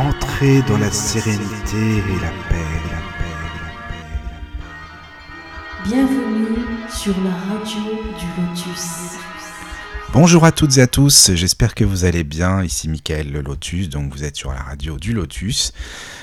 Entrez 0.00 0.62
dans 0.66 0.78
la 0.78 0.90
sérénité 0.90 1.76
et 1.76 2.20
la 2.22 2.30
paix, 2.48 2.56
la 2.88 3.00
paix, 3.18 3.34
la 3.44 3.58
paix, 3.58 3.60
la 3.60 3.92
paix. 3.92 4.80
Bienvenue 5.84 6.56
sur 6.88 7.14
la 7.22 7.30
radio 7.30 7.82
du 8.18 8.24
Lotus. 8.40 9.18
Bonjour 10.14 10.46
à 10.46 10.52
toutes 10.52 10.78
et 10.78 10.80
à 10.80 10.86
tous, 10.86 11.32
j'espère 11.34 11.74
que 11.74 11.84
vous 11.84 12.06
allez 12.06 12.24
bien. 12.24 12.64
Ici 12.64 12.88
Mickaël 12.88 13.30
le 13.30 13.42
Lotus, 13.42 13.90
donc 13.90 14.14
vous 14.14 14.24
êtes 14.24 14.36
sur 14.36 14.52
la 14.52 14.62
radio 14.62 14.96
du 14.96 15.12
Lotus. 15.12 15.74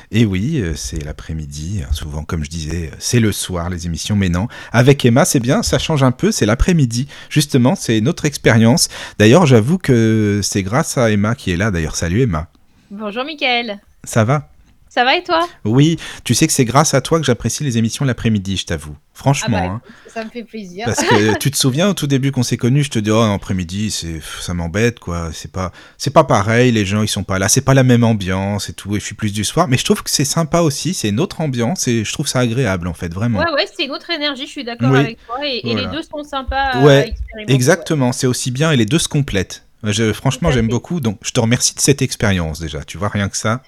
Et 0.09 0.25
oui, 0.25 0.59
euh, 0.59 0.73
c'est 0.75 1.05
l'après-midi, 1.05 1.83
souvent 1.91 2.23
comme 2.23 2.43
je 2.43 2.49
disais, 2.49 2.89
c'est 2.97 3.19
le 3.19 3.31
soir 3.31 3.69
les 3.69 3.85
émissions, 3.85 4.15
mais 4.15 4.29
non. 4.29 4.47
Avec 4.71 5.05
Emma, 5.05 5.23
c'est 5.23 5.39
bien, 5.39 5.61
ça 5.61 5.77
change 5.77 6.01
un 6.01 6.11
peu, 6.11 6.31
c'est 6.31 6.47
l'après-midi. 6.47 7.07
Justement, 7.29 7.75
c'est 7.75 8.01
notre 8.01 8.25
expérience. 8.25 8.89
D'ailleurs, 9.19 9.45
j'avoue 9.45 9.77
que 9.77 10.39
c'est 10.41 10.63
grâce 10.63 10.97
à 10.97 11.11
Emma 11.11 11.35
qui 11.35 11.51
est 11.51 11.57
là. 11.57 11.69
D'ailleurs, 11.69 11.96
salut 11.96 12.23
Emma. 12.23 12.50
Bonjour 12.89 13.25
Mickaël. 13.25 13.79
Ça 14.04 14.23
va? 14.23 14.50
Ça 14.89 15.04
va 15.04 15.18
et 15.18 15.23
toi? 15.23 15.47
Oui, 15.65 15.97
tu 16.23 16.33
sais 16.33 16.47
que 16.47 16.54
c'est 16.54 16.65
grâce 16.65 16.93
à 16.93 17.01
toi 17.01 17.19
que 17.19 17.25
j'apprécie 17.25 17.63
les 17.63 17.77
émissions 17.77 18.05
l'après-midi, 18.05 18.55
je 18.55 18.65
t'avoue. 18.65 18.96
Franchement. 19.13 19.57
Ah 19.60 19.68
bah, 19.68 19.73
hein. 19.73 19.82
Ça 20.07 20.23
me 20.23 20.29
fait 20.29 20.43
plaisir. 20.43 20.86
Parce 20.86 21.04
que 21.04 21.37
tu 21.39 21.51
te 21.51 21.57
souviens 21.57 21.89
au 21.89 21.93
tout 21.93 22.07
début 22.07 22.32
qu'on 22.32 22.43
s'est 22.43 22.55
connus, 22.55 22.86
je 22.86 22.89
te 22.91 23.00
dis 23.00 23.11
oh 23.11 23.19
après-midi 23.19 23.91
c'est 23.91 24.21
ça 24.39 24.54
m'embête 24.54 25.00
quoi, 25.00 25.32
c'est 25.33 25.51
pas 25.51 25.71
c'est 25.97 26.13
pas 26.13 26.23
pareil, 26.23 26.71
les 26.71 26.86
gens 26.86 27.01
ils 27.01 27.07
sont 27.07 27.23
pas 27.23 27.37
là, 27.37 27.50
c'est 27.50 27.61
pas 27.61 27.73
la 27.73 27.83
même 27.83 28.04
ambiance 28.04 28.69
et 28.69 28.73
tout 28.73 28.96
et 28.96 28.99
je 28.99 29.05
suis 29.05 29.15
plus 29.15 29.33
du 29.33 29.43
soir, 29.43 29.68
mais 29.68 29.77
je 29.77 29.83
trouve 29.83 30.01
que 30.01 30.10
c'est 30.10 30.25
sympa 30.25 30.61
aussi, 30.61 30.93
c'est 30.93 31.10
une 31.10 31.19
autre 31.19 31.41
ambiance 31.41 31.88
et 31.88 32.05
je 32.05 32.13
trouve 32.13 32.27
ça 32.27 32.39
agréable 32.39 32.88
en 32.88 32.94
fait 32.94 33.13
vraiment. 33.13 33.39
Ouais, 33.39 33.52
ouais, 33.52 33.67
c'est 33.75 33.85
une 33.85 33.91
autre 33.91 34.09
énergie, 34.09 34.45
je 34.45 34.52
suis 34.52 34.63
d'accord 34.63 34.91
Oui. 34.91 34.99
avec 34.99 35.25
toi. 35.25 35.35
Et, 35.44 35.61
les 35.63 35.88
deux 35.88 36.02
sont 36.02 36.23
sympas 36.23 36.81
Ouais. 36.81 37.13
Exactement, 37.47 38.13
c'est 38.13 38.27
aussi 38.27 38.52
bien 38.52 38.72
et 38.72 38.77
les 38.77 38.85
deux 38.85 38.99
se 38.99 39.09
complètent. 39.09 39.66
Je- 39.83 40.11
franchement, 40.11 40.49
j'aime 40.52 40.67
beaucoup, 40.67 40.99
donc 40.99 41.19
je 41.23 41.31
te 41.31 41.39
remercie 41.39 41.75
de 41.75 41.80
cette 41.80 42.02
expérience 42.02 42.59
déjà. 42.59 42.83
Tu 42.83 42.97
vois, 42.97 43.09
rien 43.09 43.30
que 43.30 43.38
ça, 43.38 43.61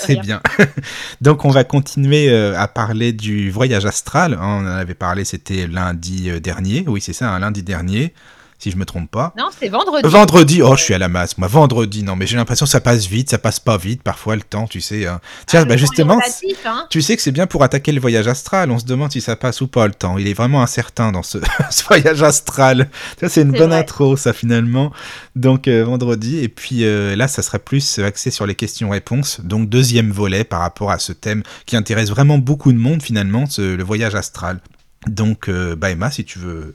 c'est 0.00 0.16
bien. 0.22 0.40
donc, 1.20 1.44
on 1.44 1.50
va 1.50 1.64
continuer 1.64 2.30
euh, 2.30 2.58
à 2.58 2.68
parler 2.68 3.12
du 3.12 3.50
voyage 3.50 3.84
astral. 3.84 4.34
hein, 4.34 4.38
on 4.42 4.64
en 4.64 4.66
avait 4.66 4.94
parlé, 4.94 5.24
c'était 5.24 5.66
lundi 5.66 6.30
euh, 6.30 6.38
dernier. 6.40 6.84
Oui, 6.86 7.00
c'est 7.00 7.12
ça, 7.12 7.30
un 7.32 7.38
lundi 7.40 7.62
dernier, 7.64 8.14
si 8.60 8.70
je 8.70 8.76
me 8.76 8.84
trompe 8.84 9.10
pas. 9.10 9.32
Non, 9.36 9.48
c'est 9.58 9.68
vendredi. 9.68 10.08
Vendredi, 10.08 10.62
oh, 10.62 10.76
je 10.76 10.82
suis 10.82 10.94
à 10.94 10.98
la 10.98 11.08
masse. 11.08 11.36
Moi, 11.38 11.48
vendredi, 11.48 12.02
non, 12.02 12.14
mais 12.14 12.26
j'ai 12.26 12.36
l'impression 12.36 12.66
que 12.66 12.70
ça 12.70 12.80
passe 12.80 13.06
vite, 13.06 13.30
ça 13.30 13.38
passe 13.38 13.58
pas 13.58 13.76
vite, 13.78 14.02
parfois 14.02 14.36
le 14.36 14.42
temps, 14.42 14.66
tu 14.66 14.80
sais. 14.80 15.06
hein. 15.06 15.20
Tiens, 15.46 15.62
Ah, 15.62 15.64
bah 15.64 15.76
justement, 15.76 16.14
relatif, 16.16 16.58
hein. 16.66 16.86
tu 16.90 17.02
sais 17.02 17.16
que 17.16 17.22
c'est 17.22 17.32
bien 17.32 17.46
pour 17.46 17.62
attaquer 17.62 17.90
le 17.92 18.00
voyage 18.00 18.28
astral. 18.28 18.70
On 18.70 18.78
se 18.78 18.84
demande 18.84 19.10
si 19.12 19.20
ça 19.20 19.34
passe 19.34 19.60
ou 19.62 19.66
pas 19.66 19.86
le 19.86 19.94
temps. 19.94 20.18
Il 20.18 20.28
est 20.28 20.34
vraiment 20.34 20.62
incertain 20.62 21.10
dans 21.10 21.22
ce, 21.22 21.38
ce 21.70 21.84
voyage 21.84 22.22
astral. 22.22 22.90
Ça, 23.18 23.28
c'est 23.28 23.42
une 23.42 23.52
bonne 23.52 23.70
vrai. 23.70 23.78
intro, 23.80 24.16
ça, 24.16 24.32
finalement. 24.32 24.92
Donc, 25.36 25.66
euh, 25.66 25.84
vendredi. 25.84 26.38
Et 26.38 26.48
puis 26.48 26.84
euh, 26.84 27.16
là, 27.16 27.28
ça 27.28 27.42
sera 27.42 27.58
plus 27.58 27.98
axé 27.98 28.30
sur 28.30 28.46
les 28.46 28.54
questions-réponses. 28.54 29.40
Donc, 29.42 29.68
deuxième 29.68 30.10
volet 30.10 30.44
par 30.44 30.60
rapport 30.60 30.90
à 30.90 30.98
ce 30.98 31.12
thème 31.12 31.42
qui 31.66 31.76
intéresse 31.76 32.10
vraiment 32.10 32.38
beaucoup 32.38 32.72
de 32.72 32.78
monde, 32.78 33.02
finalement, 33.02 33.46
ce- 33.46 33.74
le 33.76 33.84
voyage 33.84 34.14
astral. 34.14 34.60
Donc, 35.06 35.48
euh, 35.48 35.74
bah, 35.76 35.90
Emma, 35.90 36.10
si 36.10 36.24
tu 36.24 36.38
veux 36.38 36.74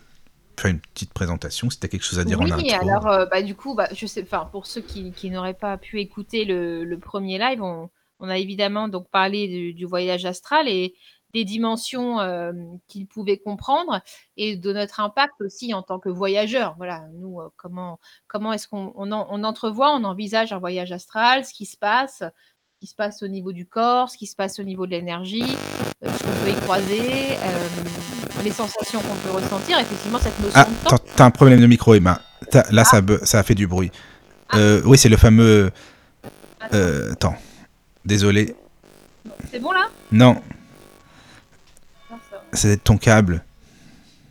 faire 0.60 0.72
une 0.72 0.80
petite 0.80 1.14
présentation, 1.14 1.70
si 1.70 1.80
tu 1.80 1.86
as 1.86 1.90
quelque 1.90 2.04
chose 2.04 2.20
à 2.20 2.24
dire 2.24 2.40
en 2.40 2.46
Oui, 2.46 2.52
intro. 2.72 2.90
alors 2.90 3.08
euh, 3.08 3.26
bah, 3.26 3.42
du 3.42 3.56
coup, 3.56 3.76
bah, 3.76 3.88
je 3.94 4.06
sais, 4.06 4.26
pour 4.52 4.66
ceux 4.66 4.82
qui, 4.82 5.12
qui 5.12 5.30
n'auraient 5.30 5.54
pas 5.54 5.78
pu 5.78 6.00
écouter 6.00 6.46
le, 6.46 6.84
le 6.84 7.00
premier 7.00 7.38
live, 7.40 7.62
on, 7.62 7.90
on 8.20 8.30
a 8.30 8.38
évidemment 8.38 8.88
donc 8.88 9.10
parlé 9.10 9.48
du, 9.48 9.74
du 9.74 9.86
voyage 9.86 10.26
astral 10.26 10.68
et 10.68 10.96
des 11.34 11.44
dimensions 11.44 12.22
euh, 12.22 12.54
qu'il 12.88 13.08
pouvait 13.08 13.38
comprendre 13.38 14.00
et 14.38 14.56
de 14.56 14.72
notre 14.72 15.02
impact 15.02 15.34
aussi 15.42 15.74
en 15.74 15.82
tant 15.82 16.00
que 16.00 16.08
voyageur. 16.08 16.76
Voilà, 16.78 17.04
nous, 17.14 17.42
euh, 17.42 17.50
comment, 17.58 18.00
comment 18.28 18.54
est-ce 18.54 18.70
qu'on 18.70 18.94
on, 18.96 19.12
en- 19.12 19.28
on 19.30 19.44
entrevoit, 19.44 19.92
on 19.94 20.06
envisage 20.06 20.54
un 20.54 20.60
voyage 20.60 20.94
astral, 20.94 21.44
ce 21.44 21.54
qui 21.54 21.66
se 21.66 21.76
passe, 21.76 22.24
qui 22.86 22.92
se 22.92 22.96
passe 22.96 23.24
au 23.24 23.28
niveau 23.28 23.52
du 23.52 23.66
corps, 23.66 24.12
ce 24.12 24.18
qui 24.18 24.28
se 24.28 24.36
passe 24.36 24.60
au 24.60 24.64
niveau 24.64 24.86
de 24.86 24.92
l'énergie, 24.92 25.42
euh, 25.42 26.08
ce 26.08 26.24
qu'on 26.24 26.46
peut 26.46 26.52
y 26.52 26.62
croiser, 26.62 27.32
euh, 27.32 27.68
les 28.44 28.52
sensations 28.52 29.00
qu'on 29.00 29.16
peut 29.16 29.32
ressentir, 29.32 29.80
effectivement, 29.80 30.20
cette 30.20 30.40
notion 30.40 30.52
Ah, 30.54 30.66
de 30.66 30.90
temps. 30.90 31.04
t'as 31.16 31.26
un 31.26 31.32
problème 31.32 31.60
de 31.60 31.66
micro, 31.66 31.96
Emma. 31.96 32.22
Là, 32.70 32.84
ça, 32.84 33.02
a 33.40 33.44
fait 33.44 33.56
du 33.56 33.66
bruit. 33.66 33.92
Euh, 34.54 34.84
oui, 34.86 35.00
c'est 35.00 35.10
le 35.10 35.18
fameux. 35.18 35.72
Attends, 36.62 36.78
euh, 36.78 37.12
attends. 37.14 37.36
Désolé. 38.06 38.56
C'est 39.50 39.60
bon 39.60 39.72
là? 39.72 39.88
Non, 40.12 40.40
c'est 42.54 42.84
ton 42.84 42.98
câble. 42.98 43.44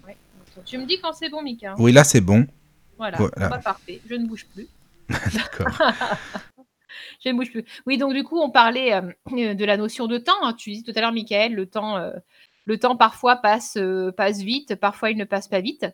Ouais. 0.06 0.16
Tu 0.64 0.78
me 0.78 0.86
dis 0.86 1.00
quand 1.02 1.12
c'est 1.12 1.28
bon, 1.28 1.42
Mika. 1.42 1.74
Oui, 1.78 1.90
là, 1.90 2.04
c'est 2.04 2.20
bon. 2.20 2.46
Voilà, 2.98 3.18
voilà. 3.18 3.48
Pas 3.48 3.58
parfait. 3.58 4.00
Je 4.08 4.14
ne 4.14 4.28
bouge 4.28 4.46
plus. 4.54 4.68
D'accord. 5.08 5.76
Oui, 7.86 7.98
donc 7.98 8.12
du 8.12 8.24
coup, 8.24 8.38
on 8.40 8.50
parlait 8.50 8.92
euh, 8.94 9.54
de 9.54 9.64
la 9.64 9.76
notion 9.76 10.06
de 10.06 10.18
temps. 10.18 10.32
hein. 10.42 10.54
Tu 10.54 10.70
disais 10.70 10.82
tout 10.92 10.96
à 10.96 11.00
l'heure, 11.00 11.12
Michael, 11.12 11.54
le 11.54 11.66
temps, 11.66 11.96
euh, 11.96 12.12
parfois 12.98 13.36
passe, 13.36 13.76
euh, 13.76 14.12
vite, 14.18 14.74
parfois 14.76 15.10
il 15.10 15.16
ne 15.16 15.24
passe 15.24 15.48
pas 15.48 15.60
vite. 15.60 15.86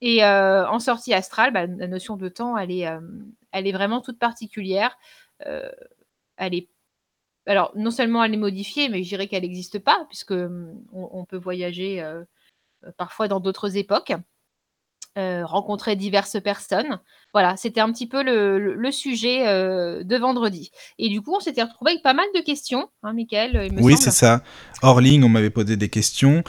Et 0.00 0.24
euh, 0.24 0.68
en 0.68 0.78
sortie 0.80 1.14
astrale, 1.14 1.52
bah, 1.52 1.66
la 1.66 1.86
notion 1.88 2.16
de 2.16 2.28
temps, 2.28 2.56
elle 2.58 2.70
est, 2.70 2.86
euh, 2.88 3.00
vraiment 3.72 4.00
toute 4.00 4.18
particulière. 4.18 4.96
Euh, 5.46 5.70
elle 6.36 6.54
est 6.54 6.68
alors, 7.46 7.72
non 7.76 7.90
seulement 7.90 8.24
elle 8.24 8.34
est 8.34 8.38
modifiée, 8.38 8.88
mais 8.88 9.02
je 9.02 9.08
dirais 9.10 9.28
qu'elle 9.28 9.42
n'existe 9.42 9.78
pas, 9.78 10.06
puisque 10.08 10.30
hum, 10.32 10.82
on, 10.92 11.10
on 11.12 11.24
peut 11.26 11.36
voyager 11.36 12.02
euh, 12.02 12.22
euh, 12.84 12.92
parfois 12.96 13.28
dans 13.28 13.40
d'autres 13.40 13.76
époques, 13.76 14.12
euh, 15.16 15.44
rencontrer 15.46 15.96
diverses 15.96 16.36
personnes. 16.42 16.98
Voilà, 17.32 17.56
c'était 17.56 17.80
un 17.80 17.90
petit 17.92 18.06
peu 18.08 18.22
le, 18.22 18.58
le- 18.58 18.74
le 18.74 18.92
sujet 18.92 19.46
euh, 19.46 20.04
de 20.04 20.16
vendredi. 20.16 20.70
Et 20.98 21.08
du 21.08 21.20
coup, 21.20 21.34
on 21.36 21.40
s'était 21.40 21.62
retrouvé 21.62 21.92
avec 21.92 22.02
pas 22.02 22.14
mal 22.14 22.26
de 22.34 22.40
questions, 22.40 22.88
hein, 23.02 23.12
Michael, 23.12 23.66
il 23.66 23.72
me 23.72 23.82
Oui, 23.82 23.96
c'est 23.96 24.10
ça. 24.12 24.42
Hors 24.82 25.00
ligne, 25.00 25.24
on 25.24 25.28
m'avait 25.28 25.50
posé 25.50 25.76
des 25.76 25.88
questions. 25.88 26.44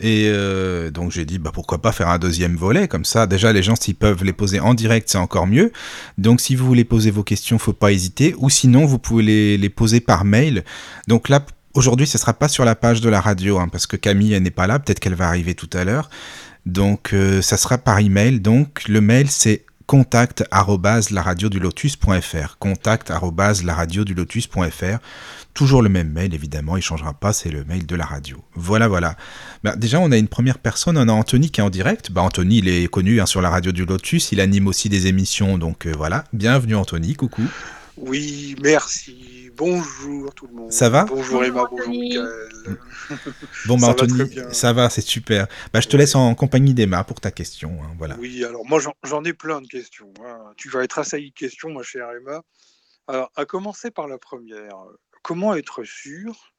Et 0.00 0.28
euh, 0.28 0.90
donc, 0.90 1.10
j'ai 1.10 1.24
dit, 1.24 1.38
bah, 1.38 1.50
pourquoi 1.52 1.78
pas 1.82 1.90
faire 1.92 2.08
un 2.08 2.18
deuxième 2.18 2.56
volet? 2.56 2.86
Comme 2.86 3.04
ça, 3.04 3.26
déjà, 3.26 3.52
les 3.52 3.62
gens, 3.62 3.74
s'ils 3.76 3.96
peuvent 3.96 4.22
les 4.24 4.32
poser 4.32 4.60
en 4.60 4.74
direct, 4.74 5.08
c'est 5.08 5.18
encore 5.18 5.46
mieux. 5.48 5.72
Donc, 6.18 6.40
si 6.40 6.54
vous 6.54 6.66
voulez 6.66 6.84
poser 6.84 7.10
vos 7.10 7.24
questions, 7.24 7.58
faut 7.58 7.72
pas 7.72 7.90
hésiter. 7.92 8.34
Ou 8.38 8.48
sinon, 8.50 8.84
vous 8.86 8.98
pouvez 8.98 9.22
les, 9.24 9.58
les 9.58 9.68
poser 9.70 10.00
par 10.00 10.24
mail. 10.24 10.64
Donc 11.08 11.28
là, 11.28 11.44
aujourd'hui, 11.74 12.06
ce 12.06 12.16
sera 12.18 12.32
pas 12.32 12.48
sur 12.48 12.64
la 12.64 12.76
page 12.76 13.00
de 13.00 13.08
la 13.08 13.20
radio, 13.20 13.58
hein, 13.58 13.68
parce 13.70 13.86
que 13.88 13.96
Camille, 13.96 14.34
elle 14.34 14.42
n'est 14.44 14.50
pas 14.50 14.66
là. 14.68 14.78
Peut-être 14.78 15.00
qu'elle 15.00 15.14
va 15.14 15.26
arriver 15.26 15.54
tout 15.54 15.70
à 15.72 15.82
l'heure. 15.84 16.10
Donc, 16.68 17.14
euh, 17.14 17.40
ça 17.40 17.56
sera 17.56 17.78
par 17.78 17.98
email. 17.98 18.40
Donc, 18.40 18.86
le 18.88 19.00
mail, 19.00 19.30
c'est 19.30 19.64
contact 19.86 20.44
lotus.fr 20.50 22.58
contact 22.58 23.10
Toujours 25.54 25.82
le 25.82 25.88
même 25.88 26.12
mail, 26.12 26.34
évidemment, 26.34 26.76
il 26.76 26.82
changera 26.82 27.14
pas, 27.14 27.32
c'est 27.32 27.48
le 27.48 27.64
mail 27.64 27.86
de 27.86 27.96
la 27.96 28.04
radio. 28.04 28.36
Voilà, 28.54 28.86
voilà. 28.86 29.16
Bah, 29.64 29.76
déjà, 29.76 29.98
on 29.98 30.12
a 30.12 30.18
une 30.18 30.28
première 30.28 30.58
personne, 30.58 30.98
on 30.98 31.08
a 31.08 31.12
Anthony 31.12 31.50
qui 31.50 31.60
est 31.60 31.64
en 31.64 31.70
direct. 31.70 32.12
Bah, 32.12 32.20
Anthony, 32.20 32.58
il 32.58 32.68
est 32.68 32.86
connu 32.88 33.18
hein, 33.18 33.26
sur 33.26 33.40
la 33.40 33.48
radio 33.48 33.72
du 33.72 33.86
Lotus, 33.86 34.30
il 34.32 34.40
anime 34.40 34.66
aussi 34.66 34.90
des 34.90 35.06
émissions, 35.06 35.56
donc 35.56 35.86
euh, 35.86 35.94
voilà. 35.96 36.24
Bienvenue 36.34 36.74
Anthony, 36.74 37.14
coucou. 37.14 37.44
Oui, 37.96 38.56
merci. 38.62 39.16
Bonjour 39.58 40.32
tout 40.34 40.46
le 40.46 40.54
monde. 40.54 40.72
Ça 40.72 40.88
va 40.88 41.04
Bonjour 41.04 41.44
Emma, 41.44 41.64
Bonjour. 41.70 41.88
Michael. 41.88 42.48
Bon, 43.66 43.74
bah, 43.76 43.80
Ça 43.80 43.86
va 43.86 43.92
Anthony, 43.92 44.38
ça 44.52 44.72
va, 44.72 44.88
c'est 44.88 45.00
super. 45.00 45.48
Bah, 45.72 45.80
je 45.80 45.88
te 45.88 45.96
laisse 45.96 46.14
en 46.14 46.34
compagnie 46.34 46.74
d'Emma 46.74 47.02
pour 47.04 47.20
ta 47.20 47.30
question. 47.30 47.82
hein, 47.82 47.94
voilà. 47.98 48.16
Oui, 48.18 48.44
alors 48.44 48.64
moi 48.66 48.78
j'en- 48.78 48.94
j'en 49.02 49.24
ai 49.24 49.32
plein 49.32 49.60
de 49.60 49.66
questions. 49.66 50.12
hein. 50.24 50.52
Tu 50.56 50.68
vas 50.68 50.84
être 50.84 50.98
assailli 50.98 51.30
de 51.30 51.34
questions, 51.34 51.70
ma 51.72 51.82
chère 51.82 52.08
Emma. 52.12 52.42
Alors, 53.08 53.32
à 53.36 53.46
commencer 53.46 53.90
par 53.90 54.06
la 54.06 54.18
première. 54.18 54.76
Comment 55.22 55.54
être 55.54 55.82
sûr 55.84 56.52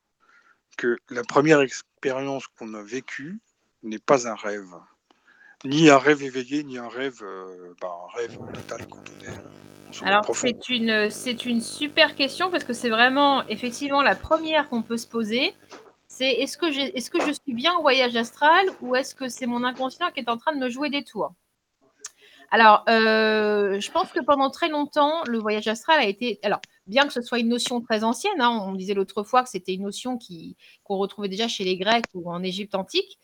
que 0.78 0.98
la 1.10 1.24
première 1.24 1.62
expérience 1.62 2.48
qu'on 2.48 2.74
a 2.74 2.84
vécue 2.84 3.40
n'est 3.84 4.00
pas 4.00 4.28
un 4.28 4.36
rêve? 4.36 4.74
Ni 5.66 5.90
un 5.90 5.98
rêve 5.98 6.24
éveillé, 6.24 6.64
ni 6.64 6.78
un 6.78 6.88
rêve, 6.88 7.20
euh, 7.22 7.74
bah, 7.82 7.94
un 8.08 8.18
rêve 8.18 8.38
total 8.54 8.88
quand 8.90 8.98
on 8.98 9.26
est 9.26 9.30
en 9.90 9.94
sommeil 9.94 10.14
Alors, 10.14 10.36
c'est 10.36 10.70
une, 10.70 11.10
c'est 11.10 11.46
une 11.46 11.60
super 11.62 12.16
question 12.16 12.50
parce 12.50 12.64
que 12.64 12.74
c'est 12.74 12.90
vraiment, 12.90 13.46
effectivement, 13.48 14.02
la 14.02 14.16
première 14.16 14.70
qu'on 14.70 14.82
peut 14.82 14.98
se 14.98 15.08
poser. 15.08 15.54
C'est 16.08 16.32
est-ce 16.32 16.58
que, 16.58 16.72
j'ai- 16.72 16.98
est-ce 16.98 17.12
que 17.12 17.20
je 17.22 17.34
suis 17.34 17.54
bien 17.54 17.76
au 17.76 17.82
voyage 17.82 18.16
astral 18.16 18.66
ou 18.82 18.96
est-ce 18.96 19.14
que 19.14 19.28
c'est 19.28 19.48
mon 19.48 19.64
inconscient 19.66 20.10
qui 20.12 20.22
est 20.22 20.30
en 20.30 20.38
train 20.38 20.54
de 20.54 20.60
me 20.60 20.70
jouer 20.70 20.90
des 20.90 21.04
tours? 21.04 21.34
Alors, 22.52 22.84
euh, 22.90 23.80
je 23.80 23.92
pense 23.92 24.12
que 24.12 24.22
pendant 24.24 24.50
très 24.50 24.70
longtemps, 24.70 25.24
le 25.28 25.38
voyage 25.38 25.68
astral 25.68 26.00
a 26.00 26.06
été. 26.06 26.40
Alors, 26.42 26.62
bien 26.88 27.06
que 27.06 27.14
ce 27.14 27.22
soit 27.22 27.38
une 27.38 27.50
notion 27.50 27.80
très 27.80 28.04
ancienne, 28.04 28.40
hein, 28.42 28.64
on 28.66 28.74
disait 28.74 28.96
l'autre 28.96 29.24
fois 29.24 29.44
que 29.44 29.50
c'était 29.50 29.74
une 29.74 29.84
notion 29.84 30.18
qui, 30.18 30.58
qu'on 30.84 30.98
retrouvait 30.98 31.30
déjà 31.30 31.48
chez 31.48 31.64
les 31.64 31.78
Grecs 31.78 32.06
ou 32.16 32.32
en 32.32 32.42
Égypte 32.42 32.74
antique. 32.74 33.20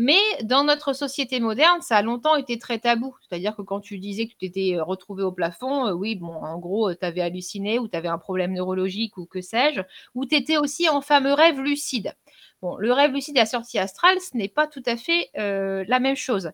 Mais 0.00 0.20
dans 0.44 0.62
notre 0.62 0.92
société 0.92 1.40
moderne, 1.40 1.82
ça 1.82 1.96
a 1.96 2.02
longtemps 2.02 2.36
été 2.36 2.56
très 2.56 2.78
tabou. 2.78 3.16
C'est-à-dire 3.20 3.56
que 3.56 3.62
quand 3.62 3.80
tu 3.80 3.98
disais 3.98 4.26
que 4.26 4.30
tu 4.30 4.36
t'étais 4.36 4.78
retrouvé 4.78 5.24
au 5.24 5.32
plafond, 5.32 5.88
euh, 5.88 5.92
oui, 5.92 6.14
bon, 6.14 6.34
en 6.34 6.56
gros, 6.56 6.94
tu 6.94 7.04
avais 7.04 7.20
halluciné 7.20 7.80
ou 7.80 7.88
tu 7.88 7.96
avais 7.96 8.06
un 8.06 8.18
problème 8.18 8.52
neurologique 8.52 9.18
ou 9.18 9.26
que 9.26 9.40
sais-je, 9.40 9.80
ou 10.14 10.24
tu 10.24 10.36
étais 10.36 10.56
aussi 10.56 10.88
en 10.88 11.00
fameux 11.00 11.32
rêve 11.32 11.60
lucide. 11.60 12.14
Bon, 12.62 12.76
le 12.76 12.92
rêve 12.92 13.12
lucide 13.12 13.36
et 13.38 13.40
la 13.40 13.46
sortie 13.46 13.80
astrale, 13.80 14.20
ce 14.20 14.36
n'est 14.36 14.46
pas 14.46 14.68
tout 14.68 14.84
à 14.86 14.96
fait 14.96 15.30
euh, 15.36 15.84
la 15.88 15.98
même 15.98 16.14
chose. 16.14 16.52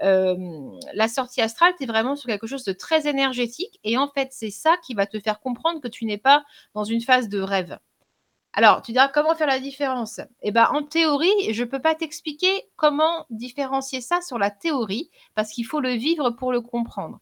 la 0.00 1.08
sortie 1.08 1.40
astrale, 1.40 1.74
tu 1.76 1.82
es 1.84 1.86
vraiment 1.86 2.14
sur 2.14 2.28
quelque 2.28 2.46
chose 2.46 2.62
de 2.62 2.72
très 2.72 3.08
énergétique 3.08 3.80
et 3.82 3.98
en 3.98 4.06
fait, 4.08 4.28
c'est 4.30 4.50
ça 4.50 4.76
qui 4.86 4.94
va 4.94 5.06
te 5.06 5.18
faire 5.18 5.40
comprendre 5.40 5.80
que 5.80 5.88
tu 5.88 6.04
n'es 6.04 6.18
pas 6.18 6.44
dans 6.74 6.84
une 6.84 7.00
phase 7.00 7.28
de 7.28 7.40
rêve. 7.40 7.76
Alors, 8.56 8.82
tu 8.82 8.92
diras 8.92 9.08
comment 9.08 9.34
faire 9.34 9.48
la 9.48 9.58
différence? 9.58 10.20
Eh 10.42 10.52
bien, 10.52 10.68
en 10.68 10.84
théorie, 10.84 11.52
je 11.52 11.64
ne 11.64 11.68
peux 11.68 11.80
pas 11.80 11.96
t'expliquer 11.96 12.62
comment 12.76 13.26
différencier 13.28 14.00
ça 14.00 14.20
sur 14.20 14.38
la 14.38 14.50
théorie, 14.50 15.10
parce 15.34 15.50
qu'il 15.50 15.66
faut 15.66 15.80
le 15.80 15.94
vivre 15.94 16.30
pour 16.30 16.52
le 16.52 16.60
comprendre. 16.60 17.18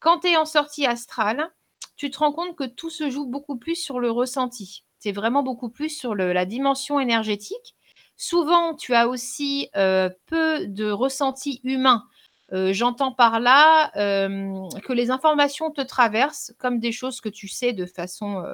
Quand 0.00 0.20
tu 0.20 0.28
es 0.28 0.36
en 0.36 0.44
sortie 0.44 0.84
astrale, 0.84 1.50
tu 1.96 2.10
te 2.10 2.18
rends 2.18 2.32
compte 2.32 2.56
que 2.56 2.64
tout 2.64 2.90
se 2.90 3.08
joue 3.08 3.26
beaucoup 3.26 3.56
plus 3.56 3.76
sur 3.76 4.00
le 4.00 4.10
ressenti. 4.10 4.84
C'est 4.98 5.12
vraiment 5.12 5.42
beaucoup 5.42 5.70
plus 5.70 5.88
sur 5.88 6.14
la 6.14 6.44
dimension 6.44 7.00
énergétique. 7.00 7.74
Souvent, 8.18 8.74
tu 8.74 8.94
as 8.94 9.08
aussi 9.08 9.70
euh, 9.76 10.10
peu 10.26 10.66
de 10.66 10.90
ressenti 10.90 11.60
humain. 11.64 12.04
Euh, 12.52 12.74
j'entends 12.74 13.12
par 13.12 13.40
là 13.40 13.90
euh, 13.96 14.68
que 14.84 14.92
les 14.92 15.10
informations 15.10 15.70
te 15.70 15.80
traversent 15.80 16.52
comme 16.58 16.80
des 16.80 16.92
choses 16.92 17.22
que 17.22 17.30
tu 17.30 17.48
sais 17.48 17.72
de 17.72 17.86
façon 17.86 18.44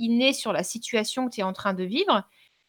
innée 0.00 0.32
sur 0.32 0.52
la 0.52 0.64
situation 0.64 1.28
que 1.28 1.34
tu 1.34 1.40
es 1.40 1.44
en 1.44 1.52
train 1.52 1.74
de 1.74 1.84
vivre. 1.84 2.24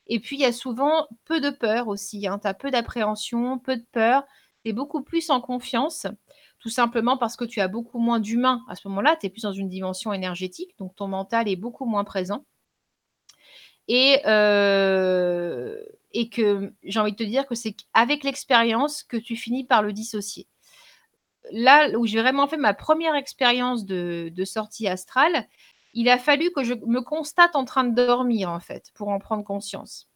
Et 0.07 0.19
puis, 0.19 0.35
il 0.35 0.41
y 0.41 0.45
a 0.45 0.51
souvent 0.51 1.07
peu 1.25 1.39
de 1.39 1.49
peur 1.49 1.87
aussi. 1.87 2.27
Hein. 2.27 2.39
Tu 2.39 2.47
as 2.47 2.53
peu 2.53 2.69
d'appréhension, 2.69 3.59
peu 3.59 3.77
de 3.77 3.85
peur. 3.91 4.23
Tu 4.63 4.71
es 4.71 4.73
beaucoup 4.73 5.01
plus 5.01 5.29
en 5.29 5.41
confiance, 5.41 6.05
tout 6.59 6.69
simplement 6.69 7.17
parce 7.17 7.35
que 7.35 7.45
tu 7.45 7.61
as 7.61 7.67
beaucoup 7.67 7.99
moins 7.99 8.19
d'humain 8.19 8.61
à 8.67 8.75
ce 8.75 8.87
moment-là. 8.89 9.15
Tu 9.15 9.27
es 9.27 9.29
plus 9.29 9.43
dans 9.43 9.53
une 9.53 9.69
dimension 9.69 10.13
énergétique, 10.13 10.75
donc 10.77 10.95
ton 10.95 11.07
mental 11.07 11.47
est 11.47 11.55
beaucoup 11.55 11.85
moins 11.85 12.03
présent. 12.03 12.45
Et, 13.87 14.19
euh, 14.25 15.81
et 16.11 16.29
que 16.29 16.73
j'ai 16.83 16.99
envie 16.99 17.11
de 17.13 17.17
te 17.17 17.23
dire 17.23 17.47
que 17.47 17.55
c'est 17.55 17.75
avec 17.93 18.23
l'expérience 18.23 19.03
que 19.03 19.17
tu 19.17 19.35
finis 19.35 19.65
par 19.65 19.81
le 19.81 19.93
dissocier. 19.93 20.47
Là 21.51 21.89
où 21.97 22.05
j'ai 22.05 22.21
vraiment 22.21 22.47
fait 22.47 22.57
ma 22.57 22.73
première 22.73 23.15
expérience 23.15 23.85
de 23.85 24.45
sortie 24.45 24.87
astrale, 24.87 25.47
il 25.93 26.09
a 26.09 26.17
fallu 26.17 26.51
que 26.51 26.63
je 26.63 26.73
me 26.73 27.01
constate 27.01 27.55
en 27.55 27.65
train 27.65 27.83
de 27.83 27.95
dormir, 27.95 28.49
en 28.49 28.59
fait, 28.59 28.91
pour 28.93 29.09
en 29.09 29.19
prendre 29.19 29.43
conscience. 29.43 30.07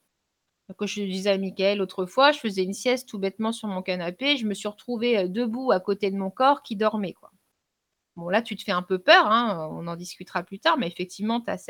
Comme 0.78 0.88
je 0.88 1.04
disais 1.04 1.30
à 1.32 1.38
Mickaël 1.38 1.82
autrefois, 1.82 2.32
je 2.32 2.40
faisais 2.40 2.64
une 2.64 2.74
sieste 2.74 3.08
tout 3.08 3.20
bêtement 3.20 3.52
sur 3.52 3.68
mon 3.68 3.82
canapé. 3.84 4.38
Je 4.38 4.48
me 4.48 4.54
suis 4.54 4.68
retrouvée 4.68 5.18
euh, 5.18 5.28
debout 5.28 5.72
à 5.72 5.80
côté 5.80 6.10
de 6.12 6.18
mon 6.18 6.32
corps 6.32 6.64
qui 6.64 6.76
dormait. 6.76 7.14
Quoi. 7.14 7.32
Bon, 8.16 8.30
là, 8.30 8.42
tu 8.42 8.56
te 8.56 8.64
fais 8.64 8.72
un 8.72 8.82
peu 8.84 9.00
peur, 9.00 9.28
hein, 9.28 9.70
on 9.72 9.88
en 9.88 9.96
discutera 9.96 10.44
plus 10.44 10.60
tard, 10.60 10.78
mais 10.78 10.88
effectivement, 10.88 11.42
tu 11.42 11.52
as, 11.52 11.70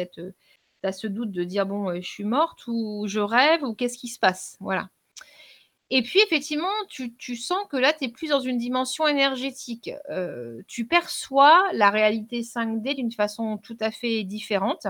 as 0.83 0.91
ce 0.93 1.07
doute 1.07 1.31
de 1.31 1.43
dire 1.43 1.65
bon, 1.65 1.89
euh, 1.89 2.01
je 2.01 2.07
suis 2.07 2.23
morte 2.23 2.67
ou 2.67 3.05
je 3.07 3.19
rêve 3.19 3.63
ou 3.63 3.73
qu'est-ce 3.75 3.97
qui 3.97 4.07
se 4.09 4.19
passe? 4.19 4.57
Voilà. 4.59 4.89
Et 5.91 6.01
puis, 6.01 6.19
effectivement, 6.19 6.71
tu, 6.89 7.35
sens 7.35 7.59
que 7.69 7.77
là, 7.77 7.93
tu 7.93 8.05
es 8.05 8.09
plus 8.09 8.29
dans 8.29 8.39
une 8.39 8.57
dimension 8.57 9.07
énergétique. 9.07 9.91
Euh, 10.09 10.61
tu 10.67 10.87
perçois 10.87 11.63
la 11.73 11.91
réalité 11.91 12.41
5D 12.41 12.95
d'une 12.95 13.11
façon 13.11 13.57
tout 13.57 13.77
à 13.79 13.91
fait 13.91 14.23
différente. 14.23 14.87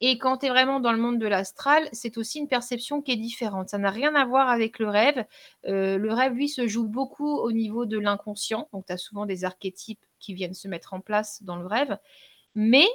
Et 0.00 0.18
quand 0.18 0.38
tu 0.38 0.46
es 0.46 0.48
vraiment 0.48 0.80
dans 0.80 0.92
le 0.92 0.98
monde 0.98 1.18
de 1.18 1.26
l'astral, 1.26 1.88
c'est 1.92 2.18
aussi 2.18 2.38
une 2.38 2.48
perception 2.48 3.00
qui 3.02 3.12
est 3.12 3.16
différente. 3.16 3.70
Ça 3.70 3.78
n'a 3.78 3.90
rien 3.90 4.14
à 4.14 4.24
voir 4.26 4.48
avec 4.48 4.78
le 4.78 4.88
rêve. 4.88 5.24
Euh, 5.66 5.98
le 5.98 6.12
rêve, 6.12 6.34
lui, 6.34 6.48
se 6.48 6.66
joue 6.66 6.86
beaucoup 6.86 7.36
au 7.36 7.52
niveau 7.52 7.86
de 7.86 7.98
l'inconscient. 7.98 8.68
Donc, 8.72 8.86
tu 8.86 8.92
as 8.92 8.98
souvent 8.98 9.26
des 9.26 9.44
archétypes 9.44 10.04
qui 10.18 10.34
viennent 10.34 10.54
se 10.54 10.68
mettre 10.68 10.94
en 10.94 11.00
place 11.00 11.42
dans 11.42 11.56
le 11.56 11.66
rêve. 11.66 11.98
Mais 12.54 12.86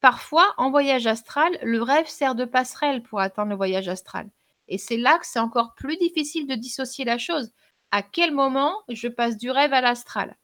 parfois, 0.00 0.54
en 0.58 0.70
voyage 0.70 1.06
astral, 1.06 1.58
le 1.62 1.82
rêve 1.82 2.06
sert 2.08 2.34
de 2.34 2.44
passerelle 2.44 3.02
pour 3.02 3.20
atteindre 3.20 3.50
le 3.50 3.56
voyage 3.56 3.88
astral. 3.88 4.28
Et 4.70 4.78
c'est 4.78 4.96
là 4.96 5.18
que 5.18 5.26
c'est 5.26 5.40
encore 5.40 5.74
plus 5.74 5.98
difficile 5.98 6.46
de 6.46 6.54
dissocier 6.54 7.04
la 7.04 7.18
chose. 7.18 7.52
À 7.90 8.02
quel 8.02 8.32
moment 8.32 8.74
je 8.88 9.08
passe 9.08 9.36
du 9.36 9.50
rêve 9.50 9.74
à 9.74 9.80
l'astral? 9.80 10.36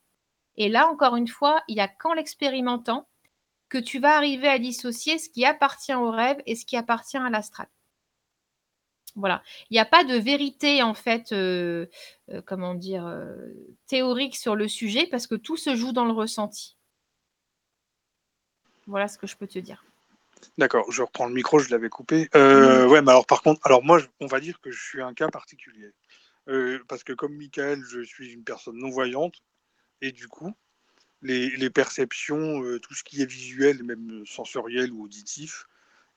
Et 0.56 0.68
là, 0.68 0.88
encore 0.88 1.16
une 1.16 1.28
fois, 1.28 1.62
il 1.68 1.76
y 1.76 1.80
a 1.80 1.88
qu'en 1.88 2.12
l'expérimentant 2.12 3.08
que 3.68 3.78
tu 3.78 3.98
vas 3.98 4.16
arriver 4.16 4.48
à 4.48 4.58
dissocier 4.58 5.18
ce 5.18 5.28
qui 5.28 5.44
appartient 5.44 5.94
au 5.94 6.10
rêve 6.10 6.42
et 6.46 6.56
ce 6.56 6.66
qui 6.66 6.76
appartient 6.76 7.16
à 7.16 7.30
l'astral. 7.30 7.68
Voilà. 9.14 9.42
Il 9.70 9.74
n'y 9.74 9.80
a 9.80 9.86
pas 9.86 10.04
de 10.04 10.14
vérité, 10.14 10.82
en 10.82 10.94
fait, 10.94 11.32
euh, 11.32 11.86
euh, 12.30 12.42
comment 12.44 12.74
dire, 12.74 13.06
euh, 13.06 13.34
théorique 13.86 14.36
sur 14.36 14.56
le 14.56 14.68
sujet 14.68 15.06
parce 15.06 15.26
que 15.26 15.36
tout 15.36 15.56
se 15.56 15.74
joue 15.74 15.92
dans 15.92 16.04
le 16.04 16.12
ressenti. 16.12 16.76
Voilà 18.86 19.08
ce 19.08 19.18
que 19.18 19.26
je 19.26 19.36
peux 19.36 19.46
te 19.46 19.58
dire. 19.58 19.84
D'accord, 20.58 20.90
je 20.90 21.02
reprends 21.02 21.26
le 21.26 21.34
micro, 21.34 21.58
je 21.58 21.70
l'avais 21.70 21.88
coupé. 21.88 22.28
Euh, 22.34 22.86
ouais, 22.86 23.02
mais 23.02 23.10
alors 23.10 23.26
par 23.26 23.42
contre, 23.42 23.60
alors 23.64 23.82
moi, 23.82 24.00
on 24.20 24.26
va 24.26 24.40
dire 24.40 24.60
que 24.60 24.70
je 24.70 24.82
suis 24.82 25.02
un 25.02 25.14
cas 25.14 25.28
particulier. 25.28 25.90
Euh, 26.48 26.78
parce 26.88 27.04
que 27.04 27.12
comme 27.12 27.34
Michael, 27.34 27.82
je 27.88 28.00
suis 28.02 28.32
une 28.32 28.44
personne 28.44 28.76
non-voyante, 28.76 29.34
et 30.00 30.12
du 30.12 30.28
coup, 30.28 30.54
les, 31.22 31.70
perceptions, 31.70 32.62
euh, 32.62 32.78
tout 32.78 32.94
ce 32.94 33.02
qui 33.02 33.20
est 33.22 33.26
visuel, 33.26 33.82
même 33.82 34.24
sensoriel 34.26 34.92
ou 34.92 35.04
auditif, 35.04 35.66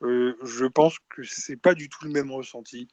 je 0.01 0.65
pense 0.65 0.97
que 1.09 1.23
c'est 1.23 1.57
pas 1.57 1.73
du 1.73 1.89
tout 1.89 2.05
le 2.05 2.11
même 2.11 2.31
ressenti. 2.31 2.87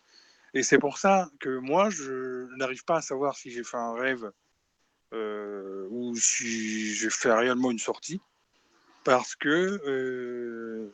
Et 0.54 0.62
c'est 0.62 0.78
pour 0.78 0.98
ça 0.98 1.30
que 1.38 1.58
moi, 1.58 1.90
je 1.90 2.46
n'arrive 2.56 2.84
pas 2.84 2.96
à 2.96 3.02
savoir 3.02 3.36
si 3.36 3.50
j'ai 3.50 3.62
fait 3.62 3.76
un 3.76 3.94
rêve 3.94 4.30
ou 5.12 6.16
si 6.16 6.94
j'ai 6.94 7.10
fait 7.10 7.32
réellement 7.32 7.70
une 7.70 7.78
sortie, 7.78 8.20
parce 9.04 9.36
que 9.36 10.90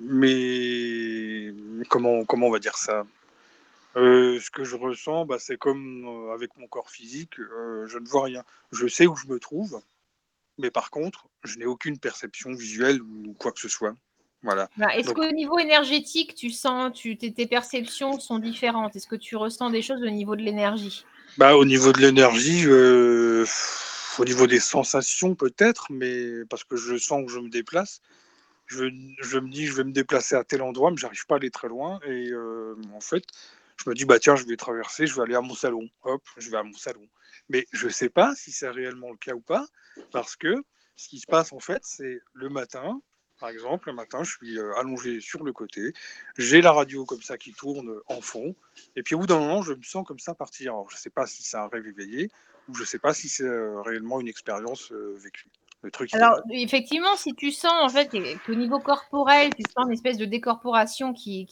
mais 0.00 1.52
comment, 1.88 2.24
comment 2.24 2.48
on 2.48 2.50
va 2.50 2.58
dire 2.58 2.76
ça? 2.76 3.04
Euh, 3.96 4.40
Ce 4.40 4.50
que 4.50 4.64
je 4.64 4.76
ressens, 4.76 5.26
bah, 5.26 5.36
c'est 5.38 5.58
comme 5.58 6.06
euh, 6.06 6.32
avec 6.32 6.56
mon 6.56 6.66
corps 6.66 6.90
physique, 6.90 7.38
euh, 7.38 7.86
je 7.86 7.98
ne 7.98 8.08
vois 8.08 8.24
rien. 8.24 8.44
Je 8.72 8.86
sais 8.86 9.06
où 9.06 9.14
je 9.14 9.26
me 9.26 9.38
trouve, 9.38 9.80
mais 10.58 10.70
par 10.70 10.90
contre, 10.90 11.28
je 11.44 11.58
n'ai 11.58 11.66
aucune 11.66 11.98
perception 11.98 12.52
visuelle 12.52 13.02
ou 13.02 13.34
quoi 13.38 13.52
que 13.52 13.60
ce 13.60 13.68
soit. 13.68 13.94
Voilà. 14.42 14.70
Bah, 14.78 14.96
est-ce 14.96 15.12
qu'au 15.12 15.30
niveau 15.32 15.58
énergétique, 15.58 16.34
tu 16.34 16.48
sens, 16.48 16.92
tu, 16.94 17.18
tes, 17.18 17.46
perceptions 17.46 18.18
sont 18.18 18.38
différentes? 18.38 18.96
Est-ce 18.96 19.06
que 19.06 19.16
tu 19.16 19.36
ressens 19.36 19.68
des 19.68 19.82
choses 19.82 20.02
au 20.02 20.08
niveau 20.08 20.34
de 20.34 20.40
l'énergie? 20.40 21.04
Bah, 21.36 21.56
Au 21.56 21.66
niveau 21.66 21.92
de 21.92 22.00
l'énergie, 22.00 22.66
au 22.66 24.24
niveau 24.24 24.46
des 24.46 24.60
sensations 24.60 25.34
peut-être, 25.34 25.88
mais 25.90 26.44
parce 26.48 26.64
que 26.64 26.76
je 26.76 26.96
sens 26.96 27.26
que 27.26 27.32
je 27.32 27.38
me 27.38 27.50
déplace, 27.50 28.00
je, 28.70 29.38
me 29.38 29.48
dis, 29.48 29.66
je 29.66 29.74
vais 29.74 29.84
me 29.84 29.92
déplacer 29.92 30.36
à 30.36 30.44
tel 30.44 30.62
endroit, 30.62 30.90
mais 30.90 30.96
j'arrive 30.96 31.26
pas 31.26 31.34
à 31.34 31.38
aller 31.38 31.50
très 31.50 31.68
loin. 31.68 32.00
Et 32.06 32.30
euh, 32.30 32.76
en 32.94 33.00
fait, 33.00 33.24
je 33.76 33.90
me 33.90 33.94
dis, 33.94 34.04
bah 34.04 34.18
tiens, 34.18 34.36
je 34.36 34.44
vais 34.46 34.56
traverser, 34.56 35.06
je 35.06 35.14
vais 35.16 35.22
aller 35.22 35.34
à 35.34 35.40
mon 35.40 35.54
salon. 35.54 35.88
Hop, 36.02 36.22
je 36.36 36.50
vais 36.50 36.56
à 36.56 36.62
mon 36.62 36.74
salon. 36.74 37.06
Mais 37.48 37.66
je 37.72 37.86
ne 37.86 37.92
sais 37.92 38.08
pas 38.08 38.34
si 38.36 38.52
c'est 38.52 38.70
réellement 38.70 39.10
le 39.10 39.16
cas 39.16 39.34
ou 39.34 39.40
pas, 39.40 39.66
parce 40.12 40.36
que 40.36 40.62
ce 40.96 41.08
qui 41.08 41.18
se 41.18 41.26
passe 41.26 41.52
en 41.52 41.58
fait, 41.58 41.82
c'est 41.84 42.20
le 42.32 42.48
matin, 42.48 43.00
par 43.40 43.48
exemple, 43.48 43.88
le 43.88 43.94
matin, 43.94 44.22
je 44.22 44.36
suis 44.36 44.58
euh, 44.58 44.74
allongé 44.76 45.20
sur 45.20 45.42
le 45.42 45.52
côté, 45.52 45.92
j'ai 46.36 46.60
la 46.60 46.72
radio 46.72 47.04
comme 47.04 47.22
ça 47.22 47.38
qui 47.38 47.52
tourne 47.52 48.00
en 48.06 48.20
fond, 48.20 48.54
et 48.94 49.02
puis 49.02 49.14
au 49.14 49.20
bout 49.20 49.26
d'un 49.26 49.38
moment, 49.38 49.62
je 49.62 49.72
me 49.72 49.82
sens 49.82 50.06
comme 50.06 50.18
ça 50.18 50.34
partir. 50.34 50.74
Alors, 50.74 50.90
je 50.90 50.96
ne 50.96 51.00
sais 51.00 51.10
pas 51.10 51.26
si 51.26 51.42
c'est 51.42 51.56
un 51.56 51.68
rêve 51.68 51.86
éveillé, 51.86 52.30
ou 52.68 52.74
je 52.74 52.82
ne 52.82 52.86
sais 52.86 52.98
pas 52.98 53.14
si 53.14 53.28
c'est 53.28 53.44
euh, 53.44 53.80
réellement 53.80 54.20
une 54.20 54.28
expérience 54.28 54.92
vécue. 54.92 55.48
Alors, 56.12 56.40
effectivement, 56.50 57.16
si 57.16 57.34
tu 57.34 57.50
sens 57.50 57.72
en 57.80 57.88
fait 57.88 58.10
qu'au 58.44 58.54
niveau 58.54 58.78
corporel, 58.80 59.50
tu 59.54 59.62
sens 59.74 59.86
une 59.86 59.92
espèce 59.92 60.18
de 60.18 60.26
décorporation 60.26 61.14
qui, 61.14 61.48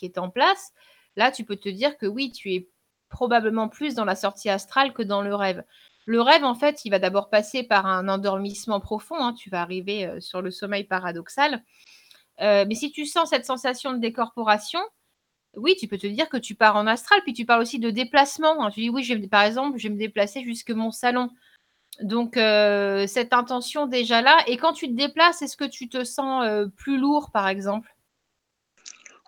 est 0.00 0.18
en 0.18 0.30
place, 0.30 0.72
là, 1.16 1.32
tu 1.32 1.44
peux 1.44 1.56
te 1.56 1.68
dire 1.68 1.96
que 1.98 2.06
oui, 2.06 2.30
tu 2.30 2.54
es 2.54 2.68
probablement 3.08 3.68
plus 3.68 3.94
dans 3.94 4.04
la 4.04 4.14
sortie 4.14 4.48
astrale 4.48 4.92
que 4.92 5.02
dans 5.02 5.22
le 5.22 5.34
rêve. 5.34 5.64
Le 6.06 6.20
rêve, 6.20 6.44
en 6.44 6.54
fait, 6.54 6.84
il 6.84 6.90
va 6.90 6.98
d'abord 6.98 7.30
passer 7.30 7.62
par 7.62 7.86
un 7.86 8.08
endormissement 8.08 8.80
profond. 8.80 9.16
Hein, 9.18 9.34
tu 9.34 9.50
vas 9.50 9.60
arriver 9.60 10.06
euh, 10.06 10.20
sur 10.20 10.42
le 10.42 10.50
sommeil 10.50 10.84
paradoxal. 10.84 11.62
Euh, 12.40 12.64
mais 12.66 12.74
si 12.74 12.90
tu 12.90 13.06
sens 13.06 13.30
cette 13.30 13.46
sensation 13.46 13.92
de 13.92 13.98
décorporation, 13.98 14.80
oui, 15.54 15.76
tu 15.78 15.86
peux 15.86 15.98
te 15.98 16.06
dire 16.06 16.28
que 16.28 16.38
tu 16.38 16.54
pars 16.54 16.76
en 16.76 16.86
astral. 16.86 17.20
Puis 17.22 17.34
tu 17.34 17.44
parles 17.44 17.62
aussi 17.62 17.78
de 17.78 17.90
déplacement. 17.90 18.64
Hein. 18.64 18.70
Tu 18.70 18.80
dis 18.80 18.90
oui, 18.90 19.04
je 19.04 19.14
par 19.26 19.42
exemple, 19.42 19.78
je 19.78 19.84
vais 19.86 19.94
me 19.94 19.98
déplacer 19.98 20.42
jusque 20.42 20.70
mon 20.70 20.90
salon. 20.90 21.30
Donc, 22.00 22.36
euh, 22.36 23.06
cette 23.06 23.32
intention 23.32 23.86
déjà 23.86 24.22
là. 24.22 24.38
Et 24.46 24.56
quand 24.56 24.72
tu 24.72 24.88
te 24.88 24.94
déplaces, 24.94 25.42
est-ce 25.42 25.56
que 25.56 25.64
tu 25.64 25.88
te 25.88 26.04
sens 26.04 26.44
euh, 26.44 26.66
plus 26.68 26.98
lourd, 26.98 27.30
par 27.30 27.48
exemple? 27.48 27.94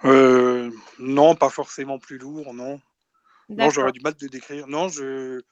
Euh, 0.05 0.71
Non, 0.99 1.35
pas 1.35 1.51
forcément 1.51 1.99
plus 1.99 2.19
lourd, 2.19 2.55
non. 2.55 2.81
Non, 3.51 3.71
j'aurais 3.71 3.93
du 3.93 4.01
mal 4.01 4.15
de 4.15 4.27
décrire. 4.27 4.67
Non, 4.67 4.89
je, 4.89 5.43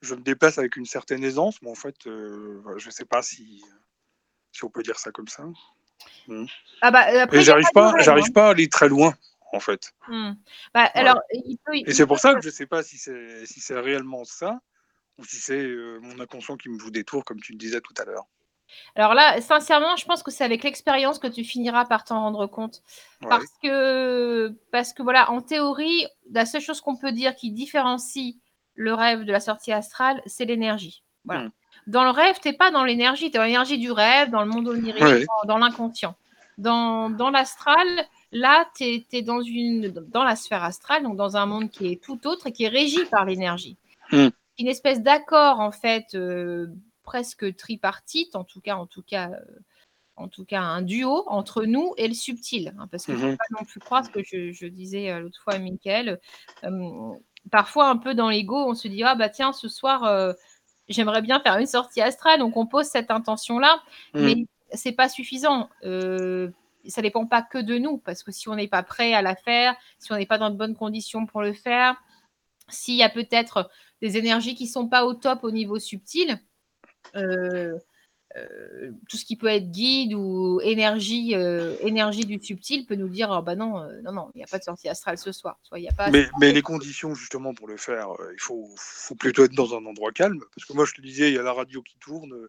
je 0.00 0.14
me 0.14 0.20
déplace 0.20 0.58
avec 0.58 0.76
une 0.76 0.86
certaine 0.86 1.24
aisance, 1.24 1.60
mais 1.62 1.70
en 1.70 1.74
fait, 1.74 1.96
je 2.04 2.86
ne 2.86 2.90
sais 2.90 3.04
pas 3.04 3.22
si, 3.22 3.62
si 4.52 4.64
on 4.64 4.70
peut 4.70 4.82
dire 4.82 4.98
ça 4.98 5.10
comme 5.10 5.28
ça. 5.28 5.44
Hmm. 6.28 6.46
Ah 6.80 6.90
bah, 6.90 7.26
Et 7.32 7.42
j'arrive 7.42 7.68
pas, 7.74 7.94
j'arrive 7.98 8.26
hein. 8.28 8.32
pas 8.32 8.46
à 8.46 8.50
aller 8.50 8.68
très 8.68 8.88
loin, 8.88 9.14
en 9.52 9.60
fait. 9.60 9.92
Hmm. 10.06 10.32
Bah, 10.72 10.84
alors, 10.94 11.20
Et 11.72 11.92
c'est 11.92 12.06
pour 12.06 12.20
ça 12.20 12.34
que 12.34 12.40
je 12.42 12.48
ne 12.48 12.52
sais 12.52 12.66
pas 12.66 12.84
si 12.84 12.96
c'est 12.96 13.44
si 13.46 13.72
réellement 13.72 14.24
ça 14.24 14.60
ou 15.18 15.24
si 15.24 15.36
c'est 15.36 15.66
mon 16.00 16.18
inconscient 16.20 16.56
qui 16.56 16.68
me 16.68 16.78
joue 16.78 16.90
des 16.90 17.04
tours, 17.04 17.24
comme 17.24 17.40
tu 17.40 17.52
le 17.52 17.58
disais 17.58 17.80
tout 17.80 17.94
à 17.98 18.04
l'heure. 18.04 18.26
Alors 18.94 19.14
là, 19.14 19.40
sincèrement, 19.40 19.96
je 19.96 20.04
pense 20.06 20.22
que 20.22 20.30
c'est 20.30 20.44
avec 20.44 20.62
l'expérience 20.62 21.18
que 21.18 21.26
tu 21.26 21.44
finiras 21.44 21.84
par 21.84 22.04
t'en 22.04 22.20
rendre 22.20 22.46
compte. 22.46 22.82
Ouais. 23.20 23.28
Parce 23.28 23.46
que, 23.62 24.54
parce 24.70 24.92
que 24.92 25.02
voilà, 25.02 25.30
en 25.30 25.42
théorie, 25.42 26.06
la 26.30 26.46
seule 26.46 26.62
chose 26.62 26.80
qu'on 26.80 26.96
peut 26.96 27.12
dire 27.12 27.36
qui 27.36 27.50
différencie 27.50 28.36
le 28.74 28.94
rêve 28.94 29.24
de 29.24 29.32
la 29.32 29.40
sortie 29.40 29.72
astrale, 29.72 30.22
c'est 30.26 30.46
l'énergie. 30.46 31.02
Voilà. 31.24 31.44
Mm. 31.44 31.52
Dans 31.88 32.04
le 32.04 32.10
rêve, 32.10 32.36
tu 32.40 32.48
n'es 32.48 32.56
pas 32.56 32.70
dans 32.70 32.84
l'énergie, 32.84 33.30
tu 33.30 33.36
es 33.36 33.38
dans 33.38 33.44
l'énergie 33.44 33.78
du 33.78 33.90
rêve, 33.90 34.30
dans 34.30 34.42
le 34.42 34.48
monde 34.48 34.68
onirique, 34.68 35.02
Ouais. 35.02 35.26
dans, 35.26 35.54
dans 35.54 35.58
l'inconscient. 35.58 36.16
Dans, 36.58 37.10
dans 37.10 37.30
l'astral, 37.30 37.86
là, 38.30 38.68
tu 38.76 39.04
es, 39.12 39.22
dans, 39.22 39.40
une, 39.40 39.88
dans 39.90 40.22
la 40.22 40.36
sphère 40.36 40.62
astrale, 40.62 41.02
donc 41.02 41.16
dans 41.16 41.36
un 41.36 41.46
monde 41.46 41.70
qui 41.70 41.90
est 41.92 42.02
tout 42.02 42.26
autre 42.26 42.46
et 42.46 42.52
qui 42.52 42.64
est 42.64 42.68
régi 42.68 43.04
par 43.10 43.24
l'énergie. 43.24 43.76
Mm. 44.12 44.28
Une 44.58 44.68
espèce 44.68 45.00
d'accord, 45.02 45.60
en 45.60 45.72
fait, 45.72 46.14
euh, 46.14 46.68
presque 47.02 47.56
tripartite, 47.56 48.36
en 48.36 48.44
tout 48.44 48.60
cas, 48.60 48.76
en 48.76 48.86
tout 48.86 49.02
cas, 49.02 49.30
euh, 49.30 49.58
en 50.16 50.28
tout 50.28 50.44
cas 50.44 50.60
un 50.60 50.82
duo 50.82 51.24
entre 51.26 51.64
nous 51.64 51.94
et 51.96 52.06
le 52.06 52.14
subtil. 52.14 52.74
hein, 52.78 52.86
parce 52.90 53.06
que 53.06 53.14
faut 53.16 53.26
Mhm. 53.28 53.36
pas 53.36 53.44
non 53.58 53.64
plus 53.64 53.80
croire 53.80 54.04
ce 54.04 54.10
que 54.10 54.20
je, 54.24 54.52
je 54.52 54.66
disais 54.66 55.10
euh, 55.10 55.20
l'autre 55.20 55.40
fois 55.42 55.54
à 55.54 55.58
Mickaël. 55.58 56.20
euh, 56.64 57.14
parfois, 57.50 57.88
un 57.88 57.96
peu 57.96 58.14
dans 58.14 58.28
l'ego, 58.30 58.56
on 58.56 58.74
se 58.74 58.88
dit 58.88 59.02
Ah, 59.02 59.14
bah 59.14 59.28
tiens, 59.30 59.52
ce 59.52 59.68
soir, 59.68 60.34
j'aimerais 60.88 61.22
bien 61.22 61.40
faire 61.40 61.56
une 61.58 61.66
sortie 61.66 62.00
astrale. 62.02 62.38
Donc, 62.40 62.56
on 62.56 62.66
pose 62.66 62.86
cette 62.86 63.10
intention-là, 63.10 63.82
Mm. 64.14 64.20
mais 64.26 64.36
c'est 64.74 64.92
pas 64.92 65.08
suffisant. 65.08 65.68
Ça 66.88 67.00
dépend 67.00 67.26
pas 67.26 67.42
que 67.42 67.58
de 67.58 67.78
nous, 67.78 67.98
parce 67.98 68.22
que 68.24 68.32
si 68.32 68.48
on 68.48 68.54
n'est 68.56 68.68
pas 68.68 68.82
prêt 68.82 69.14
à 69.14 69.22
la 69.22 69.34
faire, 69.36 69.74
si 69.98 70.12
on 70.12 70.16
n'est 70.16 70.26
pas 70.26 70.38
dans 70.38 70.50
de 70.50 70.56
bonnes 70.56 70.74
conditions 70.76 71.26
pour 71.26 71.40
le 71.42 71.52
faire, 71.52 71.96
s'il 72.68 72.94
y 72.96 73.02
a 73.04 73.08
peut-être 73.08 73.70
des 74.02 74.18
énergies 74.18 74.54
qui 74.54 74.66
sont 74.66 74.88
pas 74.88 75.06
au 75.06 75.14
top 75.14 75.44
au 75.44 75.50
niveau 75.50 75.78
subtil, 75.78 76.38
euh, 77.16 77.78
euh, 78.36 78.90
tout 79.08 79.16
ce 79.16 79.24
qui 79.24 79.36
peut 79.36 79.46
être 79.46 79.70
guide 79.70 80.14
ou 80.14 80.60
énergie, 80.62 81.34
euh, 81.34 81.76
énergie 81.80 82.24
du 82.24 82.42
subtil 82.42 82.86
peut 82.86 82.94
nous 82.94 83.08
dire 83.08 83.28
oh, 83.30 83.42
bah 83.42 83.54
non, 83.54 83.80
euh, 83.80 84.00
non, 84.02 84.12
non, 84.12 84.30
il 84.34 84.38
n'y 84.38 84.44
a 84.44 84.46
pas 84.46 84.58
de 84.58 84.64
sortie 84.64 84.88
astrale 84.88 85.18
ce 85.18 85.32
soir. 85.32 85.58
Soit 85.62 85.80
y 85.80 85.88
a 85.88 85.92
pas. 85.92 86.10
Mais, 86.10 86.26
mais 86.40 86.52
les 86.52 86.62
conditions 86.62 87.14
justement 87.14 87.54
pour 87.54 87.68
le 87.68 87.76
faire, 87.76 88.08
il 88.32 88.40
faut, 88.40 88.68
faut 88.76 89.14
plutôt 89.14 89.44
être 89.44 89.54
dans 89.54 89.74
un 89.74 89.84
endroit 89.86 90.12
calme. 90.12 90.40
Parce 90.54 90.66
que 90.66 90.72
moi 90.72 90.84
je 90.84 90.94
te 90.94 91.00
disais, 91.00 91.30
il 91.30 91.34
y 91.34 91.38
a 91.38 91.42
la 91.42 91.52
radio 91.52 91.82
qui 91.82 91.96
tourne. 91.98 92.48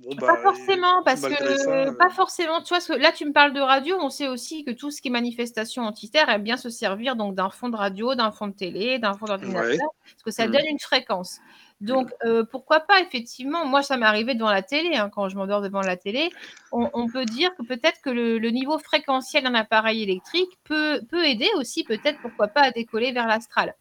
Bon, 0.00 0.12
bah, 0.16 0.26
Pas 0.26 0.36
forcément, 0.42 1.02
parce 1.04 1.20
que 1.22 1.56
ça, 1.56 1.70
euh, 1.70 1.92
pas 1.96 2.10
forcément. 2.10 2.60
Tu 2.60 2.68
vois, 2.70 2.78
parce 2.78 2.88
que 2.88 2.94
là, 2.94 3.12
tu 3.12 3.24
me 3.26 3.32
parles 3.32 3.52
de 3.52 3.60
radio. 3.60 3.96
On 4.00 4.10
sait 4.10 4.26
aussi 4.26 4.64
que 4.64 4.72
tout 4.72 4.90
ce 4.90 5.00
qui 5.00 5.06
est 5.08 5.10
manifestation 5.10 5.84
entitaire 5.84 6.28
aime 6.28 6.42
bien 6.42 6.56
se 6.56 6.68
servir 6.68 7.14
donc 7.14 7.36
d'un 7.36 7.48
fond 7.48 7.68
de 7.68 7.76
radio, 7.76 8.16
d'un 8.16 8.32
fond 8.32 8.48
de 8.48 8.54
télé, 8.54 8.98
d'un 8.98 9.14
fond 9.14 9.26
d'ordinateur, 9.26 9.62
Ouais. 9.70 9.78
parce 9.78 10.22
que 10.24 10.30
ça 10.32 10.46
Mhm. 10.46 10.52
donne 10.52 10.66
une 10.66 10.80
fréquence. 10.80 11.38
Donc, 11.80 12.10
euh, 12.24 12.44
pourquoi 12.44 12.80
pas, 12.80 13.00
effectivement. 13.02 13.66
Moi, 13.66 13.82
ça 13.82 13.96
m'est 13.96 14.06
arrivé 14.06 14.34
devant 14.34 14.50
la 14.50 14.62
télé, 14.62 14.96
hein, 14.96 15.10
quand 15.14 15.28
je 15.28 15.36
m'endors 15.36 15.60
devant 15.62 15.80
la 15.82 15.96
télé. 15.96 16.30
On, 16.72 16.90
on 16.92 17.08
peut 17.08 17.24
dire 17.24 17.54
que 17.56 17.62
peut-être 17.62 18.00
que 18.02 18.10
le, 18.10 18.38
le 18.38 18.50
niveau 18.50 18.78
fréquentiel 18.80 19.44
d'un 19.44 19.54
appareil 19.54 20.02
électrique 20.02 20.50
peut, 20.64 21.02
peut 21.08 21.24
aider 21.24 21.48
aussi, 21.56 21.84
peut-être, 21.84 22.20
pourquoi 22.20 22.48
pas, 22.48 22.62
à 22.62 22.70
décoller 22.72 23.12
vers 23.12 23.28
l'astral. 23.28 23.74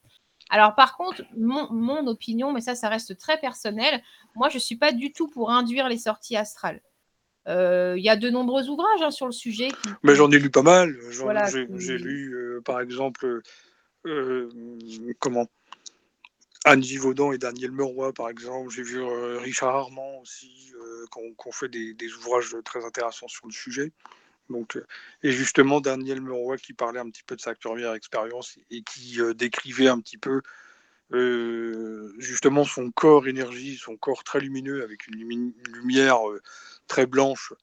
Alors, 0.54 0.76
par 0.76 0.96
contre, 0.96 1.24
mon, 1.36 1.68
mon 1.74 2.06
opinion, 2.06 2.54
mais 2.54 2.62
ça, 2.62 2.76
ça 2.76 2.88
reste 2.88 3.18
très 3.18 3.40
personnel, 3.40 4.04
moi, 4.36 4.50
je 4.50 4.58
ne 4.58 4.60
suis 4.60 4.76
pas 4.76 4.92
du 4.92 5.12
tout 5.12 5.28
pour 5.28 5.50
induire 5.50 5.90
les 5.90 5.98
sorties 5.98 6.38
astrales. 6.38 6.80
Euh, 7.48 7.96
Il 7.98 8.04
y 8.04 8.10
a 8.10 8.16
de 8.16 8.30
nombreux 8.30 8.70
ouvrages 8.70 9.02
hein, 9.02 9.10
sur 9.10 9.26
le 9.26 9.32
sujet. 9.32 9.70
qui- 9.70 9.90
Mais 10.04 10.14
j'en 10.14 10.30
ai 10.32 10.38
lu 10.38 10.52
pas 10.52 10.62
mal. 10.62 10.96
Voilà, 11.24 11.46
J'ai 11.50 11.98
lu, 11.98 12.36
euh, 12.36 12.62
par 12.62 12.82
exemple, 12.82 13.42
euh, 14.06 14.50
comment 15.18 15.48
Anne 16.66 16.84
Givaudan 16.84 17.32
et 17.32 17.40
Daniel 17.40 17.72
Meroy, 17.72 18.14
par 18.14 18.30
exemple. 18.30 18.70
J'ai 18.70 18.84
vu 18.84 19.02
Richard 19.02 19.76
Armand 19.76 20.20
aussi, 20.22 20.52
qui 21.12 21.18
ont- 21.20 21.34
qui 21.34 21.48
ont 21.48 21.52
fait 21.52 21.68
des, 21.68 21.96
des 21.96 22.14
ouvrages 22.14 22.56
très 22.64 22.86
intéressants 22.86 23.28
sur 23.28 23.48
le 23.48 23.52
sujet. 23.54 23.92
Donc, 24.50 24.76
euh, 24.78 24.86
et 25.24 25.32
justement, 25.32 25.82
Daniel 25.82 26.22
Meroy 26.22 26.58
qui 26.58 26.74
parlait 26.74 27.00
un 27.00 27.10
petit 27.10 27.24
peu 27.24 27.36
de 27.36 27.42
sa 27.42 27.56
première 27.56 27.94
expérience 27.94 28.58
et 28.70 28.82
qui 28.84 29.20
euh, 29.22 29.34
décrivait 29.34 29.88
un 29.88 30.00
petit 30.00 30.18
peu 30.18 30.42
euh, 31.14 32.14
justement 32.18 32.64
son 32.66 32.92
corps 32.92 33.28
énergie, 33.28 33.78
son 33.78 33.98
corps 33.98 34.24
très 34.24 34.40
lumineux 34.40 34.84
avec 34.84 35.08
une, 35.08 35.16
lumi- 35.16 35.54
une 35.68 35.74
lumière 35.74 36.28
euh, 36.30 36.42
très 36.88 37.06
blanche. 37.06 37.54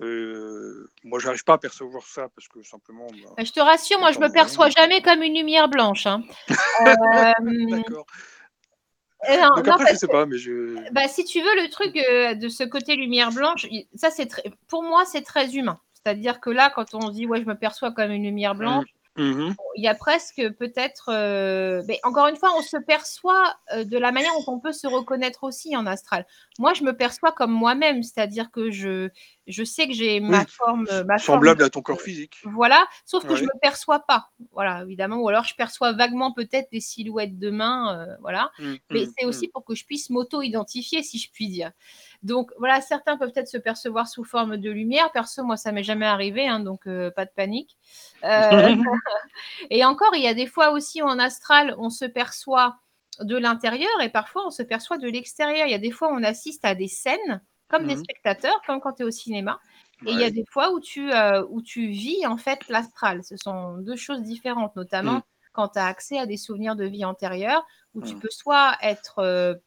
Moi, 0.00 1.18
j'arrive 1.18 1.42
pas 1.44 1.54
à 1.54 1.58
percevoir 1.58 2.04
ça 2.06 2.28
parce 2.28 2.48
que 2.48 2.62
simplement. 2.62 3.06
bah, 3.08 3.34
Bah, 3.36 3.44
Je 3.44 3.52
te 3.52 3.60
rassure, 3.60 3.98
moi, 3.98 4.12
je 4.12 4.18
me 4.18 4.30
perçois 4.30 4.68
jamais 4.70 5.02
comme 5.02 5.22
une 5.22 5.34
lumière 5.34 5.68
blanche. 5.68 6.06
hein. 6.06 6.22
D'accord. 7.70 8.06
non, 9.28 9.48
Donc 9.56 9.66
non, 9.66 9.72
après, 9.72 9.84
je 9.84 9.90
parce 9.90 9.98
sais 10.00 10.06
pas, 10.06 10.26
mais 10.26 10.38
je. 10.38 10.92
Bah, 10.92 11.08
si 11.08 11.24
tu 11.24 11.40
veux, 11.40 11.62
le 11.62 11.68
truc 11.70 11.96
euh, 11.96 12.34
de 12.34 12.48
ce 12.48 12.62
côté 12.64 12.96
lumière 12.96 13.32
blanche, 13.32 13.66
ça 13.94 14.10
c'est 14.10 14.26
très, 14.26 14.44
pour 14.68 14.82
moi 14.82 15.04
c'est 15.04 15.22
très 15.22 15.54
humain. 15.56 15.80
C'est-à-dire 16.02 16.40
que 16.40 16.50
là, 16.50 16.70
quand 16.74 16.94
on 16.94 17.10
dit 17.10 17.26
ouais, 17.26 17.40
je 17.40 17.46
me 17.46 17.56
perçois 17.56 17.92
comme 17.92 18.10
une 18.12 18.22
lumière 18.24 18.54
blanche, 18.54 18.86
Mhm. 19.16 19.56
il 19.74 19.82
y 19.82 19.88
a 19.88 19.96
presque 19.96 20.40
peut-être. 20.60 21.08
euh, 21.12 21.82
Mais 21.88 21.98
encore 22.04 22.28
une 22.28 22.36
fois, 22.36 22.50
on 22.56 22.62
se 22.62 22.76
perçoit 22.76 23.56
euh, 23.74 23.82
de 23.84 23.98
la 23.98 24.12
manière 24.12 24.30
dont 24.46 24.52
on 24.52 24.60
peut 24.60 24.70
se 24.72 24.86
reconnaître 24.86 25.42
aussi 25.42 25.76
en 25.76 25.86
astral. 25.86 26.24
Moi, 26.60 26.72
je 26.74 26.84
me 26.84 26.92
perçois 26.96 27.32
comme 27.32 27.50
moi-même, 27.50 28.04
c'est-à-dire 28.04 28.52
que 28.52 28.70
je, 28.70 29.08
je 29.48 29.64
sais 29.64 29.88
que 29.88 29.92
j'ai 29.92 30.20
ma 30.20 30.40
Oui. 30.42 30.46
forme, 30.48 30.84
ma 31.06 31.18
forme 31.18 31.18
Semblable 31.18 31.64
à 31.64 31.70
ton 31.70 31.82
corps 31.82 32.00
physique. 32.00 32.36
voilà, 32.44 32.86
sauf 33.04 33.24
que 33.26 33.34
je 33.34 33.42
Ouais. 33.42 33.48
me 33.52 33.58
perçois 33.60 33.98
pas. 34.00 34.30
Voilà, 34.52 34.82
évidemment. 34.84 35.16
Ou 35.16 35.28
alors 35.28 35.42
je 35.44 35.56
perçois 35.56 35.92
vaguement 35.92 36.32
peut-être 36.32 36.70
des 36.70 36.80
silhouettes 36.80 37.38
de 37.40 37.50
mains. 37.50 37.98
euh, 38.08 38.14
voilà. 38.20 38.52
Mhm. 38.60 38.78
Mais 38.92 39.04
c'est 39.06 39.24
Mhm. 39.24 39.28
aussi 39.30 39.48
pour 39.48 39.64
que 39.64 39.74
je 39.74 39.84
puisse 39.84 40.10
m'auto-identifier, 40.10 41.02
si 41.02 41.18
je 41.18 41.28
puis 41.32 41.48
dire. 41.48 41.72
Donc 42.22 42.50
voilà, 42.58 42.80
certains 42.80 43.16
peuvent 43.16 43.32
peut-être 43.32 43.48
se 43.48 43.58
percevoir 43.58 44.08
sous 44.08 44.24
forme 44.24 44.56
de 44.58 44.70
lumière. 44.70 45.12
Perso, 45.12 45.44
moi, 45.44 45.56
ça 45.56 45.72
m'est 45.72 45.84
jamais 45.84 46.06
arrivé, 46.06 46.48
hein, 46.48 46.60
donc 46.60 46.86
euh, 46.86 47.10
pas 47.10 47.24
de 47.24 47.30
panique. 47.34 47.76
Euh, 48.24 48.60
et 49.70 49.84
encore, 49.84 50.14
il 50.14 50.22
y 50.22 50.26
a 50.28 50.34
des 50.34 50.46
fois 50.46 50.70
aussi 50.72 51.02
en 51.02 51.18
astral, 51.18 51.74
on 51.78 51.90
se 51.90 52.04
perçoit 52.04 52.76
de 53.20 53.36
l'intérieur 53.36 53.90
et 54.02 54.10
parfois 54.10 54.46
on 54.46 54.50
se 54.50 54.62
perçoit 54.62 54.98
de 54.98 55.08
l'extérieur. 55.08 55.66
Il 55.66 55.70
y 55.70 55.74
a 55.74 55.78
des 55.78 55.90
fois 55.90 56.12
où 56.12 56.16
on 56.16 56.22
assiste 56.22 56.64
à 56.64 56.74
des 56.74 56.88
scènes 56.88 57.42
comme 57.68 57.86
des 57.86 57.96
Mhm. 57.96 58.02
spectateurs, 58.02 58.60
comme 58.66 58.80
quand 58.80 58.94
tu 58.94 59.02
es 59.02 59.06
au 59.06 59.10
cinéma. 59.10 59.60
Et 60.04 60.12
il 60.12 60.18
y 60.18 60.24
a 60.24 60.30
des 60.30 60.44
fois 60.50 60.72
où 60.72 60.80
tu, 60.80 61.12
euh, 61.12 61.44
où 61.50 61.60
tu 61.62 61.88
vis 61.88 62.26
en 62.26 62.36
fait 62.38 62.68
l'astral. 62.68 63.24
Ce 63.24 63.36
sont 63.36 63.78
deux 63.78 63.96
choses 63.96 64.22
différentes, 64.22 64.74
notamment 64.76 65.20
Mm. 65.20 65.22
quand 65.52 65.68
tu 65.70 65.78
as 65.80 65.86
accès 65.86 66.18
à 66.18 66.26
des 66.26 66.36
souvenirs 66.36 66.76
de 66.76 66.84
vie 66.84 67.04
antérieure, 67.04 67.66
où 67.94 68.02
tu 68.02 68.14
Mm. 68.14 68.20
peux 68.20 68.30
soit 68.30 68.76
être 68.82 69.60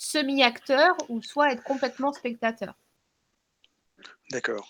semi-acteur 0.00 0.96
ou 1.10 1.22
soit 1.22 1.52
être 1.52 1.62
complètement 1.62 2.12
spectateur. 2.12 2.74
D'accord. 4.30 4.64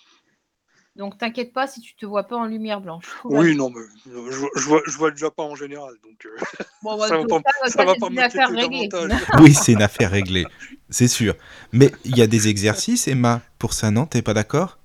Donc 0.97 1.19
t'inquiète 1.19 1.53
pas 1.53 1.67
si 1.67 1.81
tu 1.81 1.95
te 1.95 2.05
vois 2.05 2.25
pas 2.25 2.37
en 2.37 2.47
lumière 2.47 2.81
blanche. 2.81 3.07
Oui, 3.25 3.55
non, 3.55 3.71
mais 3.71 3.81
euh, 3.81 4.31
je, 4.31 4.37
vois- 4.39 4.51
je 4.57 4.65
vois, 4.67 4.83
je 4.87 4.99
vois 4.99 5.11
déjà 5.13 5.31
pas 5.31 5.45
en 5.45 5.55
général, 5.55 5.95
donc 6.03 6.27
euh, 6.27 6.37
Bon, 6.83 6.99
ça 6.99 7.17
va 7.17 7.25
pas, 7.27 7.39
ça, 7.69 7.71
ça 7.71 7.85
va. 7.85 7.95
Oui, 9.41 9.55
c'est 9.55 9.73
une 9.73 9.83
affaire 9.83 10.11
réglée, 10.11 10.49
c'est 10.91 11.09
sûr. 11.09 11.35
Mais 11.73 11.93
il 12.05 12.19
y 12.19 12.23
a 12.23 12.27
des 12.27 12.49
exercices, 12.49 13.07
Emma, 13.07 13.41
pour 13.59 13.73
ça, 13.73 13.91
non? 13.93 14.07
T'es 14.07 14.23
pas 14.23 14.35
d'accord? 14.35 14.79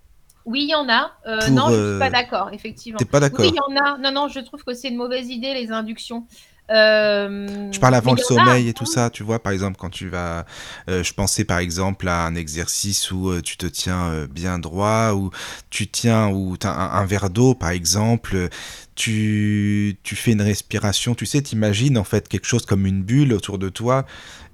Oui, 0.46 0.62
il 0.64 0.70
y 0.70 0.76
en 0.76 0.88
a. 0.90 1.12
Euh, 1.26 1.48
Pour, 1.48 1.56
non, 1.56 1.70
je 1.70 1.74
euh, 1.74 1.88
suis 1.90 1.98
pas 1.98 2.10
d'accord, 2.12 2.50
effectivement. 2.54 3.00
T'es 3.00 3.06
pas 3.06 3.20
d'accord 3.20 3.40
Oui, 3.40 3.52
il 3.52 3.56
y 3.56 3.60
en 3.60 3.84
a. 3.84 3.98
Non, 3.98 4.12
non, 4.12 4.28
je 4.28 4.40
trouve 4.40 4.64
que 4.64 4.74
c'est 4.74 4.90
une 4.90 4.96
mauvaise 4.98 5.28
idée, 5.30 5.54
les 5.56 5.72
inductions. 5.72 6.28
Euh, 6.72 7.72
Je 7.72 7.80
parle 7.80 7.94
avant 7.94 8.14
le 8.14 8.20
a. 8.20 8.24
sommeil 8.24 8.68
et 8.68 8.74
tout 8.74 8.88
ça, 8.88 9.12
tu 9.12 9.22
vois, 9.24 9.38
par 9.42 9.52
exemple, 9.54 9.78
quand 9.78 9.92
tu 9.92 10.10
vas... 10.10 10.46
euh, 10.90 11.04
je 11.04 11.14
pensais 11.14 11.44
par 11.46 11.60
exemple 11.60 12.08
à 12.08 12.26
un 12.26 12.34
exercice 12.36 13.12
où 13.12 13.30
euh, 13.30 13.42
tu 13.42 13.56
te 13.58 13.68
tiens 13.68 14.26
bien 14.26 14.58
droit, 14.58 15.14
ou 15.14 15.30
tu 15.70 15.88
tiens, 15.88 16.30
ou 16.30 16.56
as 16.64 16.70
un, 16.70 17.02
un 17.02 17.06
verre 17.06 17.30
d'eau, 17.30 17.54
par 17.54 17.70
exemple, 17.70 18.50
tu, 18.96 19.98
tu 20.04 20.16
fais 20.16 20.32
une 20.32 20.42
respiration, 20.42 21.14
tu 21.14 21.28
sais, 21.28 21.42
t'imagines 21.42 21.98
en 22.00 22.04
fait 22.04 22.28
quelque 22.28 22.48
chose 22.48 22.66
comme 22.66 22.88
une 22.88 23.04
bulle 23.04 23.34
autour 23.34 23.60
de 23.60 23.70
toi, 23.70 24.06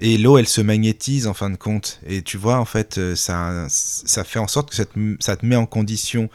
et 0.02 0.18
l'eau, 0.18 0.38
elle 0.38 0.48
se 0.48 0.62
magnétise 0.62 1.28
en 1.28 1.34
fin 1.34 1.50
de 1.50 1.56
compte, 1.58 2.02
et 2.06 2.24
tu 2.24 2.36
vois, 2.38 2.58
en 2.58 2.66
fait, 2.66 3.00
ça, 3.16 3.68
ça 3.70 4.24
fait 4.26 4.40
en 4.40 4.48
sorte 4.48 4.70
que 4.72 4.76
ça 4.76 4.86
te, 4.86 5.00
ça 5.22 5.38
te 5.38 5.46
met 5.46 5.56
en 5.56 5.66
condition. 5.66 6.30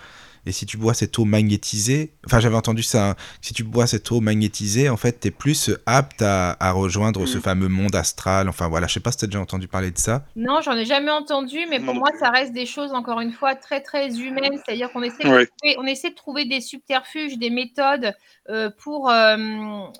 Et 0.47 0.53
si 0.53 0.65
tu 0.65 0.77
bois 0.77 0.95
cette 0.95 1.19
eau 1.19 1.25
magnétisée, 1.25 2.13
enfin 2.25 2.39
j'avais 2.41 2.55
entendu 2.57 2.83
ça, 2.83 3.11
hein, 3.11 3.15
si 3.41 3.53
tu 3.53 3.65
bois 3.65 3.87
cette 3.87 4.11
eau 4.13 4.21
magnétisée, 4.21 4.89
en 4.89 4.97
fait, 4.97 5.19
tu 5.21 5.29
es 5.29 5.31
plus 5.31 5.71
apte 5.87 6.23
à, 6.23 6.57
à 6.61 6.71
rejoindre 6.73 7.27
ce 7.27 7.39
Mm. 7.39 7.41
fameux 7.41 7.69
monde 7.69 7.97
astral. 7.97 8.49
Enfin 8.49 8.69
voilà, 8.69 8.87
je 8.87 8.95
sais 8.95 9.01
pas 9.01 9.11
si 9.13 9.19
tu 9.19 9.25
as 9.25 9.29
déjà 9.29 9.41
entendu 9.41 9.67
parler 9.69 9.91
de 9.91 9.99
ça. 9.99 10.25
Non, 10.37 10.61
j'en 10.63 10.73
ai 10.77 10.85
jamais 10.85 11.11
entendu, 11.11 11.59
mais 11.69 11.81
pour 11.81 11.95
non 11.95 12.01
moi, 12.01 12.11
ça 12.21 12.31
reste 12.31 12.53
des 12.53 12.67
choses, 12.67 12.93
encore 12.93 13.21
une 13.21 13.33
fois, 13.33 13.55
très, 13.57 13.81
très 13.81 14.19
humaines. 14.21 14.59
C'est-à-dire 14.65 14.93
qu'on 14.93 15.03
essaie, 15.03 15.27
Ouais. 15.29 15.49
on 15.79 15.85
essaie 15.87 16.11
de 16.11 16.15
trouver 16.15 16.45
des 16.45 16.61
subterfuges, 16.61 17.39
des 17.39 17.51
méthodes 17.51 18.15
euh, 18.49 18.71
pour. 18.79 19.11
euh, 19.11 19.37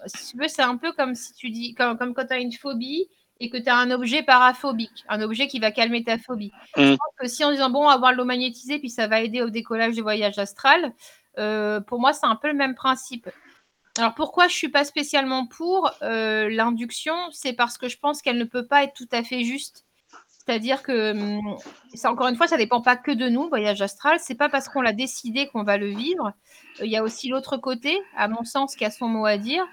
si 0.07 0.31
tu 0.33 0.39
veux, 0.39 0.49
c'est 0.49 0.63
un 0.63 0.77
peu 0.77 0.93
comme 0.93 1.15
si 1.15 1.35
tu 1.35 1.51
dis, 1.51 1.75
comme, 1.75 1.99
comme 1.99 2.15
quand 2.15 2.27
tu 2.27 2.35
as 2.35 2.39
une 2.39 2.53
phobie 2.53 3.09
et 3.41 3.51
que 3.51 3.57
tu 3.59 3.69
as 3.69 3.77
un 3.77 3.91
objet 3.91 4.23
paraphobique, 4.23 5.05
un 5.09 5.21
objet 5.21 5.47
qui 5.47 5.59
va 5.59 5.71
calmer 5.71 6.05
ta 6.05 6.19
phobie. 6.19 6.53
Mm. 6.77 6.83
Je 6.83 6.89
pense 6.91 7.15
que 7.19 7.29
si 7.29 7.45
en 7.45 7.51
disant, 7.51 7.71
bon, 7.71 7.85
on 7.85 7.89
va 7.89 7.93
avoir 7.93 8.13
l'eau 8.13 8.25
magnétisée, 8.25 8.79
puis 8.79 8.91
ça 8.91 9.07
va 9.07 9.21
aider 9.21 9.43
au 9.43 9.51
décollage 9.51 9.95
du 9.95 10.03
voyage 10.03 10.39
astral, 10.39 10.93
euh, 11.39 11.81
pour 11.81 12.01
moi, 12.01 12.13
c'est 12.13 12.27
un 12.27 12.37
peu 12.37 12.49
le 12.49 12.55
même 12.55 12.75
principe. 12.75 13.29
Alors 13.99 14.15
pourquoi 14.15 14.49
je 14.49 14.55
suis 14.55 14.69
pas 14.69 14.85
spécialement 14.85 15.47
pour 15.47 15.91
euh, 16.03 16.49
l'induction? 16.51 17.15
C'est 17.33 17.55
parce 17.55 17.79
que 17.79 17.89
je 17.89 17.99
pense 17.99 18.21
qu'elle 18.21 18.39
ne 18.39 18.45
peut 18.45 18.67
pas 18.67 18.85
être 18.85 18.95
tout 18.95 19.09
à 19.11 19.23
fait 19.23 19.43
juste. 19.43 19.87
C'est-à-dire 20.47 20.83
que, 20.83 21.11
hum, 21.13 21.57
ça 21.95 22.11
encore 22.11 22.29
une 22.29 22.37
fois, 22.37 22.47
ça 22.47 22.57
dépend 22.57 22.81
pas 22.81 22.97
que 22.97 23.11
de 23.11 23.29
nous, 23.29 23.49
voyage 23.49 23.83
astral. 23.83 24.19
C'est 24.21 24.35
pas 24.35 24.49
parce 24.49 24.69
qu'on 24.69 24.83
l'a 24.83 24.93
décidé 24.93 25.49
qu'on 25.49 25.65
va 25.65 25.77
le 25.77 25.89
vivre. 25.89 26.33
Il 26.81 26.91
y 26.91 26.97
a 26.97 27.03
aussi 27.03 27.29
l'autre 27.29 27.57
côté, 27.57 27.99
à 28.17 28.29
mon 28.29 28.45
sens, 28.45 28.77
qui 28.77 28.85
a 28.85 28.91
son 28.91 29.09
mot 29.09 29.27
à 29.27 29.39
dire. 29.39 29.67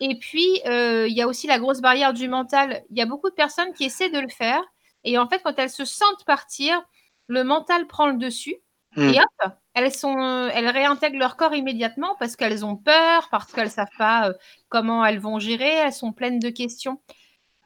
Et 0.00 0.18
puis, 0.18 0.60
il 0.64 1.12
y 1.12 1.22
a 1.22 1.26
aussi 1.26 1.46
la 1.46 1.58
grosse 1.58 1.80
barrière 1.80 2.12
du 2.12 2.28
mental. 2.28 2.82
Il 2.90 2.98
y 2.98 3.02
a 3.02 3.06
beaucoup 3.06 3.30
de 3.30 3.34
personnes 3.34 3.72
qui 3.72 3.84
essaient 3.84 4.10
de 4.10 4.18
le 4.18 4.28
faire 4.28 4.62
et 5.04 5.18
en 5.18 5.28
fait, 5.28 5.40
quand 5.42 5.58
elles 5.58 5.70
se 5.70 5.84
sentent 5.84 6.24
partir, 6.26 6.82
le 7.28 7.44
mental 7.44 7.86
prend 7.86 8.08
le 8.08 8.18
dessus 8.18 8.56
Hmm. 8.96 9.12
et 9.12 9.20
hop, 9.20 9.52
elles 9.74 9.94
sont 9.94 10.18
elles 10.18 10.68
réintègrent 10.68 11.18
leur 11.18 11.36
corps 11.36 11.54
immédiatement 11.54 12.16
parce 12.18 12.34
qu'elles 12.34 12.64
ont 12.64 12.76
peur, 12.76 13.28
parce 13.30 13.52
qu'elles 13.52 13.70
savent 13.70 13.88
pas, 13.98 14.30
heu, 14.30 14.36
comment 14.70 15.04
elles 15.04 15.18
vont 15.18 15.38
gérer, 15.38 15.68
elles 15.68 15.92
sont 15.92 16.12
pleines 16.12 16.38
de 16.38 16.48
questions. 16.48 16.98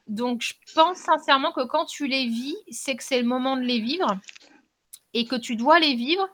Donc 0.08 0.42
je 0.42 0.54
pense 0.74 0.98
sincèrement 0.98 1.52
que 1.52 1.64
quand 1.64 1.84
tu 1.84 2.08
les 2.08 2.26
vis, 2.26 2.56
c'est 2.70 2.96
que 2.96 3.04
c'est 3.04 3.20
le 3.20 3.28
moment 3.28 3.56
de 3.56 3.62
les 3.62 3.78
vivre 3.78 4.18
et 5.14 5.24
que 5.24 5.36
tu 5.36 5.54
dois 5.54 5.78
les 5.78 5.94
vivre. 5.94 6.28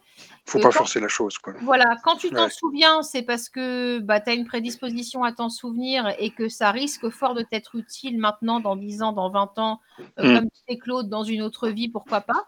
Faut 0.47 0.59
Et 0.59 0.63
pas 0.63 0.71
quand 0.71 0.79
forcer 0.79 1.01
la 1.01 1.09
chose, 1.09 1.39
quoi. 1.39 1.55
voilà, 1.61 1.97
quand 2.05 2.17
tu 2.17 2.33
t'en 2.33 2.45
Ouais. 2.45 2.51
souviens, 2.51 3.03
c'est 3.03 3.23
parce 3.23 3.49
que, 3.51 4.01
bah, 4.01 4.21
tu 4.21 4.31
as 4.31 4.35
une 4.35 4.47
prédisposition 4.47 5.25
à 5.25 5.33
t'en 5.33 5.51
souvenir 5.51 6.15
et 6.19 6.31
que 6.33 6.49
ça 6.49 6.71
risque 6.73 7.11
fort 7.11 7.35
de 7.35 7.43
t'être 7.43 7.77
utile 7.77 8.19
maintenant, 8.19 8.61
dans 8.61 8.77
10 8.77 9.03
ans, 9.03 9.13
dans 9.13 9.31
20 9.31 9.59
ans, 9.59 9.81
heu, 10.21 10.25
Mmh. 10.25 10.33
comme 10.35 10.47
disait 10.55 10.79
Claude, 10.79 11.09
dans 11.11 11.25
une 11.25 11.43
autre 11.43 11.69
vie, 11.71 11.89
pourquoi 11.89 12.23
pas. 12.23 12.47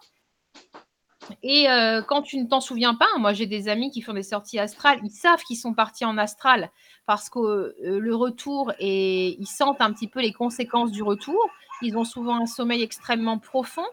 Et 1.42 1.68
heu, 1.68 2.02
quand 2.08 2.22
tu 2.22 2.38
ne 2.38 2.46
t'en 2.48 2.60
souviens 2.60 2.94
pas, 2.94 3.06
moi 3.18 3.32
j'ai 3.32 3.46
des 3.46 3.68
amis 3.68 3.90
qui 3.90 4.02
font 4.02 4.14
des 4.14 4.22
sorties 4.22 4.58
astrales, 4.58 4.98
ils 5.04 5.10
savent 5.10 5.42
qu'ils 5.44 5.56
sont 5.58 5.74
partis 5.74 6.04
en 6.04 6.18
astral 6.18 6.70
parce 7.06 7.30
que, 7.30 7.38
heu, 7.40 7.98
le 8.00 8.14
retour 8.14 8.72
et 8.78 9.36
ils 9.40 9.46
sentent 9.46 9.80
un 9.80 9.92
petit 9.92 10.08
peu 10.08 10.20
les 10.20 10.32
conséquences 10.32 10.90
du 10.92 11.02
retour. 11.02 11.38
Ils 11.82 11.96
ont 11.96 12.04
souvent 12.04 12.40
un 12.42 12.46
sommeil 12.46 12.82
extrêmement 12.82 13.38
profond. 13.38 13.86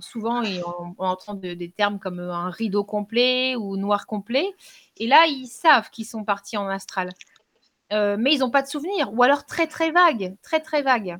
Souvent 0.00 0.42
et 0.42 0.62
on 0.64 0.94
on 0.98 1.06
entend 1.06 1.34
de 1.34 1.54
des 1.54 1.70
termes 1.70 1.98
comme, 1.98 2.20
un 2.20 2.50
rideau 2.50 2.84
complet 2.84 3.56
ou 3.56 3.76
noir 3.76 4.06
complet 4.06 4.46
et 4.98 5.06
là, 5.06 5.24
ils 5.26 5.46
savent 5.46 5.90
qu'ils 5.90 6.06
sont 6.06 6.24
partis 6.24 6.56
en 6.56 6.68
astral. 6.68 7.10
Mais 7.90 8.34
ils 8.34 8.42
ont 8.42 8.50
pas 8.50 8.62
de 8.62 8.68
souvenirs 8.68 9.12
ou 9.12 9.22
alors 9.22 9.44
très, 9.44 9.66
très 9.66 9.90
vagues, 9.90 10.34
très, 10.42 10.60
très 10.60 10.82
vagues. 10.82 11.18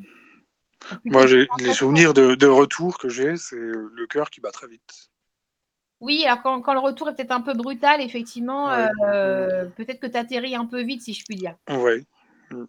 Moi, 1.04 1.26
j'ai 1.26 1.46
les 1.60 1.74
souvenirs 1.74 2.14
de 2.14 2.34
de 2.34 2.46
retour 2.46 2.98
que 2.98 3.08
j'ai, 3.08 3.36
c'est, 3.36 3.56
le 3.56 4.06
cœur 4.06 4.30
qui 4.30 4.40
bat 4.40 4.50
très 4.50 4.66
vite. 4.66 5.10
Oui, 6.00 6.24
alors 6.26 6.42
quand 6.42 6.60
quand 6.62 6.74
le 6.74 6.80
retour 6.80 7.08
est 7.08 7.14
peut-être 7.14 7.30
un 7.30 7.40
peu 7.40 7.54
brutal, 7.54 8.00
effectivement, 8.00 8.66
Ouais. 8.66 8.88
peut-être 9.76 10.00
que 10.00 10.08
tu 10.08 10.16
atterris 10.16 10.56
un 10.56 10.66
peu 10.66 10.82
vite, 10.82 11.02
si 11.02 11.14
je 11.14 11.24
puis 11.24 11.36
dire. 11.36 11.54
Mmh. 11.68 12.64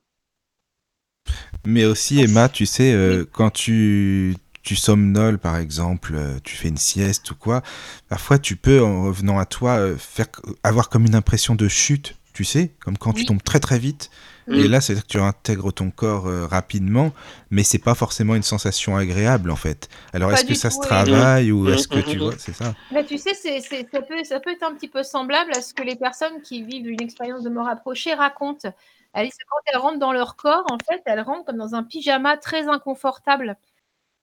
Mais 1.66 1.86
aussi, 1.86 2.22
Emma, 2.22 2.50
tu 2.50 2.66
sais, 2.66 2.94
euh, 2.94 3.26
quand 3.32 3.50
tu, 3.50 4.36
tu 4.64 4.76
somnoles, 4.76 5.40
par 5.40 5.58
exemple, 5.58 6.14
euh, 6.16 6.40
tu 6.44 6.56
fais 6.56 6.70
une 6.70 6.78
sieste 6.78 7.30
ou 7.32 7.36
quoi, 7.36 7.62
parfois 8.10 8.40
tu 8.40 8.56
peux, 8.56 8.82
en 8.82 9.04
revenant 9.04 9.38
à 9.38 9.46
toi, 9.46 9.78
euh, 9.78 9.98
faire, 9.98 10.28
avoir 10.64 10.90
comme 10.90 11.06
une 11.06 11.16
impression 11.16 11.56
de 11.56 11.68
chute, 11.68 12.16
tu 12.34 12.46
sais, 12.46 12.74
comme 12.84 12.98
quand 12.98 13.14
tu 13.14 13.26
tombes 13.26 13.44
très 13.44 13.60
très 13.60 13.78
vite. 13.78 14.10
Mm. 14.48 14.54
Et 14.56 14.68
là, 14.68 14.82
c'est 14.82 14.96
que 14.96 15.06
tu 15.08 15.20
intègres 15.20 15.74
ton 15.74 15.92
corps 15.92 16.28
euh, 16.28 16.48
rapidement, 16.48 17.14
mais 17.52 17.64
c'est 17.64 17.78
pas 17.78 17.96
forcément 17.96 18.36
une 18.36 18.44
sensation 18.44 18.96
agréable 18.98 19.52
en 19.52 19.56
fait. 19.56 19.90
Alors, 20.14 20.32
est-ce 20.32 20.46
que 20.46 20.54
ça 20.56 20.70
tout, 20.70 20.76
se 20.76 20.80
oui. 20.80 20.88
travaille 20.88 21.52
ou 21.52 21.68
Mm, 21.68 21.70
est-ce 21.70 21.88
que 21.88 22.00
mm, 22.00 22.04
tu 22.04 22.20
vois, 22.20 22.36
c'est 22.38 22.54
ça? 22.54 22.76
Mais 22.92 23.06
tu 23.06 23.18
sais, 23.18 23.34
c'est 23.34 23.62
c'est 23.62 23.88
ça 23.92 24.02
peut 24.02 24.24
ça 24.24 24.40
peut 24.40 24.52
être 24.52 24.64
un 24.64 24.74
petit 24.76 24.88
peu 24.88 25.04
semblable 25.04 25.52
à 25.54 25.62
ce 25.62 25.74
que 25.74 25.84
les 25.84 25.96
personnes 25.96 26.42
qui 26.42 26.64
vivent 26.64 26.88
une 26.88 27.02
expérience 27.02 27.44
de 27.44 27.50
mort 27.50 27.68
approchée 27.68 28.14
racontent. 28.14 28.74
Elles 29.14 29.30
quand 29.30 29.58
elles 29.68 29.78
rentrent 29.80 30.00
dans 30.00 30.14
leur 30.14 30.36
corps, 30.36 30.66
en 30.72 30.78
fait, 30.80 31.02
elles 31.06 31.22
rentrent 31.22 31.46
comme 31.46 31.58
dans 31.58 31.76
un 31.76 31.84
pyjama 31.84 32.38
très 32.38 32.68
inconfortable. 32.68 33.58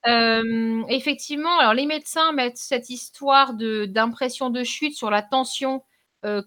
Effectivement, 0.07 1.59
alors 1.59 1.75
les 1.75 1.87
médecins 1.87 2.33
mettent 2.33 2.57
cette 2.59 2.91
histoire 2.91 3.55
d'impression 3.55 4.51
de 4.51 4.65
chute 4.65 4.95
sur 4.97 5.11
la 5.11 5.23
tension, 5.23 5.83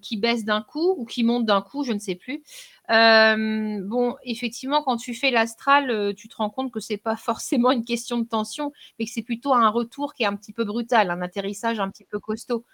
qui 0.01 0.17
baisse 0.17 0.45
d'un 0.45 0.61
coup 0.61 0.93
ou 0.97 1.05
qui 1.05 1.23
monte 1.23 1.45
d'un 1.45 1.61
coup, 1.61 1.83
je 1.83 1.93
ne 1.93 1.99
sais 1.99 2.15
plus. 2.15 2.43
Bon, 2.89 4.15
effectivement, 4.23 4.83
quand 4.83 4.97
tu 4.97 5.13
fais 5.13 5.31
l'astral, 5.31 6.13
tu 6.15 6.27
te 6.29 6.35
rends 6.35 6.49
compte 6.49 6.71
que 6.71 6.79
c'est 6.79 6.97
pas 6.97 7.15
forcément 7.17 7.71
une 7.71 7.85
question 7.85 8.17
de 8.19 8.27
tension, 8.27 8.71
mais 8.99 9.05
que 9.05 9.11
c'est 9.11 9.21
plutôt 9.23 9.53
un 9.53 9.69
retour 9.69 10.13
qui 10.13 10.23
est 10.23 10.25
un 10.27 10.35
petit 10.35 10.53
peu 10.53 10.63
brutal, 10.65 11.09
un 11.11 11.21
atterrissage 11.21 11.79
un 11.79 11.89
petit 11.89 12.05
peu 12.05 12.19
costaud. 12.19 12.65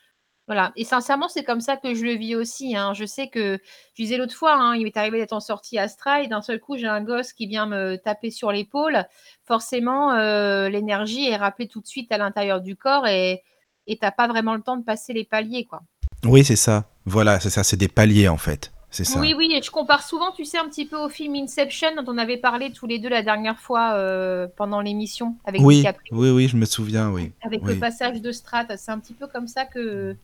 Voilà 0.49 0.71
et 0.75 0.83
sincèrement, 0.83 1.29
c'est 1.29 1.43
comme 1.43 1.61
ça 1.61 1.77
que 1.77 1.93
je 1.93 2.03
le 2.03 2.13
vis 2.13 2.35
aussi, 2.35 2.75
hein. 2.75 2.95
Je 2.95 3.05
sais 3.05 3.27
que 3.27 3.59
je 3.93 4.01
disais 4.01 4.17
l'autre 4.17 4.33
fois, 4.33 4.55
hein, 4.55 4.75
il 4.75 4.83
m'est 4.83 4.97
arrivé 4.97 5.19
d'être 5.19 5.33
en 5.33 5.39
sortie 5.39 5.77
astrale 5.77 6.25
et 6.25 6.27
d'un 6.27 6.41
seul 6.41 6.59
coup, 6.59 6.75
j'ai 6.75 6.87
un 6.87 7.01
gosse 7.03 7.33
qui 7.33 7.45
vient 7.45 7.67
me 7.67 7.97
taper 7.97 8.31
sur 8.31 8.51
l'épaule. 8.51 9.05
Forcément, 9.45 10.11
heu, 10.15 10.67
l'énergie 10.69 11.29
est 11.29 11.35
rappelée 11.35 11.67
tout 11.67 11.81
de 11.81 11.85
suite 11.85 12.11
à 12.11 12.17
l'intérieur 12.17 12.61
du 12.61 12.75
corps 12.75 13.05
et 13.05 13.43
tu 13.87 13.97
as 14.01 14.11
pas 14.11 14.27
vraiment 14.27 14.55
le 14.55 14.61
temps 14.61 14.75
de 14.75 14.83
passer 14.83 15.13
les 15.13 15.23
paliers, 15.23 15.65
quoi. 15.65 15.81
Oui, 16.25 16.43
c'est 16.43 16.55
ça. 16.55 16.85
Voilà, 17.05 17.39
c'est 17.39 17.51
ça, 17.51 17.63
c'est 17.63 17.77
des 17.77 17.87
paliers 17.87 18.27
en 18.27 18.37
fait. 18.37 18.71
C'est 18.89 19.03
ça. 19.03 19.19
Oui, 19.19 19.35
oui 19.37 19.53
et 19.53 19.61
je 19.61 19.69
compare 19.69 20.01
souvent, 20.01 20.31
tu 20.31 20.45
sais, 20.45 20.57
un 20.57 20.67
petit 20.67 20.87
peu 20.87 20.97
au 20.97 21.09
film 21.09 21.35
Inception 21.35 21.95
dont 21.95 22.11
on 22.11 22.17
avait 22.17 22.37
parlé 22.37 22.71
tous 22.71 22.87
les 22.87 22.97
2 22.97 23.09
la 23.09 23.21
dernière 23.21 23.59
fois, 23.59 23.99
heu, 23.99 24.49
pendant 24.57 24.81
l'émission 24.81 25.35
avec 25.45 25.61
Oui, 25.61 25.77
DiCaprio, 25.77 26.17
oui, 26.17 26.31
oui, 26.31 26.47
je 26.47 26.57
me 26.57 26.65
souviens, 26.65 27.11
oui. 27.11 27.33
avec 27.43 27.61
oui. 27.61 27.75
le 27.75 27.79
passage 27.79 28.19
de 28.19 28.31
Strat. 28.31 28.65
C'est 28.77 28.89
un 28.89 28.97
petit 28.97 29.13
peu 29.13 29.27
comme 29.27 29.47
ça 29.47 29.65
que 29.65 30.17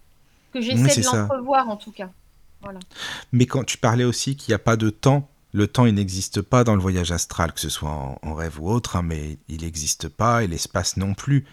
que 0.56 0.62
j'essaie 0.62 1.02
de 1.02 1.06
l'entrevoir, 1.06 1.70
en 1.70 1.78
tout 1.78 1.92
cas. 1.92 2.10
Voilà. 2.62 2.80
Mais 3.32 3.46
quand 3.46 3.64
tu 3.64 3.78
parlais 3.78 4.06
aussi 4.06 4.36
qu'il 4.36 4.52
n'y 4.52 4.56
a 4.56 4.60
pas 4.60 4.76
de 4.78 4.90
temps, 4.90 5.30
le 5.54 5.68
temps 5.68 5.86
il 5.86 5.94
n'existe 5.94 6.42
pas 6.42 6.64
dans 6.64 6.76
le 6.76 6.82
voyage 6.82 7.12
astral, 7.12 7.54
que 7.54 7.60
ce 7.60 7.70
soit 7.70 7.90
en, 7.90 8.20
en 8.22 8.34
rêve 8.34 8.60
ou 8.60 8.70
autre, 8.70 8.96
hein, 8.96 9.04
mais 9.04 9.38
il 9.48 9.62
n'existe 9.62 10.10
pas 10.10 10.44
et 10.44 10.48
l'espace 10.48 10.98
non 10.98 11.14
plus. 11.14 11.46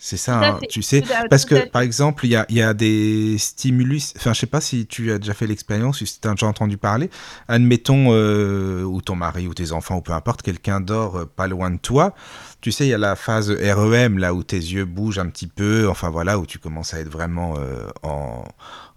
C'est 0.00 0.16
ça, 0.16 0.40
hein, 0.40 0.60
tu 0.68 0.80
sais. 0.80 1.02
Parce 1.28 1.44
que, 1.44 1.68
par 1.68 1.82
exemple, 1.82 2.24
il 2.24 2.30
y 2.30 2.36
a, 2.36 2.46
il 2.48 2.56
y 2.56 2.62
a 2.62 2.72
des 2.72 3.36
stimulus. 3.38 4.14
Enfin, 4.16 4.32
je 4.32 4.38
sais 4.38 4.46
pas 4.46 4.60
si 4.60 4.86
tu 4.86 5.10
as 5.10 5.18
déjà 5.18 5.34
fait 5.34 5.48
l'expérience, 5.48 6.04
si 6.04 6.20
tu 6.20 6.28
as 6.28 6.30
déjà 6.30 6.46
entendu 6.46 6.76
parler. 6.76 7.10
Admettons, 7.48 8.12
euh, 8.12 8.84
ou 8.84 9.02
ton 9.02 9.16
mari 9.16 9.48
ou 9.48 9.54
tes 9.54 9.72
enfants, 9.72 9.96
ou 9.96 10.00
peu 10.00 10.12
importe, 10.12 10.42
quelqu'un 10.42 10.80
dort 10.80 11.16
euh, 11.16 11.24
pas 11.24 11.48
loin 11.48 11.70
de 11.72 11.78
toi. 11.78 12.14
Tu 12.60 12.70
sais, 12.70 12.86
il 12.86 12.90
y 12.90 12.94
a 12.94 12.98
la 12.98 13.16
phase 13.16 13.50
REM, 13.50 14.18
là 14.18 14.34
où 14.34 14.44
tes 14.44 14.56
yeux 14.56 14.84
bougent 14.84 15.18
un 15.18 15.28
petit 15.28 15.48
peu. 15.48 15.88
Enfin, 15.88 16.10
voilà, 16.10 16.38
où 16.38 16.46
tu 16.46 16.60
commences 16.60 16.94
à 16.94 17.00
être 17.00 17.10
vraiment 17.10 17.56
euh, 17.58 17.88
en 18.04 18.44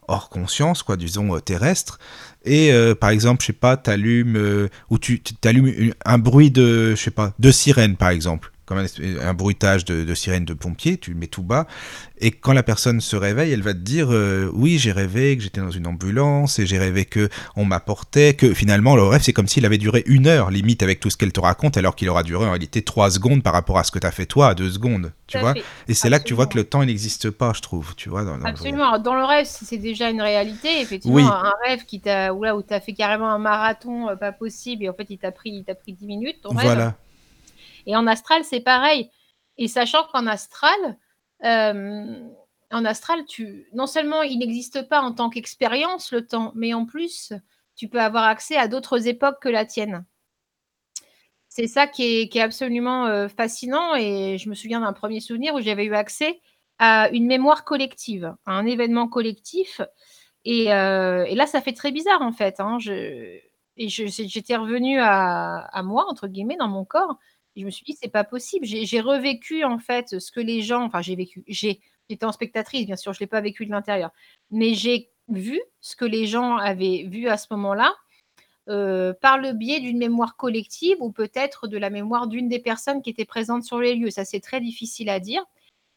hors 0.07 0.29
conscience, 0.29 0.83
quoi, 0.83 0.97
disons 0.97 1.35
euh, 1.35 1.39
terrestre. 1.39 1.99
Et 2.43 2.71
euh, 2.71 2.95
par 2.95 3.09
exemple, 3.11 3.41
je 3.41 3.47
sais 3.47 3.53
pas, 3.53 3.77
t'allumes 3.77 4.35
euh, 4.35 4.67
ou 4.89 4.97
tu 4.97 5.21
t'allumes 5.21 5.93
un 6.05 6.17
bruit 6.17 6.51
de, 6.51 6.95
je 6.95 7.01
sais 7.01 7.11
pas, 7.11 7.33
de 7.39 7.51
sirène 7.51 7.95
par 7.95 8.09
exemple, 8.09 8.50
comme 8.71 8.79
un, 8.79 9.27
un 9.27 9.33
bruitage 9.33 9.83
de, 9.83 10.03
de, 10.03 10.15
sirène 10.15 10.45
de 10.45 10.53
pompier, 10.53 10.97
tu 10.97 11.11
le 11.11 11.17
mets 11.17 11.27
tout 11.27 11.43
bas. 11.43 11.67
Et 12.19 12.31
quand 12.31 12.53
la 12.53 12.63
personne 12.63 13.01
se 13.01 13.15
réveille, 13.15 13.51
elle 13.51 13.63
va 13.63 13.73
te 13.73 13.79
dire 13.79 14.07
euh, 14.11 14.49
oui, 14.53 14.77
j'ai 14.77 14.91
rêvé 14.91 15.35
que 15.35 15.43
j'étais 15.43 15.59
dans 15.59 15.71
une 15.71 15.87
ambulance 15.87 16.59
et 16.59 16.65
j'ai 16.65 16.77
rêvé 16.77 17.05
que 17.05 17.29
on 17.55 17.65
m'apportait, 17.65 18.35
que 18.35 18.53
finalement 18.53 18.95
le 18.95 19.03
rêve 19.03 19.21
c'est 19.23 19.33
comme 19.33 19.47
s'il 19.47 19.65
avait 19.65 19.79
duré 19.79 20.03
une 20.05 20.27
heure 20.27 20.51
limite 20.51 20.83
avec 20.83 20.99
tout 20.99 21.09
ce 21.09 21.17
qu'elle 21.17 21.33
te 21.33 21.39
raconte, 21.39 21.77
alors 21.77 21.95
qu'il 21.95 22.07
aura 22.09 22.23
duré 22.23 22.45
en 22.45 22.49
réalité 22.49 22.81
trois 22.83 23.11
secondes 23.11 23.43
par 23.43 23.53
rapport 23.53 23.77
à 23.77 23.83
ce 23.83 23.91
que 23.91 23.99
tu 23.99 24.07
as 24.07 24.11
fait 24.11 24.25
toi 24.25 24.49
à 24.49 24.53
deux 24.53 24.71
secondes, 24.71 25.11
tu 25.27 25.37
vois. 25.39 25.53
fait. 25.53 25.63
Et 25.87 25.93
c'est 25.93 26.09
là 26.09 26.19
que 26.19 26.25
tu 26.25 26.33
vois 26.33 26.45
que 26.45 26.57
le 26.57 26.63
temps 26.63 26.81
il 26.81 26.87
n'existe 26.87 27.29
pas, 27.31 27.51
je 27.53 27.61
trouve, 27.61 27.95
tu 27.95 28.07
vois. 28.07 28.23
Dans, 28.23 28.37
dans 28.37 28.45
Absolument. 28.45 28.99
Dans 28.99 29.15
le 29.15 29.25
rêve, 29.25 29.45
si 29.45 29.65
c'est 29.65 29.77
déjà 29.77 30.09
une 30.09 30.21
réalité, 30.21 30.79
effectivement, 30.79 31.15
Oui. 31.15 31.23
un 31.23 31.53
rêve 31.65 31.85
qui 31.85 31.99
t'a, 31.99 32.33
ou 32.33 32.43
là, 32.43 32.55
où 32.55 32.61
tu 32.61 32.73
as 32.73 32.79
fait 32.79 32.93
carrément 32.93 33.29
un 33.29 33.39
marathon 33.39 34.09
euh, 34.09 34.15
pas 34.15 34.31
possible 34.31 34.83
et 34.83 34.89
en 34.89 34.93
fait, 34.93 35.07
il 35.09 35.17
t'a 35.17 35.31
pris, 35.31 35.49
il 35.49 35.63
t'a 35.63 35.75
pris 35.75 35.93
10 35.93 36.05
minutes, 36.05 36.37
ton 36.43 36.49
rêve. 36.49 36.93
Et 37.85 37.95
en 37.95 38.07
astral, 38.07 38.43
c'est 38.43 38.61
pareil. 38.61 39.09
Et 39.57 39.67
sachant 39.67 40.03
qu'en 40.11 40.27
astral, 40.27 40.97
euh, 41.43 42.29
en 42.71 42.85
astral, 42.85 43.23
non 43.73 43.87
seulement 43.87 44.21
il 44.21 44.39
n'existe 44.39 44.87
pas 44.87 45.01
en 45.01 45.11
tant 45.11 45.29
qu'expérience 45.29 46.11
le 46.11 46.25
temps, 46.25 46.51
mais 46.55 46.73
en 46.73 46.85
plus, 46.85 47.33
tu 47.75 47.87
peux 47.87 47.99
avoir 47.99 48.25
accès 48.25 48.55
à 48.55 48.67
d'autres 48.67 49.07
époques 49.07 49.41
que 49.41 49.49
la 49.49 49.65
tienne. 49.65 50.05
C'est 51.49 51.67
ça 51.67 51.85
qui 51.85 52.03
est, 52.03 52.39
absolument 52.39 53.07
euh, 53.07 53.27
fascinant. 53.27 53.95
Et 53.95 54.37
je 54.37 54.49
me 54.49 54.55
souviens 54.55 54.79
d'un 54.79 54.93
premier 54.93 55.19
souvenir 55.19 55.53
où 55.53 55.59
j'avais 55.59 55.85
eu 55.85 55.93
accès 55.93 56.39
à 56.79 57.09
une 57.09 57.27
mémoire 57.27 57.65
collective, 57.65 58.33
à 58.45 58.53
un 58.53 58.65
événement 58.65 59.07
collectif. 59.07 59.81
Et, 60.45 60.73
euh, 60.73 61.25
là, 61.35 61.45
ça 61.45 61.61
fait 61.61 61.73
très 61.73 61.91
bizarre 61.91 62.21
en 62.21 62.31
fait. 62.31 62.59
Hein. 62.61 62.77
Et 63.77 63.89
j'étais 63.89 64.55
revenue 64.55 64.99
à 65.01 65.81
moi, 65.83 66.05
entre 66.09 66.27
guillemets, 66.27 66.57
dans 66.57 66.69
mon 66.69 66.85
corps. 66.85 67.17
Je 67.55 67.65
me 67.65 67.69
suis 67.69 67.83
dit, 67.83 67.97
c'est 68.01 68.09
pas 68.09 68.23
possible. 68.23 68.65
J'ai 68.65 69.01
revécu 69.01 69.63
en 69.63 69.77
fait 69.77 70.19
ce 70.19 70.31
que 70.31 70.39
les 70.39 70.61
gens. 70.61 70.83
Enfin, 70.83 71.01
j'ai 71.01 71.15
vécu. 71.15 71.43
J'étais 71.47 72.25
en 72.25 72.31
spectatrice, 72.31 72.85
bien 72.85 72.95
sûr, 72.95 73.13
je 73.13 73.17
ne 73.17 73.21
l'ai 73.21 73.27
pas 73.27 73.41
vécu 73.41 73.65
de 73.65 73.71
l'intérieur. 73.71 74.11
Mais 74.51 74.73
j'ai 74.73 75.11
vu 75.27 75.61
ce 75.81 75.95
que 75.95 76.05
les 76.05 76.27
gens 76.27 76.57
avaient 76.57 77.05
vu 77.07 77.27
à 77.27 77.37
ce 77.37 77.47
moment-là 77.51 77.93
euh, 78.69 79.13
par 79.13 79.37
le 79.37 79.53
biais 79.53 79.79
d'une 79.79 79.97
mémoire 79.97 80.37
collective 80.37 80.97
ou 81.01 81.11
peut-être 81.11 81.67
de 81.67 81.77
la 81.77 81.89
mémoire 81.89 82.27
d'une 82.27 82.47
des 82.47 82.59
personnes 82.59 83.01
qui 83.01 83.09
étaient 83.09 83.25
présentes 83.25 83.63
sur 83.63 83.79
les 83.79 83.95
lieux. 83.95 84.11
Ça, 84.11 84.25
c'est 84.25 84.39
très 84.39 84.61
difficile 84.61 85.09
à 85.09 85.19
dire. 85.19 85.43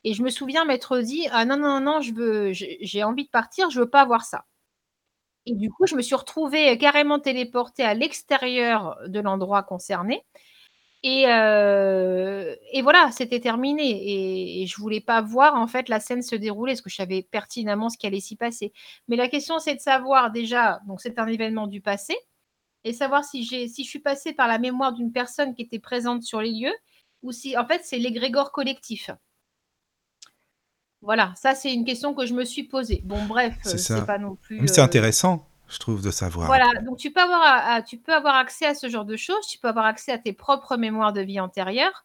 Et 0.04 0.14
je 0.14 0.22
me 0.22 0.30
souviens 0.30 0.64
m'être 0.64 0.98
dit 0.98 1.26
ah 1.30 1.44
non 1.44 1.56
non 1.56 1.80
non, 1.80 2.00
je 2.00 2.52
j'ai 2.52 3.04
envie 3.04 3.24
de 3.24 3.30
partir, 3.30 3.70
je 3.70 3.80
veux 3.80 3.90
pas 3.90 4.04
voir 4.04 4.24
ça. 4.24 4.44
Et 5.46 5.54
du 5.54 5.70
coup, 5.70 5.86
je 5.86 5.94
me 5.94 6.02
suis 6.02 6.14
retrouvée 6.14 6.76
carrément 6.78 7.20
téléportée 7.20 7.82
à 7.82 7.94
l'extérieur 7.94 8.98
de 9.06 9.20
l'endroit 9.20 9.62
concerné. 9.62 10.24
Et, 11.06 11.26
euh, 11.28 12.56
et 12.72 12.80
voilà, 12.80 13.10
c'était 13.12 13.38
terminé. 13.38 13.84
Et, 13.84 14.62
et 14.62 14.66
je 14.66 14.76
voulais 14.78 15.02
pas 15.02 15.20
voir 15.20 15.54
en 15.54 15.66
fait 15.66 15.90
la 15.90 16.00
scène 16.00 16.22
se 16.22 16.34
dérouler 16.34 16.72
parce 16.72 16.80
que 16.80 16.88
je 16.88 16.96
savais 16.96 17.22
pertinemment 17.22 17.90
ce 17.90 17.98
qui 17.98 18.06
allait 18.06 18.20
s'y 18.20 18.36
passer. 18.36 18.72
Mais 19.06 19.16
la 19.16 19.28
question, 19.28 19.58
c'est 19.58 19.74
de 19.74 19.80
savoir 19.80 20.32
déjà, 20.32 20.80
donc 20.86 21.02
c'est 21.02 21.18
un 21.18 21.26
événement 21.26 21.66
du 21.66 21.82
passé, 21.82 22.16
et 22.84 22.94
savoir 22.94 23.22
si, 23.22 23.44
j'ai, 23.44 23.68
si 23.68 23.84
je 23.84 23.88
suis 23.88 23.98
passée 23.98 24.32
par 24.32 24.48
la 24.48 24.58
mémoire 24.58 24.94
d'une 24.94 25.12
personne 25.12 25.54
qui 25.54 25.62
était 25.62 25.78
présente 25.78 26.22
sur 26.22 26.40
les 26.40 26.52
lieux 26.52 26.74
ou 27.22 27.32
si 27.32 27.56
en 27.56 27.66
fait 27.66 27.82
c'est 27.84 27.98
l'égrégore 27.98 28.52
collectif. 28.52 29.10
Voilà, 31.00 31.34
ça 31.36 31.54
c'est 31.54 31.72
une 31.72 31.84
question 31.84 32.14
que 32.14 32.24
je 32.24 32.32
me 32.32 32.44
suis 32.44 32.64
posée. 32.64 33.02
Bon, 33.04 33.22
bref, 33.26 33.56
C'est 33.62 33.92
euh, 33.92 34.00
pas 34.02 34.18
non 34.18 34.36
plus. 34.36 34.60
Mais 34.60 34.68
c'est 34.68 34.80
euh, 34.80 34.84
intéressant, 34.84 35.46
je 35.68 35.78
trouve, 35.78 36.02
de 36.02 36.10
savoir. 36.10 36.46
Voilà, 36.46 36.70
donc 36.82 36.98
tu 36.98 37.10
peux, 37.10 37.20
avoir 37.20 37.42
à- 37.42 37.74
à- 37.74 37.82
tu 37.82 37.98
peux 37.98 38.12
avoir 38.12 38.36
accès 38.36 38.66
à 38.66 38.74
ce 38.74 38.88
genre 38.88 39.04
de 39.04 39.16
choses, 39.16 39.46
tu 39.46 39.58
peux 39.58 39.68
avoir 39.68 39.86
accès 39.86 40.12
à 40.12 40.18
tes 40.18 40.32
propres 40.32 40.76
mémoires 40.76 41.12
de 41.12 41.20
vie 41.20 41.40
antérieure, 41.40 42.04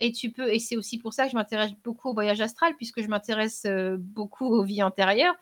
et 0.00 0.12
tu 0.12 0.30
peux, 0.30 0.52
et 0.52 0.58
c'est 0.58 0.76
aussi 0.76 0.98
pour 0.98 1.14
ça 1.14 1.24
que 1.24 1.30
je 1.30 1.36
m'intéresse 1.36 1.72
beaucoup 1.82 2.10
au 2.10 2.14
voyage 2.14 2.40
astral, 2.40 2.74
puisque 2.76 3.02
je 3.02 3.08
m'intéresse 3.08 3.64
euh, 3.66 3.96
beaucoup 3.98 4.46
aux 4.46 4.62
vies 4.62 4.82
antérieures. 4.82 5.34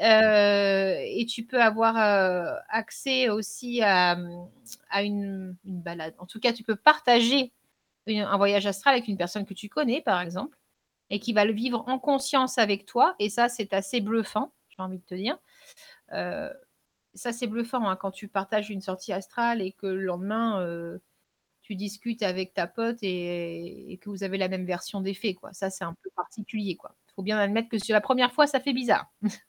Euh, 0.00 0.96
et 1.04 1.26
tu 1.26 1.44
peux 1.44 1.60
avoir 1.60 1.98
euh, 1.98 2.54
accès 2.68 3.28
aussi 3.28 3.82
à, 3.82 4.16
une, 5.02 5.56
balade. 5.64 6.14
En 6.18 6.26
tout 6.26 6.40
cas, 6.40 6.52
tu 6.52 6.64
peux 6.64 6.76
partager 6.76 7.52
un 8.08 8.36
voyage 8.36 8.66
astral 8.66 8.94
avec 8.94 9.06
une 9.06 9.16
personne 9.16 9.44
que 9.44 9.54
tu 9.54 9.68
connais, 9.68 10.00
par 10.00 10.20
exemple, 10.20 10.58
et 11.10 11.20
qui 11.20 11.32
va 11.32 11.44
le 11.44 11.52
vivre 11.52 11.84
en 11.86 11.98
conscience 11.98 12.58
avec 12.58 12.86
toi. 12.86 13.14
Et 13.20 13.28
ça, 13.28 13.48
c'est 13.48 13.72
assez 13.72 14.00
bluffant, 14.00 14.52
j'ai 14.70 14.82
envie 14.82 14.98
de 14.98 15.04
te 15.04 15.14
dire. 15.14 15.38
Ça, 17.14 17.32
c'est 17.32 17.46
bluffant 17.46 17.88
hein, 17.88 17.96
quand 17.96 18.10
tu 18.10 18.28
partages 18.28 18.70
une 18.70 18.80
sortie 18.80 19.12
astrale 19.12 19.60
et 19.60 19.72
que 19.72 19.86
le 19.86 20.02
lendemain, 20.02 20.60
euh, 20.60 20.98
tu 21.60 21.74
discutes 21.76 22.22
avec 22.22 22.54
ta 22.54 22.66
pote 22.66 22.98
et, 23.02 23.92
et 23.92 23.98
que 23.98 24.08
vous 24.10 24.24
avez 24.24 24.38
la 24.38 24.48
même 24.48 24.64
version 24.64 25.00
des 25.00 25.14
faits. 25.14 25.36
Quoi. 25.36 25.52
Ça, 25.52 25.70
c'est 25.70 25.84
un 25.84 25.94
peu 26.02 26.10
particulier. 26.16 26.78
Il 26.80 27.12
faut 27.14 27.22
bien 27.22 27.38
admettre 27.38 27.68
que 27.68 27.78
sur 27.78 27.92
la 27.92 28.00
première 28.00 28.32
fois, 28.32 28.46
ça 28.46 28.60
fait 28.60 28.72
bizarre. 28.72 29.06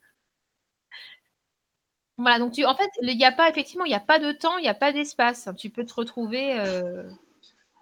voilà, 2.18 2.40
donc 2.40 2.54
tu, 2.54 2.66
en 2.66 2.76
fait, 2.76 2.90
il 3.02 3.18
n'y 3.18 3.26
a 3.26 3.32
pas, 3.32 3.50
effectivement, 3.50 3.86
il 3.86 3.90
n'y 3.90 3.96
a 3.96 4.00
pas 4.00 4.20
de 4.20 4.32
temps, 4.32 4.58
il 4.58 4.62
n'y 4.64 4.70
a 4.70 4.74
pas 4.76 4.92
d'espace. 4.94 5.50
Tu 5.58 5.70
peux 5.70 5.86
te 5.86 5.94
retrouver, 5.94 6.60
euh, 6.60 7.10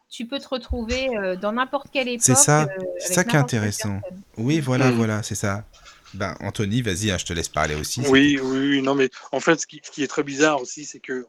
tu 0.10 0.26
peux 0.26 0.40
te 0.40 0.48
retrouver 0.48 1.10
euh, 1.18 1.36
dans 1.36 1.52
n'importe 1.52 1.90
quelle 1.92 2.08
époque. 2.08 2.24
C'est 2.24 2.36
ça, 2.36 2.64
euh, 2.64 2.68
ça 3.00 3.24
qui 3.24 3.36
est 3.36 3.40
intéressant. 3.40 4.00
Oui, 4.38 4.60
voilà, 4.60 4.92
Mm. 4.92 4.94
voilà, 4.96 5.24
c'est 5.24 5.36
ça. 5.36 5.66
Ben, 6.14 6.36
Anthony, 6.42 6.82
vas-y, 6.82 7.12
hein, 7.12 7.18
je 7.18 7.26
te 7.26 7.34
laisse 7.34 7.50
parler 7.50 7.76
aussi. 7.76 8.02
Oui, 8.02 8.38
oui, 8.42 8.58
oui, 8.70 8.82
non, 8.82 8.96
mais 8.96 9.10
en 9.32 9.40
fait, 9.40 9.60
ce 9.60 9.68
qui, 9.68 9.80
ce 9.84 9.92
qui 9.92 10.04
est 10.04 10.08
très 10.08 10.24
bizarre 10.24 10.62
aussi, 10.62 10.86
c'est 10.86 11.00
que 11.00 11.26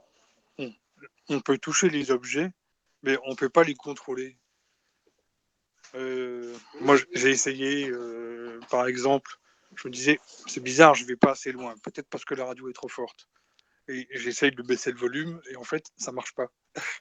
on, 0.59 0.73
on 1.29 1.41
peut 1.41 1.59
toucher 1.59 1.89
les 1.89 2.11
objets, 2.11 2.51
mais 3.03 3.17
on 3.27 3.35
peut 3.37 3.49
pas 3.49 3.63
les 3.65 3.75
contrôler. 3.75 4.37
Euh, 5.95 6.55
moi, 6.81 6.97
j'ai 7.13 7.31
essayé, 7.31 7.89
euh, 7.89 8.59
par 8.71 8.87
exemple, 8.87 9.33
je 9.77 9.89
me 9.89 9.93
disais, 9.93 10.21
c'est 10.47 10.63
bizarre, 10.63 10.95
je 10.95 11.05
vais 11.05 11.17
pas 11.17 11.33
assez 11.33 11.53
loin, 11.53 11.75
peut-être 11.83 12.09
parce 12.09 12.25
que 12.25 12.35
la 12.35 12.47
radio 12.47 12.69
est 12.69 12.75
trop 12.75 12.89
forte. 12.89 13.29
Et 13.89 14.07
j'essaye 14.13 14.53
de 14.53 14.63
baisser 14.63 14.93
le 14.93 14.99
volume, 14.99 15.41
et 15.51 15.57
en 15.57 15.65
fait, 15.65 15.87
ça 15.97 16.13
marche 16.13 16.35
pas. 16.35 16.47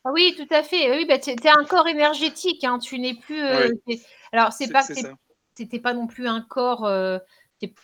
Ah 0.04 0.12
oui, 0.12 0.36
tout 0.36 0.52
à 0.54 0.64
fait. 0.64 0.92
Oui, 0.98 1.06
bah, 1.06 1.20
tu 1.20 1.30
es 1.30 1.48
un 1.48 1.64
corps 1.64 1.88
énergétique. 1.88 2.64
Hein. 2.64 2.80
Tu 2.80 2.98
n'es 3.00 3.14
plus. 3.14 3.40
euh, 3.40 3.70
Ouais. 3.70 3.72
t'es- 3.88 4.02
Alors, 4.32 4.52
c'est 4.52 4.72
pas 4.72 4.86
que 4.86 4.96
ça. 4.96 5.14
t'es 5.56 5.80
pas 5.80 5.94
non 5.94 6.08
plus 6.08 6.28
un 6.28 6.42
corps. 6.42 6.86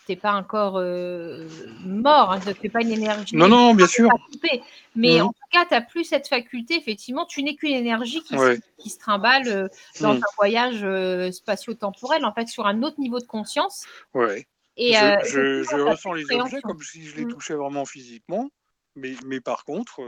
T'es 0.06 0.16
pas 0.16 0.30
un 0.32 0.42
corps 0.42 0.76
euh, 0.78 1.46
mort. 1.84 2.32
Hein. 2.32 2.40
Tu 2.60 2.68
pas 2.68 2.80
une 2.82 2.90
énergie. 2.90 3.36
Non, 3.36 3.46
non, 3.48 3.74
bien 3.74 3.86
sûr. 3.86 4.10
à 4.10 4.18
couper. 4.32 4.62
Mais 4.96 5.16
Mhm. 5.18 5.26
en 5.26 5.28
tout 5.28 5.40
cas, 5.52 5.64
tu 5.66 5.74
n'as 5.74 5.80
plus 5.82 6.04
cette 6.04 6.26
faculté. 6.28 6.74
Effectivement, 6.76 7.26
tu 7.26 7.42
n'es 7.44 7.54
qu'une 7.54 7.74
énergie 7.74 8.22
qui, 8.22 8.36
se- 8.36 8.60
qui 8.78 8.90
se 8.90 8.98
trimballe 8.98 9.46
euh, 9.48 9.68
dans 10.00 10.14
Mhm. 10.14 10.22
un 10.22 10.34
voyage 10.36 10.80
euh, 10.82 11.30
spatio-temporel, 11.30 12.24
en 12.24 12.32
fait, 12.32 12.48
sur 12.48 12.66
un 12.66 12.82
autre 12.82 12.98
niveau 12.98 13.20
de 13.20 13.26
conscience. 13.26 13.86
Ouais. 14.14 14.46
Et, 14.76 14.94
je, 14.94 15.04
euh, 15.04 15.16
je- 15.24 15.62
je 15.64 15.76
ressens 15.80 16.12
les 16.14 16.24
objets 16.32 16.60
comme 16.62 16.80
si 16.82 17.04
je 17.06 17.16
les 17.16 17.26
touchais 17.28 17.54
vraiment 17.54 17.84
physiquement, 17.84 18.48
mais, 18.96 19.12
mais 19.26 19.40
par 19.40 19.64
contre, 19.64 20.00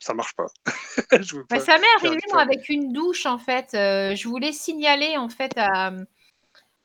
ça 0.00 0.14
marche 0.14 0.34
pas. 0.34 0.46
je 1.22 1.36
veux 1.36 1.42
Bah, 1.48 1.58
pas. 1.58 1.60
ça 1.60 1.78
m'est 1.78 1.86
arrivé 2.06 2.20
moi 2.32 2.42
avec 2.42 2.68
une 2.68 2.92
douche 2.92 3.26
en 3.26 3.38
fait. 3.38 3.68
Je 3.72 4.28
voulais 4.28 4.52
signaler 4.52 5.16
en 5.16 5.28
fait 5.28 5.52
à, 5.56 5.92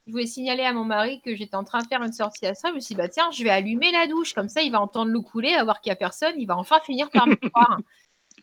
je 0.09 0.11
voulais 0.11 0.25
signaler 0.25 0.63
à 0.63 0.73
mon 0.73 0.85
mari 0.85 1.21
que 1.21 1.35
j'étais 1.35 1.55
en 1.55 1.63
train 1.63 1.83
de 1.83 1.87
faire 1.87 2.01
une 2.01 2.11
sortie 2.11 2.47
astrale. 2.47 2.71
Je 2.71 2.75
me 2.75 2.79
suis 2.79 2.95
dit 2.95 2.97
bah 2.97 3.07
tiens, 3.07 3.29
je 3.31 3.43
vais 3.43 3.51
allumer 3.51 3.91
la 3.91 4.07
douche 4.07 4.33
comme 4.33 4.49
ça, 4.49 4.63
il 4.63 4.71
va 4.71 4.81
entendre 4.81 5.11
l'eau 5.11 5.21
couler, 5.21 5.55
va 5.55 5.63
voir 5.63 5.81
qu'il 5.81 5.91
y 5.91 5.93
a 5.93 5.95
personne, 5.95 6.33
il 6.37 6.47
va 6.47 6.57
enfin 6.57 6.79
finir 6.83 7.11
par 7.11 7.27
me 7.27 7.35
croire. 7.49 7.79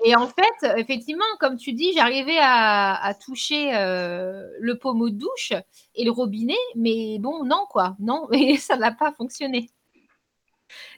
Et 0.04 0.14
en 0.14 0.28
fait, 0.28 0.78
effectivement, 0.78 1.24
comme 1.40 1.56
tu 1.56 1.72
dis, 1.72 1.92
j'arrivais 1.94 2.38
à, 2.38 2.94
à 2.94 3.14
toucher 3.14 3.74
euh, 3.74 4.46
le 4.60 4.78
pommeau 4.78 5.10
de 5.10 5.16
douche 5.16 5.52
et 5.96 6.04
le 6.04 6.12
robinet, 6.12 6.54
mais 6.76 7.18
bon, 7.18 7.44
non 7.44 7.64
quoi, 7.68 7.96
non, 7.98 8.28
et 8.32 8.58
ça 8.58 8.76
n'a 8.76 8.92
pas 8.92 9.10
fonctionné. 9.12 9.70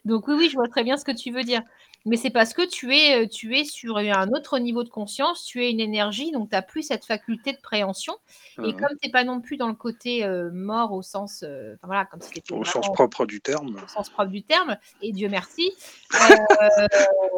Donc 0.05 0.29
oui, 0.29 0.35
oui, 0.37 0.49
je 0.51 0.57
vois 0.57 0.69
très 0.69 0.85
bien 0.85 0.99
ce 0.99 1.05
que 1.05 1.13
tu 1.13 1.31
veux 1.31 1.45
dire. 1.45 1.63
Mais 2.09 2.17
c'est 2.17 2.31
parce 2.31 2.55
que 2.55 2.67
tu 2.67 2.97
es, 2.97 3.25
euh, 3.25 3.29
tu 3.29 3.57
es 3.57 3.65
sur 3.65 3.99
un 3.99 4.29
autre 4.31 4.59
niveau 4.59 4.83
de 4.83 4.89
conscience, 4.89 5.45
tu 5.45 5.63
es 5.65 5.71
une 5.71 5.81
énergie, 5.81 6.31
donc 6.33 6.49
tu 6.51 6.57
n'as 6.57 6.63
plus 6.63 6.83
cette 6.83 7.05
faculté 7.05 7.53
de 7.53 7.59
préhension. 7.61 8.15
Et 8.59 8.73
Mhm. 8.73 8.77
comme 8.77 8.89
tu 9.01 9.07
n'es 9.07 9.11
pas 9.13 9.25
non 9.25 9.41
plus 9.41 9.57
dans 9.57 9.69
le 9.69 9.75
côté 9.75 10.25
euh, 10.25 10.51
mort 10.53 10.93
au 10.93 11.03
sens, 11.03 11.45
euh, 11.47 11.75
enfin 11.75 11.87
voilà, 11.87 12.05
comme 12.07 12.21
si 12.21 12.43
Au 12.53 12.65
sens 12.65 12.87
propre 12.93 13.27
du 13.27 13.41
terme. 13.41 13.77
au 13.85 13.89
sens 13.89 14.09
propre 14.11 14.31
du 14.31 14.43
terme, 14.43 14.77
et 15.03 15.13
Dieu 15.13 15.29
merci. 15.29 15.73
Euh, 16.61 16.87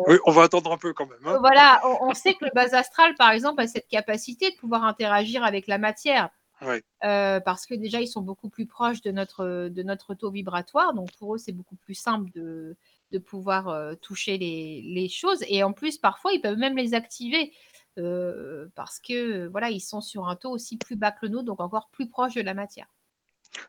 Oui, 0.07 0.17
on 0.25 0.31
va 0.31 0.45
attendre 0.45 0.73
un 0.73 0.79
peu 0.79 0.93
quand 0.95 1.07
même. 1.07 1.19
hein. 1.27 1.37
voilà, 1.41 1.81
on, 1.85 2.09
on 2.11 2.15
sait 2.15 2.35
que 2.35 2.45
le 2.47 2.51
bas 2.55 2.75
astral, 2.75 3.15
par 3.17 3.31
exemple, 3.33 3.61
a 3.61 3.67
cette 3.67 3.89
capacité 3.89 4.51
de 4.51 4.57
pouvoir 4.57 4.85
interagir 4.85 5.45
avec 5.45 5.67
la 5.67 5.79
matière. 5.79 6.31
Ouais. 6.63 6.83
Parce 7.01 7.67
que 7.67 7.75
déjà, 7.75 8.01
ils 8.01 8.07
sont 8.07 8.21
beaucoup 8.23 8.49
plus 8.51 8.67
proches 8.67 9.01
de 9.03 9.11
notre, 9.11 9.69
de 9.69 9.83
notre 9.83 10.15
taux 10.15 10.31
vibratoire. 10.31 10.93
Donc, 10.95 11.11
pour 11.19 11.35
eux, 11.35 11.39
c'est 11.39 11.53
beaucoup 11.53 11.77
plus 11.77 11.95
simple 11.95 12.31
de, 12.35 12.77
de 13.13 13.19
pouvoir 13.19 13.69
euh, 13.69 13.95
toucher 13.95 14.39
les, 14.39 14.83
les 14.83 15.09
choses. 15.09 15.43
Et 15.49 15.63
en 15.63 15.73
plus, 15.73 15.99
parfois, 15.99 16.33
ils 16.33 16.41
peuvent 16.41 16.59
même 16.59 16.77
les 16.77 16.95
activer. 16.95 17.53
euh, 17.99 18.69
parce 18.77 19.01
que 19.01 19.49
voilà, 19.49 19.69
ils 19.71 19.81
sont 19.81 20.01
sur 20.01 20.29
un 20.29 20.37
taux 20.37 20.51
aussi 20.51 20.77
plus 20.79 20.97
bas 20.97 21.11
que 21.11 21.27
le 21.27 21.33
nôtre, 21.33 21.45
donc 21.47 21.61
encore 21.61 21.89
plus 21.91 22.09
proche 22.09 22.35
de 22.35 22.41
la 22.41 22.55
matière. 22.55 22.87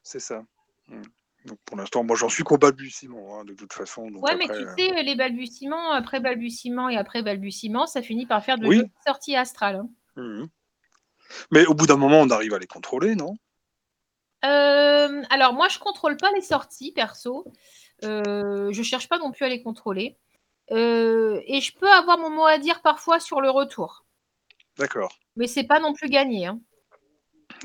C'est 0.03 0.19
ça. 0.19 0.43
Mm. 0.87 1.01
Donc 1.45 1.57
pour 1.65 1.75
l'instant, 1.75 2.03
moi 2.03 2.15
j'en 2.15 2.29
suis 2.29 2.43
qu'au 2.43 2.59
balbutiement, 2.59 3.39
hein, 3.39 3.45
de 3.45 3.53
toute 3.55 3.73
façon. 3.73 4.11
Donc 4.11 4.23
Ouais, 4.23 4.35
mais 4.35 4.45
tu 4.45 4.51
euh, 4.51 4.75
sais, 4.77 5.01
les 5.01 5.15
balbutiements, 5.15 5.91
après 5.91 6.19
balbutiement 6.19 6.87
et 6.87 6.97
après 6.97 7.23
balbutiement, 7.23 7.87
ça 7.87 8.03
finit 8.03 8.27
par 8.27 8.45
faire 8.45 8.59
de 8.59 8.67
Oui. 8.67 8.83
sorties 9.07 9.35
astrales. 9.35 9.77
hein. 9.77 9.89
mhm. 10.17 10.47
Mais 11.49 11.65
au 11.65 11.73
bout 11.73 11.87
d'un 11.87 11.97
moment, 11.97 12.19
on 12.21 12.29
arrive 12.29 12.53
à 12.53 12.59
les 12.59 12.67
contrôler, 12.67 13.15
non? 13.15 13.33
Euh, 14.43 15.23
alors 15.29 15.53
moi, 15.53 15.67
je 15.67 15.79
contrôle 15.79 16.17
pas 16.17 16.31
les 16.33 16.41
sorties 16.41 16.91
perso. 16.91 17.45
Euh, 18.03 18.71
je 18.71 18.83
cherche 18.83 19.07
pas 19.09 19.17
non 19.19 19.31
plus 19.31 19.45
à 19.45 19.49
les 19.49 19.61
contrôler. 19.61 20.17
Euh, 20.71 21.41
et 21.45 21.59
je 21.61 21.75
peux 21.75 21.89
avoir 21.91 22.17
mon 22.17 22.29
mot 22.29 22.45
à 22.45 22.57
dire 22.57 22.81
parfois 22.81 23.19
sur 23.19 23.41
le 23.41 23.49
retour. 23.49 24.05
D'accord, 24.77 25.17
Mais 25.35 25.47
c'est 25.47 25.65
pas 25.65 25.79
non 25.79 25.93
plus 25.93 26.09
gagné. 26.09 26.45
hein. 26.47 26.59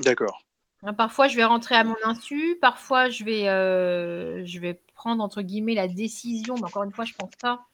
d'accord. 0.01 0.43
Hein, 0.83 0.93
Parfois, 0.93 1.27
je 1.27 1.35
vais 1.37 1.45
rentrer 1.45 1.75
à 1.75 1.83
mon 1.83 1.95
insu. 2.03 2.57
Parfois, 2.61 3.09
je 3.09 3.23
vais, 3.23 3.47
euh, 3.49 4.45
je 4.45 4.59
vais 4.59 4.81
prendre 4.93 5.23
entre 5.23 5.41
guillemets 5.41 5.73
la 5.73 5.87
décision. 5.87 6.55
Mais 6.55 6.65
encore 6.65 6.83
une 6.83 6.91
fois, 6.93 7.05
je 7.05 7.13
pense 7.13 7.35
pas 7.41 7.65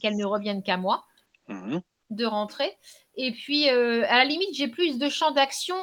qu'elle 0.00 0.16
ne 0.16 0.24
revienne 0.26 0.62
qu'à 0.62 0.76
moi 0.76 1.04
Mhm. 1.48 1.80
de 2.10 2.24
rentrer. 2.26 2.76
Et 3.16 3.32
puis, 3.32 3.70
euh, 3.70 4.04
à 4.08 4.18
la 4.18 4.24
limite, 4.24 4.54
j'ai 4.54 4.68
plus 4.68 4.98
de 4.98 5.08
champ 5.08 5.30
d'action 5.30 5.76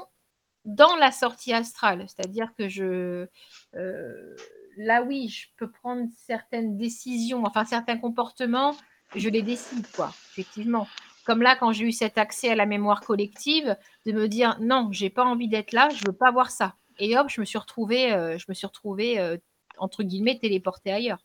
dans 0.66 0.96
la 0.98 1.12
sortie 1.12 1.52
astrale. 1.52 2.06
C'est-à-dire 2.08 2.50
que 2.58 2.70
je. 2.70 3.28
euh, 3.76 4.36
là, 4.78 5.04
oui, 5.04 5.30
je 5.30 5.48
peux 5.58 5.70
prendre 5.70 6.08
certaines 6.18 6.78
décisions, 6.78 7.46
enfin 7.46 7.66
certains 7.66 7.98
comportements, 7.98 8.76
je 9.16 9.30
les 9.30 9.42
décide, 9.42 9.86
quoi, 9.96 10.14
effectivement. 10.32 10.88
Comme 11.26 11.42
là, 11.42 11.56
quand 11.56 11.72
j'ai 11.72 11.86
eu 11.86 11.92
cet 11.92 12.18
accès 12.18 12.50
à 12.50 12.56
la 12.56 12.66
mémoire 12.66 13.02
collective, 13.02 13.78
de 14.06 14.12
me 14.12 14.28
dire 14.28 14.58
non, 14.60 14.90
j'ai 14.92 15.10
pas 15.10 15.24
envie 15.24 15.48
d'être 15.48 15.72
là, 15.72 15.90
je 15.90 16.04
veux 16.06 16.14
pas 16.14 16.32
voir 16.32 16.52
ça. 16.52 16.76
Et 17.00 17.18
hop, 17.18 17.28
je 17.30 17.40
me 17.40 17.46
suis 17.46 17.58
retrouvée, 17.58 18.12
euh, 18.14 18.38
je 18.38 18.46
me 18.50 18.54
suis 18.54 18.68
retrouvée 18.68 19.20
euh, 19.20 19.38
entre 19.78 20.04
guillemets 20.04 20.38
téléportée 20.38 20.92
ailleurs. 20.92 21.24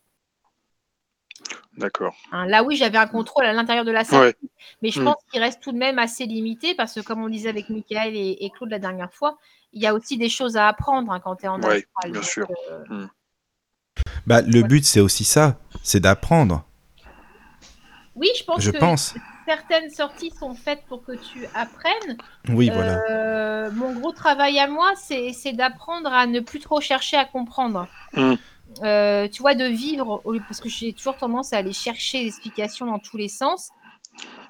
D'accord. 1.76 2.16
Hein, 2.32 2.46
là, 2.46 2.62
oui, 2.64 2.76
j'avais 2.76 2.98
un 2.98 3.06
contrôle 3.06 3.44
à 3.44 3.52
l'intérieur 3.52 3.84
de 3.84 3.90
la 3.92 4.02
Ouais. 4.12 4.34
mais 4.82 4.90
je 4.90 5.00
Mm. 5.00 5.04
pense 5.04 5.16
qu'il 5.30 5.40
reste 5.40 5.62
tout 5.62 5.72
de 5.72 5.78
même 5.78 5.98
assez 5.98 6.26
limité 6.26 6.74
parce 6.74 6.94
que, 6.94 7.00
comme 7.00 7.22
on 7.22 7.28
disait 7.28 7.48
avec 7.48 7.68
Michael 7.68 8.16
et, 8.16 8.38
et 8.40 8.50
Claude 8.50 8.70
la 8.70 8.78
dernière 8.78 9.12
fois, 9.12 9.38
il 9.72 9.82
y 9.82 9.87
a 9.87 9.94
aussi 9.94 10.16
des 10.18 10.28
choses 10.28 10.56
à 10.56 10.66
apprendre 10.68 11.12
hein, 11.12 11.20
quand 11.20 11.37
tu 11.37 11.44
es 11.44 11.48
en 11.48 11.61
Ouais, 11.62 11.76
astral. 11.76 12.12
bien 12.12 12.20
Donc, 12.20 12.24
sûr. 12.24 12.48
euh, 12.70 13.06
Bah, 14.28 14.42
le 14.42 14.62
but, 14.62 14.84
c'est 14.84 15.00
aussi 15.00 15.24
ça, 15.24 15.58
c'est 15.82 16.00
d'apprendre, 16.00 16.64
oui, 18.18 18.28
je 18.36 18.44
pense 18.44 18.60
je 18.62 18.70
que 18.72 18.78
pense. 18.78 19.14
certaines 19.46 19.90
sorties 19.90 20.32
sont 20.38 20.54
faites 20.54 20.82
pour 20.88 21.04
que 21.04 21.12
tu 21.12 21.46
apprennes. 21.54 22.18
Oui, 22.48 22.68
voilà. 22.72 23.00
Euh, 23.08 23.70
mon 23.70 23.92
gros 23.92 24.12
travail 24.12 24.58
à 24.58 24.66
moi, 24.66 24.92
c'est 24.96 25.52
d'apprendre 25.52 26.12
à 26.12 26.26
ne 26.26 26.40
plus 26.40 26.58
trop 26.58 26.80
chercher 26.80 27.16
à 27.16 27.24
comprendre. 27.24 27.86
Mm. 28.14 28.34
Euh, 28.82 29.28
tu 29.28 29.40
vois, 29.40 29.54
de 29.54 29.64
vivre, 29.64 30.22
parce 30.46 30.60
que 30.60 30.68
j'ai 30.68 30.92
toujours 30.92 31.16
tendance 31.16 31.52
à 31.52 31.58
aller 31.58 31.72
chercher 31.72 32.24
l'explication 32.24 32.86
dans 32.86 32.98
tous 32.98 33.16
les 33.16 33.28
sens. 33.28 33.70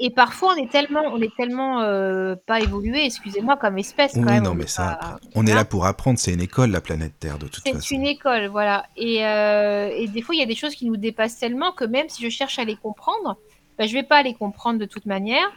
Et 0.01 0.11
parfois, 0.11 0.55
on 0.57 0.63
est 0.63 0.71
tellement, 0.71 1.03
on 1.13 1.21
est 1.21 1.35
tellement 1.37 1.81
euh, 1.81 2.37
pas 2.47 2.61
évolué, 2.61 3.05
excusez-moi, 3.05 3.57
comme 3.57 3.79
espèce 3.79 4.13
quand 4.15 4.21
Oui, 4.21 4.27
même. 4.27 4.45
non, 4.45 4.51
on 4.53 4.55
mais 4.55 4.65
est 4.65 4.69
ça, 4.69 4.97
pas- 5.01 5.19
on 5.35 5.45
est 5.45 5.53
là 5.55 5.65
pour 5.65 5.87
apprendre. 5.87 6.19
C'est 6.21 6.33
une 6.33 6.41
école, 6.41 6.71
la 6.71 6.81
planète 6.81 7.15
Terre, 7.19 7.37
de 7.39 7.49
toute 7.49 7.65
C'est 7.65 7.73
façon. 7.73 7.95
une 7.97 8.07
école, 8.07 8.47
voilà. 8.47 8.87
Et, 8.97 9.27
euh, 9.27 9.91
et 9.93 10.07
des 10.07 10.23
fois, 10.23 10.37
il 10.37 10.39
y 10.39 10.43
a 10.43 10.47
des 10.47 10.55
choses 10.55 10.77
qui 10.77 10.87
nous 10.87 10.97
dépassent 10.97 11.39
tellement 11.39 11.73
que 11.73 11.85
même 11.85 12.09
si 12.09 12.23
je 12.23 12.29
cherche 12.29 12.61
à 12.61 12.65
les 12.65 12.77
comprendre, 12.77 13.39
ben, 13.77 13.89
je 13.89 13.93
vais 13.95 14.05
pas 14.05 14.23
les 14.23 14.35
comprendre 14.35 14.79
de 14.79 14.85
toute 14.85 15.07
manière. 15.07 15.51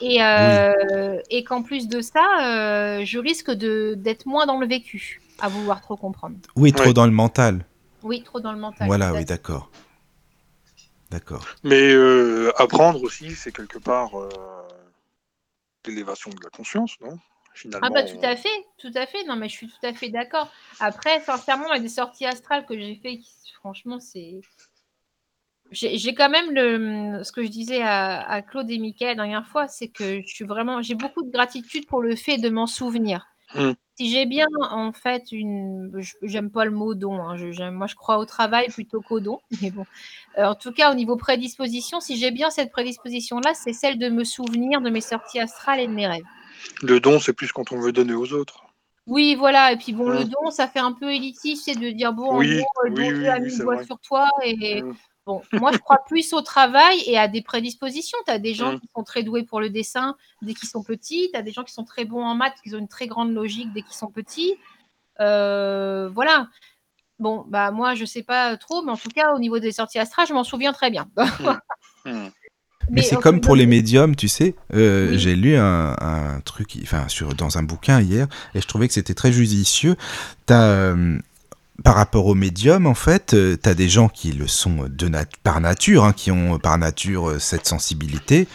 Et, 0.00 0.22
euh, 0.22 1.18
et 1.30 1.44
qu'en 1.44 1.62
plus 1.62 1.88
de 1.88 2.00
ça, 2.00 2.20
euh, 2.42 3.04
je 3.04 3.18
risque 3.18 3.50
de 3.50 3.94
d'être 3.96 4.24
moins 4.26 4.46
dans 4.46 4.58
le 4.58 4.66
vécu, 4.66 5.20
à 5.40 5.48
vouloir 5.48 5.80
trop 5.82 5.96
comprendre. 5.96 6.36
Oui, 6.54 6.72
trop 6.72 6.86
Ouais. 6.88 6.92
dans 6.94 7.06
le 7.06 7.12
mental. 7.12 7.64
Oui, 8.02 8.22
trop 8.22 8.40
dans 8.40 8.52
le 8.52 8.58
mental. 8.58 8.86
Voilà, 8.86 9.12
oui, 9.14 9.24
d'accord. 9.24 9.70
D'accord. 11.16 11.46
Mais 11.64 11.94
euh, 11.94 12.52
apprendre 12.58 13.02
aussi, 13.02 13.34
c'est 13.34 13.50
quelque 13.50 13.78
part 13.78 14.20
euh, 14.20 14.28
l'élévation 15.86 16.30
de 16.30 16.36
la 16.44 16.50
conscience, 16.50 17.00
non? 17.00 17.18
Finalement. 17.54 17.86
Ah 17.86 17.90
bah 17.90 18.02
tout 18.02 18.20
à 18.22 18.36
fait, 18.36 18.66
tout 18.76 18.90
à 18.94 19.06
fait. 19.06 19.24
Non 19.24 19.34
mais 19.34 19.48
je 19.48 19.54
suis 19.54 19.66
tout 19.66 19.86
à 19.86 19.94
fait 19.94 20.10
d'accord. 20.10 20.52
Après, 20.78 21.20
sincèrement, 21.20 21.72
il 21.72 21.76
y 21.76 21.78
a 21.78 21.80
des 21.80 21.88
sorties 21.88 22.26
astrales 22.26 22.66
que 22.66 22.78
j'ai 22.78 22.96
fait, 22.96 23.16
qui, 23.16 23.32
franchement, 23.54 23.98
c'est. 23.98 24.42
J'ai 25.70 26.14
quand 26.14 26.28
même 26.28 26.50
le 26.50 27.24
ce 27.24 27.32
que 27.32 27.42
je 27.42 27.48
disais 27.48 27.80
à, 27.80 28.20
à 28.20 28.42
Claude 28.42 28.70
et 28.70 28.76
Mickaël 28.76 29.16
la 29.16 29.22
dernière 29.22 29.46
fois, 29.48 29.68
c'est 29.68 29.88
que 29.88 30.20
je 30.20 30.26
suis 30.26 30.44
vraiment 30.44 30.82
j'ai 30.82 30.94
beaucoup 30.96 31.22
de 31.22 31.30
gratitude 31.30 31.86
pour 31.86 32.02
le 32.02 32.14
fait 32.14 32.36
de 32.36 32.50
m'en 32.50 32.66
souvenir. 32.66 33.26
Mm. 33.54 33.72
Si 33.98 34.10
j'ai 34.10 34.26
bien 34.26 34.46
en 34.70 34.92
fait 34.92 35.32
une 35.32 35.90
j'aime 36.22 36.50
pas 36.50 36.66
le 36.66 36.70
mot 36.70 36.94
don, 36.94 37.18
hein, 37.18 37.36
je- 37.38 37.70
moi 37.70 37.86
je 37.86 37.94
crois 37.94 38.18
au 38.18 38.26
travail 38.26 38.68
plutôt 38.68 39.00
qu'au 39.00 39.20
don, 39.20 39.40
mais 39.62 39.70
bon. 39.70 39.84
Euh, 40.38 40.44
en 40.44 40.54
tout 40.54 40.72
cas 40.72 40.90
au 40.92 40.94
niveau 40.94 41.16
prédisposition, 41.16 42.00
si 42.00 42.16
j'ai 42.18 42.30
bien 42.30 42.50
cette 42.50 42.70
prédisposition 42.70 43.40
là, 43.40 43.54
c'est 43.54 43.72
celle 43.72 43.98
de 43.98 44.08
me 44.10 44.22
souvenir 44.24 44.82
de 44.82 44.90
mes 44.90 45.00
sorties 45.00 45.40
astrales 45.40 45.80
et 45.80 45.86
de 45.86 45.92
mes 45.92 46.06
rêves. 46.06 46.24
Le 46.82 47.00
don, 47.00 47.18
c'est 47.20 47.32
plus 47.32 47.52
quand 47.52 47.72
on 47.72 47.80
veut 47.80 47.92
donner 47.92 48.12
aux 48.14 48.32
autres. 48.34 48.64
Oui, 49.06 49.34
voilà. 49.34 49.72
Et 49.72 49.76
puis 49.76 49.92
bon, 49.92 50.08
le 50.10 50.24
Mm. 50.24 50.28
don, 50.28 50.50
ça 50.50 50.68
fait 50.68 50.80
un 50.80 50.92
peu 50.92 51.14
élitiste, 51.14 51.64
c'est 51.64 51.76
de 51.76 51.90
dire 51.90 52.12
bon, 52.12 52.36
Oui, 52.38 52.58
en 52.58 52.62
gros, 52.62 52.82
le 52.84 52.90
oui, 52.92 53.02
bon 53.02 53.08
oui, 53.08 53.18
Dieu 53.20 53.30
a 53.30 53.38
mis 53.38 53.50
le 53.56 53.64
doigt 53.64 53.84
sur 53.84 53.98
toi. 54.00 54.28
Et 54.44 54.82
Mm. 54.82 54.92
Bon, 55.26 55.42
moi, 55.52 55.70
je 55.72 55.78
crois 55.78 55.98
plus 56.06 56.32
au 56.32 56.40
travail 56.40 57.02
et 57.06 57.18
à 57.18 57.28
des 57.28 57.42
prédispositions. 57.42 58.16
Tu 58.26 58.32
as 58.32 58.38
des 58.38 58.54
gens 58.54 58.74
Mm. 58.74 58.80
qui 58.80 58.88
sont 58.96 59.02
très 59.02 59.22
doués 59.22 59.42
pour 59.42 59.60
le 59.60 59.68
dessin 59.70 60.16
dès 60.42 60.54
qu'ils 60.54 60.68
sont 60.68 60.82
petits. 60.82 61.30
Tu 61.32 61.38
as 61.38 61.42
des 61.42 61.52
gens 61.52 61.64
qui 61.64 61.72
sont 61.74 61.84
très 61.84 62.04
bons 62.04 62.22
en 62.24 62.34
maths, 62.34 62.54
qui 62.64 62.74
ont 62.74 62.78
une 62.78 62.88
très 62.88 63.06
grande 63.08 63.32
logique 63.34 63.72
dès 63.74 63.82
qu'ils 63.82 63.94
sont 63.96 64.10
petits. 64.10 64.54
Euh, 65.20 66.08
voilà. 66.12 66.48
Bon, 67.18 67.44
bah 67.48 67.70
moi, 67.70 67.94
je 67.94 68.04
sais 68.04 68.22
pas 68.22 68.56
trop, 68.56 68.82
mais 68.82 68.92
en 68.92 68.96
tout 68.96 69.08
cas, 69.08 69.32
au 69.34 69.38
niveau 69.38 69.58
des 69.58 69.72
sorties 69.72 69.98
astrales, 69.98 70.26
je 70.26 70.34
m'en 70.34 70.44
souviens 70.44 70.72
très 70.72 70.90
bien. 70.90 71.08
Mm. 72.04 72.26
Mais, 72.88 73.02
c'est 73.02 73.16
comme 73.16 73.40
pour 73.40 73.56
les 73.56 73.66
médiums, 73.66 74.14
tu 74.14 74.28
sais. 74.28 74.54
Euh, 74.72 75.10
Oui. 75.10 75.18
J'ai 75.18 75.34
lu 75.34 75.56
un, 75.56 75.96
un 76.00 76.40
truc, 76.42 76.78
enfin, 76.84 77.08
sur, 77.08 77.34
dans 77.34 77.58
un 77.58 77.64
bouquin 77.64 78.00
hier, 78.00 78.28
et 78.54 78.60
je 78.60 78.66
trouvais 78.68 78.86
que 78.86 78.94
c'était 78.94 79.14
très 79.14 79.32
judicieux. 79.32 79.96
T'as, 80.46 80.62
euh, 80.62 81.18
par 81.84 81.94
rapport 81.94 82.26
aux 82.26 82.34
médiums, 82.34 82.86
en 82.86 82.94
fait, 82.94 83.34
euh, 83.34 83.56
t'as 83.56 83.74
des 83.74 83.88
gens 83.88 84.08
qui 84.08 84.32
le 84.32 84.46
sont 84.48 84.86
de 84.88 85.08
nat- 85.08 85.24
par 85.42 85.60
nature, 85.60 86.04
hein, 86.04 86.12
qui 86.12 86.30
ont 86.30 86.58
par 86.58 86.78
nature 86.78 87.30
euh, 87.30 87.38
cette 87.38 87.66
sensibilité. 87.66 88.48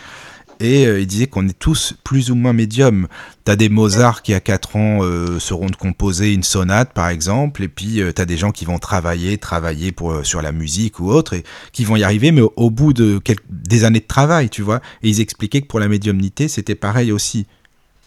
Et 0.59 0.85
euh, 0.85 0.99
il 0.99 1.07
disait 1.07 1.25
qu'on 1.25 1.47
est 1.47 1.57
tous 1.57 1.95
plus 2.03 2.29
ou 2.29 2.35
moins 2.35 2.53
médiums. 2.53 3.07
T'as 3.45 3.55
des 3.55 3.67
Mozart 3.67 4.21
qui 4.21 4.33
à 4.35 4.39
4 4.39 4.75
ans 4.75 4.99
euh, 5.01 5.39
seront 5.39 5.65
de 5.67 5.75
composer 5.75 6.33
une 6.33 6.43
sonate 6.43 6.93
par 6.93 7.09
exemple, 7.09 7.63
et 7.63 7.67
puis 7.67 7.99
euh, 7.99 8.11
t'as 8.11 8.25
des 8.25 8.37
gens 8.37 8.51
qui 8.51 8.65
vont 8.65 8.77
travailler, 8.77 9.39
travailler 9.39 9.91
pour 9.91 10.11
euh, 10.11 10.23
sur 10.23 10.41
la 10.43 10.51
musique 10.51 10.99
ou 10.99 11.09
autre, 11.09 11.33
et 11.33 11.43
qui 11.71 11.83
vont 11.83 11.95
y 11.95 12.03
arriver, 12.03 12.31
mais 12.31 12.41
au, 12.41 12.53
au 12.57 12.69
bout 12.69 12.93
de 12.93 13.17
quelques, 13.17 13.43
des 13.49 13.85
années 13.85 14.01
de 14.01 14.05
travail, 14.07 14.49
tu 14.51 14.61
vois. 14.61 14.81
Et 15.01 15.09
ils 15.09 15.19
expliquaient 15.19 15.61
que 15.61 15.67
pour 15.67 15.79
la 15.79 15.87
médiumnité, 15.87 16.47
c'était 16.47 16.75
pareil 16.75 17.11
aussi. 17.11 17.47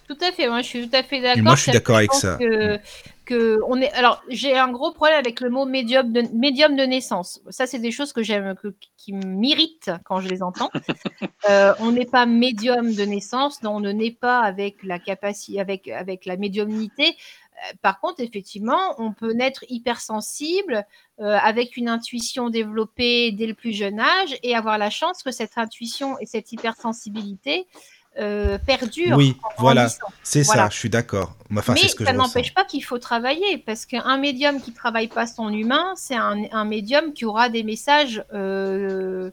Tout 0.07 0.18
à 0.20 0.31
fait, 0.33 0.46
moi 0.48 0.61
je 0.62 0.66
suis 0.66 0.88
tout 0.88 0.96
à 0.96 1.03
fait 1.03 1.20
d'accord. 1.22 1.42
moi, 1.42 1.57
je 1.57 1.62
suis 1.62 1.72
d'accord 1.72 1.96
avec 1.96 2.12
ça. 2.12 2.37
Que, 2.38 2.79
que 3.24 3.60
on 3.66 3.80
est... 3.80 3.92
Alors, 3.92 4.22
j'ai 4.28 4.56
un 4.56 4.70
gros 4.70 4.92
problème 4.92 5.18
avec 5.18 5.40
le 5.40 5.50
mot 5.50 5.64
médium 5.66 6.12
de, 6.12 6.22
médium 6.32 6.76
de 6.76 6.82
naissance. 6.84 7.40
Ça, 7.50 7.66
c'est 7.66 7.78
des 7.78 7.90
choses 7.90 8.12
que 8.12 8.22
j'aime, 8.22 8.54
qui 8.96 9.12
m'irritent 9.12 9.90
quand 10.04 10.20
je 10.20 10.28
les 10.28 10.42
entends. 10.42 10.70
Euh, 11.50 11.74
on 11.80 11.92
n'est 11.92 12.06
pas 12.06 12.24
médium 12.24 12.94
de 12.94 13.02
naissance, 13.02 13.62
non, 13.62 13.76
on 13.76 13.80
ne 13.80 13.92
naît 13.92 14.16
pas 14.18 14.40
avec 14.40 14.82
la 14.82 14.98
capacité, 14.98 15.60
avec, 15.60 15.88
avec 15.88 16.24
la 16.24 16.38
médiumnité. 16.38 17.08
Euh, 17.08 17.72
Par 17.82 18.00
contre, 18.00 18.20
effectivement, 18.20 18.94
on 18.96 19.12
peut 19.12 19.32
naître 19.32 19.62
hypersensible 19.68 20.87
euh, 21.20 21.37
avec 21.42 21.76
une 21.76 21.88
intuition 21.88 22.48
développée 22.48 23.30
dès 23.32 23.46
le 23.46 23.52
plus 23.52 23.72
jeune 23.72 24.00
âge 24.00 24.38
et 24.42 24.54
avoir 24.54 24.78
la 24.78 24.88
chance 24.88 25.22
que 25.22 25.30
cette 25.30 25.58
intuition 25.58 26.18
et 26.18 26.24
cette 26.24 26.50
hypersensibilité 26.52 27.66
euh, 28.20 28.59
perdurent 28.59 29.16
Oui, 29.16 29.37
en 29.42 29.62
voilà, 29.62 29.88
c'est 30.22 30.42
Voilà. 30.42 30.64
ça, 30.64 30.70
je 30.70 30.77
suis 30.77 30.90
d'accord. 30.90 31.35
Enfin, 31.57 31.74
Mais 31.74 31.88
ce 31.88 31.94
que 31.94 32.05
ça 32.05 32.12
n'empêche 32.12 32.55
pas 32.55 32.64
qu'il 32.64 32.83
faut 32.85 32.98
travailler, 32.98 33.59
parce 33.59 33.87
qu'un 33.87 34.16
médium 34.18 34.61
qui 34.61 34.72
travaille 34.72 35.09
pas 35.09 35.27
son 35.27 35.50
humain, 35.53 35.92
c'est 35.96 36.14
un, 36.16 36.44
un 36.53 36.64
médium 36.64 37.12
qui 37.12 37.24
aura 37.24 37.48
des 37.48 37.62
messages 37.62 38.22
euh, 38.33 39.31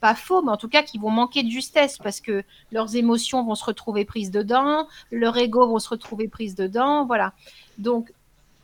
pas 0.00 0.14
faux, 0.14 0.42
mais 0.42 0.50
en 0.50 0.56
tout 0.56 0.68
cas 0.68 0.82
qui 0.82 0.98
vont 0.98 1.10
manquer 1.10 1.42
de 1.44 1.50
justesse, 1.50 1.98
parce 1.98 2.20
que 2.20 2.42
leurs 2.72 2.96
émotions 2.96 3.44
vont 3.44 3.54
se 3.54 3.64
retrouver 3.64 4.04
prises 4.04 4.30
dedans, 4.32 4.88
leur 5.12 5.36
ego 5.36 5.66
vont 5.68 5.78
se 5.78 5.88
retrouver 5.88 6.26
prises 6.28 6.54
dedans, 6.56 7.06
voilà. 7.06 7.32
Donc 7.78 8.12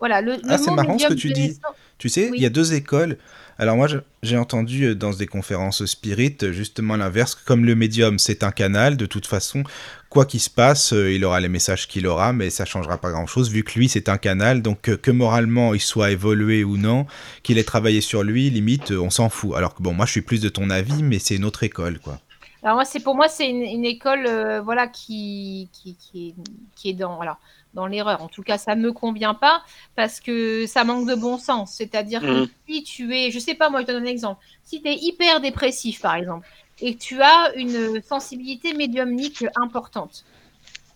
voilà, 0.01 0.21
le, 0.21 0.33
le 0.35 0.41
Ah, 0.49 0.59
c'est 0.59 0.71
marrant 0.73 0.99
ce 0.99 1.07
que 1.07 1.15
tu 1.15 1.33
dis. 1.33 1.49
naissance- 1.49 1.75
Tu 1.99 2.09
sais, 2.09 2.31
Oui. 2.31 2.39
il 2.39 2.43
y 2.43 2.47
a 2.47 2.51
deux 2.51 2.75
écoles. 2.75 3.19
Alors 3.59 3.77
moi, 3.77 3.87
j'ai 4.23 4.37
entendu 4.37 4.85
euh, 4.85 4.95
dans 4.95 5.11
des 5.11 5.27
conférences 5.27 5.85
spirit 5.87 6.37
euh, 6.43 6.53
justement 6.53 6.97
l'inverse. 6.97 7.35
Comme 7.35 7.65
le 7.65 7.75
médium, 7.75 8.19
c'est 8.19 8.43
un 8.43 8.51
canal, 8.51 8.97
de 8.97 9.07
toute 9.07 9.27
façon, 9.27 9.63
quoi 10.09 10.27
qu'il 10.27 10.41
se 10.41 10.51
passe, 10.51 10.93
euh, 10.93 11.13
il 11.13 11.25
aura 11.25 11.41
les 11.41 11.49
messages 11.49 11.87
qu'il 11.87 12.07
aura, 12.07 12.33
mais 12.33 12.51
ça 12.51 12.65
changera 12.65 12.99
pas 12.99 13.11
grand-chose, 13.11 13.51
vu 13.51 13.63
que 13.63 13.79
lui, 13.79 13.89
c'est 13.89 14.09
un 14.09 14.19
canal. 14.19 14.61
Donc 14.61 14.83
que 14.83 15.11
moralement, 15.11 15.73
il 15.73 15.81
soit 15.81 16.11
évolué 16.11 16.65
ou 16.65 16.77
non, 16.77 17.07
qu'il 17.43 17.59
ait 17.59 17.65
travaillé 17.65 18.01
sur 18.01 18.25
lui, 18.25 18.51
limite, 18.51 18.91
on 18.91 19.11
s'en 19.11 19.29
fout. 19.29 19.55
Alors 19.57 19.75
que 19.75 19.83
bon, 19.83 19.93
moi, 19.93 20.07
je 20.07 20.13
suis 20.13 20.23
plus 20.23 20.41
de 20.41 20.49
ton 20.49 20.71
avis, 20.71 21.03
mais 21.03 21.19
c'est 21.19 21.37
une 21.37 21.45
autre 21.45 21.63
école, 21.63 22.01
quoi. 22.01 22.19
Alors 22.63 22.77
moi, 22.77 22.87
c'est 22.87 23.01
pour 23.01 23.15
moi, 23.15 23.29
c'est 23.29 23.49
une, 23.51 23.85
école, 23.85 24.27
voilà, 24.65 24.89
qui, 24.89 25.69
qui, 25.71 25.97
qui 25.97 26.29
est, 26.29 26.35
qui 26.75 26.89
est 26.89 26.95
dans, 26.95 27.21
alors, 27.21 27.37
dans 27.75 27.87
l'erreur. 27.87 28.23
En 28.23 28.29
tout 28.29 28.43
cas, 28.43 28.59
ça 28.59 28.75
me 28.77 28.93
convient 28.93 29.35
pas 29.35 29.63
parce 29.97 30.21
que 30.21 30.67
ça 30.67 30.85
manque 30.85 31.09
de 31.09 31.15
bon 31.15 31.39
sens. 31.39 31.75
C'est-à-dire 31.77 32.21
que 32.21 32.27
Mhm. 32.27 32.49
si 32.69 32.83
tu 32.85 33.15
es, 33.17 33.31
je 33.31 33.39
sais 33.39 33.55
pas, 33.55 33.71
moi, 33.71 33.81
je 33.83 33.87
te 33.87 33.93
donne 33.93 34.05
un 34.05 34.07
exemple. 34.07 34.41
Si 34.63 34.81
tu 34.83 34.89
es 34.89 34.95
hyper 34.97 35.41
dépressif, 35.41 36.01
par 36.01 36.15
exemple, 36.15 36.47
et 36.81 36.95
que 36.97 37.01
tu 37.03 37.21
as 37.23 37.53
une 37.57 38.01
sensibilité 38.03 38.75
médiumnique 38.75 39.45
importante, 39.57 40.25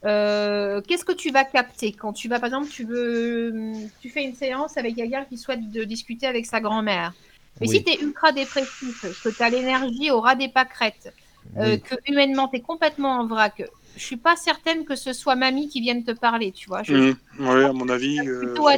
euh, 0.05 0.81
qu'est-ce 0.87 1.05
que 1.05 1.12
tu 1.12 1.31
vas 1.33 1.45
capter 1.45 1.93
quand 1.93 2.12
tu 2.12 2.29
vas, 2.29 2.38
par 2.38 2.47
exemple, 2.47 2.69
tu 2.71 2.85
veux, 2.85 3.53
tu 4.01 4.11
fais 4.11 4.23
une 4.25 4.35
séance 4.35 4.77
avec 4.77 4.95
quelqu'un 4.97 5.25
qui 5.25 5.37
souhaite 5.38 5.71
de 5.71 5.85
discuter 5.85 6.27
avec 6.27 6.47
sa 6.47 6.61
grand-mère. 6.61 7.14
Mais 7.61 7.67
Oui. 7.67 7.79
si 7.79 7.85
tu 7.85 7.91
es 7.93 8.01
ultra 8.01 8.31
dépressif, 8.33 9.05
que 9.23 9.29
tu 9.29 9.43
as 9.43 9.51
l'énergie 9.51 10.11
au 10.12 10.21
ras 10.21 10.37
des 10.37 10.49
pâquerettes, 10.49 11.12
euh, 11.59 11.77
que 11.79 11.97
humainement 12.07 12.49
tu 12.49 12.59
es 12.59 12.61
complètement 12.61 13.19
en 13.19 13.27
vrac, 13.27 13.62
je 13.99 14.05
suis 14.05 14.17
pas 14.17 14.37
certaine 14.37 14.85
que 14.85 14.97
ce 14.97 15.13
soit 15.13 15.35
mamie 15.35 15.69
qui 15.69 15.81
vienne 15.81 16.05
te 16.05 16.13
parler, 16.13 16.53
tu 16.53 16.69
vois. 16.69 16.83
Je 16.83 16.95
Mm. 16.95 17.17
Oui, 17.41 17.65
à 17.65 17.73
mon 17.73 17.89
avis, 17.89 18.19
euh, 18.21 18.39
plutôt 18.41 18.63
bon. 18.65 18.69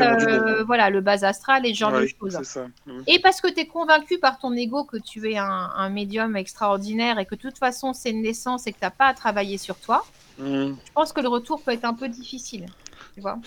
euh, 0.00 0.64
voilà, 0.64 0.90
le 0.90 1.00
bas 1.00 1.24
astral 1.26 1.66
et 1.66 1.74
ce 1.74 1.78
genre 1.80 1.92
Ouais, 1.92 2.02
de 2.02 2.06
choses. 2.20 2.36
c'est 2.38 2.44
ça. 2.44 2.66
Mm. 2.86 3.00
Et 3.06 3.18
parce 3.18 3.40
que 3.40 3.48
tu 3.48 3.60
es 3.60 3.66
convaincu 3.66 4.18
par 4.18 4.38
ton 4.38 4.52
ego 4.54 4.84
que 4.84 4.96
tu 4.98 5.30
es 5.30 5.36
un, 5.38 5.44
un 5.76 5.88
médium 5.90 6.36
extraordinaire 6.36 7.18
et 7.18 7.26
que 7.26 7.34
de 7.34 7.40
toute 7.40 7.58
façon 7.58 7.92
c'est 7.92 8.10
une 8.10 8.22
naissance 8.22 8.66
et 8.66 8.72
que 8.72 8.78
tu 8.78 8.84
n'as 8.84 8.90
pas 8.90 9.06
à 9.06 9.14
travailler 9.14 9.58
sur 9.58 9.76
toi, 9.76 10.04
Mm. 10.38 10.74
je 10.86 10.92
pense 10.94 11.12
que 11.12 11.20
le 11.20 11.26
retour 11.28 11.60
peut 11.62 11.72
être 11.72 11.84
un 11.84 11.94
peu 11.94 12.08
difficile. 12.08 12.66
Tu 13.14 13.20
vois 13.20 13.38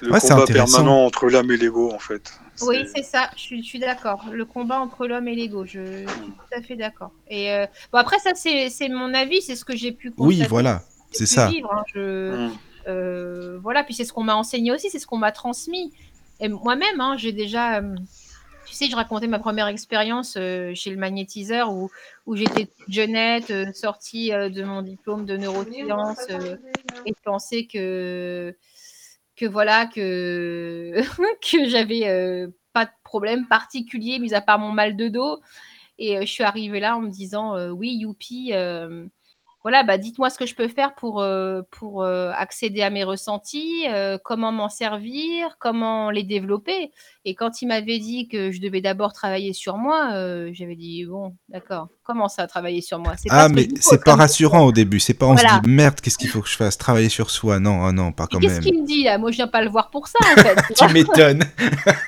Le 0.00 0.10
Ouais, 0.10 0.18
c'est 0.20 0.32
combat 0.32 0.46
permanent 0.46 1.04
entre 1.04 1.28
l'âme 1.28 1.50
et 1.50 1.58
l'ego, 1.58 1.92
en 1.92 1.98
fait. 1.98 2.40
Oui, 2.62 2.86
c'est 2.94 3.02
ça, 3.02 3.30
je 3.36 3.60
suis, 3.62 3.78
d'accord. 3.78 4.24
Le 4.32 4.44
combat 4.44 4.80
entre 4.80 5.06
l'homme 5.06 5.28
et 5.28 5.34
l'ego, 5.34 5.64
je, 5.64 5.80
je 6.06 6.08
suis 6.08 6.32
tout 6.32 6.54
à 6.56 6.62
fait 6.62 6.76
d'accord. 6.76 7.10
Et 7.28 7.52
euh, 7.52 7.66
bon, 7.92 7.98
après, 7.98 8.18
ça, 8.18 8.32
c'est 8.34 8.88
mon 8.88 9.14
avis, 9.14 9.42
c'est 9.42 9.56
ce 9.56 9.64
que 9.64 9.76
j'ai 9.76 9.92
pu 9.92 10.12
Oui, 10.18 10.42
voilà, 10.48 10.82
c'est 11.12 11.26
ça. 11.26 11.48
vivre, 11.48 11.72
hein, 11.72 11.84
je, 11.94 12.48
Mm. 12.48 12.52
euh, 12.88 13.58
voilà, 13.62 13.84
puis 13.84 13.94
c'est 13.94 14.04
ce 14.04 14.12
qu'on 14.12 14.24
m'a 14.24 14.34
enseigné 14.36 14.72
aussi, 14.72 14.90
c'est 14.90 14.98
ce 14.98 15.06
qu'on 15.06 15.18
m'a 15.18 15.32
transmis. 15.32 15.92
Et 16.40 16.48
moi-même, 16.48 17.00
hein, 17.00 17.16
j'ai 17.16 17.32
déjà, 17.32 17.78
euh, 17.78 17.94
tu 18.66 18.74
sais, 18.74 18.86
je 18.88 18.96
racontais 18.96 19.26
ma 19.26 19.38
première 19.38 19.66
expérience 19.66 20.34
chez 20.34 20.90
le 20.90 20.96
magnétiseur 20.96 21.72
où, 21.72 21.90
où 22.26 22.36
j'étais 22.36 22.68
jeunette, 22.88 23.52
sortie 23.74 24.30
de 24.30 24.62
mon 24.62 24.82
diplôme 24.82 25.24
de 25.26 25.36
neurosciences 25.36 26.28
et 27.06 27.08
je 27.16 27.22
pensais 27.24 27.64
que, 27.64 28.54
que 29.38 29.46
voilà, 29.46 29.86
que, 29.94 31.02
j'avais 31.68 32.08
euh, 32.08 32.48
pas 32.72 32.84
de 32.84 32.90
problème 33.04 33.46
particulier, 33.46 34.18
mis 34.18 34.34
à 34.34 34.40
part 34.40 34.58
mon 34.58 34.72
mal 34.72 34.96
de 34.96 35.08
dos. 35.08 35.40
Et 35.98 36.18
euh, 36.18 36.20
je 36.22 36.26
suis 36.26 36.44
arrivée 36.44 36.80
là 36.80 36.96
en 36.96 37.00
me 37.00 37.10
disant, 37.10 37.56
euh, 37.56 37.70
oui, 37.70 37.90
youpi, 37.94 38.52
voilà, 39.62 39.82
bah, 39.82 39.98
dites-moi 39.98 40.30
ce 40.30 40.38
que 40.38 40.46
je 40.46 40.54
peux 40.54 40.68
faire 40.68 40.94
pour, 40.94 41.22
accéder 41.22 42.82
à 42.82 42.90
mes 42.90 43.04
ressentis, 43.04 43.86
comment 44.24 44.52
m'en 44.52 44.68
servir, 44.68 45.56
comment 45.58 46.10
les 46.10 46.22
développer. 46.22 46.90
Et 47.28 47.34
quand 47.34 47.60
il 47.60 47.66
m'avait 47.66 47.98
dit 47.98 48.26
que 48.26 48.50
je 48.50 48.58
devais 48.58 48.80
d'abord 48.80 49.12
travailler 49.12 49.52
sur 49.52 49.76
moi, 49.76 50.12
j'avais 50.52 50.76
dit 50.76 51.04
bon, 51.04 51.34
d'accord, 51.50 51.88
comment 52.02 52.26
ça 52.26 52.46
travailler 52.46 52.80
sur 52.80 52.98
moi 52.98 53.12
Ah, 53.28 53.50
mais 53.50 53.68
c'est 53.80 54.02
pas 54.02 54.14
rassurant 54.14 54.64
au 54.64 54.72
début. 54.72 54.98
C'est 54.98 55.12
pas 55.12 55.26
on 55.26 55.36
se 55.36 55.44
dit 55.44 55.68
merde, 55.68 56.00
qu'est-ce 56.00 56.16
qu'il 56.16 56.30
faut 56.30 56.40
que 56.40 56.48
je 56.48 56.56
fasse 56.56 56.78
Travailler 56.78 57.10
sur 57.10 57.28
soi 57.28 57.60
Non, 57.60 57.84
oh 57.84 57.92
non, 57.92 58.12
pas 58.12 58.26
quand 58.26 58.40
même. 58.40 58.48
Qu'est-ce 58.48 58.60
qu'il 58.60 58.80
me 58.80 58.86
dit 58.86 59.04
là? 59.04 59.18
Moi, 59.18 59.30
je 59.30 59.36
viens 59.36 59.46
pas 59.46 59.60
le 59.60 59.68
voir 59.68 59.90
pour 59.90 60.08
ça 60.08 60.18
en 60.22 60.40
fait. 60.42 60.56
tu 60.74 60.90
m'étonnes. 60.94 61.44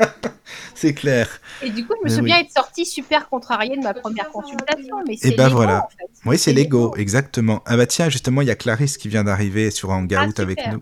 c'est 0.74 0.94
clair. 0.94 1.28
Et 1.62 1.68
du 1.68 1.86
coup, 1.86 1.92
je 2.02 2.10
me 2.10 2.16
souviens 2.16 2.38
être 2.38 2.50
sortie 2.50 2.86
super 2.86 3.28
contrariée 3.28 3.76
de 3.76 3.82
ma 3.82 3.92
première 3.92 4.30
consultation. 4.30 5.02
Mais 5.06 5.18
c'est 5.18 5.36
ben 5.36 5.48
voilà. 5.48 5.86
Oui, 6.24 6.38
c'est 6.38 6.54
l'ego, 6.54 6.94
exactement. 6.96 7.62
Ah 7.66 7.76
bah 7.76 7.84
tiens, 7.84 8.08
justement, 8.08 8.40
il 8.40 8.48
y 8.48 8.50
a 8.50 8.56
Clarisse 8.56 8.96
qui 8.96 9.08
vient 9.08 9.24
d'arriver 9.24 9.70
sur 9.70 9.90
Hangout 9.90 10.14
ah, 10.16 10.40
avec 10.40 10.66
nous. 10.72 10.80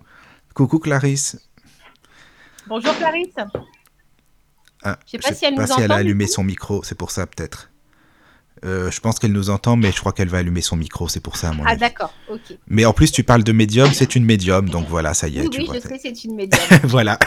Coucou 0.55 0.79
Clarisse. 0.79 1.37
Bonjour 2.68 2.94
Clarisse. 2.98 3.35
Ah, 4.82 4.98
je 5.06 5.12
sais 5.12 5.18
pas 5.18 5.34
si 5.34 5.44
elle 5.44 5.54
nous 5.54 5.62
entend. 5.62 5.78
elle 5.78 5.92
a 5.92 5.96
allumé 5.96 6.26
son 6.26 6.44
micro, 6.44 6.82
c'est 6.82 6.96
pour 6.96 7.10
ça 7.10 7.26
peut-être. 7.26 7.70
Euh, 8.64 8.90
je 8.90 9.00
pense 9.00 9.18
qu'elle 9.18 9.32
nous 9.32 9.50
entend, 9.50 9.76
mais 9.76 9.92
je 9.92 9.98
crois 9.98 10.12
qu'elle 10.12 10.28
va 10.28 10.38
allumer 10.38 10.62
son 10.62 10.76
micro, 10.76 11.08
c'est 11.08 11.20
pour 11.20 11.36
ça 11.36 11.50
à 11.50 11.52
mon 11.52 11.64
Ah 11.66 11.76
d'accord, 11.76 12.12
ok. 12.28 12.56
Mais 12.66 12.84
en 12.84 12.92
plus, 12.92 13.12
tu 13.12 13.22
parles 13.22 13.44
de 13.44 13.52
médium, 13.52 13.90
c'est 13.92 14.16
une 14.16 14.24
médium, 14.24 14.68
donc 14.68 14.86
voilà, 14.88 15.14
ça 15.14 15.28
y 15.28 15.38
est. 15.38 15.42
Oui, 15.42 15.50
tu 15.50 15.60
oui 15.60 15.68
je 15.74 15.80
sais, 15.80 16.00
c'est 16.02 16.24
une 16.24 16.34
médium. 16.34 16.60
voilà. 16.84 17.18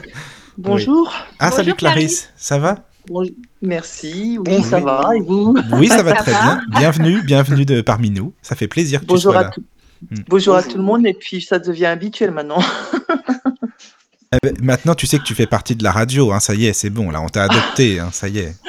Bonjour. 0.58 1.12
Ah, 1.38 1.50
salut 1.50 1.74
Clarisse, 1.74 2.30
ça 2.36 2.58
va? 2.58 2.86
Merci, 3.62 4.38
oui, 4.46 4.62
ça 4.62 4.80
va, 4.80 5.10
et 5.16 5.20
vous? 5.20 5.54
Oui, 5.72 5.88
ça 5.88 6.02
va 6.04 6.12
très 6.14 6.32
bien. 6.32 6.62
Bienvenue, 6.70 7.22
bienvenue 7.22 7.66
de 7.66 7.80
parmi 7.80 8.10
nous. 8.10 8.32
Ça 8.40 8.54
fait 8.54 8.68
plaisir 8.68 9.00
que 9.00 9.06
Bonjour 9.06 9.32
tu 9.32 9.38
sois 9.38 9.46
à 9.46 9.50
là. 9.50 9.50
Hmm. 10.10 10.22
Bonjour 10.28 10.54
à 10.54 10.62
tout 10.62 10.78
le 10.78 10.82
monde, 10.82 11.06
et 11.06 11.12
puis 11.12 11.42
ça 11.42 11.58
devient 11.58 11.86
habituel 11.86 12.30
maintenant. 12.30 12.62
Eh 14.32 14.38
ben, 14.44 14.54
maintenant, 14.62 14.94
tu 14.94 15.08
sais 15.08 15.18
que 15.18 15.24
tu 15.24 15.34
fais 15.34 15.48
partie 15.48 15.74
de 15.74 15.82
la 15.82 15.90
radio, 15.90 16.30
hein, 16.30 16.38
ça 16.38 16.54
y 16.54 16.66
est, 16.66 16.72
c'est 16.72 16.88
bon, 16.88 17.10
là, 17.10 17.20
on 17.20 17.28
t'a 17.28 17.42
adopté, 17.42 17.98
hein, 17.98 18.10
ça 18.12 18.28
y 18.28 18.38
est. 18.38 18.54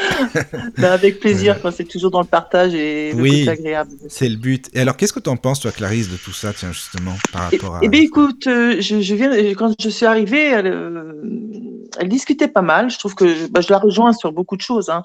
Bah, 0.78 0.94
avec 0.94 1.20
plaisir, 1.20 1.58
c'est 1.76 1.88
toujours 1.88 2.10
dans 2.10 2.22
le 2.22 2.28
partage 2.28 2.74
et 2.74 3.12
le 3.12 3.22
oui, 3.22 3.50
agréable. 3.50 3.92
C'est 4.08 4.30
le 4.30 4.38
but. 4.38 4.70
Et 4.74 4.80
alors, 4.80 4.96
qu'est-ce 4.96 5.14
que 5.14 5.20
tu 5.20 5.30
en 5.30 5.36
penses, 5.36 5.60
toi, 5.60 5.72
Clarisse, 5.72 6.10
de 6.10 6.16
tout 6.16 6.32
ça, 6.32 6.54
tiens, 6.54 6.72
justement, 6.72 7.16
par 7.34 7.50
eh, 7.52 7.58
rapport 7.58 7.76
à. 7.76 7.80
Eh 7.82 7.90
bien, 7.90 8.02
écoute, 8.02 8.48
euh, 8.48 8.78
je, 8.80 9.14
viens, 9.14 9.32
quand 9.56 9.74
je 9.80 9.90
suis 9.90 10.06
arrivée, 10.06 10.46
elle, 10.46 10.68
euh, 10.68 11.14
elle, 12.00 12.08
discutait 12.08 12.48
pas 12.48 12.62
mal. 12.62 12.90
Je 12.90 12.98
trouve 12.98 13.14
que 13.14 13.48
bah, 13.48 13.62
je 13.62 13.70
la 13.72 13.80
rejoins 13.80 14.14
sur 14.14 14.32
beaucoup 14.32 14.56
de 14.56 14.62
choses. 14.62 14.90
Hein. 14.90 15.04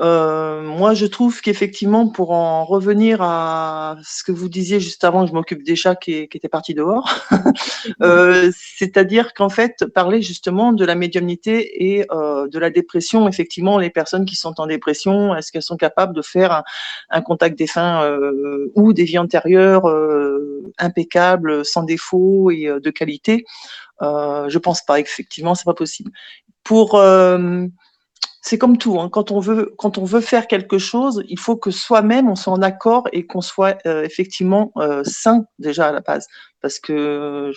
Euh, 0.00 0.62
moi, 0.62 0.94
je 0.94 1.06
trouve 1.06 1.40
qu'effectivement, 1.40 2.08
pour 2.08 2.30
en 2.30 2.64
revenir 2.64 3.20
à 3.20 3.96
ce 4.04 4.22
que 4.22 4.30
vous 4.30 4.48
disiez 4.48 4.78
juste 4.78 5.02
avant, 5.02 5.26
je 5.26 5.32
m'occupe 5.32 5.64
des 5.64 5.74
chats 5.74 5.96
qui, 5.96 6.28
qui 6.28 6.36
étaient 6.36 6.48
partis 6.48 6.74
dehors. 6.74 7.08
euh, 8.02 8.50
C'est-à-dire 8.56 9.34
qu'en 9.34 9.48
fait, 9.48 9.84
parler 9.86 10.22
justement 10.22 10.72
de 10.72 10.84
la 10.84 10.94
médiumnité 10.94 11.96
et 11.96 12.06
euh, 12.12 12.46
de 12.46 12.58
la 12.60 12.70
dépression, 12.70 13.26
effectivement, 13.28 13.78
les 13.78 13.90
personnes 13.90 14.24
qui 14.24 14.36
sont 14.36 14.60
en 14.60 14.66
dépression, 14.66 15.34
est-ce 15.34 15.50
qu'elles 15.50 15.62
sont 15.62 15.76
capables 15.76 16.14
de 16.14 16.22
faire 16.22 16.52
un, 16.52 16.64
un 17.10 17.20
contact 17.20 17.58
défunt 17.58 18.02
euh, 18.04 18.70
ou 18.76 18.92
des 18.92 19.04
vies 19.04 19.18
antérieures 19.18 19.88
euh, 19.88 20.62
impeccables, 20.78 21.64
sans 21.64 21.82
défaut 21.82 22.52
et 22.52 22.70
de 22.80 22.90
qualité? 22.90 23.44
Euh, 24.02 24.48
Je 24.48 24.58
pense 24.58 24.84
pas. 24.84 25.00
Effectivement, 25.00 25.56
c'est 25.56 25.64
pas 25.64 25.74
possible. 25.74 26.12
Pour 26.62 27.00
c'est 28.48 28.56
comme 28.56 28.78
tout. 28.78 28.98
Hein. 28.98 29.10
Quand 29.10 29.30
on 29.30 29.40
veut, 29.40 29.74
quand 29.76 29.98
on 29.98 30.04
veut 30.04 30.22
faire 30.22 30.46
quelque 30.46 30.78
chose, 30.78 31.22
il 31.28 31.38
faut 31.38 31.56
que 31.56 31.70
soi-même 31.70 32.30
on 32.30 32.34
soit 32.34 32.52
en 32.54 32.62
accord 32.62 33.06
et 33.12 33.26
qu'on 33.26 33.42
soit 33.42 33.76
euh, 33.86 34.02
effectivement 34.04 34.72
euh, 34.78 35.02
sain 35.04 35.44
déjà 35.58 35.88
à 35.88 35.92
la 35.92 36.00
base, 36.00 36.26
parce 36.62 36.78
que 36.78 37.52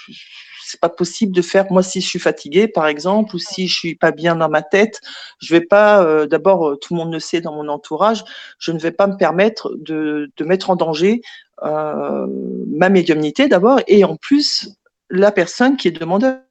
c'est 0.66 0.82
pas 0.82 0.90
possible 0.90 1.34
de 1.34 1.42
faire. 1.42 1.72
Moi, 1.72 1.82
si 1.82 2.02
je 2.02 2.08
suis 2.08 2.20
fatiguée, 2.20 2.68
par 2.68 2.88
exemple, 2.88 3.36
ou 3.38 3.40
si 3.40 3.70
je 3.70 3.74
suis 3.74 3.96
pas 3.96 4.12
bien 4.12 4.36
dans 4.36 4.50
ma 4.50 4.62
tête, 4.62 5.00
je 5.42 5.54
vais 5.54 5.62
pas. 5.62 6.04
Euh, 6.04 6.28
d'abord, 6.28 6.78
tout 6.82 6.94
le 6.94 7.00
monde 7.00 7.14
le 7.14 7.22
sait 7.22 7.40
dans 7.40 7.56
mon 7.56 7.70
entourage, 7.70 8.26
je 8.60 8.74
ne 8.74 8.80
vais 8.80 8.92
pas 8.92 9.08
me 9.08 9.16
permettre 9.16 9.74
de, 9.78 10.30
de 10.36 10.44
mettre 10.44 10.70
en 10.70 10.76
danger 10.76 11.22
ma 11.64 12.90
médiumnité 12.90 13.48
d'abord, 13.48 13.82
et 13.88 14.04
en 14.04 14.16
plus 14.16 14.76
la 15.12 15.32
personne 15.32 15.78
qui 15.78 15.90
est 15.90 15.92
demandeur 15.92 16.42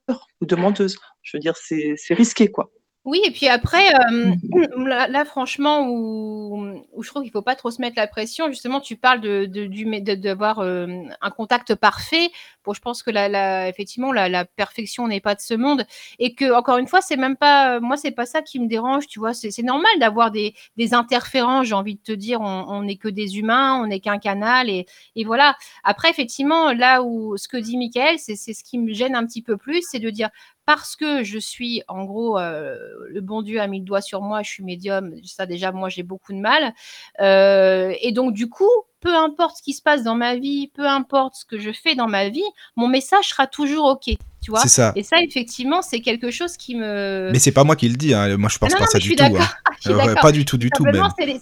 ou 0.40 0.46
demandeuse. 0.46 0.96
Je 1.22 1.36
veux 1.36 1.40
dire, 1.40 1.56
c'est 1.56 2.14
risqué, 2.14 2.48
quoi. 2.48 2.70
Oui, 3.06 3.22
et 3.24 3.30
puis 3.30 3.48
après, 3.48 3.94
euh, 3.94 4.34
là, 4.86 5.24
franchement, 5.24 5.88
où, 5.88 6.84
où 6.92 7.02
je 7.02 7.08
trouve 7.08 7.22
qu'il 7.22 7.30
ne 7.30 7.32
faut 7.32 7.40
pas 7.40 7.56
trop 7.56 7.70
se 7.70 7.80
mettre 7.80 7.96
la 7.96 8.06
pression, 8.06 8.48
justement, 8.48 8.78
tu 8.78 8.94
parles 8.96 9.22
de, 9.22 9.46
de, 9.46 10.14
d'avoir 10.16 10.58
euh, 10.58 10.86
un 11.22 11.30
contact 11.30 11.74
parfait. 11.74 12.30
Bon, 12.62 12.74
je 12.74 12.80
pense 12.82 13.02
que 13.02 13.10
la, 13.10 13.30
la 13.30 13.68
effectivement, 13.70 14.12
la, 14.12 14.28
la 14.28 14.44
perfection 14.44 15.08
n'est 15.08 15.20
pas 15.20 15.34
de 15.34 15.40
ce 15.40 15.54
monde. 15.54 15.86
Et 16.18 16.34
que, 16.34 16.52
encore 16.52 16.76
une 16.76 16.88
fois, 16.88 17.00
c'est 17.00 17.16
même 17.16 17.36
pas, 17.36 17.80
moi, 17.80 17.96
c'est 17.96 18.10
pas 18.10 18.26
ça 18.26 18.42
qui 18.42 18.60
me 18.60 18.66
dérange, 18.68 19.06
tu 19.06 19.18
vois. 19.18 19.32
C'est, 19.32 19.62
normal 19.62 19.90
d'avoir 19.98 20.30
des, 20.30 20.54
des 20.76 20.92
interférences, 20.92 21.68
j'ai 21.68 21.74
envie 21.74 21.94
de 21.94 22.02
te 22.02 22.12
dire. 22.12 22.42
On 22.42 22.82
n'est 22.82 22.96
que 22.96 23.08
des 23.08 23.38
humains, 23.38 23.80
on 23.82 23.86
n'est 23.86 24.00
qu'un 24.00 24.18
canal. 24.18 24.68
Et, 24.68 24.84
et 25.16 25.24
voilà. 25.24 25.56
Après, 25.84 26.10
effectivement, 26.10 26.72
là 26.74 27.02
où 27.02 27.38
ce 27.38 27.48
que 27.48 27.56
dit 27.56 27.78
Michael, 27.78 28.18
c'est 28.18 28.36
ce 28.36 28.62
qui 28.62 28.78
me 28.78 28.92
gêne 28.92 29.14
un 29.14 29.24
petit 29.24 29.40
peu 29.40 29.56
plus, 29.56 29.82
c'est 29.90 30.00
de 30.00 30.10
dire 30.10 30.28
parce 30.76 30.94
que 30.94 31.24
je 31.24 31.38
suis, 31.38 31.82
en 31.88 32.04
gros, 32.04 32.38
euh, 32.38 32.76
le 33.08 33.20
bon 33.20 33.42
Dieu 33.42 33.60
a 33.60 33.66
mis 33.66 33.80
le 33.80 33.84
doigt 33.84 34.00
sur 34.00 34.22
moi, 34.22 34.42
je 34.42 34.50
suis 34.50 34.62
médium, 34.62 35.14
ça 35.24 35.44
déjà, 35.44 35.72
moi, 35.72 35.88
j'ai 35.88 36.04
beaucoup 36.04 36.32
de 36.32 36.38
mal. 36.38 36.74
Euh, 37.20 37.92
et 38.00 38.12
donc, 38.12 38.34
du 38.34 38.48
coup, 38.48 38.70
peu 39.00 39.14
importe 39.14 39.58
ce 39.58 39.62
qui 39.62 39.72
se 39.72 39.82
passe 39.82 40.02
dans 40.02 40.14
ma 40.14 40.36
vie, 40.36 40.70
peu 40.74 40.86
importe 40.86 41.34
ce 41.36 41.44
que 41.44 41.58
je 41.58 41.70
fais 41.72 41.94
dans 41.94 42.08
ma 42.08 42.28
vie, 42.28 42.42
mon 42.76 42.88
message 42.88 43.28
sera 43.28 43.46
toujours 43.46 43.86
OK. 43.86 44.16
Tu 44.42 44.50
vois 44.50 44.60
C'est 44.60 44.68
ça. 44.68 44.92
Et 44.96 45.02
ça, 45.02 45.20
effectivement, 45.20 45.82
c'est 45.82 46.00
quelque 46.00 46.30
chose 46.30 46.56
qui 46.56 46.74
me. 46.74 47.30
Mais 47.30 47.38
c'est 47.38 47.52
pas 47.52 47.64
moi 47.64 47.76
qui 47.76 47.88
le 47.88 47.96
dis. 47.96 48.14
Hein. 48.14 48.36
Moi, 48.38 48.48
je 48.50 48.58
pense 48.58 48.72
ah 48.74 48.78
pas 48.78 48.86
ça 48.86 48.98
du 48.98 49.14
tout. 49.14 49.22
Hein. 49.22 49.38
Euh, 49.86 50.14
pas 50.20 50.30
du 50.30 50.44
tout, 50.44 50.58
du 50.58 50.68
tout. 50.68 50.84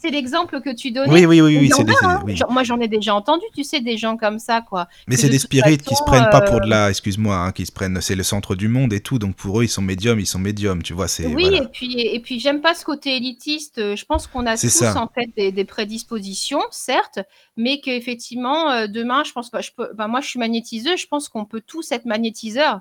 C'est 0.01 0.11
l'exemple 0.11 0.61
que 0.61 0.73
tu 0.73 0.93
donnais. 0.93 1.11
Oui, 1.11 1.27
oui, 1.27 1.41
oui, 1.41 1.59
oui, 1.59 1.87
hein. 2.05 2.23
Moi, 2.49 2.63
j'en 2.63 2.79
ai 2.79 2.87
déjà 2.87 3.13
entendu. 3.13 3.43
Tu 3.53 3.65
sais, 3.65 3.81
des 3.81 3.99
gens 3.99 4.17
comme 4.17 4.39
ça, 4.39 4.61
quoi. 4.61 4.87
Mais 5.09 5.17
c'est 5.17 5.29
des 5.29 5.41
spirites 5.41 5.83
qui 5.83 5.97
se 5.97 6.05
prennent 6.05 6.31
pas 6.31 6.43
pour 6.43 6.61
de 6.61 6.67
euh, 6.67 6.69
la. 6.69 6.91
Excuse-moi, 6.91 7.35
hein, 7.35 7.51
qui 7.51 7.67
se 7.67 7.73
prennent. 7.73 8.01
C'est 8.01 8.15
le 8.15 8.23
centre 8.23 8.55
du 8.55 8.69
monde 8.69 8.93
et 8.93 9.01
tout. 9.01 9.19
Donc 9.19 9.35
pour 9.35 9.59
eux, 9.59 9.65
ils 9.65 9.69
sont 9.69 9.83
médiums, 9.83 10.21
ils 10.21 10.27
sont 10.27 10.39
médiums. 10.39 10.85
Tu 10.85 10.93
vois, 10.93 11.09
c'est. 11.09 11.27
Oui, 11.27 11.53
et 11.53 11.67
puis 11.67 12.01
et 12.01 12.21
puis 12.21 12.39
j'aime 12.39 12.61
pas 12.61 12.77
ce 12.77 12.85
côté 12.85 13.17
élitiste. 13.17 13.97
Je 13.97 14.05
pense 14.05 14.29
qu'on 14.29 14.47
a 14.47 14.57
tous 14.57 14.83
en 14.83 15.09
fait 15.13 15.29
des, 15.37 15.51
des 15.51 15.65
prédispositions, 15.65 16.63
certes, 16.71 17.19
mais 17.59 17.81
qu'effectivement, 17.81 18.71
euh, 18.71 18.87
demain, 18.87 19.25
je 19.25 19.33
pense 19.33 19.51
pas, 19.51 19.61
je 19.61 19.73
peux, 19.73 19.91
moi, 19.99 20.21
je 20.21 20.29
suis 20.29 20.39
magnétiseuse, 20.39 21.01
je 21.01 21.09
pense 21.09 21.29
qu'on 21.29 21.45
peut 21.45 21.61
tous 21.61 21.91
être 21.93 22.07
magnétiseurs. 22.07 22.81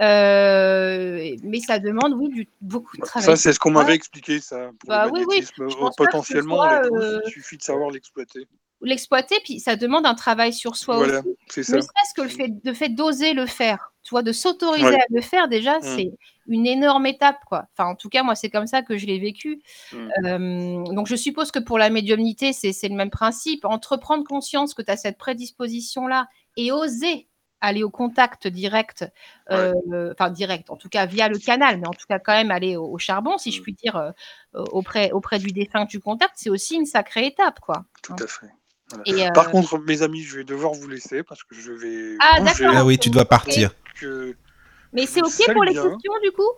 Euh, 0.00 1.36
mais 1.44 1.60
ça 1.60 1.78
demande, 1.78 2.14
oui, 2.14 2.30
du, 2.30 2.48
beaucoup 2.60 2.96
de 2.96 3.02
bah, 3.02 3.06
travail. 3.06 3.26
Ça, 3.26 3.36
c'est 3.36 3.52
ce 3.52 3.60
qu'on 3.60 3.70
m'avait 3.70 3.94
expliqué, 3.94 4.40
ça. 4.40 4.70
Pour 4.80 4.88
bah, 4.88 5.08
oui, 5.12 5.24
oui. 5.28 5.46
Potentiellement, 5.96 6.64
euh, 6.64 7.20
il 7.26 7.30
suffit 7.30 7.58
de 7.58 7.62
savoir 7.62 7.90
l'exploiter. 7.90 8.48
L'exploiter, 8.84 9.36
puis 9.44 9.60
ça 9.60 9.76
demande 9.76 10.06
un 10.06 10.14
travail 10.14 10.52
sur 10.52 10.76
soi 10.76 10.96
voilà, 10.96 11.20
aussi. 11.20 11.58
Ne 11.58 11.80
serait-ce 11.80 12.14
que 12.14 12.22
le 12.22 12.28
fait, 12.28 12.48
de 12.48 12.72
fait 12.72 12.90
d'oser 12.90 13.32
le 13.32 13.46
faire, 13.46 13.92
tu 14.02 14.10
vois, 14.10 14.22
de 14.22 14.32
s'autoriser 14.32 14.94
à 14.94 15.04
le 15.10 15.20
faire, 15.20 15.48
déjà, 15.48 15.78
mmh. 15.78 15.82
c'est 15.82 16.12
une 16.46 16.66
énorme 16.66 17.06
étape, 17.06 17.38
quoi. 17.46 17.66
Enfin, 17.72 17.90
en 17.90 17.94
tout 17.94 18.08
cas, 18.08 18.22
moi, 18.22 18.34
c'est 18.34 18.50
comme 18.50 18.66
ça 18.66 18.82
que 18.82 18.96
je 18.96 19.06
l'ai 19.06 19.18
vécu. 19.18 19.62
Mmh. 19.92 20.94
donc, 20.94 21.06
je 21.06 21.16
suppose 21.16 21.50
que 21.50 21.58
pour 21.58 21.78
la 21.78 21.90
médiumnité, 21.90 22.52
c'est 22.52 22.88
le 22.88 22.94
même 22.96 23.10
principe. 23.10 23.64
Entreprendre 23.64 24.24
conscience 24.24 24.74
que 24.74 24.82
tu 24.82 24.90
as 24.90 24.96
cette 24.96 25.18
prédisposition-là 25.18 26.28
et 26.56 26.70
oser 26.70 27.28
aller 27.64 27.82
au 27.82 27.90
contact 27.90 28.46
direct, 28.46 29.10
euh, 29.50 29.72
enfin 30.12 30.30
direct, 30.30 30.70
en 30.70 30.76
tout 30.76 30.88
cas 30.88 31.06
via 31.06 31.28
le 31.28 31.38
canal, 31.38 31.78
mais 31.78 31.88
en 31.88 31.92
tout 31.92 32.06
cas 32.08 32.18
quand 32.18 32.34
même 32.34 32.50
aller 32.50 32.76
au, 32.76 32.98
charbon, 32.98 33.38
si 33.38 33.52
je 33.52 33.60
mmh. 33.60 33.62
puis 33.62 33.72
dire, 33.74 33.96
euh, 33.96 34.10
auprès, 34.70 35.10
auprès 35.12 35.38
du 35.38 35.50
défunt 35.52 35.86
que 35.86 35.90
tu 35.90 36.00
contactes, 36.00 36.34
c'est 36.36 36.50
aussi 36.50 36.76
une 36.76 36.86
sacrée 36.86 37.26
étape, 37.26 37.60
quoi. 37.60 37.84
Tout 38.02 38.12
hein. 38.12 38.16
à 38.22 38.26
fait. 38.26 38.52
Et 39.06 39.30
Par 39.34 39.48
euh 39.48 39.50
contre, 39.50 39.78
mes 39.78 40.02
amis, 40.02 40.22
je 40.22 40.38
vais 40.38 40.44
devoir 40.44 40.72
vous 40.72 40.88
laisser 40.88 41.22
parce 41.22 41.42
que 41.42 41.54
je 41.54 41.72
vais. 41.72 42.16
Ah, 42.20 42.40
d'accord. 42.40 42.72
Ah 42.74 42.84
oui, 42.84 42.98
tu 42.98 43.10
dois 43.10 43.24
partir. 43.24 43.74
Mais 44.92 45.06
c'est 45.06 45.22
OK 45.22 45.52
pour 45.52 45.64
les 45.64 45.72
questions, 45.72 46.14
du 46.22 46.30
coup? 46.32 46.50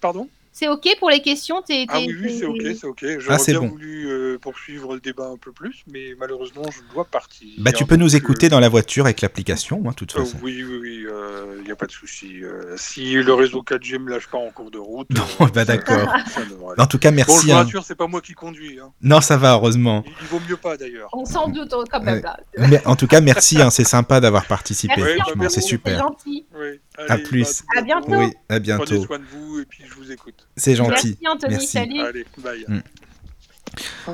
Pardon? 0.00 0.28
C'est 0.58 0.66
OK 0.66 0.88
pour 0.98 1.08
les 1.08 1.20
questions 1.20 1.62
Ah 1.88 1.98
oui, 1.98 2.16
oui 2.20 2.36
c'est 2.36 2.44
OK, 2.44 2.62
c'est 2.62 2.86
OK. 2.86 3.04
J'aurais 3.18 3.36
ah, 3.38 3.44
bien 3.46 3.60
voulu 3.60 4.08
euh, 4.08 4.38
poursuivre 4.38 4.94
le 4.94 5.00
débat 5.00 5.28
un 5.28 5.36
peu 5.36 5.52
plus, 5.52 5.84
mais 5.92 6.16
malheureusement, 6.18 6.64
je 6.68 6.80
dois 6.92 7.04
partir. 7.04 7.48
Bah, 7.58 7.70
tu 7.70 7.84
peux 7.84 7.94
nous 7.94 8.16
écouter 8.16 8.48
dans 8.48 8.58
la 8.58 8.68
voiture 8.68 9.04
avec 9.04 9.20
l'application, 9.20 9.80
hein, 9.86 9.90
de 9.90 9.94
toute 9.94 10.16
euh, 10.16 10.24
façon. 10.24 10.36
oui, 10.42 10.64
oui, 10.68 10.78
oui, 10.80 10.98
il 11.02 11.06
euh, 11.06 11.62
n'y 11.64 11.70
a 11.70 11.76
pas 11.76 11.86
de 11.86 11.92
souci. 11.92 12.40
si 12.76 13.12
le 13.12 13.34
réseau 13.34 13.62
4G 13.62 14.00
me 14.00 14.10
lâche 14.10 14.26
pas 14.26 14.38
en 14.38 14.50
cours 14.50 14.72
de 14.72 14.78
route. 14.78 15.08
Non, 15.10 15.46
bah 15.54 15.64
d'accord. 15.64 16.12
en 16.76 16.86
tout 16.86 16.98
cas, 16.98 17.12
merci. 17.12 17.46
Bon, 17.46 17.64
je 17.64 17.78
hein. 17.78 17.82
c'est 17.84 17.94
pas 17.94 18.08
moi 18.08 18.20
qui 18.20 18.32
conduis. 18.32 18.80
Hein. 18.80 18.90
Non, 19.00 19.20
ça 19.20 19.36
va, 19.36 19.52
heureusement. 19.54 20.02
Il, 20.22 20.26
vaut 20.26 20.40
mieux 20.48 20.56
pas 20.56 20.76
d'ailleurs. 20.76 21.08
On 21.12 21.24
s'en 21.24 21.46
doute 21.48 21.72
quand 21.88 22.02
même. 22.02 22.22
Là. 22.22 22.36
Mais, 22.58 22.84
en 22.84 22.96
tout 22.96 23.06
cas, 23.06 23.20
merci, 23.20 23.62
hein, 23.62 23.70
c'est 23.70 23.84
sympa 23.84 24.20
d'avoir 24.20 24.46
participé. 24.46 24.94
Merci, 25.36 25.54
c'est 25.54 25.60
super. 25.60 25.98
gentil. 26.00 26.46
Oui. 26.58 26.80
à 27.08 27.16
plus. 27.16 27.62
à 27.76 27.82
bientôt. 27.82 28.16
Oui, 28.16 28.32
à 28.48 28.58
bientôt. 28.58 28.84
Prenez 28.84 29.06
soin 29.06 29.18
de 29.20 29.24
vous 29.24 29.47
et 29.60 29.64
puis 29.64 29.84
je 29.86 29.94
vous 29.94 30.10
écoute. 30.10 30.46
C'est 30.56 30.74
gentil. 30.74 31.18
Merci 31.20 31.28
Anthony, 31.28 31.66
salut. 31.66 32.00
Allez, 32.00 32.26
bye. 32.38 32.64
Mm. 32.68 32.80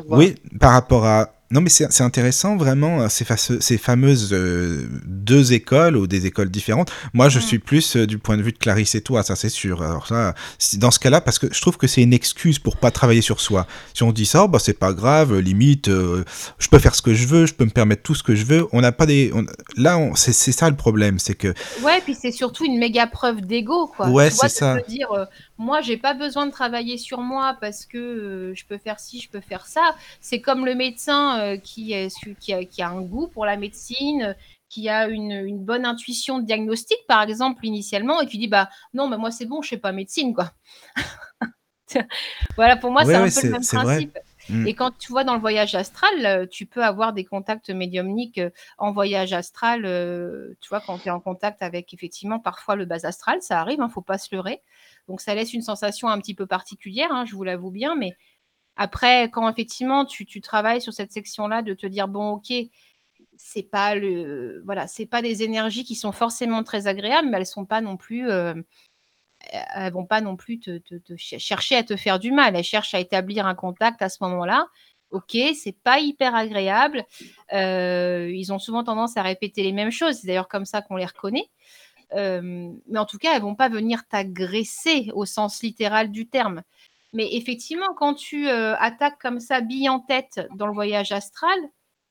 Oui, 0.09 0.35
par 0.61 0.73
rapport 0.73 1.05
à 1.07 1.35
Non, 1.55 1.61
mais 1.61 1.71
c'est 1.71 2.01
intéressant 2.01 2.57
vraiment 2.57 3.03
euh, 3.03 3.09
ces, 3.09 3.25
ces 3.61 3.79
fameuses 3.79 4.31
euh, 4.33 4.89
deux 5.07 5.53
écoles 5.53 5.97
ou 5.97 6.09
des 6.09 6.27
écoles 6.27 6.51
différentes. 6.51 6.91
Moi, 7.13 7.29
je 7.29 7.39
mm. 7.39 7.43
suis 7.43 7.59
plus 7.61 7.97
euh, 7.97 8.09
du 8.09 8.19
point 8.19 8.37
de 8.37 8.43
vue 8.43 8.51
de 8.51 8.59
Clarisse 8.59 8.97
et 8.97 9.03
toi, 9.03 9.23
ça 9.23 9.37
c'est 9.37 9.49
sûr. 9.49 9.81
Alors 9.81 10.09
ça, 10.09 10.35
dans 10.79 10.91
ce 10.91 10.99
cas-là, 10.99 11.21
parce 11.21 11.39
que 11.39 11.47
je 11.53 11.61
trouve 11.61 11.77
que 11.77 11.87
c'est 11.87 12.03
une 12.03 12.13
excuse 12.13 12.59
pour 12.59 12.77
pas 12.77 12.91
travailler 12.91 13.21
sur 13.21 13.41
soi. 13.41 13.69
Si 13.95 14.03
on 14.03 14.11
dit 14.11 14.27
ça, 14.27 14.43
oh, 14.43 14.49
bah 14.49 14.59
c'est 14.59 14.77
pas 14.77 14.93
grave, 14.93 15.39
limite, 15.39 15.89
je 15.89 16.69
peux 16.69 16.81
faire 16.81 16.97
ce 16.97 17.03
que 17.03 17.15
je 17.15 17.29
veux, 17.29 17.47
je 17.47 17.55
peux 17.55 17.65
me 17.65 17.71
permettre 17.71 18.03
tout 18.03 18.17
ce 18.17 18.25
que 18.25 18.35
je 18.35 18.45
veux. 18.45 18.67
On 18.73 18.81
n'a 18.81 18.91
pas 18.91 19.07
des, 19.07 19.33
là, 19.77 20.01
c'est 20.17 20.33
ça 20.33 20.69
le 20.69 20.75
problème, 20.75 21.21
c'est 21.21 21.37
que. 21.37 21.55
Ouais, 21.85 22.01
puis 22.03 22.17
c'est 22.21 22.33
surtout 22.33 22.65
une 22.65 22.79
méga 22.79 23.07
preuve 23.07 23.43
d'ego, 23.43 23.87
quoi. 23.87 24.09
Ouais, 24.09 24.31
c'est 24.31 24.49
ça. 24.49 24.77
dire, 24.89 25.09
moi, 25.57 25.83
j'ai 25.83 25.99
pas 25.99 26.15
besoin 26.15 26.47
de 26.47 26.51
travailler 26.51 26.99
sur 26.99 27.21
moi 27.21 27.57
parce 27.61 27.87
que 27.87 28.53
je 28.57 28.65
peux 28.65 28.79
faire 28.79 28.99
ci, 28.99 29.21
je 29.21 29.29
peux 29.29 29.41
faire 29.41 29.67
ça. 29.67 29.95
C'est 30.21 30.41
comme 30.41 30.67
le 30.67 30.75
médecin 30.75 31.44
euh, 31.45 31.57
qui, 31.57 31.95
a, 31.95 32.09
qui, 32.65 32.83
a, 32.83 32.89
un 32.89 33.03
goût 33.03 33.29
pour 33.29 33.47
la 33.47 33.57
médecine, 33.57 34.37
qui 34.69 34.89
a 34.89 35.09
une, 35.09 35.33
une, 35.33 35.65
bonne 35.65 35.87
intuition 35.87 36.39
de 36.39 36.47
diagnostic, 36.47 36.99
par 37.07 37.23
exemple, 37.23 37.65
initialement, 37.65 38.21
et 38.21 38.27
qui 38.27 38.39
dit 38.39 38.49
bah 38.49 38.69
non, 38.93 39.09
mais 39.09 39.17
moi 39.17 39.31
c'est 39.31 39.47
bon, 39.47 39.63
je 39.63 39.71
sais 39.71 39.79
pas 39.79 39.93
médecine, 39.93 40.35
quoi. 40.35 40.53
voilà, 42.57 42.77
pour 42.77 42.91
moi, 42.91 43.05
c'est 43.05 43.15
un 43.15 43.29
peu 43.29 43.47
le 43.47 43.53
même 43.53 43.65
principe. 43.65 44.19
Mm. 44.49 44.67
Et 44.67 44.75
quand 44.75 44.97
tu 44.99 45.11
vois 45.11 45.25
dans 45.25 45.35
le 45.35 45.41
voyage 45.41 45.75
astral, 45.75 46.27
euh, 46.27 46.47
tu 46.47 46.67
peux 46.67 46.85
avoir 46.85 47.13
des 47.13 47.25
contacts 47.25 47.71
médiumniques 47.71 48.39
euh, 48.39 48.51
en 48.77 48.93
voyage 48.93 49.33
astral. 49.33 49.83
tu 50.61 50.69
vois, 50.69 50.81
quand 50.81 50.99
tu 50.99 51.09
es 51.09 51.11
en 51.11 51.21
contact 51.21 51.63
avec 51.63 51.95
effectivement 51.95 52.39
parfois 52.39 52.77
le 52.77 52.85
bas 52.85 53.07
astral, 53.07 53.41
ça 53.41 53.61
arrive, 53.61 53.79
il 53.79 53.83
hein, 53.83 53.87
ne 53.87 53.93
faut 53.93 54.03
pas 54.03 54.19
se 54.19 54.35
leurrer. 54.35 54.61
Donc 55.09 55.21
ça 55.21 55.35
laisse 55.35 55.55
une 55.55 55.63
sensation 55.63 56.09
un 56.09 56.19
petit 56.19 56.35
peu 56.35 56.47
particulière, 56.47 57.09
hein, 57.11 57.25
je 57.27 57.35
vous 57.35 57.45
l'avoue 57.45 57.71
bien, 57.71 57.95
mais 57.95 58.17
après, 58.77 59.31
quand 59.31 59.49
effectivement 59.49 60.05
tu, 60.05 60.41
travailles 60.41 60.81
sur 60.81 60.93
cette 60.93 61.13
section-là, 61.13 61.63
de 61.63 61.75
te 61.75 61.87
dire 61.87 62.09
bon, 62.09 62.33
ok, 62.33 62.53
c'est 63.37 63.63
pas 63.63 63.95
le, 63.95 64.63
voilà, 64.65 64.87
c'est 64.87 65.07
pas 65.07 65.23
des 65.23 65.43
énergies 65.43 65.85
qui 65.85 65.95
sont 65.95 66.13
forcément 66.13 66.63
très 66.65 66.87
agréables, 66.87 67.29
mais 67.29 67.39
elles 67.39 67.47
sont 67.47 67.67
pas 67.67 67.81
non 67.81 67.97
plus, 67.97 68.29
euh, 68.31 68.55
elles 69.51 69.93
vont 69.93 70.07
pas 70.07 70.21
non 70.21 70.37
plus 70.37 70.61
chercher 71.17 71.77
à 71.77 71.83
te 71.85 71.97
faire 71.97 72.19
du 72.19 72.33
mal. 72.33 72.57
Elles 72.57 72.65
cherchent 72.65 72.95
à 72.95 73.01
établir 73.01 73.47
un 73.47 73.55
contact 73.55 74.03
à 74.03 74.09
ce 74.09 74.19
moment-là. 74.23 74.67
Ok, 75.11 75.37
c'est 75.55 75.79
pas 75.85 76.01
hyper 76.01 76.35
agréable. 76.35 77.05
Euh, 77.53 78.29
ils 78.35 78.53
ont 78.53 78.59
souvent 78.59 78.83
tendance 78.83 79.17
à 79.17 79.23
répéter 79.23 79.63
les 79.63 79.73
mêmes 79.73 79.93
choses. 79.93 80.17
C'est 80.17 80.27
d'ailleurs 80.27 80.49
comme 80.49 80.65
ça 80.65 80.83
qu'on 80.83 80.97
les 80.97 81.07
reconnaît. 81.07 81.49
Euh, 82.15 82.73
mais 82.89 82.99
en 82.99 83.07
tout 83.07 83.19
cas, 83.19 83.35
elles 83.35 83.43
vont 83.43 83.55
pas 83.55 83.69
venir 83.69 84.07
t'agresser 84.09 85.11
au 85.15 85.25
sens 85.25 85.63
littéral 85.63 86.11
du 86.11 86.27
terme. 86.27 86.63
Mais 87.15 87.35
effectivement, 87.35 87.95
quand 87.97 88.15
tu 88.15 88.49
euh, 88.49 88.77
attaques 88.77 89.19
comme 89.21 89.41
ça, 89.41 89.61
bille 89.61 89.89
en 89.89 90.01
tête 90.01 90.47
dans 90.57 90.67
le 90.67 90.75
voyage 90.75 91.13
astral, 91.13 91.59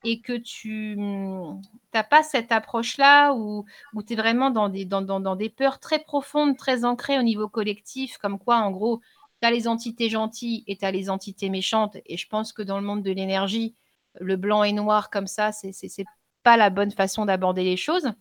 et 0.03 0.21
que 0.21 0.33
tu 0.33 0.95
n'as 0.97 2.03
pas 2.03 2.23
cette 2.23 2.51
approche-là 2.51 3.33
où, 3.33 3.65
tu 4.05 4.13
es 4.13 4.15
vraiment 4.15 4.49
dans 4.49 4.69
des, 4.69 4.85
dans, 4.85 5.01
dans, 5.01 5.35
des 5.35 5.49
peurs 5.49 5.79
très 5.79 5.99
profondes, 5.99 6.57
très 6.57 6.83
ancrées 6.85 7.17
au 7.17 7.23
niveau 7.23 7.47
collectif, 7.47 8.17
comme 8.17 8.37
quoi, 8.37 8.57
en 8.57 8.71
gros, 8.71 8.99
tu 9.41 9.47
as 9.47 9.51
les 9.51 9.67
entités 9.67 10.09
gentilles 10.09 10.63
et 10.67 10.77
tu 10.77 10.85
as 10.85 10.91
les 10.91 11.09
entités 11.09 11.49
méchantes. 11.49 11.97
Et 12.05 12.17
je 12.17 12.27
pense 12.27 12.53
que 12.53 12.61
dans 12.61 12.79
le 12.79 12.85
monde 12.85 13.03
de 13.03 13.11
l'énergie, 13.11 13.75
le 14.19 14.35
blanc 14.35 14.63
et 14.63 14.73
noir 14.73 15.09
comme 15.09 15.27
ça, 15.27 15.51
c'est 15.51 15.71
n'est 15.97 16.05
pas 16.43 16.57
la 16.57 16.69
bonne 16.69 16.91
façon 16.91 17.25
d'aborder 17.25 17.63
les 17.63 17.77
choses. 17.77 18.11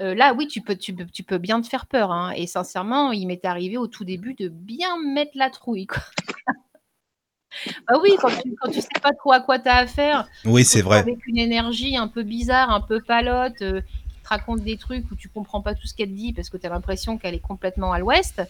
Euh, 0.00 0.14
là, 0.14 0.34
oui, 0.34 0.46
tu 0.48 0.60
peux, 0.60 0.76
tu, 0.76 0.94
peux, 0.94 1.06
tu 1.06 1.22
peux 1.22 1.38
bien 1.38 1.60
te 1.60 1.68
faire 1.68 1.86
peur. 1.86 2.10
Hein. 2.12 2.32
Et 2.32 2.46
sincèrement, 2.46 3.12
il 3.12 3.26
m'est 3.26 3.44
arrivé 3.44 3.76
au 3.76 3.86
tout 3.86 4.04
début 4.04 4.34
de 4.34 4.48
bien 4.48 4.98
mettre 4.98 5.32
la 5.34 5.50
trouille. 5.50 5.86
Quoi. 5.86 6.02
bah 7.88 7.98
oui, 8.02 8.16
quand 8.20 8.30
tu, 8.30 8.54
quand 8.60 8.70
tu 8.70 8.80
sais 8.80 8.88
pas 9.02 9.12
trop 9.12 9.32
à 9.32 9.40
quoi 9.40 9.58
tu 9.58 9.68
as 9.68 9.76
affaire. 9.76 10.28
Oui, 10.44 10.64
c'est 10.64 10.82
vrai. 10.82 10.98
Avec 10.98 11.26
une 11.26 11.38
énergie 11.38 11.96
un 11.96 12.08
peu 12.08 12.22
bizarre, 12.22 12.70
un 12.70 12.80
peu 12.80 13.00
palote, 13.00 13.62
euh, 13.62 13.80
te 14.24 14.28
raconte 14.28 14.62
des 14.62 14.76
trucs 14.76 15.10
où 15.10 15.14
tu 15.14 15.28
comprends 15.28 15.60
pas 15.60 15.74
tout 15.74 15.86
ce 15.86 15.94
qu'elle 15.94 16.14
dit 16.14 16.32
parce 16.32 16.48
que 16.48 16.56
tu 16.56 16.66
as 16.66 16.70
l'impression 16.70 17.18
qu'elle 17.18 17.34
est 17.34 17.38
complètement 17.38 17.92
à 17.92 17.98
l'ouest. 17.98 18.42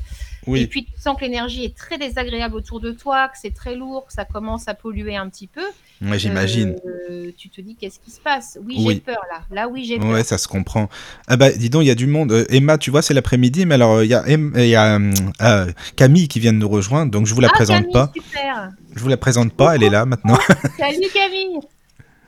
Et 0.47 0.67
puis 0.67 0.85
tu 0.85 0.93
sens 1.01 1.17
que 1.17 1.25
l'énergie 1.25 1.65
est 1.65 1.77
très 1.77 1.99
désagréable 1.99 2.55
autour 2.55 2.81
de 2.81 2.93
toi, 2.93 3.29
que 3.29 3.37
c'est 3.41 3.55
très 3.55 3.75
lourd, 3.75 4.07
que 4.07 4.13
ça 4.13 4.25
commence 4.25 4.69
à 4.69 4.75
polluer 4.75 5.17
un 5.17 5.29
petit 5.29 5.47
peu. 5.47 5.65
Ouais, 6.03 6.19
j'imagine. 6.19 6.77
Euh, 7.09 7.31
tu 7.37 7.49
te 7.49 7.61
dis 7.61 7.77
qu'est-ce 7.77 7.99
qui 7.99 8.11
se 8.11 8.21
passe? 8.21 8.59
Oui, 8.65 8.85
j'ai 8.87 9.01
peur 9.01 9.21
là. 9.31 9.43
Là, 9.51 9.69
oui, 9.69 9.85
j'ai 9.85 9.99
peur. 9.99 10.09
Ouais, 10.09 10.25
ça 10.25 10.39
se 10.39 10.49
comprend. 10.49 10.89
Ah 11.29 11.37
bah, 11.37 11.51
dis 11.51 11.71
donc, 11.71 11.83
il 11.83 11.89
y 11.89 11.91
a 11.91 11.95
du 11.95 12.07
monde. 12.07 12.33
Euh, 12.33 12.45
Emma, 12.51 12.79
tu 12.79 12.91
vois, 12.91 13.03
c'est 13.03 13.15
l'après-midi, 13.15 13.67
mais 13.67 13.75
alors 13.77 14.03
il 14.03 14.11
y 14.11 14.15
a, 14.15 14.29
y 14.29 14.75
a 14.75 14.99
euh, 15.43 15.73
Camille 15.97 16.29
qui 16.29 16.41
vient 16.41 16.53
de 16.53 16.59
nous 16.59 16.69
rejoindre, 16.69 17.11
donc 17.11 17.27
je 17.27 17.35
vous 17.35 17.41
la 17.41 17.49
ah, 17.49 17.55
présente 17.55 17.91
pas. 17.93 18.13
Super. 18.15 18.71
Je 18.95 19.01
vous 19.01 19.09
la 19.09 19.17
présente 19.17 19.53
pas, 19.55 19.75
elle 19.75 19.83
est 19.83 19.91
là 19.91 20.05
maintenant. 20.05 20.39
Salut 20.79 21.09
Camille. 21.13 21.61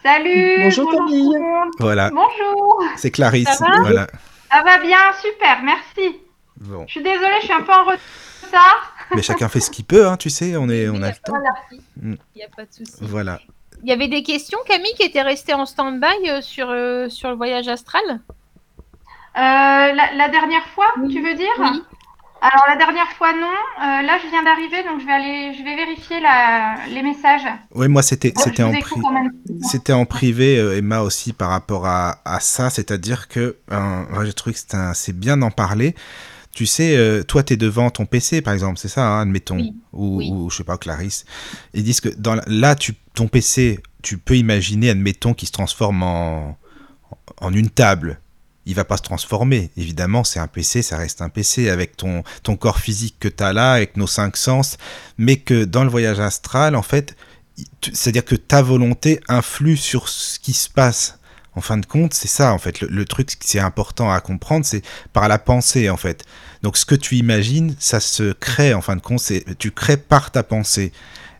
Salut. 0.02 0.64
Bonjour, 0.64 0.90
Camille. 0.90 1.36
Voilà. 1.78 2.10
Bonjour. 2.10 2.82
C'est 2.96 3.10
Clarisse. 3.10 3.48
Ça 3.48 3.64
va, 3.66 3.80
voilà. 3.80 4.06
ça 4.50 4.62
va 4.62 4.78
bien, 4.78 4.98
super, 5.20 5.62
merci. 5.62 6.20
Bon. 6.58 6.84
Je 6.86 6.92
suis 6.92 7.02
désolée, 7.02 7.36
je 7.40 7.44
suis 7.46 7.52
un 7.52 7.62
peu 7.62 7.72
en 7.72 7.84
retard. 7.84 8.94
Mais 9.14 9.22
chacun 9.22 9.48
fait 9.48 9.60
ce 9.60 9.70
qu'il 9.70 9.84
peut, 9.84 10.06
hein, 10.06 10.16
tu 10.16 10.30
sais, 10.30 10.56
on, 10.56 10.68
est, 10.68 10.88
on 10.88 11.02
a 11.02 11.10
le 11.10 11.16
temps. 11.24 11.34
Il 12.02 12.18
n'y 12.34 12.42
a 12.42 12.48
pas 12.54 12.64
de 12.64 12.72
souci. 12.72 12.96
Voilà. 13.00 13.40
Il 13.82 13.88
y 13.88 13.92
avait 13.92 14.08
des 14.08 14.22
questions, 14.22 14.58
Camille, 14.66 14.94
qui 14.94 15.02
étaient 15.02 15.22
restées 15.22 15.54
en 15.54 15.66
stand-by 15.66 16.28
euh, 16.28 16.40
sur, 16.40 16.70
euh, 16.70 17.08
sur 17.08 17.30
le 17.30 17.36
voyage 17.36 17.68
astral? 17.68 18.02
Euh, 18.08 18.18
la, 19.36 20.28
dernière 20.30 20.66
fois, 20.68 20.86
tu 21.10 21.22
veux 21.22 21.34
dire? 21.34 21.52
Oui. 21.58 21.82
Alors 22.40 22.64
la 22.68 22.76
dernière 22.76 23.08
fois 23.12 23.32
non. 23.32 23.46
Euh, 23.48 24.02
là 24.02 24.18
je 24.22 24.28
viens 24.28 24.42
d'arriver 24.42 24.82
donc 24.84 25.00
je 25.00 25.06
vais 25.06 25.12
aller, 25.12 25.54
je 25.58 25.64
vais 25.64 25.76
vérifier 25.76 26.18
les 26.92 27.02
messages. 27.02 27.46
Oui 27.74 27.88
moi 27.88 28.02
c'était 28.02 28.32
c'était 28.36 28.62
en, 28.62 28.72
c'était 29.62 29.92
en 29.92 30.04
privé 30.04 30.58
euh, 30.58 30.76
Emma 30.76 31.00
aussi 31.00 31.32
par 31.32 31.50
rapport 31.50 31.86
à, 31.86 32.18
ça, 32.40 32.70
c'est-à-dire 32.70 33.28
que 33.28 33.56
euh, 33.72 34.24
j'ai 34.24 34.32
trouvé 34.32 34.54
que 34.54 34.60
c'est 34.94 35.18
bien 35.18 35.36
d'en 35.36 35.50
parler. 35.50 35.94
Tu 36.52 36.64
sais, 36.64 37.22
toi, 37.28 37.42
tu 37.42 37.52
es 37.52 37.56
devant 37.58 37.90
ton 37.90 38.06
PC, 38.06 38.40
par 38.40 38.54
exemple, 38.54 38.78
c'est 38.78 38.88
ça, 38.88 39.06
hein, 39.06 39.20
admettons, 39.20 39.74
ou, 39.92 40.22
ou, 40.22 40.48
je 40.48 40.56
sais 40.56 40.64
pas, 40.64 40.78
Clarisse. 40.78 41.26
Ils 41.74 41.84
disent 41.84 42.00
que 42.00 42.08
dans, 42.08 42.40
là, 42.46 42.74
tu, 42.74 42.94
ton 43.14 43.28
PC, 43.28 43.78
tu 44.02 44.16
peux 44.16 44.38
imaginer, 44.38 44.88
admettons, 44.88 45.34
qu'il 45.34 45.48
se 45.48 45.52
transforme 45.52 46.02
en, 46.02 46.56
en 47.42 47.52
une 47.52 47.68
table 47.68 48.20
il 48.66 48.74
va 48.74 48.84
pas 48.84 48.96
se 48.96 49.02
transformer. 49.02 49.70
Évidemment, 49.76 50.24
c'est 50.24 50.40
un 50.40 50.48
PC, 50.48 50.82
ça 50.82 50.98
reste 50.98 51.22
un 51.22 51.28
PC 51.28 51.70
avec 51.70 51.96
ton, 51.96 52.24
ton 52.42 52.56
corps 52.56 52.80
physique 52.80 53.16
que 53.20 53.28
tu 53.28 53.42
as 53.42 53.52
là, 53.52 53.72
avec 53.72 53.96
nos 53.96 54.08
cinq 54.08 54.36
sens, 54.36 54.76
mais 55.16 55.36
que 55.36 55.64
dans 55.64 55.84
le 55.84 55.90
voyage 55.90 56.20
astral, 56.20 56.74
en 56.74 56.82
fait, 56.82 57.16
c'est-à-dire 57.80 58.24
que 58.24 58.34
ta 58.34 58.62
volonté 58.62 59.20
influe 59.28 59.76
sur 59.76 60.08
ce 60.08 60.38
qui 60.38 60.52
se 60.52 60.68
passe. 60.68 61.18
En 61.54 61.62
fin 61.62 61.78
de 61.78 61.86
compte, 61.86 62.12
c'est 62.12 62.28
ça, 62.28 62.52
en 62.52 62.58
fait. 62.58 62.82
Le, 62.82 63.04
truc 63.06 63.28
qui 63.28 63.56
est 63.56 63.60
important 63.60 64.12
à 64.12 64.20
comprendre, 64.20 64.66
c'est 64.66 64.82
par 65.14 65.26
la 65.26 65.38
pensée, 65.38 65.88
en 65.88 65.96
fait. 65.96 66.24
Donc, 66.62 66.76
ce 66.76 66.84
que 66.84 66.94
tu 66.94 67.16
imagines, 67.16 67.74
ça 67.78 67.98
se 67.98 68.32
crée, 68.34 68.74
en 68.74 68.82
fin 68.82 68.94
de 68.94 69.00
compte, 69.00 69.22
tu 69.58 69.70
crées 69.70 69.96
par 69.96 70.30
ta 70.30 70.42
pensée. 70.42 70.92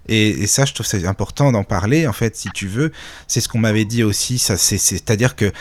Et, 0.09 0.47
ça, 0.47 0.65
je 0.65 0.75
trouve 0.75 0.87
c'est 0.87 1.07
important 1.07 1.53
d'en 1.53 1.65
parler, 1.65 2.07
en 2.07 2.13
fait, 2.13 2.37
si 2.37 2.49
tu 2.51 2.67
veux. 2.67 2.93
C'est 3.27 3.41
ce 3.41 3.49
qu'on 3.49 3.59
m'avait 3.59 3.85
dit 3.85 4.03
aussi. 4.03 4.39
C'est-à-dire 4.39 5.37
que 5.37 5.53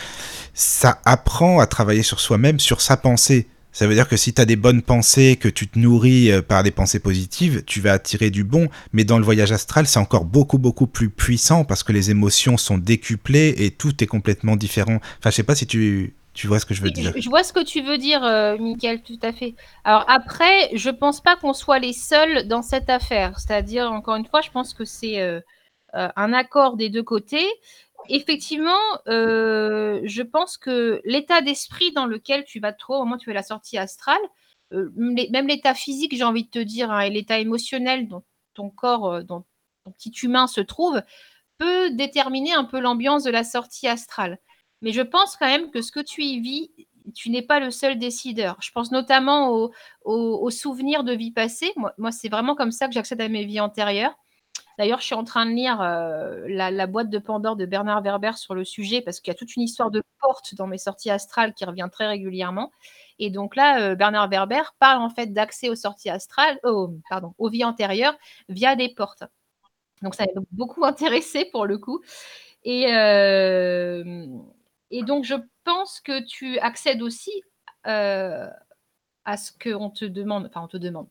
ça 0.54 1.00
apprend 1.04 1.60
à 1.60 1.66
travailler 1.66 2.02
sur 2.02 2.20
soi-même, 2.20 2.60
sur 2.60 2.80
sa 2.80 2.96
pensée. 2.96 3.46
Ça 3.72 3.86
veut 3.86 3.94
dire 3.94 4.08
que 4.08 4.16
si 4.16 4.32
tu 4.32 4.40
as 4.40 4.46
des 4.46 4.56
bonnes 4.56 4.80
pensées, 4.80 5.36
que 5.38 5.48
tu 5.50 5.68
te 5.68 5.78
nourris 5.78 6.32
euh, 6.32 6.40
par 6.40 6.62
des 6.62 6.70
pensées 6.70 6.98
positives, 6.98 7.62
tu 7.66 7.82
vas 7.82 7.92
attirer 7.92 8.30
du 8.30 8.42
bon. 8.42 8.70
Mais 8.94 9.04
dans 9.04 9.18
le 9.18 9.24
voyage 9.24 9.52
astral, 9.52 9.86
c'est 9.86 9.98
encore 9.98 10.24
beaucoup, 10.24 10.56
beaucoup 10.56 10.86
plus 10.86 11.10
puissant 11.10 11.62
parce 11.64 11.82
que 11.82 11.92
les 11.92 12.10
émotions 12.10 12.56
sont 12.56 12.78
décuplées 12.78 13.54
et 13.58 13.70
tout 13.70 14.02
est 14.02 14.06
complètement 14.06 14.56
différent. 14.56 14.98
Enfin, 15.18 15.28
je 15.28 15.32
sais 15.32 15.42
pas 15.42 15.54
si 15.54 15.66
tu, 15.66 16.14
tu 16.36 16.46
vois 16.46 16.60
ce 16.60 16.66
que 16.66 16.74
je 16.74 16.82
veux 16.82 16.90
dire. 16.90 17.12
Je, 17.16 17.28
vois 17.28 17.42
ce 17.42 17.52
que 17.52 17.64
tu 17.64 17.80
veux 17.80 17.98
dire, 17.98 18.22
euh, 18.22 18.56
Michael, 18.58 19.02
tout 19.02 19.18
à 19.22 19.32
fait. 19.32 19.54
Alors 19.84 20.04
après, 20.08 20.70
je 20.74 20.90
pense 20.90 21.20
pas 21.20 21.34
qu'on 21.36 21.52
soit 21.52 21.78
les 21.78 21.92
seuls 21.92 22.46
dans 22.46 22.62
cette 22.62 22.90
affaire. 22.90 23.38
C'est-à-dire, 23.40 23.90
encore 23.90 24.16
une 24.16 24.26
fois, 24.26 24.40
je 24.42 24.50
pense 24.50 24.74
que 24.74 24.84
c'est 24.84 25.20
euh, 25.20 25.40
un 25.92 26.32
accord 26.32 26.76
des 26.76 26.90
deux 26.90 27.02
côtés 27.02 27.48
effectivement, 28.08 28.78
euh, 29.08 30.00
je 30.04 30.22
pense 30.22 30.56
que 30.56 31.00
l'état 31.04 31.40
d'esprit 31.40 31.92
dans 31.92 32.06
lequel 32.06 32.44
tu 32.44 32.60
vas 32.60 32.72
te 32.72 32.78
trouver 32.78 32.98
au 32.98 33.04
moment 33.04 33.16
où 33.16 33.18
tu 33.18 33.26
fais 33.26 33.32
la 33.32 33.42
sortie 33.42 33.78
astrale, 33.78 34.16
euh, 34.72 34.90
même 34.96 35.46
l'état 35.46 35.74
physique, 35.74 36.14
j'ai 36.16 36.24
envie 36.24 36.44
de 36.44 36.50
te 36.50 36.58
dire, 36.58 36.90
hein, 36.90 37.00
et 37.00 37.10
l'état 37.10 37.38
émotionnel 37.38 38.08
dont 38.08 38.24
ton 38.54 38.70
corps, 38.70 39.06
euh, 39.12 39.22
dont 39.22 39.44
ton 39.84 39.92
petit 39.92 40.12
humain 40.22 40.46
se 40.46 40.60
trouve, 40.60 41.02
peut 41.58 41.90
déterminer 41.90 42.52
un 42.52 42.64
peu 42.64 42.80
l'ambiance 42.80 43.24
de 43.24 43.30
la 43.30 43.44
sortie 43.44 43.88
astrale. 43.88 44.38
Mais 44.82 44.92
je 44.92 45.02
pense 45.02 45.36
quand 45.36 45.46
même 45.46 45.70
que 45.70 45.82
ce 45.82 45.92
que 45.92 46.00
tu 46.00 46.22
y 46.22 46.40
vis, 46.40 46.70
tu 47.14 47.30
n'es 47.30 47.42
pas 47.42 47.60
le 47.60 47.70
seul 47.70 47.98
décideur. 47.98 48.56
Je 48.60 48.70
pense 48.72 48.90
notamment 48.92 49.70
aux, 50.04 50.50
souvenirs 50.50 51.04
de 51.04 51.12
vie 51.12 51.30
passée. 51.32 51.72
moi 51.98 52.12
c'est 52.12 52.28
vraiment 52.28 52.54
comme 52.54 52.72
ça 52.72 52.88
que 52.88 52.94
j'accède 52.94 53.20
à 53.20 53.28
mes 53.28 53.44
vies 53.44 53.60
antérieures. 53.60 54.16
D'ailleurs, 54.78 55.00
je 55.00 55.06
suis 55.06 55.14
en 55.14 55.24
train 55.24 55.46
de 55.46 55.52
lire 55.52 55.80
euh, 55.80 56.44
la, 56.48 56.86
boîte 56.86 57.08
de 57.08 57.18
Pandore 57.18 57.56
de 57.56 57.64
Bernard 57.64 58.02
Werber 58.02 58.32
sur 58.36 58.54
le 58.54 58.64
sujet 58.64 59.00
parce 59.00 59.20
qu'il 59.20 59.30
y 59.32 59.34
a 59.34 59.38
toute 59.38 59.56
une 59.56 59.62
histoire 59.62 59.90
de 59.90 60.02
porte 60.20 60.54
dans 60.54 60.66
mes 60.66 60.76
sorties 60.78 61.10
astrales 61.10 61.54
qui 61.54 61.64
revient 61.64 61.88
très 61.90 62.06
régulièrement. 62.06 62.70
Et 63.18 63.30
donc 63.30 63.56
là, 63.56 63.80
euh, 63.80 63.94
Bernard 63.94 64.28
Werber 64.28 64.62
parle 64.78 65.00
en 65.00 65.08
fait 65.08 65.32
d'accès 65.32 65.70
aux 65.70 65.76
sorties 65.76 66.10
astrales, 66.10 66.58
pardon, 67.08 67.34
aux 67.38 67.48
vies 67.48 67.64
antérieures 67.64 68.16
via 68.50 68.76
des 68.76 68.90
portes. 68.90 69.24
Donc 70.02 70.14
ça 70.14 70.26
m'a 70.34 70.42
beaucoup 70.52 70.84
intéressé 70.84 71.46
pour 71.50 71.66
le 71.66 71.78
coup. 71.78 72.02
Et, 72.64 72.92
euh, 72.92 74.26
et 74.96 75.02
donc 75.02 75.24
je 75.24 75.34
pense 75.64 76.00
que 76.00 76.24
tu 76.24 76.58
accèdes 76.58 77.02
aussi 77.02 77.42
euh, 77.86 78.48
à 79.24 79.36
ce 79.36 79.52
qu'on 79.52 79.90
te 79.90 80.04
demande, 80.04 80.46
enfin 80.46 80.62
on 80.62 80.68
te 80.68 80.76
demande, 80.76 81.08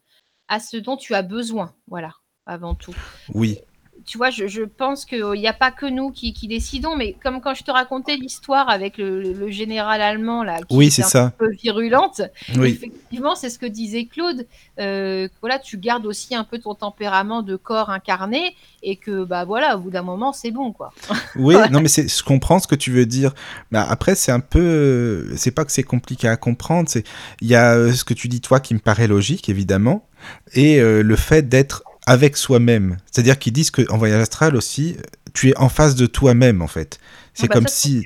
à 0.48 0.60
ce 0.60 0.78
dont 0.78 0.98
tu 0.98 1.14
as 1.14 1.22
besoin, 1.22 1.76
voilà, 1.88 2.14
avant 2.46 2.74
tout. 2.74 2.96
Oui, 3.34 3.60
tu 4.06 4.18
vois, 4.18 4.30
je, 4.30 4.48
je 4.48 4.62
pense 4.62 5.06
qu'il 5.06 5.24
n'y 5.32 5.48
a 5.48 5.54
pas 5.54 5.72
que 5.72 5.86
nous 5.86 6.12
qui, 6.12 6.34
qui, 6.34 6.48
décidons, 6.48 6.96
mais 6.96 7.16
comme 7.24 7.42
quand 7.42 7.56
je 7.56 7.64
te 7.64 7.72
racontais 7.72 8.16
l'histoire 8.16 8.70
avec 8.70 8.98
le, 8.98 9.34
le, 9.34 9.50
général 9.50 10.02
allemand, 10.02 10.44
là, 10.44 10.58
qui 10.60 10.76
oui, 10.76 10.88
est 10.88 11.00
un 11.00 11.08
ça. 11.08 11.34
peu 11.38 11.50
virulente, 11.52 12.22
Oui. 12.56 12.70
effectivement, 12.70 13.36
c'est 13.36 13.50
ce 13.50 13.58
que 13.58 13.66
disait 13.66 14.06
Claude. 14.06 14.46
Euh, 14.80 15.28
voilà, 15.42 15.58
tu 15.60 15.78
gardes 15.78 16.06
aussi 16.06 16.36
un 16.36 16.44
peu 16.44 16.60
ton 16.60 16.76
tempérament 16.76 17.42
de 17.42 17.56
corps 17.56 17.90
incarné 17.90 18.56
et 18.84 18.96
que, 18.96 19.24
bah 19.24 19.44
voilà, 19.46 19.78
au 19.78 19.80
bout 19.80 19.90
d'un 19.90 20.04
moment, 20.04 20.34
c'est 20.34 20.52
bon, 20.52 20.72
quoi. 20.72 20.94
Oui, 21.36 21.56
non, 21.72 21.82
mais 21.82 21.90
je 21.90 22.24
comprends 22.24 22.60
ce 22.60 22.68
que 22.68 22.76
tu 22.76 22.92
veux 22.92 23.06
dire. 23.06 23.34
Mais 23.72 23.80
après, 23.80 24.16
c'est 24.16 24.32
un 24.32 24.40
peu, 24.40 25.28
c'est 25.36 25.52
pas 25.52 25.66
que 25.66 25.72
c'est 25.72 25.84
compliqué 25.84 26.28
à 26.28 26.38
comprendre. 26.38 26.90
C'est, 26.90 27.04
il 27.42 27.48
y 27.48 27.56
a 27.56 27.74
euh, 27.76 27.92
ce 27.92 28.04
que 28.04 28.14
tu 28.14 28.28
dis 28.28 28.42
toi 28.42 28.60
qui 28.60 28.74
me 28.74 28.80
paraît 28.80 29.08
logique, 29.08 29.50
évidemment, 29.50 30.08
et 30.54 30.80
euh, 30.80 31.02
le 31.02 31.16
fait 31.16 31.50
d'être 31.50 31.84
avec 32.06 32.38
soi-même. 32.38 32.98
C'est-à-dire 33.12 33.40
qu'ils 33.40 33.54
disent 33.54 33.72
qu'en 33.72 33.98
voyage 33.98 34.22
astral 34.22 34.56
aussi, 34.56 34.98
tu 35.34 35.50
es 35.50 35.58
en 35.58 35.70
face 35.70 35.96
de 35.96 36.06
toi-même 36.06 36.62
en 36.62 36.68
fait. 36.68 37.00
C'est 37.38 37.46
Ah 37.46 37.48
bah 37.50 37.54
comme 37.56 37.68
ça, 37.68 37.76
si. 37.76 37.98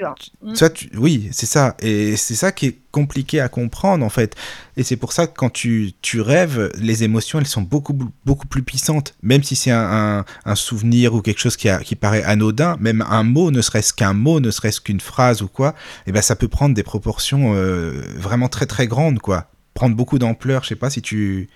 Mm. 0.41 0.54
tu 0.54 0.60
vois, 0.60 0.70
tu- 0.72 0.89
oui, 0.97 1.30
c'est 1.32 1.45
ça, 1.45 1.76
et 1.82 2.16
c'est 2.16 2.34
ça 2.34 2.52
qui 2.52 2.66
est 2.66 2.80
compliqué 2.89 3.39
à 3.39 3.47
comprendre 3.47 4.04
en 4.04 4.10
fait. 4.10 4.36
Et 4.76 4.82
c'est 4.84 4.95
pour 4.95 5.14
ça 5.14 5.28
que 5.28 5.34
quand 5.38 5.52
tu, 5.52 5.91
tu 6.02 6.20
rêves, 6.20 6.72
les 6.80 7.04
émotions 7.04 7.38
elles 7.38 7.45
sont 7.45 7.62
beaucoup 7.62 7.93
beaucoup 8.26 8.47
plus 8.47 8.64
puissantes, 8.64 9.14
même 9.22 9.43
si 9.43 9.56
c'est 9.56 9.70
un, 9.70 10.18
un, 10.20 10.26
un 10.45 10.56
souvenir 10.56 11.14
ou 11.14 11.22
quelque 11.22 11.39
chose 11.39 11.58
qui, 11.58 11.70
a, 11.70 11.78
qui 11.84 11.95
paraît 11.95 12.24
anodin, 12.24 12.76
même 12.80 13.06
un 13.08 13.22
mot, 13.22 13.52
ne 13.52 13.62
serait-ce 13.62 13.93
qu'un 13.93 14.14
mot, 14.14 14.39
ne 14.39 14.50
serait-ce 14.50 14.82
qu'une 14.82 15.00
phrase 15.02 15.43
ou 15.43 15.47
quoi, 15.47 15.76
et 16.08 16.12
ben 16.12 16.24
ça 16.24 16.36
peut 16.36 16.47
prendre 16.47 16.74
des 16.74 16.84
proportions 16.84 17.54
euh, 17.54 18.02
vraiment 18.18 18.50
très 18.50 18.66
très 18.66 18.88
grandes 18.88 19.20
quoi, 19.20 19.52
prendre 19.76 19.95
beaucoup 19.95 20.18
d'ampleur. 20.18 20.64
Je 20.64 20.70
sais 20.70 20.76
pas 20.76 20.89
si 20.89 21.04
tu 21.04 21.50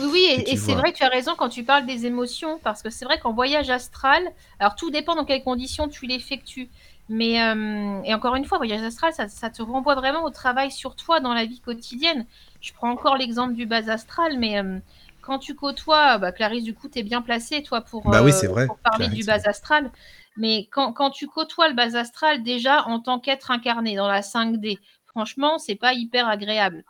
Oui, 0.00 0.09
et, 0.34 0.56
c'est 0.56 0.74
vrai 0.74 0.92
que 0.92 0.98
tu 0.98 1.04
as 1.04 1.08
raison 1.08 1.34
quand 1.36 1.48
tu 1.48 1.64
parles 1.64 1.86
des 1.86 2.06
émotions, 2.06 2.58
parce 2.62 2.82
que 2.82 2.90
c'est 2.90 3.04
vrai 3.04 3.18
qu'en 3.18 3.32
voyage 3.32 3.70
astral, 3.70 4.22
alors 4.58 4.74
tout 4.74 4.90
dépend 4.90 5.14
dans 5.14 5.24
quelles 5.24 5.42
conditions 5.42 5.88
tu 5.88 6.06
l'effectues. 6.06 6.68
Mais, 7.08 7.42
euh, 7.42 8.00
et 8.04 8.14
encore 8.14 8.36
une 8.36 8.44
fois, 8.44 8.58
voyage 8.58 8.82
astral, 8.82 9.12
ça, 9.12 9.28
ça 9.28 9.50
te 9.50 9.62
renvoie 9.62 9.96
vraiment 9.96 10.22
au 10.22 10.30
travail 10.30 10.70
sur 10.70 10.94
toi 10.94 11.18
dans 11.18 11.34
la 11.34 11.44
vie 11.44 11.60
quotidienne. 11.60 12.24
Je 12.60 12.72
prends 12.72 12.88
encore 12.88 13.16
l'exemple 13.16 13.54
du 13.54 13.66
bas 13.66 13.90
astral, 13.90 14.38
mais 14.38 14.58
euh, 14.58 14.78
quand 15.20 15.40
tu 15.40 15.56
côtoies, 15.56 16.18
bah, 16.18 16.30
Clarisse, 16.30 16.62
du 16.62 16.72
coup, 16.72 16.88
tu 16.88 17.00
es 17.00 17.02
bien 17.02 17.20
placée, 17.20 17.64
toi, 17.64 17.80
pour, 17.80 18.08
Bah 18.08 18.22
oui, 18.22 18.30
euh, 18.30 18.34
c'est 18.34 18.46
vrai, 18.46 18.66
pour 18.66 18.78
parler 18.78 19.06
Clarisse, 19.06 19.18
du 19.18 19.26
bas 19.26 19.40
astral. 19.44 19.90
Mais 20.36 20.68
quand, 20.70 20.92
quand 20.92 21.10
tu 21.10 21.26
côtoies 21.26 21.68
le 21.68 21.74
bas 21.74 21.96
astral, 21.96 22.44
déjà 22.44 22.86
en 22.86 23.00
tant 23.00 23.18
qu'être 23.18 23.50
incarné 23.50 23.96
dans 23.96 24.08
la 24.08 24.20
5D, 24.20 24.78
franchement, 25.06 25.58
c'est 25.58 25.74
pas 25.74 25.92
hyper 25.92 26.28
agréable. 26.28 26.84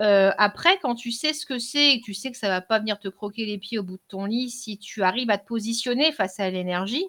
Euh, 0.00 0.32
après, 0.38 0.78
quand 0.78 0.94
tu 0.94 1.12
sais 1.12 1.32
ce 1.32 1.46
que 1.46 1.58
c'est 1.58 1.94
et 1.94 2.00
tu 2.00 2.14
sais 2.14 2.30
que 2.30 2.36
ça 2.36 2.48
va 2.48 2.60
pas 2.60 2.78
venir 2.78 2.98
te 2.98 3.08
croquer 3.08 3.46
les 3.46 3.58
pieds 3.58 3.78
au 3.78 3.82
bout 3.82 3.96
de 3.96 4.02
ton 4.08 4.24
lit, 4.24 4.50
si 4.50 4.78
tu 4.78 5.02
arrives 5.02 5.30
à 5.30 5.38
te 5.38 5.46
positionner 5.46 6.12
face 6.12 6.40
à 6.40 6.50
l'énergie, 6.50 7.06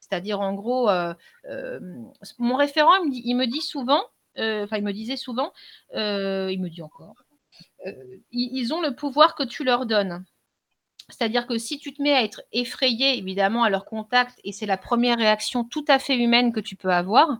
c'est-à-dire 0.00 0.40
en 0.40 0.54
gros, 0.54 0.88
euh, 0.90 1.14
euh, 1.48 1.80
mon 2.38 2.56
référent, 2.56 2.94
il 3.10 3.36
me 3.36 3.46
dit, 3.46 3.62
souvent, 3.62 4.02
enfin 4.36 4.76
il 4.76 4.84
me 4.84 4.92
disait 4.92 5.16
souvent, 5.16 5.52
il 5.94 6.60
me 6.60 6.68
dit 6.68 6.82
encore, 6.82 7.14
ils 8.32 8.74
ont 8.74 8.80
le 8.80 8.94
pouvoir 8.94 9.34
que 9.34 9.44
tu 9.44 9.64
leur 9.64 9.86
donnes. 9.86 10.24
C'est-à-dire 11.08 11.46
que 11.46 11.56
si 11.56 11.78
tu 11.78 11.94
te 11.94 12.02
mets 12.02 12.14
à 12.14 12.24
être 12.24 12.42
effrayé, 12.52 13.16
évidemment, 13.16 13.62
à 13.62 13.70
leur 13.70 13.84
contact, 13.84 14.40
et 14.42 14.52
c'est 14.52 14.66
la 14.66 14.76
première 14.76 15.18
réaction 15.18 15.64
tout 15.64 15.84
à 15.88 15.98
fait 15.98 16.16
humaine 16.16 16.52
que 16.52 16.60
tu 16.60 16.74
peux 16.74 16.90
avoir, 16.90 17.38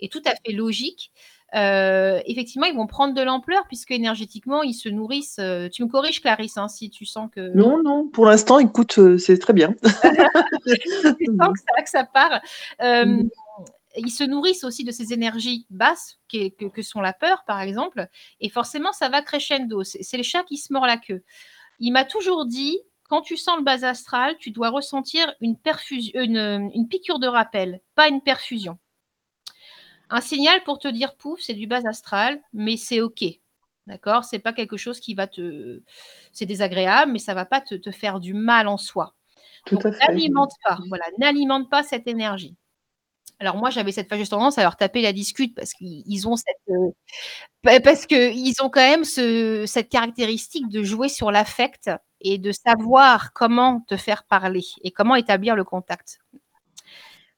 et 0.00 0.08
tout 0.08 0.22
à 0.24 0.34
fait 0.34 0.52
logique, 0.52 1.12
euh, 1.54 2.20
effectivement, 2.26 2.66
ils 2.66 2.74
vont 2.74 2.86
prendre 2.86 3.14
de 3.14 3.22
l'ampleur 3.22 3.64
puisque 3.68 3.92
énergétiquement, 3.92 4.62
ils 4.62 4.74
se 4.74 4.88
nourrissent. 4.88 5.38
euh, 5.38 5.68
tu 5.68 5.84
me 5.84 5.88
corriges, 5.88 6.20
Clarisse, 6.20 6.56
hein, 6.56 6.68
si 6.68 6.90
tu 6.90 7.04
sens 7.04 7.30
que, 7.34 7.54
Non, 7.54 7.82
non, 7.82 8.08
pour 8.08 8.26
l'instant, 8.26 8.58
écoute, 8.58 8.98
euh, 8.98 9.18
c'est 9.18 9.38
très 9.38 9.52
bien. 9.52 9.74
tu 9.82 9.84
sens 11.40 11.52
que 11.52 11.60
ça, 11.76 11.82
que 11.82 11.90
ça 11.90 12.04
part. 12.04 12.40
Mhm. 12.80 13.28
ils 13.96 14.10
se 14.10 14.24
nourrissent 14.24 14.64
aussi 14.64 14.82
de 14.84 14.90
ces 14.90 15.12
énergies 15.12 15.66
basses 15.70 16.18
que, 16.32 16.68
que 16.68 16.82
sont 16.82 17.00
la 17.00 17.12
peur, 17.12 17.44
par 17.46 17.60
exemple, 17.60 18.08
et 18.40 18.48
forcément, 18.48 18.92
ça 18.92 19.08
va 19.08 19.22
crescendo. 19.22 19.84
C'est 19.84 20.02
c'est 20.02 20.16
le 20.16 20.24
chat 20.24 20.42
qui 20.42 20.56
se 20.56 20.72
mord 20.72 20.86
la 20.86 20.96
queue. 20.96 21.22
Il 21.78 21.92
m'a 21.92 22.04
toujours 22.04 22.46
dit, 22.46 22.78
quand 23.08 23.20
tu 23.20 23.36
sens 23.36 23.58
le 23.58 23.62
bas 23.62 23.86
astral, 23.86 24.36
tu 24.38 24.50
dois 24.50 24.70
ressentir 24.70 25.32
une, 25.40 25.56
perfusion, 25.56 26.20
une, 26.20 26.70
une 26.74 26.88
piqûre 26.88 27.20
de 27.20 27.28
rappel, 27.28 27.80
pas 27.94 28.08
une 28.08 28.22
perfusion. 28.22 28.78
Un 30.10 30.20
signal 30.20 30.62
pour 30.64 30.78
te 30.78 30.88
dire 30.88 31.16
pouf, 31.16 31.40
c'est 31.40 31.54
du 31.54 31.66
bas 31.66 31.80
astral, 31.88 32.40
mais 32.52 32.76
c'est 32.76 33.00
ok. 33.00 33.24
D'accord? 33.86 34.24
C'est 34.24 34.38
pas 34.38 34.52
quelque 34.52 34.76
chose 34.76 35.00
qui 35.00 35.14
va 35.14 35.26
te. 35.26 35.80
C'est 36.32 36.46
désagréable, 36.46 37.12
mais 37.12 37.18
ça 37.18 37.34
va 37.34 37.44
pas 37.44 37.60
te, 37.60 37.74
te 37.74 37.90
faire 37.90 38.20
du 38.20 38.32
mal 38.34 38.66
en 38.68 38.76
soi. 38.78 39.14
Tout 39.66 39.76
Donc, 39.76 39.86
à 39.86 39.92
fait. 39.92 40.06
n'alimente 40.06 40.52
pas, 40.64 40.78
voilà, 40.88 41.04
n'alimente 41.18 41.70
pas 41.70 41.82
cette 41.82 42.06
énergie. 42.06 42.54
Alors 43.40 43.56
moi, 43.56 43.70
j'avais 43.70 43.92
cette 43.92 44.08
fâcheuse 44.08 44.28
tendance 44.28 44.58
à 44.58 44.62
leur 44.62 44.76
taper 44.76 45.02
la 45.02 45.12
discute 45.12 45.54
parce 45.54 45.72
qu'ils 45.74 46.02
ils 46.06 46.28
ont 46.28 46.36
cette, 46.36 46.56
euh, 46.70 46.90
pa- 47.62 47.80
parce 47.80 48.06
que 48.06 48.32
ils 48.32 48.54
ont 48.62 48.70
quand 48.70 48.80
même 48.80 49.04
ce, 49.04 49.64
cette 49.66 49.88
caractéristique 49.90 50.68
de 50.68 50.82
jouer 50.84 51.08
sur 51.08 51.30
l'affect 51.32 51.90
et 52.20 52.38
de 52.38 52.52
savoir 52.52 53.32
comment 53.32 53.80
te 53.88 53.96
faire 53.96 54.24
parler 54.24 54.64
et 54.82 54.92
comment 54.92 55.16
établir 55.16 55.56
le 55.56 55.64
contact. 55.64 56.20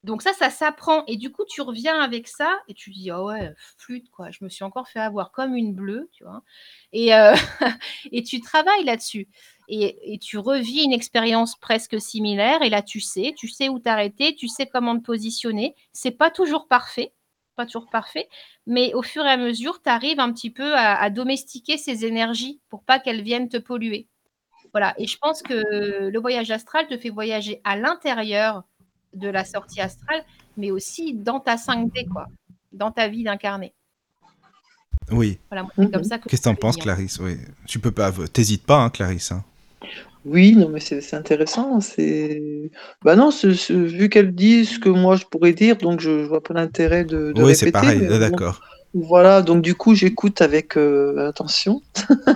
Donc 0.06 0.22
ça, 0.22 0.32
ça 0.32 0.50
s'apprend. 0.50 1.04
Et 1.06 1.16
du 1.16 1.32
coup, 1.32 1.44
tu 1.44 1.62
reviens 1.62 1.98
avec 2.00 2.28
ça 2.28 2.60
et 2.68 2.74
tu 2.74 2.90
dis, 2.90 3.10
ah 3.10 3.24
ouais, 3.24 3.52
flûte, 3.76 4.08
quoi. 4.10 4.30
Je 4.30 4.44
me 4.44 4.48
suis 4.48 4.62
encore 4.62 4.88
fait 4.88 5.00
avoir 5.00 5.32
comme 5.32 5.56
une 5.56 5.74
bleue, 5.74 6.08
tu 6.12 6.22
vois. 6.22 6.44
Et, 6.92 7.12
euh, 7.12 7.34
tu 8.24 8.40
travailles 8.40 8.84
là-dessus. 8.84 9.28
Et, 9.68 10.14
et 10.14 10.18
tu 10.18 10.38
revis 10.38 10.84
une 10.84 10.92
expérience 10.92 11.56
presque 11.56 12.00
similaire. 12.00 12.62
Et 12.62 12.70
là, 12.70 12.82
tu 12.82 13.00
sais, 13.00 13.34
tu 13.36 13.48
sais 13.48 13.68
où 13.68 13.80
t'arrêter, 13.80 14.36
tu 14.36 14.46
sais 14.46 14.66
comment 14.66 14.96
te 14.96 15.02
positionner. 15.04 15.74
C'est 15.92 16.12
pas 16.12 16.30
toujours 16.30 16.68
parfait, 16.68 17.12
pas 17.56 17.66
toujours 17.66 17.90
parfait. 17.90 18.28
Mais 18.64 18.94
au 18.94 19.02
fur 19.02 19.26
et 19.26 19.30
à 19.30 19.36
mesure, 19.36 19.82
tu 19.82 19.90
arrives 19.90 20.20
un 20.20 20.32
petit 20.32 20.50
peu 20.50 20.72
à, 20.76 20.94
à 21.02 21.10
domestiquer 21.10 21.78
ces 21.78 22.04
énergies 22.04 22.60
pour 22.68 22.84
pas 22.84 23.00
qu'elles 23.00 23.22
viennent 23.22 23.48
te 23.48 23.56
polluer. 23.56 24.06
Voilà. 24.72 24.94
Et 24.98 25.08
je 25.08 25.18
pense 25.18 25.42
que 25.42 26.08
le 26.10 26.20
voyage 26.20 26.52
astral 26.52 26.86
te 26.86 26.96
fait 26.96 27.10
voyager 27.10 27.60
à 27.64 27.76
l'intérieur 27.76 28.62
de 29.16 29.28
la 29.28 29.44
sortie 29.44 29.80
astrale, 29.80 30.22
mais 30.56 30.70
aussi 30.70 31.14
dans 31.14 31.40
ta 31.40 31.56
5D, 31.56 32.06
quoi, 32.12 32.26
dans 32.72 32.90
ta 32.90 33.08
vie 33.08 33.24
d'incarné. 33.24 33.72
Oui. 35.10 35.38
Voilà, 35.50 35.66
c'est 35.76 35.82
Mhm. 35.84 35.90
comme 35.92 36.04
ça 36.04 36.18
que 36.18 36.28
Qu'est-ce 36.28 36.42
que 36.42 36.44
t'en 36.48 36.54
penses, 36.54 36.76
hein. 36.76 36.80
Clarisse? 36.82 37.18
Oui. 37.20 37.36
Tu 37.66 37.78
peux 37.78 37.92
pas. 37.92 38.12
T'hésites 38.32 38.64
pas, 38.64 38.82
hein, 38.82 38.90
Clarisse. 38.90 39.32
hein. 39.32 39.44
Oui, 40.24 40.56
non, 40.56 40.68
mais 40.68 40.80
c'est 40.80 41.14
intéressant. 41.14 41.80
C'est, 41.80 42.72
bah 43.04 43.14
non, 43.14 43.30
vu 43.70 44.08
qu'elle 44.08 44.34
dit 44.34 44.64
ce 44.64 44.80
que 44.80 44.88
moi 44.88 45.14
je 45.14 45.24
pourrais 45.24 45.52
dire, 45.52 45.76
donc 45.76 46.00
je, 46.00 46.24
je 46.24 46.28
vois 46.28 46.42
pas 46.42 46.52
l'intérêt 46.52 47.04
de, 47.04 47.32
de 47.32 47.42
Oui, 47.42 47.54
c'est 47.54 47.70
pareil. 47.70 48.00
bon, 48.00 48.18
D'accord. 48.18 48.60
Voilà, 49.04 49.42
donc 49.42 49.60
du 49.62 49.74
coup, 49.74 49.94
j'écoute 49.94 50.40
avec 50.40 50.76
euh, 50.78 51.28
attention. 51.28 51.82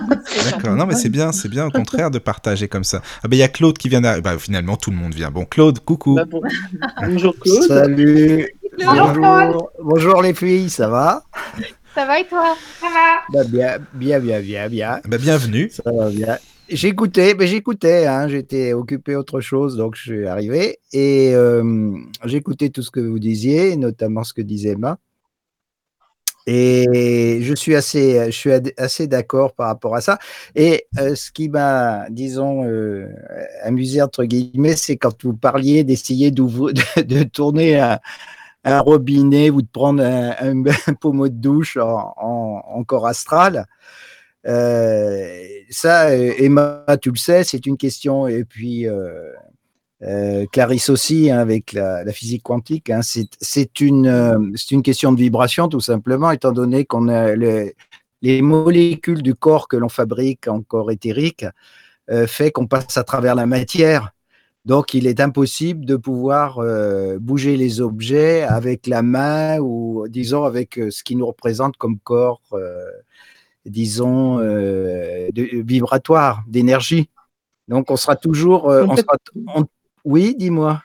D'accord. 0.51 0.75
Non, 0.75 0.85
mais 0.85 0.93
c'est 0.93 1.09
bien, 1.09 1.31
c'est 1.31 1.49
bien 1.49 1.65
au 1.65 1.71
contraire 1.71 2.11
de 2.11 2.19
partager 2.19 2.67
comme 2.67 2.83
ça. 2.83 3.01
Ah 3.23 3.27
ben 3.27 3.35
il 3.35 3.39
y 3.39 3.43
a 3.43 3.47
Claude 3.47 3.77
qui 3.77 3.89
vient 3.89 4.01
d'arriver. 4.01 4.21
Bah, 4.21 4.37
finalement, 4.37 4.77
tout 4.77 4.91
le 4.91 4.97
monde 4.97 5.13
vient. 5.13 5.31
Bon, 5.31 5.45
Claude, 5.45 5.79
coucou. 5.79 6.15
Bah, 6.15 6.25
bon. 6.25 6.41
Bonjour 7.01 7.35
Claude. 7.39 7.63
Salut. 7.63 8.47
Claude. 8.77 9.17
Bonjour. 9.17 9.71
Bonjour 9.81 10.21
les 10.21 10.35
filles, 10.35 10.69
ça 10.69 10.87
va? 10.87 11.23
Ça 11.95 12.05
va 12.05 12.19
et 12.19 12.27
toi? 12.27 12.55
Ça 12.79 12.87
va 12.87 13.21
bah, 13.33 13.43
Bien, 13.47 13.77
bien, 13.93 14.19
bien, 14.19 14.39
bien, 14.39 14.69
bien. 14.69 14.99
Bah, 15.07 15.17
bienvenue. 15.17 15.71
Ça 15.71 15.91
va 15.91 16.09
bien. 16.09 16.37
J'écoutais, 16.69 17.33
mais 17.33 17.47
j'écoutais, 17.47 18.05
hein, 18.05 18.29
j'étais 18.29 18.71
occupé 18.71 19.17
autre 19.17 19.41
chose, 19.41 19.75
donc 19.75 19.95
je 19.95 20.01
suis 20.03 20.27
arrivé 20.27 20.79
et 20.93 21.31
euh, 21.33 21.91
j'écoutais 22.23 22.69
tout 22.69 22.81
ce 22.81 22.91
que 22.91 23.01
vous 23.01 23.19
disiez, 23.19 23.75
notamment 23.75 24.23
ce 24.23 24.33
que 24.33 24.41
disait 24.41 24.69
Emma. 24.69 24.97
Et 26.47 27.39
je 27.41 27.53
suis 27.53 27.75
assez, 27.75 28.25
je 28.25 28.37
suis 28.37 28.51
assez 28.77 29.07
d'accord 29.07 29.53
par 29.53 29.67
rapport 29.67 29.95
à 29.95 30.01
ça. 30.01 30.17
Et 30.55 30.87
euh, 30.99 31.15
ce 31.15 31.31
qui 31.31 31.49
m'a, 31.49 32.09
disons, 32.09 32.65
euh, 32.65 33.07
amusé 33.63 34.01
entre 34.01 34.23
guillemets, 34.23 34.75
c'est 34.75 34.97
quand 34.97 35.23
vous 35.23 35.33
parliez 35.33 35.83
d'essayer 35.83 36.31
de, 36.31 37.01
de 37.01 37.23
tourner 37.23 37.79
un, 37.79 37.99
robinet 38.81 39.49
ou 39.49 39.61
de 39.61 39.67
prendre 39.71 40.03
un, 40.03 40.63
pommeau 41.01 41.29
de 41.29 41.35
douche 41.35 41.77
en, 41.77 42.13
en, 42.17 42.63
en 42.65 42.83
corps 42.83 43.07
astral. 43.07 43.65
Euh, 44.47 45.45
ça, 45.69 46.09
euh, 46.09 46.33
Emma, 46.37 46.83
tu 47.01 47.11
le 47.11 47.17
sais, 47.17 47.43
c'est 47.43 47.65
une 47.65 47.77
question. 47.77 48.27
Et 48.27 48.43
puis 48.43 48.87
euh, 48.87 49.31
euh, 50.03 50.45
Clarisse 50.51 50.89
aussi, 50.89 51.29
hein, 51.29 51.39
avec 51.39 51.73
la, 51.73 52.03
la, 52.03 52.11
physique 52.11 52.43
quantique, 52.43 52.89
hein, 52.89 53.01
c'est 53.03 53.79
une, 53.79 54.07
euh, 54.07 54.39
une 54.71 54.81
question 54.81 55.11
de 55.11 55.17
vibration, 55.17 55.67
tout 55.67 55.79
simplement, 55.79 56.31
étant 56.31 56.51
donné 56.51 56.85
qu'on 56.85 57.07
a 57.07 57.35
les, 57.35 57.75
les 58.21 58.41
molécules 58.41 59.21
du 59.21 59.35
corps 59.35 59.67
que 59.67 59.77
l'on 59.77 59.89
fabrique 59.89 60.47
en 60.47 60.61
corps 60.61 60.91
éthérique 60.91 61.45
euh, 62.09 62.27
fait 62.27 62.51
qu'on 62.51 62.67
passe 62.67 62.97
à 62.97 63.03
travers 63.03 63.35
la 63.35 63.45
matière. 63.45 64.11
Donc, 64.65 64.93
il 64.93 65.07
est 65.07 65.19
impossible 65.19 65.85
de 65.85 65.95
pouvoir 65.95 66.59
euh, 66.59 67.17
bouger 67.19 67.57
les 67.57 67.81
objets 67.81 68.43
avec 68.43 68.85
la 68.85 69.01
main 69.01 69.57
ou, 69.59 70.05
disons, 70.07 70.43
avec 70.43 70.77
euh, 70.77 70.91
ce 70.91 71.03
qui 71.03 71.15
nous 71.15 71.25
représente 71.25 71.77
comme 71.77 71.97
corps, 71.99 72.41
euh, 72.53 72.85
disons, 73.65 74.37
de, 74.37 75.61
vibratoire, 75.63 76.43
d'énergie. 76.47 77.09
Donc, 77.67 77.89
on 77.89 77.95
sera 77.95 78.15
toujours. 78.15 78.65
On 78.65 78.95
sera, 78.95 79.17
Oui, 80.05 80.35
dis-moi. 80.37 80.81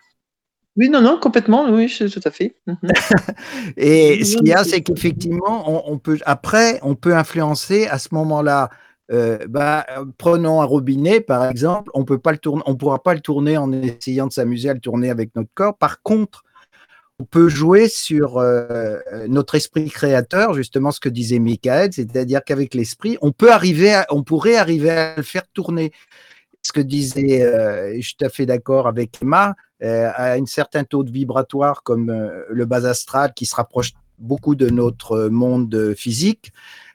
Oui, 0.77 0.91
non, 0.91 1.01
non, 1.01 1.19
complètement, 1.19 1.71
oui, 1.71 1.89
tout 1.89 2.21
à 2.23 2.31
fait. 2.31 2.57
Mhm. 2.67 2.77
Et 3.77 4.25
ce 4.25 4.37
qu'il 4.37 4.49
y 4.49 4.53
a, 4.53 4.62
c'est 4.62 4.83
qu'effectivement, 4.83 5.91
on, 5.91 5.99
peut, 5.99 6.19
après, 6.27 6.79
on 6.83 6.95
peut 6.95 7.14
influencer 7.14 7.87
à 7.87 7.99
ce 7.99 8.09
moment-là 8.12 8.71
euh, 9.12 9.39
bah, 9.49 9.87
prenons 10.19 10.61
un 10.61 10.64
robinet, 10.64 11.21
par 11.21 11.49
exemple, 11.49 11.91
on 11.95 12.05
peut 12.05 12.19
pas 12.19 12.33
le 12.33 12.39
tourner, 12.39 12.62
on 12.67 12.75
pourra 12.75 13.03
pas 13.03 13.14
le 13.14 13.21
tourner 13.21 13.57
en 13.57 13.71
essayant 13.73 14.27
de 14.27 14.33
s'amuser 14.33 14.69
à 14.69 14.75
le 14.75 14.81
tourner 14.81 15.11
avec 15.11 15.35
notre 15.37 15.51
corps. 15.55 15.77
Par 15.77 16.03
contre, 16.03 16.43
on 17.19 17.25
peut 17.25 17.49
jouer 17.49 17.89
sur 17.89 18.39
euh, 18.39 18.99
notre 19.29 19.55
esprit 19.55 19.89
créateur, 19.89 20.55
justement 20.55 20.91
ce 20.91 21.01
que 21.01 21.09
disait 21.09 21.39
Michael, 21.39 21.93
c'est-à-dire 21.93 22.43
qu'avec 22.45 22.75
l'esprit, 22.75 23.17
on 23.23 23.33
peut 23.33 23.53
arriver, 23.53 24.03
on 24.11 24.23
pourrait 24.23 24.57
arriver 24.57 24.91
à 24.91 25.17
le 25.17 25.23
faire 25.23 25.47
tourner. 25.55 25.93
Ce 26.67 26.73
que 26.73 26.81
disait, 26.81 27.43
euh, 27.43 27.95
je 27.97 28.01
suis 28.01 28.17
tout 28.17 28.25
à 28.25 28.29
fait 28.29 28.47
d'accord 28.47 28.87
avec 28.89 29.23
Emma, 29.23 29.55
à 29.83 30.33
un 30.33 30.47
certain 30.47 30.85
taux 30.85 31.05
de 31.05 31.11
vibratoire 31.11 31.83
comme 31.83 32.11
le 32.49 32.64
bas 32.64 32.87
astral 32.87 33.35
qui 33.35 33.45
se 33.45 33.55
rapproche 33.55 33.93
beaucoup 34.19 34.55
de 34.55 34.71
notre 34.71 35.29
monde 35.29 35.93
physique 35.95 36.51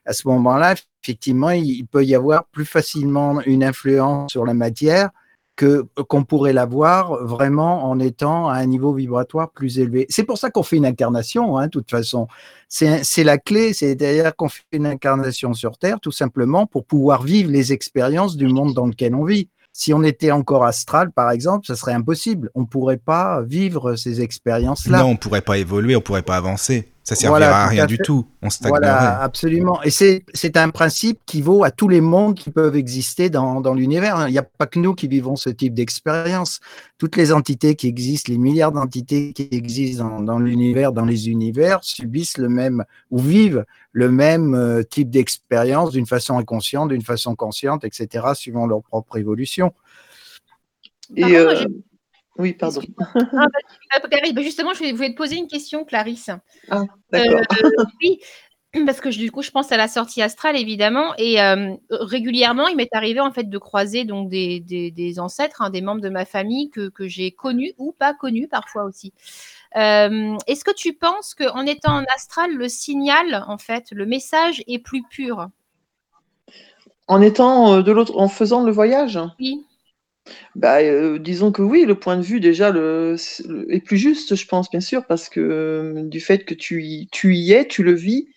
à 0.06 0.14
ce 0.14 0.28
moment-là, 0.28 0.76
effectivement, 1.04 1.52
il 1.52 1.86
peut 1.86 2.04
y 2.04 2.16
avoir 2.16 2.46
plus 2.46 2.66
facilement 2.66 3.42
une 3.42 3.64
influence 3.64 4.32
sur 4.32 4.46
la 4.46 4.54
matière 4.54 5.10
que 5.56 5.86
qu'on 6.08 6.24
pourrait 6.24 6.54
l'avoir 6.54 7.24
vraiment 7.26 7.84
en 7.86 8.00
étant 8.00 8.48
à 8.48 8.56
un 8.56 8.66
niveau 8.66 8.94
vibratoire 8.94 9.52
plus 9.52 9.80
élevé. 9.80 10.06
C'est 10.10 10.24
pour 10.24 10.38
ça 10.38 10.50
qu'on 10.50 10.64
fait 10.64 10.78
une 10.78 10.86
incarnation, 10.86 11.58
hein, 11.58 11.66
de 11.66 11.72
toute 11.72 11.90
façon. 11.90 12.28
C'est 12.68 13.24
la 13.24 13.38
clé, 13.38 13.74
c'est-à-dire 13.74 14.36
qu'on 14.36 14.50
fait 14.50 14.64
une 14.72 14.88
incarnation 14.88 15.54
sur 15.54 15.78
Terre, 15.78 16.00
tout 16.00 16.12
simplement 16.12 16.66
pour 16.66 16.86
pouvoir 16.86 17.22
vivre 17.24 17.52
les 17.52 17.74
expériences 17.74 18.38
du 18.38 18.48
monde 18.48 18.74
dans 18.74 18.88
lequel 18.88 19.14
on 19.14 19.26
vit. 19.26 19.50
Si 19.74 19.94
on 19.94 20.04
était 20.04 20.32
encore 20.32 20.66
astral, 20.66 21.12
par 21.12 21.32
exemple, 21.32 21.66
ça 21.66 21.76
serait 21.76 21.94
impossible. 21.94 22.50
On 22.56 22.62
ne 22.62 22.66
pourrait 22.66 22.98
pas 22.98 23.42
vivre 23.42 23.96
ces 23.96 24.22
expériences-là. 24.22 25.00
Non, 25.00 25.06
on 25.06 25.12
ne 25.14 25.18
pourrait 25.18 25.42
pas 25.42 25.58
évoluer, 25.58 25.96
on 25.96 26.00
ne 26.00 26.04
pourrait 26.04 26.22
pas 26.22 26.38
avancer. 26.38 26.91
Ça 27.04 27.16
servira 27.16 27.64
à 27.64 27.68
rien 27.68 27.88
du 27.88 27.98
tout. 27.98 28.28
On 28.44 28.50
stagnerait. 28.50 28.80
Voilà, 28.80 29.22
absolument. 29.22 29.82
Et 29.84 29.90
c'est 29.90 30.58
un 30.58 30.70
principe 30.70 31.20
qui 31.26 31.42
vaut 31.42 31.64
à 31.64 31.72
tous 31.72 31.88
les 31.88 32.02
mondes 32.02 32.36
qui 32.36 32.52
peuvent 32.52 32.76
exister 32.76 33.30
dans, 33.30 33.60
dans 33.60 33.74
l'univers. 33.74 34.28
Il 34.28 34.32
n'y 34.32 34.38
a 34.38 34.44
pas 34.44 34.68
que 34.68 34.78
nous 34.78 34.94
qui 34.94 35.08
vivons 35.08 35.36
ce 35.36 35.50
type 35.50 35.74
d'expérience. 35.74 36.60
Toutes 37.00 37.16
les 37.16 37.34
entités 37.34 37.76
qui 37.76 37.88
existent, 37.88 38.32
les 38.32 38.38
milliards 38.38 38.72
d'entités 38.72 39.34
qui 39.34 39.50
existent 39.52 40.08
dans, 40.08 40.20
dans 40.22 40.40
l'univers, 40.40 40.92
dans 40.92 41.06
les 41.06 41.30
univers, 41.30 41.80
subissent 41.84 42.38
le 42.38 42.50
même 42.50 42.86
ou 43.10 43.18
vivent 43.20 43.66
le 43.94 44.12
même 44.12 44.54
euh, 44.54 44.84
type 44.84 45.10
d'expérience 45.10 45.92
d'une 45.92 46.06
façon 46.06 46.38
inconsciente, 46.38 46.90
d'une 46.90 47.02
façon 47.02 47.36
consciente, 47.36 47.84
etc., 47.84 48.28
suivant 48.36 48.68
leur 48.68 48.84
propre 48.84 49.18
évolution. 49.18 49.74
Et 51.16 51.36
euh, 51.36 51.66
oui, 52.42 52.54
pardon. 52.54 52.82
Ah, 53.94 54.00
bah, 54.04 54.10
bah, 54.34 54.42
justement, 54.42 54.74
je 54.74 54.94
voulais 54.94 55.12
te 55.12 55.18
poser 55.18 55.38
une 55.38 55.48
question, 55.48 55.86
Clarisse. 55.86 56.30
Ah, 56.70 56.84
d'accord. 57.12 57.42
Euh, 57.64 57.84
oui, 58.02 58.20
parce 58.86 59.02
que 59.02 59.10
du 59.10 59.32
coup, 59.32 59.42
je 59.42 59.52
pense 59.52 59.72
à 59.72 59.78
la 59.78 59.88
sortie 59.88 60.22
astrale, 60.22 60.58
évidemment, 60.58 61.14
et 61.18 61.42
euh, 61.42 61.76
régulièrement, 61.90 62.68
il 62.68 62.78
m'est 62.78 62.94
arrivé 62.94 63.20
en 63.20 63.32
fait 63.32 63.50
de 63.50 63.58
croiser 63.58 64.06
donc 64.06 64.30
des, 64.30 64.60
des, 64.60 65.20
ancêtres, 65.20 65.62
hein, 65.62 65.70
des 65.70 65.82
membres 65.82 66.02
de 66.02 66.10
ma 66.10 66.26
famille 66.26 66.70
que, 66.70 66.90
que 66.90 67.08
j'ai 67.08 67.32
connus 67.32 67.74
ou 67.78 67.92
pas 67.92 68.14
connus 68.14 68.48
parfois 68.48 68.84
aussi. 68.84 69.14
Euh, 69.76 70.38
est-ce 70.48 70.64
que 70.64 70.74
tu 70.74 70.94
penses 70.94 71.34
qu'en 71.34 71.66
étant 71.66 71.94
en 71.94 72.06
astral, 72.16 72.54
le 72.54 72.70
signal, 72.70 73.44
en 73.48 73.58
fait, 73.58 73.92
le 73.92 74.06
message 74.06 74.64
est 74.68 74.80
plus 74.80 75.04
pur? 75.04 75.48
En 77.08 77.22
étant 77.22 77.82
de 77.82 77.92
l'autre, 77.92 78.18
en 78.18 78.30
faisant 78.30 78.64
le 78.64 78.72
voyage? 78.72 79.20
Oui. 79.40 79.66
Bah, 80.56 80.82
euh, 80.82 81.18
disons 81.18 81.52
que 81.52 81.62
oui, 81.62 81.86
le 81.86 81.96
point 81.96 82.18
de 82.18 82.22
vue 82.22 82.40
déjà 82.40 82.72
le, 82.72 83.16
est 83.70 83.80
plus 83.80 83.98
juste, 83.98 84.36
je 84.36 84.48
pense, 84.48 84.70
bien 84.70 84.80
sûr, 84.80 85.06
parce 85.06 85.30
que 85.30 85.40
euh, 85.40 86.04
du 86.04 86.20
fait 86.20 86.46
que 86.46 86.54
tu 86.54 86.84
y, 86.84 87.08
tu 87.12 87.36
y 87.36 87.54
es, 87.54 87.68
tu 87.68 87.84
le 87.84 87.94
vis, 87.94 88.28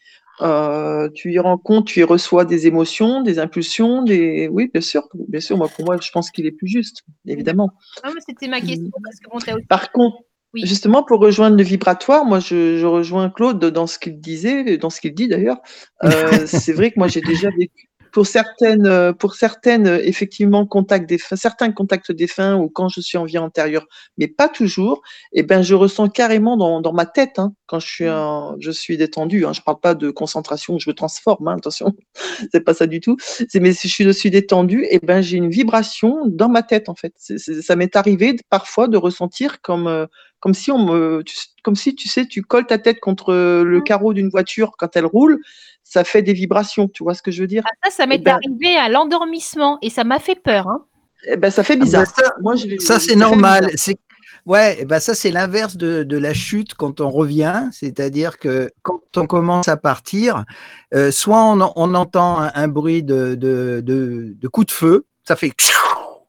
euh, 0.40 1.08
tu 1.14 1.32
y 1.32 1.38
rends 1.38 1.58
compte, 1.58 1.86
tu 1.86 2.00
y 2.00 2.04
reçois 2.04 2.44
des 2.44 2.66
émotions, 2.66 3.22
des 3.22 3.38
impulsions, 3.38 4.02
des 4.02 4.48
oui, 4.48 4.70
bien 4.72 4.80
sûr, 4.80 5.08
bien 5.28 5.40
sûr. 5.40 5.56
Moi, 5.56 5.68
pour 5.68 5.84
moi, 5.84 5.98
je 6.00 6.10
pense 6.10 6.30
qu'il 6.30 6.46
est 6.46 6.52
plus 6.52 6.68
juste, 6.68 7.02
évidemment. 7.26 7.70
Ah, 8.02 8.10
c'était 8.26 8.48
ma 8.48 8.60
question 8.60 8.90
parce 9.02 9.44
que 9.44 9.66
Par 9.66 9.92
contre, 9.92 10.18
Justement, 10.62 11.02
pour 11.02 11.18
rejoindre 11.18 11.56
le 11.56 11.64
vibratoire, 11.64 12.24
moi, 12.24 12.38
je, 12.38 12.78
je 12.78 12.86
rejoins 12.86 13.28
Claude 13.28 13.58
dans 13.58 13.88
ce 13.88 13.98
qu'il 13.98 14.20
disait, 14.20 14.78
dans 14.78 14.88
ce 14.88 15.00
qu'il 15.00 15.12
dit 15.12 15.26
d'ailleurs. 15.26 15.60
c'est 16.46 16.72
vrai 16.72 16.92
que 16.92 16.98
moi, 17.00 17.08
j'ai 17.08 17.22
déjà 17.22 17.50
vécu, 17.50 17.88
pour 18.14 18.28
certaines, 18.28 18.86
euh, 18.86 19.12
pour 19.12 19.34
certaines, 19.34 19.88
euh, 19.88 19.98
effectivement, 20.04 20.66
contacts 20.66 21.08
défunts, 21.08 21.34
certains 21.34 21.72
contacts 21.72 22.12
défunts 22.12 22.54
ou 22.54 22.68
quand 22.68 22.88
je 22.88 23.00
suis 23.00 23.18
en 23.18 23.24
vie 23.24 23.38
antérieure, 23.38 23.88
mais 24.18 24.28
pas 24.28 24.48
toujours, 24.48 25.02
et 25.32 25.40
eh 25.40 25.42
ben, 25.42 25.62
je 25.62 25.74
ressens 25.74 26.08
carrément 26.10 26.56
dans, 26.56 26.80
dans 26.80 26.92
ma 26.92 27.06
tête, 27.06 27.40
hein, 27.40 27.54
quand 27.66 27.80
je 27.80 27.88
suis, 27.88 28.08
en, 28.08 28.54
je 28.60 28.70
suis 28.70 28.96
détendu, 28.96 29.44
hein, 29.44 29.52
je 29.52 29.62
parle 29.62 29.80
pas 29.80 29.96
de 29.96 30.12
concentration, 30.12 30.78
je 30.78 30.88
me 30.88 30.94
transforme, 30.94 31.48
hein, 31.48 31.56
attention, 31.56 31.92
c'est 32.52 32.60
pas 32.60 32.72
ça 32.72 32.86
du 32.86 33.00
tout, 33.00 33.16
c'est, 33.18 33.58
mais 33.58 33.72
si 33.72 33.88
je 33.88 34.10
suis 34.10 34.30
détendu, 34.30 34.84
et 34.84 35.00
eh 35.02 35.04
ben, 35.04 35.20
j'ai 35.20 35.36
une 35.36 35.50
vibration 35.50 36.24
dans 36.26 36.48
ma 36.48 36.62
tête, 36.62 36.88
en 36.88 36.94
fait. 36.94 37.14
ça 37.18 37.74
m'est 37.74 37.96
arrivé 37.96 38.36
parfois 38.48 38.86
de 38.86 38.96
ressentir 38.96 39.60
comme, 39.60 39.88
euh, 39.88 40.06
comme 40.38 40.54
si 40.54 40.70
on 40.70 40.78
me, 40.78 41.24
comme 41.64 41.74
si 41.74 41.96
tu 41.96 42.06
sais, 42.06 42.26
tu 42.26 42.42
colles 42.42 42.66
ta 42.66 42.78
tête 42.78 43.00
contre 43.00 43.32
le 43.32 43.78
mmh. 43.78 43.84
carreau 43.84 44.12
d'une 44.12 44.28
voiture 44.28 44.72
quand 44.78 44.94
elle 44.94 45.06
roule, 45.06 45.40
ça 45.84 46.02
fait 46.02 46.22
des 46.22 46.32
vibrations. 46.32 46.88
Tu 46.88 47.04
vois 47.04 47.14
ce 47.14 47.22
que 47.22 47.30
je 47.30 47.42
veux 47.42 47.46
dire? 47.46 47.62
Ah, 47.66 47.90
Ça, 47.90 47.90
ça 47.98 48.06
m'est 48.06 48.16
eh 48.16 48.18
ben 48.18 48.34
arrivé 48.34 48.76
à 48.76 48.88
l'endormissement 48.88 49.78
et 49.82 49.90
ça 49.90 50.02
m'a 50.02 50.18
fait 50.18 50.34
peur. 50.34 50.66
Hein. 50.68 50.84
Eh 51.26 51.36
ben, 51.36 51.50
ça 51.50 51.62
fait 51.62 51.76
bizarre. 51.76 52.06
Ah, 52.16 52.22
ça, 52.22 52.34
Moi, 52.40 52.54
ça 52.80 52.98
c'est 52.98 53.16
normal. 53.16 53.70
C'est 53.76 53.98
Ouais, 54.46 54.84
ben 54.84 55.00
ça 55.00 55.14
c'est 55.14 55.30
l'inverse 55.30 55.76
de, 55.76 56.18
la 56.18 56.34
chute 56.34 56.74
quand 56.74 57.00
on 57.00 57.08
revient, 57.10 57.68
c'est-à-dire 57.72 58.38
que 58.38 58.70
quand 58.82 59.00
on 59.16 59.26
commence 59.26 59.68
à 59.68 59.78
partir, 59.78 60.44
euh, 60.92 61.10
soit 61.10 61.42
on, 61.42 61.94
entend 61.94 62.40
un, 62.54 62.68
bruit 62.68 63.02
de, 63.02 63.36
de, 63.36 63.80
de, 63.82 64.48
coup 64.48 64.64
de 64.64 64.70
feu, 64.70 65.06
ça 65.26 65.34
fait 65.34 65.50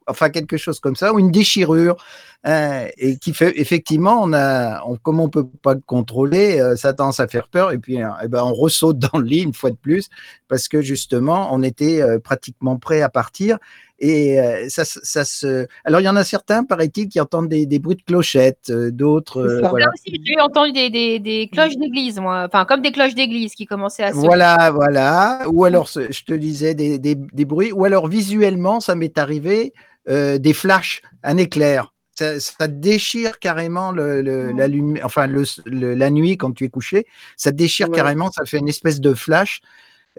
enfin 0.06 0.30
quelque 0.30 0.56
chose 0.56 0.80
comme 0.80 0.96
ça, 0.96 1.12
ou 1.12 1.18
une 1.18 1.30
déchirure, 1.30 1.96
hein, 2.44 2.86
et 2.96 3.16
qui 3.18 3.34
fait 3.34 3.58
effectivement, 3.58 4.20
on 4.22 4.32
a, 4.32 4.82
comme 5.02 5.20
on 5.20 5.28
peut 5.28 5.46
pas 5.62 5.74
le 5.74 5.82
contrôler, 5.84 6.60
euh, 6.60 6.76
ça 6.76 6.92
tend 6.92 7.10
à 7.10 7.26
faire 7.26 7.48
peur, 7.48 7.72
et 7.72 7.78
puis 7.78 8.02
euh, 8.02 8.08
eh 8.22 8.28
ben, 8.28 8.42
on 8.44 8.52
ressaute 8.52 8.98
dans 8.98 9.18
le 9.18 9.26
lit 9.26 9.42
une 9.42 9.54
fois 9.54 9.70
de 9.70 9.76
plus, 9.76 10.08
parce 10.48 10.68
que 10.68 10.80
justement, 10.80 11.48
on 11.52 11.62
était 11.62 12.02
euh, 12.02 12.18
pratiquement 12.18 12.76
prêt 12.76 13.02
à 13.02 13.08
partir, 13.08 13.58
et 13.98 14.36
ça, 14.68 14.84
ça, 14.84 15.24
se. 15.24 15.66
Alors, 15.86 16.02
il 16.02 16.04
y 16.04 16.08
en 16.10 16.16
a 16.16 16.22
certains, 16.22 16.64
paraît-il, 16.64 17.08
qui 17.08 17.18
entendent 17.18 17.48
des, 17.48 17.64
des 17.64 17.78
bruits 17.78 17.96
de 17.96 18.02
clochettes, 18.02 18.70
d'autres. 18.70 19.58
voilà. 19.70 19.88
aussi, 19.88 20.20
j'ai 20.22 20.38
entendu 20.38 20.72
des, 20.72 20.90
des, 20.90 21.18
des 21.18 21.48
cloches 21.50 21.78
d'église, 21.78 22.20
moi. 22.20 22.44
Enfin, 22.46 22.66
comme 22.66 22.82
des 22.82 22.92
cloches 22.92 23.14
d'église 23.14 23.54
qui 23.54 23.64
commençaient 23.64 24.02
à 24.02 24.12
sonner. 24.12 24.26
Voilà, 24.26 24.70
voilà. 24.70 25.44
Ou 25.48 25.64
alors, 25.64 25.88
je 25.88 26.24
te 26.24 26.34
disais, 26.34 26.74
des, 26.74 26.98
des 26.98 27.44
bruits. 27.46 27.72
Ou 27.72 27.86
alors, 27.86 28.06
visuellement, 28.06 28.80
ça 28.80 28.94
m'est 28.94 29.16
arrivé 29.16 29.72
euh, 30.08 30.38
des 30.38 30.52
flashs, 30.52 31.02
un 31.22 31.36
éclair. 31.36 31.92
Ça, 32.14 32.66
déchire 32.66 33.38
carrément 33.40 33.92
le, 33.92 34.22
la, 34.22 34.68
enfin, 35.04 35.26
la 35.66 36.10
nuit 36.10 36.38
quand 36.38 36.52
tu 36.52 36.64
es 36.64 36.70
couché. 36.70 37.06
Ça 37.36 37.50
déchire 37.50 37.90
carrément, 37.90 38.30
ça 38.32 38.46
fait 38.46 38.56
une 38.56 38.70
espèce 38.70 39.00
de 39.00 39.12
flash. 39.12 39.60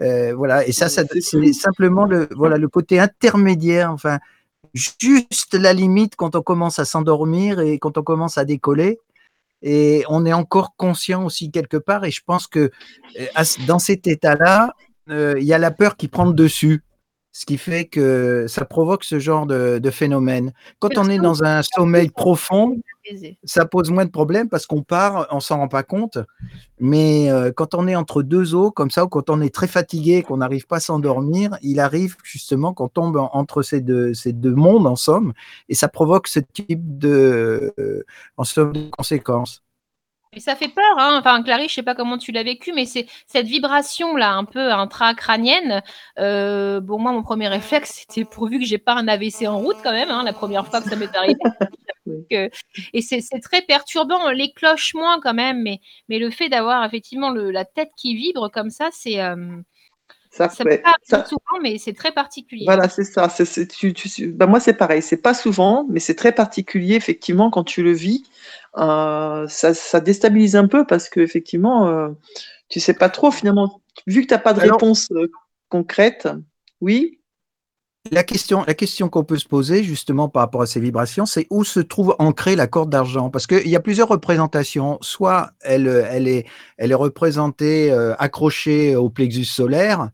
Euh, 0.00 0.32
voilà, 0.32 0.64
et 0.64 0.70
ça, 0.70 0.88
ça 0.88 1.02
c'est 1.20 1.52
simplement 1.52 2.04
le, 2.04 2.28
voilà, 2.36 2.56
le 2.56 2.68
côté 2.68 3.00
intermédiaire, 3.00 3.90
enfin, 3.90 4.20
juste 4.74 5.54
la 5.54 5.72
limite 5.72 6.14
quand 6.14 6.36
on 6.36 6.42
commence 6.42 6.78
à 6.78 6.84
s'endormir 6.84 7.58
et 7.58 7.80
quand 7.80 7.98
on 7.98 8.04
commence 8.04 8.38
à 8.38 8.44
décoller. 8.44 9.00
Et 9.62 10.04
on 10.08 10.24
est 10.24 10.32
encore 10.32 10.76
conscient 10.76 11.24
aussi 11.24 11.50
quelque 11.50 11.78
part. 11.78 12.04
Et 12.04 12.12
je 12.12 12.22
pense 12.24 12.46
que 12.46 12.70
euh, 13.18 13.44
dans 13.66 13.80
cet 13.80 14.06
état-là, 14.06 14.72
il 15.08 15.42
y 15.42 15.54
a 15.54 15.58
la 15.58 15.72
peur 15.72 15.96
qui 15.96 16.06
prend 16.06 16.26
le 16.26 16.34
dessus 16.34 16.82
ce 17.38 17.46
qui 17.46 17.56
fait 17.56 17.84
que 17.84 18.46
ça 18.48 18.64
provoque 18.64 19.04
ce 19.04 19.20
genre 19.20 19.46
de, 19.46 19.90
phénomène. 19.92 20.52
Quand 20.80 20.98
on 20.98 21.08
est 21.08 21.20
dans 21.20 21.44
un 21.44 21.62
sommeil 21.62 22.10
profond, 22.10 22.76
ça 23.44 23.64
pose 23.64 23.92
moins 23.92 24.04
de 24.04 24.10
problèmes 24.10 24.48
parce 24.48 24.66
qu'on 24.66 24.82
part, 24.82 25.28
on 25.30 25.38
s'en 25.38 25.58
rend 25.58 25.68
pas 25.68 25.84
compte. 25.84 26.18
Mais 26.80 27.30
euh, 27.30 27.52
quand 27.54 27.76
on 27.76 27.86
est 27.86 27.94
entre 27.94 28.24
deux 28.24 28.56
eaux, 28.56 28.72
comme 28.72 28.90
ça, 28.90 29.04
ou 29.04 29.08
quand 29.08 29.30
on 29.30 29.40
est 29.40 29.54
très 29.54 29.68
fatigué, 29.68 30.24
qu'on 30.24 30.38
n'arrive 30.38 30.66
pas 30.66 30.78
à 30.78 30.80
s'endormir, 30.80 31.56
il 31.62 31.78
arrive 31.78 32.16
justement 32.24 32.74
qu'on 32.74 32.88
tombe 32.88 33.16
entre 33.30 33.62
ces 33.62 33.82
deux, 33.82 34.14
ces 34.14 34.32
deux 34.32 34.56
mondes, 34.56 34.88
en 34.88 34.96
somme, 34.96 35.32
et 35.68 35.76
ça 35.76 35.86
provoque 35.86 36.26
ce 36.26 36.40
type 36.40 36.98
de, 36.98 37.72
euh, 37.78 38.02
en 38.36 38.42
somme, 38.42 38.72
de 38.72 38.90
conséquences. 38.90 39.62
Et 40.34 40.40
ça 40.40 40.56
fait 40.56 40.68
peur, 40.68 40.98
hein. 40.98 41.16
Enfin, 41.18 41.42
Clarisse, 41.42 41.70
je 41.70 41.76
sais 41.76 41.82
pas 41.82 41.94
comment 41.94 42.18
tu 42.18 42.32
l'as 42.32 42.42
vécu, 42.42 42.72
mais 42.74 42.84
c'est 42.84 43.06
cette 43.26 43.46
vibration-là, 43.46 44.32
un 44.34 44.44
peu 44.44 44.72
intracrânienne. 44.72 45.82
Euh, 46.18 46.80
bon, 46.80 46.98
moi, 46.98 47.12
mon 47.12 47.22
premier 47.22 47.48
réflexe, 47.48 48.04
c'était 48.06 48.24
pourvu 48.26 48.58
que 48.58 48.64
j'ai 48.66 48.78
pas 48.78 48.94
un 48.94 49.08
AVC 49.08 49.46
en 49.46 49.58
route 49.58 49.78
quand 49.82 49.92
même, 49.92 50.10
hein, 50.10 50.22
la 50.24 50.34
première 50.34 50.66
fois 50.66 50.82
que 50.82 50.90
ça 50.90 50.96
m'est 50.96 51.14
arrivé. 51.16 51.38
euh, 52.32 52.48
et 52.92 53.00
c'est 53.00 53.20
c'est 53.20 53.40
très 53.40 53.62
perturbant. 53.62 54.30
Les 54.30 54.52
cloches 54.52 54.94
moins 54.94 55.18
quand 55.20 55.34
même, 55.34 55.62
mais, 55.62 55.80
mais 56.08 56.18
le 56.18 56.30
fait 56.30 56.50
d'avoir 56.50 56.84
effectivement 56.84 57.30
le, 57.30 57.50
la 57.50 57.64
tête 57.64 57.90
qui 57.96 58.14
vibre 58.14 58.50
comme 58.50 58.70
ça, 58.70 58.90
c'est 58.92 59.20
euh, 59.20 59.36
Ça, 60.30 60.48
ça 60.48 60.64
peut 60.64 60.80
pas 60.82 60.94
ça- 61.02 61.24
souvent, 61.24 61.60
mais 61.62 61.78
c'est 61.78 61.94
très 61.94 62.12
particulier. 62.12 62.64
Voilà, 62.66 62.88
c'est 62.88 63.04
ça. 63.04 63.28
C'est, 63.28 63.44
c'est- 63.44 63.66
tu, 63.66 63.92
tu- 63.92 64.28
bah, 64.32 64.46
moi, 64.46 64.60
c'est 64.60 64.74
pareil. 64.74 65.02
C'est 65.02 65.16
pas 65.22 65.34
souvent, 65.34 65.86
mais 65.88 66.00
c'est 66.00 66.14
très 66.14 66.32
particulier, 66.32 66.94
effectivement, 66.94 67.50
quand 67.50 67.64
tu 67.64 67.82
le 67.82 67.92
vis. 67.92 68.24
Euh, 68.76 69.46
ça, 69.48 69.74
ça 69.74 70.00
déstabilise 70.00 70.54
un 70.56 70.68
peu 70.68 70.86
parce 70.86 71.08
que, 71.08 71.20
effectivement, 71.20 71.88
euh, 71.88 72.08
tu 72.68 72.78
sais 72.80 72.94
pas 72.94 73.08
trop, 73.08 73.30
finalement, 73.30 73.80
vu 74.06 74.22
que 74.22 74.26
tu 74.26 74.34
n'as 74.34 74.38
pas 74.40 74.52
de 74.52 74.60
Alors- 74.60 74.76
réponse 74.78 75.08
euh, 75.12 75.30
concrète. 75.68 76.28
Oui, 76.80 77.14
La 78.12 78.22
question, 78.24 78.64
la 78.66 78.74
question 78.74 79.08
qu'on 79.10 79.24
peut 79.24 79.36
se 79.38 79.46
poser 79.48 79.82
justement 79.82 80.28
par 80.30 80.42
rapport 80.42 80.62
à 80.62 80.66
ces 80.66 80.80
vibrations, 80.80 81.26
c'est 81.26 81.46
où 81.50 81.64
se 81.64 81.80
trouve 81.80 82.14
ancrée 82.18 82.56
la 82.56 82.66
corde 82.66 82.88
d'argent? 82.90 83.28
Parce 83.28 83.46
qu'il 83.46 83.68
y 83.68 83.76
a 83.76 83.80
plusieurs 83.80 84.08
représentations. 84.08 84.98
Soit 85.02 85.50
elle, 85.60 85.88
elle, 86.10 86.28
est, 86.28 86.46
elle 86.78 86.92
est 86.92 86.94
représentée 86.94 87.90
euh, 87.90 88.14
accrochée 88.18 88.94
au 88.96 89.10
plexus 89.10 89.44
solaire, 89.44 90.10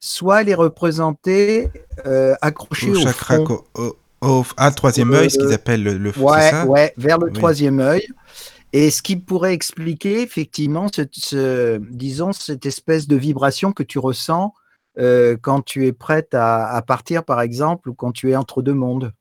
soit 0.00 0.42
elle 0.42 0.48
est 0.48 0.54
représentée 0.54 1.70
euh, 2.06 2.34
accrochée 2.40 2.90
Au 2.90 2.94
au, 2.94 3.00
chakra, 3.00 3.36
front. 3.36 3.44
co- 3.44 3.64
au, 3.74 3.96
au- 4.20 4.44
ah, 4.56 4.70
troisième 4.70 5.12
Euh, 5.12 5.20
œil, 5.20 5.30
ce 5.30 5.38
qu'ils 5.38 5.52
appellent 5.52 5.82
le, 5.82 5.98
le 5.98 6.12
Ouais, 6.18 6.50
ça 6.50 6.66
ouais, 6.66 6.92
vers 6.96 7.18
le 7.18 7.26
Oui. 7.26 7.32
troisième 7.32 7.80
œil. 7.80 8.06
Et 8.72 8.90
ce 8.90 9.00
qui 9.00 9.16
pourrait 9.16 9.54
expliquer 9.54 10.22
effectivement, 10.22 10.88
ce, 10.94 11.02
ce- 11.12 11.78
disons, 11.90 12.32
cette 12.32 12.66
espèce 12.66 13.06
de 13.08 13.16
vibration 13.16 13.72
que 13.72 13.82
tu 13.82 13.98
ressens 13.98 14.52
euh, 14.98 15.36
quand 15.40 15.62
tu 15.62 15.86
es 15.86 15.92
prête 15.92 16.34
à, 16.34 16.66
à 16.68 16.82
partir, 16.82 17.24
par 17.24 17.40
exemple, 17.40 17.88
ou 17.90 17.94
quand 17.94 18.12
tu 18.12 18.30
es 18.30 18.36
entre 18.36 18.62
deux 18.62 18.74
mondes. 18.74 19.12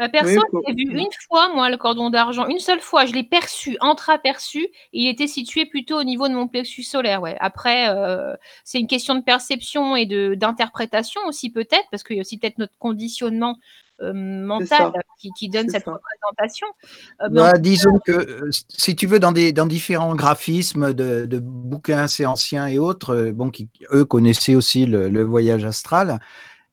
Euh, 0.00 0.08
perso, 0.08 0.40
Oui, 0.52 0.62
j'ai 0.66 0.74
vu 0.74 0.98
une 0.98 1.08
fois, 1.28 1.48
moi, 1.54 1.70
le 1.70 1.76
cordon 1.76 2.10
d'argent. 2.10 2.46
Une 2.48 2.58
seule 2.58 2.80
fois, 2.80 3.06
je 3.06 3.12
l'ai 3.12 3.22
perçu, 3.22 3.76
entreaperçu. 3.80 4.68
Il 4.92 5.08
était 5.08 5.26
situé 5.26 5.66
plutôt 5.66 5.98
au 5.98 6.04
niveau 6.04 6.28
de 6.28 6.34
mon 6.34 6.48
plexus 6.48 6.82
solaire. 6.82 7.22
Ouais. 7.22 7.36
Après, 7.40 7.88
euh, 7.88 8.34
c'est 8.64 8.78
une 8.78 8.86
question 8.86 9.14
de 9.14 9.22
perception 9.22 9.96
et 9.96 10.06
d'interprétation 10.36 11.20
aussi, 11.26 11.50
peut-être, 11.50 11.86
parce 11.90 12.02
qu'il 12.02 12.16
y 12.16 12.18
a 12.18 12.22
aussi 12.22 12.38
peut-être 12.38 12.58
notre 12.58 12.74
conditionnement 12.78 13.56
euh, 14.02 14.12
mental 14.12 14.92
qui, 15.18 15.30
qui 15.38 15.48
donne 15.48 15.70
cette 15.70 15.86
ça. 15.86 15.92
représentation. 15.92 16.66
Euh, 17.22 17.28
Bah, 17.30 17.54
disons 17.54 17.98
que, 18.04 18.50
si 18.68 18.94
tu 18.94 19.06
veux, 19.06 19.18
dans, 19.18 19.32
des, 19.32 19.54
dans 19.54 19.64
différents 19.64 20.14
graphismes 20.14 20.92
de, 20.92 21.24
de 21.24 21.38
bouquins 21.38 22.00
assez 22.00 22.26
anciens 22.26 22.66
et 22.66 22.78
autres, 22.78 23.30
bon, 23.30 23.48
qui, 23.48 23.70
eux 23.94 24.04
connaissaient 24.04 24.54
aussi 24.54 24.84
le, 24.84 25.08
le 25.08 25.22
voyage 25.22 25.64
astral, 25.64 26.20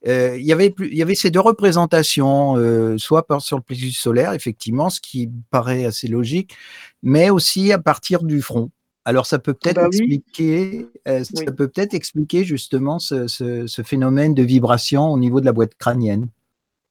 euh, 0.08 0.36
il 0.38 0.46
y 0.46 0.52
avait 0.52 0.70
plus- 0.70 0.90
il 0.92 0.98
y 0.98 1.02
avait 1.02 1.16
ces 1.16 1.32
deux 1.32 1.40
représentations, 1.40 2.58
euh, 2.58 2.98
soit 2.98 3.26
par, 3.26 3.42
sur 3.42 3.58
le 3.58 3.64
plexus 3.64 3.92
solaire, 3.94 4.34
effectivement, 4.34 4.90
ce 4.90 5.00
qui 5.02 5.30
paraît 5.50 5.86
assez 5.86 6.08
logique, 6.08 6.56
mais 7.02 7.30
aussi 7.30 7.72
à 7.72 7.80
partir 7.80 8.24
du 8.24 8.42
front. 8.42 8.70
Alors, 9.06 9.26
ça 9.26 9.38
peut 9.40 9.54
peut-être 9.54 9.76
Bah 9.76 9.88
oui. 9.92 9.98
expliquer, 9.98 10.88
euh, 11.08 11.24
ça 11.24 11.32
Oui. 11.38 11.46
peut 11.46 11.68
peut-être 11.68 11.94
expliquer 11.94 12.46
justement 12.46 13.00
ce, 13.00 13.28
ce- 13.28 13.68
ce 13.68 13.82
phénomène 13.82 14.34
de 14.34 14.44
vibration 14.44 15.12
au 15.12 15.18
niveau 15.20 15.42
de 15.42 15.46
la 15.46 15.52
boîte 15.52 15.76
crânienne. 15.76 16.30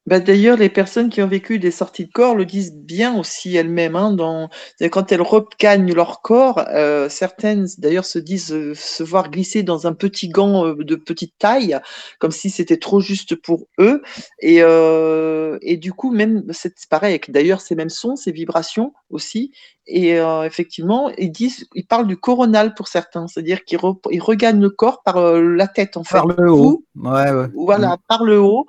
Bah, 0.05 0.19
d'ailleurs, 0.19 0.57
les 0.57 0.67
personnes 0.69 1.09
qui 1.09 1.21
ont 1.21 1.27
vécu 1.29 1.59
des 1.59 1.71
sorties 1.71 2.05
de 2.05 2.11
corps 2.11 2.35
le 2.35 2.43
disent 2.43 2.73
bien 2.75 3.17
aussi 3.17 3.55
elles-mêmes. 3.55 3.95
Hein, 3.95 4.11
dans... 4.11 4.49
Quand 4.91 5.13
elles 5.13 5.21
recagnent 5.21 5.93
leur 5.93 6.21
corps, 6.21 6.59
euh, 6.73 7.07
certaines 7.07 7.67
d'ailleurs 7.77 8.03
se 8.03 8.19
disent 8.19 8.51
euh, 8.51 8.73
se 8.75 9.01
voir 9.01 9.31
glisser 9.31 9.63
dans 9.63 9.87
un 9.87 9.93
petit 9.93 10.27
gant 10.27 10.65
euh, 10.67 10.75
de 10.83 10.95
petite 10.97 11.35
taille, 11.39 11.79
comme 12.19 12.31
si 12.31 12.49
c'était 12.49 12.75
trop 12.77 12.99
juste 12.99 13.35
pour 13.35 13.67
eux. 13.79 14.01
Et, 14.41 14.57
euh, 14.61 15.57
et 15.61 15.77
du 15.77 15.93
coup, 15.93 16.11
même 16.11 16.43
c'est 16.51 16.73
pareil 16.89 17.19
d'ailleurs 17.29 17.61
ces 17.61 17.75
mêmes 17.75 17.89
sons, 17.89 18.17
ces 18.17 18.33
vibrations 18.33 18.93
aussi. 19.09 19.51
Et 19.85 20.17
euh, 20.17 20.43
effectivement, 20.43 21.09
ils 21.17 21.31
disent, 21.31 21.67
ils 21.75 21.85
parlent 21.85 22.07
du 22.07 22.15
coronal 22.15 22.73
pour 22.73 22.87
certains, 22.87 23.27
c'est-à-dire 23.27 23.65
qu'ils 23.65 23.79
re- 23.79 24.19
regagnent 24.21 24.61
le 24.61 24.69
corps 24.69 25.03
par 25.03 25.17
euh, 25.17 25.41
la 25.41 25.67
tête 25.67 25.97
en 25.97 26.05
fait. 26.05 26.15
Par 26.15 26.27
le 26.27 26.51
haut. 26.51 26.85
Ouais, 26.95 27.31
ouais. 27.31 27.47
voilà, 27.53 27.97
par 28.07 28.23
le 28.23 28.39
haut. 28.39 28.65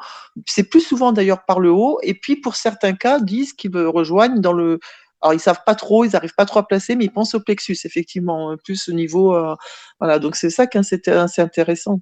C'est 0.46 0.64
plus 0.68 0.80
souvent 0.80 1.12
d'ailleurs 1.12 1.44
par 1.44 1.60
le 1.60 1.70
haut. 1.70 2.00
Et 2.02 2.14
puis 2.14 2.34
pour 2.36 2.56
certains 2.56 2.94
cas, 2.94 3.20
disent 3.20 3.52
qu'ils 3.52 3.76
rejoignent 3.76 4.40
dans 4.40 4.52
le. 4.52 4.80
Alors 5.22 5.34
ils 5.34 5.40
savent 5.40 5.62
pas 5.64 5.74
trop, 5.76 6.04
ils 6.04 6.10
n'arrivent 6.10 6.34
pas 6.36 6.46
trop 6.46 6.58
à 6.58 6.66
placer, 6.66 6.96
mais 6.96 7.04
ils 7.04 7.12
pensent 7.12 7.34
au 7.34 7.40
plexus 7.40 7.78
effectivement, 7.84 8.50
euh, 8.50 8.56
plus 8.56 8.88
au 8.88 8.92
niveau. 8.92 9.34
euh, 9.36 9.54
Voilà, 10.00 10.18
donc 10.18 10.34
c'est 10.36 10.50
ça 10.50 10.66
qui 10.66 10.78
est 10.78 10.80
assez 10.80 11.00
assez 11.08 11.40
intéressant. 11.42 12.00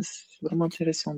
C'est 0.00 0.46
vraiment 0.46 0.66
intéressant. 0.66 1.14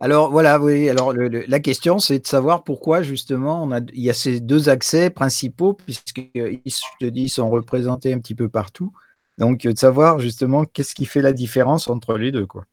Alors 0.00 0.30
voilà, 0.30 0.60
oui. 0.60 0.88
Alors 0.88 1.12
la 1.12 1.60
question, 1.60 1.98
c'est 1.98 2.20
de 2.20 2.26
savoir 2.26 2.64
pourquoi 2.64 3.02
justement 3.02 3.68
il 3.92 4.02
y 4.02 4.10
a 4.10 4.14
ces 4.14 4.40
deux 4.40 4.68
accès 4.68 5.10
principaux, 5.10 5.74
puisqu'ils, 5.74 6.60
je 6.66 7.06
te 7.06 7.06
dis, 7.06 7.28
sont 7.28 7.50
représentés 7.50 8.12
un 8.12 8.18
petit 8.18 8.34
peu 8.34 8.48
partout. 8.48 8.92
Donc 9.38 9.64
euh, 9.66 9.72
de 9.72 9.78
savoir 9.78 10.18
justement 10.18 10.64
qu'est-ce 10.64 10.94
qui 10.94 11.06
fait 11.06 11.22
la 11.22 11.32
différence 11.32 11.88
entre 11.88 12.18
les 12.18 12.32
deux, 12.32 12.46
quoi. 12.46 12.64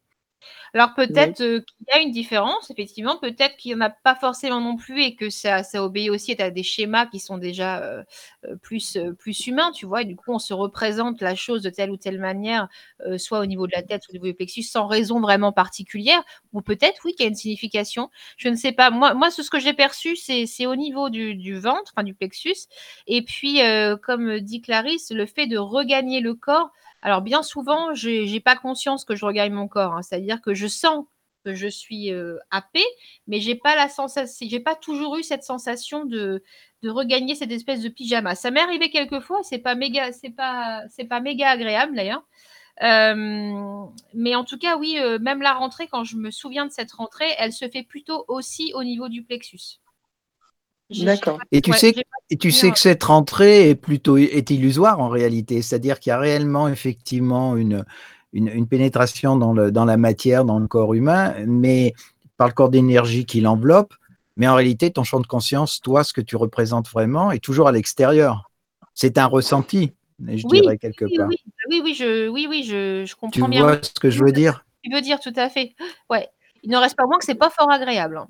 Alors 0.75 0.93
peut-être 0.93 1.39
euh, 1.39 1.61
qu'il 1.61 1.87
y 1.87 1.91
a 1.97 2.01
une 2.01 2.11
différence, 2.11 2.69
effectivement, 2.69 3.17
peut-être 3.17 3.55
qu'il 3.55 3.71
n'y 3.73 3.77
en 3.81 3.85
a 3.85 3.89
pas 3.89 4.13
forcément 4.13 4.59
non 4.59 4.75
plus 4.75 5.01
et 5.03 5.15
que 5.15 5.29
ça, 5.29 5.63
ça 5.63 5.81
obéit 5.81 6.09
aussi 6.09 6.35
à 6.41 6.51
des 6.51 6.63
schémas 6.63 7.05
qui 7.05 7.21
sont 7.21 7.37
déjà 7.37 7.81
euh, 7.81 8.03
euh, 8.45 8.57
plus, 8.57 8.97
plus 9.17 9.47
humains, 9.47 9.71
tu 9.71 9.85
vois, 9.85 10.01
et 10.01 10.05
du 10.05 10.17
coup 10.17 10.33
on 10.33 10.39
se 10.39 10.53
représente 10.53 11.21
la 11.21 11.33
chose 11.33 11.61
de 11.61 11.69
telle 11.69 11.91
ou 11.91 11.95
telle 11.97 12.19
manière, 12.19 12.67
euh, 13.07 13.17
soit 13.17 13.39
au 13.39 13.45
niveau 13.45 13.67
de 13.67 13.71
la 13.73 13.83
tête, 13.83 14.03
soit 14.03 14.11
au 14.11 14.15
niveau 14.15 14.27
du 14.27 14.33
plexus, 14.33 14.63
sans 14.63 14.85
raison 14.85 15.21
vraiment 15.21 15.53
particulière, 15.53 16.21
ou 16.51 16.61
peut-être 16.61 16.99
oui 17.05 17.13
qu'il 17.13 17.23
y 17.23 17.27
a 17.27 17.29
une 17.29 17.35
signification, 17.35 18.09
je 18.35 18.49
ne 18.49 18.55
sais 18.55 18.73
pas. 18.73 18.89
Moi, 18.89 19.13
moi 19.13 19.31
ce 19.31 19.49
que 19.49 19.59
j'ai 19.59 19.73
perçu, 19.73 20.17
c'est 20.17 20.45
c'est 20.45 20.65
au 20.65 20.75
niveau 20.75 21.09
du, 21.09 21.35
du 21.35 21.57
ventre, 21.57 21.93
enfin 21.95 22.03
du 22.03 22.13
plexus, 22.13 22.67
et 23.07 23.21
puis 23.21 23.59
comme 24.03 24.39
dit 24.41 24.61
Clarisse, 24.61 25.11
le 25.11 25.25
fait 25.25 25.47
de 25.47 25.57
regagner 25.57 26.19
le 26.19 26.33
corps, 26.33 26.71
alors 27.05 27.21
bien 27.21 27.43
souvent, 27.43 27.93
j'ai 27.93 28.25
j'ai 28.25 28.39
pas 28.39 28.55
conscience 28.55 29.05
que 29.05 29.15
je 29.15 29.25
regagne 29.25 29.53
mon 29.53 29.67
corps, 29.67 29.93
hein. 29.93 30.01
c'est-à-dire 30.01 30.41
que 30.41 30.55
je 30.55 30.65
sens 30.65 31.05
que 31.45 31.53
je 31.53 31.67
suis 31.67 32.11
euh, 32.11 32.37
happée, 32.49 32.83
mais 33.27 33.39
j'ai 33.39 33.53
pas 33.53 33.75
la 33.75 33.89
sensation, 33.89 34.47
j'ai 34.49 34.59
pas 34.59 34.73
toujours 34.73 35.15
eu 35.17 35.21
cette 35.21 35.43
sensation 35.43 36.05
de, 36.05 36.43
regagner 36.83 37.35
cette 37.35 37.51
espèce 37.51 37.81
de 37.81 37.89
pyjama. 37.89 38.33
Ça 38.33 38.49
m'est 38.49 38.59
arrivé 38.59 38.89
quelques 38.89 39.19
fois, 39.19 39.41
c'est 39.43 39.59
pas 39.59 39.75
méga, 39.75 40.11
c'est 40.13 40.31
pas, 40.31 40.81
pas 41.07 41.19
méga 41.19 41.49
agréable 41.49 41.95
d'ailleurs. 41.95 42.23
Mais 42.81 44.35
en 44.35 44.43
tout 44.43 44.57
cas, 44.57 44.77
oui, 44.77 44.97
euh, 44.97 45.19
même 45.19 45.43
la 45.43 45.53
rentrée, 45.53 45.87
quand 45.87 46.05
je 46.05 46.17
me 46.17 46.31
souviens 46.31 46.65
de 46.65 46.71
cette 46.71 46.91
rentrée, 46.91 47.35
elle 47.37 47.53
se 47.53 47.69
fait 47.69 47.83
plutôt 47.83 48.25
aussi 48.27 48.71
au 48.73 48.83
niveau 48.83 49.09
du 49.09 49.23
plexus. 49.23 49.79
D'accord. 50.89 51.39
Et 51.51 51.61
tu 51.61 51.71
ouais, 51.71 51.77
sais, 51.77 51.95
et 52.29 52.37
tu 52.37 52.51
souvenir. 52.51 52.73
que 52.73 52.79
cette 52.79 53.03
rentrée 53.03 53.69
est 53.69 53.75
plutôt 53.75 54.17
est 54.17 54.49
illusoire 54.51 54.99
en 54.99 55.09
réalité, 55.09 55.61
c'est-à-dire 55.61 55.99
qu'il 55.99 56.11
y 56.11 56.13
a 56.13 56.19
réellement 56.19 56.67
effectivement 56.67 57.55
une, 57.55 57.83
une, 58.33 58.49
une 58.49 58.67
pénétration 58.67 59.35
dans, 59.35 59.53
le, 59.53 59.71
dans 59.71 59.85
la 59.85 59.97
matière, 59.97 60.45
dans 60.45 60.59
le 60.59 60.67
corps 60.67 60.93
humain, 60.93 61.33
mais 61.47 61.93
par 62.37 62.47
le 62.47 62.53
corps 62.53 62.69
d'énergie 62.69 63.25
qui 63.25 63.41
l'enveloppe. 63.41 63.93
Mais 64.37 64.47
en 64.47 64.55
réalité, 64.55 64.91
ton 64.91 65.03
champ 65.03 65.19
de 65.21 65.27
conscience, 65.27 65.79
toi, 65.81 66.03
ce 66.03 66.13
que 66.13 66.21
tu 66.21 66.35
représentes 66.35 66.89
vraiment, 66.89 67.31
est 67.31 67.39
toujours 67.43 67.67
à 67.67 67.71
l'extérieur. 67.71 68.51
C'est 68.93 69.17
un 69.17 69.25
ressenti, 69.25 69.93
je 70.27 70.45
Oui, 70.47 70.61
dirais 70.61 70.77
quelque 70.77 71.05
oui, 71.05 71.17
part. 71.17 71.27
oui, 71.29 71.37
oui, 71.69 71.81
oui, 71.83 71.93
je, 71.95 72.27
oui, 72.29 72.45
oui, 72.49 72.63
je, 72.63 73.05
je 73.05 73.13
Tu 73.13 73.15
comprends 73.15 73.49
bien. 73.49 73.63
vois 73.63 73.79
ce 73.81 73.93
que 73.99 74.09
je 74.09 74.23
veux 74.23 74.31
dire? 74.31 74.65
Tu 74.83 74.93
veux 74.93 75.01
dire 75.01 75.19
tout 75.19 75.33
à 75.35 75.49
fait. 75.49 75.73
Ouais. 76.09 76.29
Il 76.63 76.69
ne 76.69 76.77
reste 76.77 76.95
pas 76.95 77.05
moins 77.05 77.17
que 77.17 77.25
c'est 77.25 77.35
pas 77.35 77.49
fort 77.49 77.71
agréable. 77.71 78.17
hein. 78.17 78.27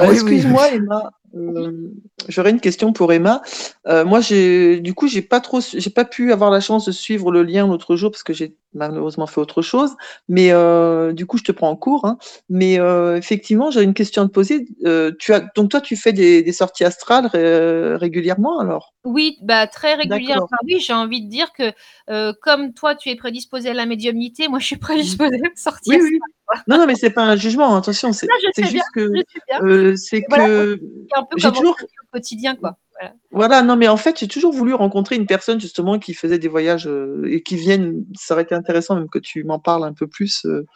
Euh, 0.00 0.02
Oui, 0.10 0.20
oui. 0.20 0.34
Excuse-moi, 0.34 0.68
Emma. 0.70 1.10
Euh, 1.34 1.90
J'aurais 2.28 2.50
une 2.50 2.60
question 2.60 2.92
pour 2.92 3.12
Emma. 3.12 3.42
Euh, 3.86 4.04
moi, 4.04 4.20
j'ai, 4.20 4.80
du 4.80 4.94
coup, 4.94 5.08
j'ai 5.08 5.22
pas 5.22 5.40
trop, 5.40 5.60
j'ai 5.60 5.90
pas 5.90 6.04
pu 6.04 6.32
avoir 6.32 6.50
la 6.50 6.60
chance 6.60 6.84
de 6.86 6.92
suivre 6.92 7.30
le 7.30 7.42
lien 7.42 7.66
l'autre 7.66 7.96
jour 7.96 8.10
parce 8.10 8.22
que 8.22 8.32
j'ai 8.32 8.56
malheureusement 8.74 9.26
fait 9.26 9.40
autre 9.40 9.62
chose. 9.62 9.96
Mais 10.28 10.52
euh, 10.52 11.12
du 11.12 11.26
coup, 11.26 11.38
je 11.38 11.44
te 11.44 11.52
prends 11.52 11.70
en 11.70 11.76
cours. 11.76 12.04
hein. 12.04 12.18
Mais 12.48 12.74
effectivement, 13.16 13.70
j'ai 13.70 13.82
une 13.82 13.94
question 13.94 14.22
à 14.22 14.26
te 14.26 14.32
poser. 14.32 14.66
Tu 15.18 15.32
as, 15.32 15.40
donc 15.54 15.70
toi, 15.70 15.80
tu 15.80 15.96
fais 15.96 16.12
des, 16.12 16.42
des 16.42 16.52
sorties 16.52 16.84
astrales 16.84 17.26
ré- 17.26 17.96
régulièrement, 17.96 18.58
alors? 18.60 18.94
Oui, 19.04 19.38
bah, 19.42 19.66
très 19.66 19.94
régulièrement. 19.94 20.48
Oui, 20.64 20.80
j'ai 20.80 20.92
envie 20.92 21.24
de 21.24 21.30
dire 21.30 21.52
que 21.52 21.72
comme 22.42 22.72
toi, 22.74 22.94
tu 22.94 23.10
es 23.10 23.16
prédisposé 23.16 23.70
à 23.70 23.74
la 23.74 23.86
médiumnité, 23.86 24.48
moi, 24.48 24.58
je 24.58 24.66
suis 24.66 24.76
prédisposée 24.76 25.36
à 25.36 25.56
sortir. 25.56 25.98
Oui, 26.00 26.10
oui. 26.12 26.18
Non, 26.66 26.78
non, 26.78 26.86
mais 26.86 26.94
c'est 26.94 27.10
pas 27.10 27.22
un 27.24 27.36
jugement. 27.36 27.76
Attention, 27.76 28.12
c'est 28.12 28.26
bien, 28.56 28.70
juste 28.70 28.86
que 28.94 29.10
c'est 29.96 30.22
Voilà, 30.28 30.44
que 30.46 30.80
un 31.18 31.24
peu 31.24 31.40
comme 31.40 31.52
toujours 31.52 31.76
au 31.80 32.06
quotidien, 32.12 32.56
quoi. 32.56 32.76
Voilà. 33.00 33.14
Voilà, 33.30 33.62
non, 33.62 33.76
mais 33.76 33.88
en 33.88 33.96
fait, 33.96 34.18
j'ai 34.18 34.28
toujours 34.28 34.52
voulu 34.52 34.74
rencontrer 34.74 35.16
une 35.16 35.26
personne 35.26 35.60
justement 35.60 35.98
qui 35.98 36.14
faisait 36.14 36.38
des 36.38 36.48
voyages 36.48 36.88
euh, 36.88 37.22
et 37.28 37.42
qui 37.42 37.56
vienne. 37.56 38.04
Ça 38.18 38.34
aurait 38.34 38.42
été 38.42 38.54
intéressant 38.54 38.96
même 38.96 39.08
que 39.08 39.18
tu 39.18 39.44
m'en 39.44 39.58
parles 39.58 39.84
un 39.84 39.92
peu 39.92 40.06
plus. 40.06 40.44
euh, 40.46 40.66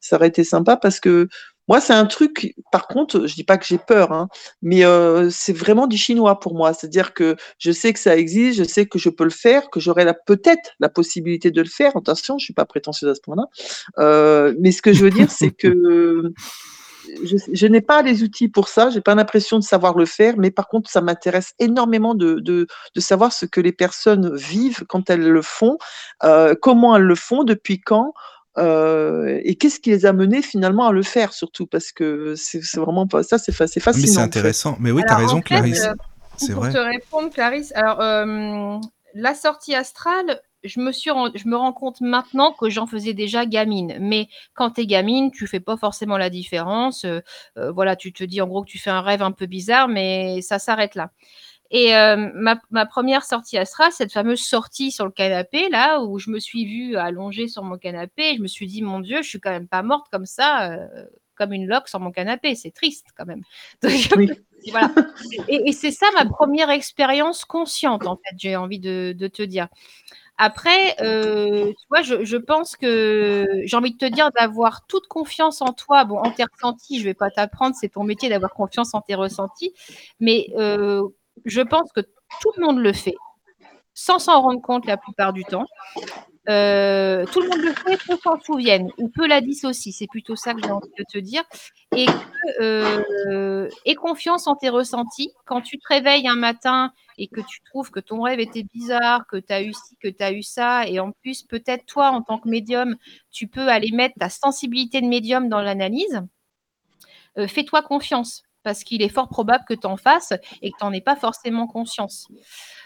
ça 0.00 0.16
aurait 0.16 0.28
été 0.28 0.44
sympa 0.44 0.76
parce 0.76 1.00
que 1.00 1.28
moi, 1.66 1.80
c'est 1.80 1.94
un 1.94 2.04
truc. 2.04 2.54
Par 2.70 2.86
contre, 2.86 3.26
je 3.26 3.34
dis 3.34 3.42
pas 3.42 3.56
que 3.56 3.64
j'ai 3.64 3.78
peur, 3.78 4.12
hein, 4.12 4.28
mais 4.62 4.84
euh, 4.84 5.30
c'est 5.30 5.54
vraiment 5.54 5.86
du 5.86 5.96
chinois 5.96 6.38
pour 6.38 6.54
moi. 6.54 6.74
C'est-à-dire 6.74 7.14
que 7.14 7.36
je 7.58 7.72
sais 7.72 7.92
que 7.92 7.98
ça 7.98 8.16
existe, 8.16 8.58
je 8.58 8.64
sais 8.64 8.86
que 8.86 8.98
je 8.98 9.08
peux 9.08 9.24
le 9.24 9.30
faire, 9.30 9.70
que 9.70 9.80
j'aurai 9.80 10.06
peut-être 10.26 10.72
la 10.78 10.90
possibilité 10.90 11.50
de 11.50 11.62
le 11.62 11.68
faire. 11.68 11.96
Attention, 11.96 12.38
je 12.38 12.44
suis 12.44 12.54
pas 12.54 12.66
prétentieuse 12.66 13.10
à 13.10 13.14
ce 13.14 13.20
point-là. 13.22 14.52
Mais 14.60 14.72
ce 14.72 14.82
que 14.82 14.92
je 14.92 15.02
veux 15.02 15.10
dire, 15.10 15.30
c'est 15.30 15.50
que 15.50 16.32
je, 17.24 17.36
je 17.52 17.66
n'ai 17.66 17.80
pas 17.80 18.02
les 18.02 18.22
outils 18.22 18.48
pour 18.48 18.68
ça, 18.68 18.90
j'ai 18.90 19.00
pas 19.00 19.14
l'impression 19.14 19.58
de 19.58 19.64
savoir 19.64 19.96
le 19.96 20.06
faire, 20.06 20.34
mais 20.38 20.50
par 20.50 20.68
contre, 20.68 20.90
ça 20.90 21.00
m'intéresse 21.00 21.52
énormément 21.58 22.14
de, 22.14 22.40
de, 22.40 22.66
de 22.94 23.00
savoir 23.00 23.32
ce 23.32 23.46
que 23.46 23.60
les 23.60 23.72
personnes 23.72 24.34
vivent 24.36 24.84
quand 24.88 25.10
elles 25.10 25.28
le 25.28 25.42
font, 25.42 25.78
euh, 26.24 26.54
comment 26.60 26.96
elles 26.96 27.02
le 27.02 27.14
font, 27.14 27.44
depuis 27.44 27.80
quand. 27.80 28.12
euh, 28.58 29.40
et 29.44 29.56
qu'est-ce 29.56 29.80
qui 29.80 29.90
les 29.90 30.06
a 30.06 30.12
menés 30.12 30.42
finalement 30.42 30.86
à 30.86 30.92
le 30.92 31.02
faire 31.02 31.32
surtout 31.32 31.66
parce 31.66 31.90
que 31.90 32.34
c'est 32.36 32.60
vraiment 32.76 33.06
pas 33.08 33.24
ça 33.24 33.36
c'est 33.36 33.50
fa- 33.50 33.66
c'est 33.66 33.80
Ah, 33.80 33.90
Mais 33.94 34.00
fascinant 34.00 34.06
c'est 34.06 34.20
intéressant. 34.20 34.76
Mais 34.80 34.92
oui, 34.92 35.02
t'as 35.02 35.16
Alors, 35.16 35.24
en 35.24 35.26
raison, 35.28 35.40
fait, 35.40 35.44
Clarisse. 35.48 35.84
euh, 35.86 35.92
C'est 36.36 36.52
pour 36.52 36.62
vrai. 36.62 36.70
te 36.70 36.76
répondre, 36.78 37.30
Clarisse, 37.32 37.72
alors 37.74 38.00
euh, 38.00 38.78
la 39.14 39.34
sortie 39.34 39.74
astrale, 39.74 40.40
je 40.64 40.80
me 40.80 40.92
suis 40.92 41.10
rend- 41.10 41.30
je 41.34 41.46
me 41.48 41.56
rends 41.56 41.72
compte 41.72 42.00
maintenant 42.00 42.52
que 42.52 42.70
j'en 42.70 42.86
faisais 42.86 43.12
déjà 43.14 43.46
gamine. 43.46 43.96
Mais 44.00 44.28
quand 44.54 44.70
t'es 44.70 44.86
gamine, 44.86 45.30
tu 45.30 45.46
fais 45.46 45.60
pas 45.60 45.76
forcément 45.76 46.16
la 46.18 46.30
différence. 46.30 47.04
euh, 47.04 47.20
euh, 47.58 47.70
voilà, 47.72 47.96
tu 47.96 48.12
te 48.12 48.24
dis 48.24 48.40
en 48.40 48.48
gros 48.48 48.62
que 48.64 48.70
tu 48.70 48.78
fais 48.78 48.90
un 48.90 49.00
rêve 49.02 49.22
un 49.22 49.32
peu 49.32 49.46
bizarre, 49.46 49.88
mais 49.88 50.40
ça 50.42 50.58
s'arrête 50.58 50.94
là. 50.94 51.10
Et 51.70 51.96
euh, 51.96 52.30
ma, 52.34 52.60
ma 52.70 52.86
première 52.86 53.24
sortie 53.24 53.58
astrale, 53.58 53.90
cette 53.92 54.12
fameuse 54.12 54.40
sortie 54.42 54.92
sur 54.92 55.06
le 55.06 55.10
canapé, 55.10 55.68
là, 55.70 56.00
où 56.02 56.18
je 56.18 56.30
me 56.30 56.38
suis 56.38 56.64
vue 56.66 56.96
allongée 56.96 57.48
sur 57.48 57.62
mon 57.64 57.78
canapé, 57.78 58.30
et 58.32 58.36
je 58.36 58.42
me 58.42 58.46
suis 58.46 58.66
dit, 58.66 58.82
mon 58.82 59.00
Dieu, 59.00 59.22
je 59.22 59.28
suis 59.28 59.40
quand 59.40 59.50
même 59.50 59.66
pas 59.68 59.82
morte 59.82 60.06
comme 60.12 60.26
ça, 60.26 60.70
euh, 60.72 60.86
comme 61.34 61.52
une 61.52 61.66
loque 61.66 61.88
sur 61.88 62.00
mon 62.00 62.12
canapé. 62.12 62.54
C'est 62.54 62.70
triste 62.70 63.06
quand 63.16 63.26
même. 63.26 63.42
Donc, 63.82 63.92
Oui. 64.16 64.30
voilà. 64.70 64.92
Et, 65.48 65.68
et 65.68 65.72
c'est 65.72 65.90
ça 65.90 66.06
ma 66.14 66.26
première 66.26 66.70
expérience 66.70 67.44
consciente, 67.44 68.06
en 68.06 68.16
fait, 68.16 68.36
j'ai 68.38 68.56
envie 68.56 68.78
de, 68.78 69.12
de 69.16 69.26
te 69.26 69.42
dire. 69.42 69.66
Après, 70.36 70.96
euh, 71.00 71.68
tu 71.68 71.86
vois, 71.88 72.02
je, 72.02 72.36
pense 72.36 72.76
que 72.76 73.46
j'ai 73.64 73.76
envie 73.76 73.92
de 73.92 73.98
te 73.98 74.06
dire 74.06 74.30
d'avoir 74.32 74.84
toute 74.86 75.06
confiance 75.06 75.62
en 75.62 75.72
toi. 75.72 76.04
Bon, 76.04 76.18
en 76.18 76.30
tes 76.30 76.44
ressentis, 76.44 76.98
je 76.98 77.04
vais 77.04 77.14
pas 77.14 77.30
t'apprendre, 77.30 77.76
c'est 77.78 77.90
ton 77.90 78.02
métier 78.02 78.28
d'avoir 78.28 78.52
confiance 78.52 78.94
en 78.94 79.00
tes 79.00 79.14
ressentis. 79.14 79.72
Mais 80.18 80.48
euh, 80.56 81.02
je 81.44 81.60
pense 81.60 81.92
que 81.92 82.00
tout 82.00 82.52
le 82.56 82.66
monde 82.66 82.78
le 82.78 82.92
fait, 82.92 83.14
sans 83.94 84.18
s'en 84.18 84.40
rendre 84.42 84.60
compte 84.60 84.86
la 84.86 84.96
plupart 84.96 85.32
du 85.32 85.44
temps. 85.44 85.66
Euh, 86.48 87.24
tout 87.26 87.40
le 87.40 87.48
monde 87.48 87.60
le 87.60 87.72
fait, 87.72 87.96
peu 88.04 88.18
s'en 88.22 88.38
souviennent, 88.40 88.90
ou 88.98 89.08
peu 89.08 89.28
la 89.28 89.40
dissocient. 89.40 89.92
C'est 89.96 90.08
plutôt 90.08 90.34
ça 90.34 90.52
que 90.52 90.60
j'ai 90.62 90.70
envie 90.70 90.90
de 90.98 91.04
te 91.10 91.18
dire. 91.18 91.44
Et 91.96 92.06
que, 92.06 93.68
aie 93.84 93.94
confiance 93.94 94.48
en 94.48 94.56
tes 94.56 94.68
ressentis. 94.68 95.30
Quand 95.46 95.60
tu 95.60 95.78
te 95.78 95.86
réveilles 95.88 96.26
un 96.26 96.36
matin 96.36 96.92
et 97.18 97.28
que 97.28 97.40
tu 97.40 97.60
trouves 97.62 97.90
que 97.90 98.00
ton 98.00 98.22
rêve 98.22 98.40
était 98.40 98.64
bizarre, 98.64 99.26
que 99.26 99.36
tu 99.36 99.52
as 99.52 99.62
eu 99.62 99.72
ci, 99.72 99.96
que 99.96 100.08
tu 100.08 100.22
as 100.22 100.32
eu 100.32 100.42
ça, 100.42 100.86
et 100.88 101.00
en 101.00 101.12
plus, 101.12 101.42
peut-être 101.42 101.86
toi, 101.86 102.10
en 102.10 102.22
tant 102.22 102.38
que 102.38 102.48
médium, 102.48 102.96
tu 103.30 103.46
peux 103.48 103.68
aller 103.68 103.92
mettre 103.92 104.16
ta 104.18 104.28
sensibilité 104.28 105.00
de 105.00 105.06
médium 105.06 105.48
dans 105.48 105.60
l'analyse, 105.60 106.22
euh, 107.38 107.48
fais-toi 107.48 107.82
confiance. 107.82 108.42
Parce 108.64 108.82
qu'il 108.82 109.02
est 109.02 109.08
fort 109.08 109.28
probable 109.28 109.64
que 109.68 109.74
tu 109.74 109.86
en 109.86 109.96
fasses 109.96 110.32
et 110.62 110.72
que 110.72 110.76
tu 110.78 110.84
n'en 110.84 110.92
aies 110.92 111.00
pas 111.00 111.16
forcément 111.16 111.66
conscience. 111.66 112.28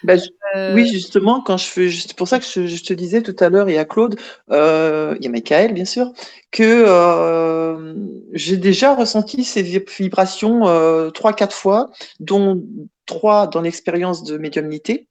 Je- 0.04 0.28
Euh, 0.56 0.74
Oui, 0.74 0.86
justement, 0.86 1.40
quand 1.42 1.56
je 1.56 1.66
fais, 1.66 1.90
c'est 1.90 2.14
pour 2.16 2.28
ça 2.28 2.38
que 2.38 2.44
je, 2.44 2.66
je 2.66 2.82
te 2.84 2.92
disais 2.94 3.22
tout 3.22 3.34
à 3.40 3.48
l'heure, 3.48 3.68
y 3.68 3.78
a 3.78 3.84
Claude, 3.84 4.18
euh, 4.50 5.14
il 5.18 5.24
y 5.24 5.26
a 5.26 5.30
Michael, 5.30 5.74
bien 5.74 5.84
sûr, 5.84 6.12
que 6.50 6.62
euh, 6.62 7.94
j'ai 8.32 8.56
déjà 8.56 8.94
ressenti 8.94 9.44
ces 9.44 9.62
vi- 9.62 9.84
vibrations 9.98 10.66
euh, 10.68 11.10
trois, 11.10 11.32
quatre 11.32 11.54
fois, 11.54 11.90
dont 12.20 12.62
trois 13.06 13.46
dans 13.46 13.60
l'expérience 13.60 14.22
de 14.24 14.38
médiumnité. 14.38 15.07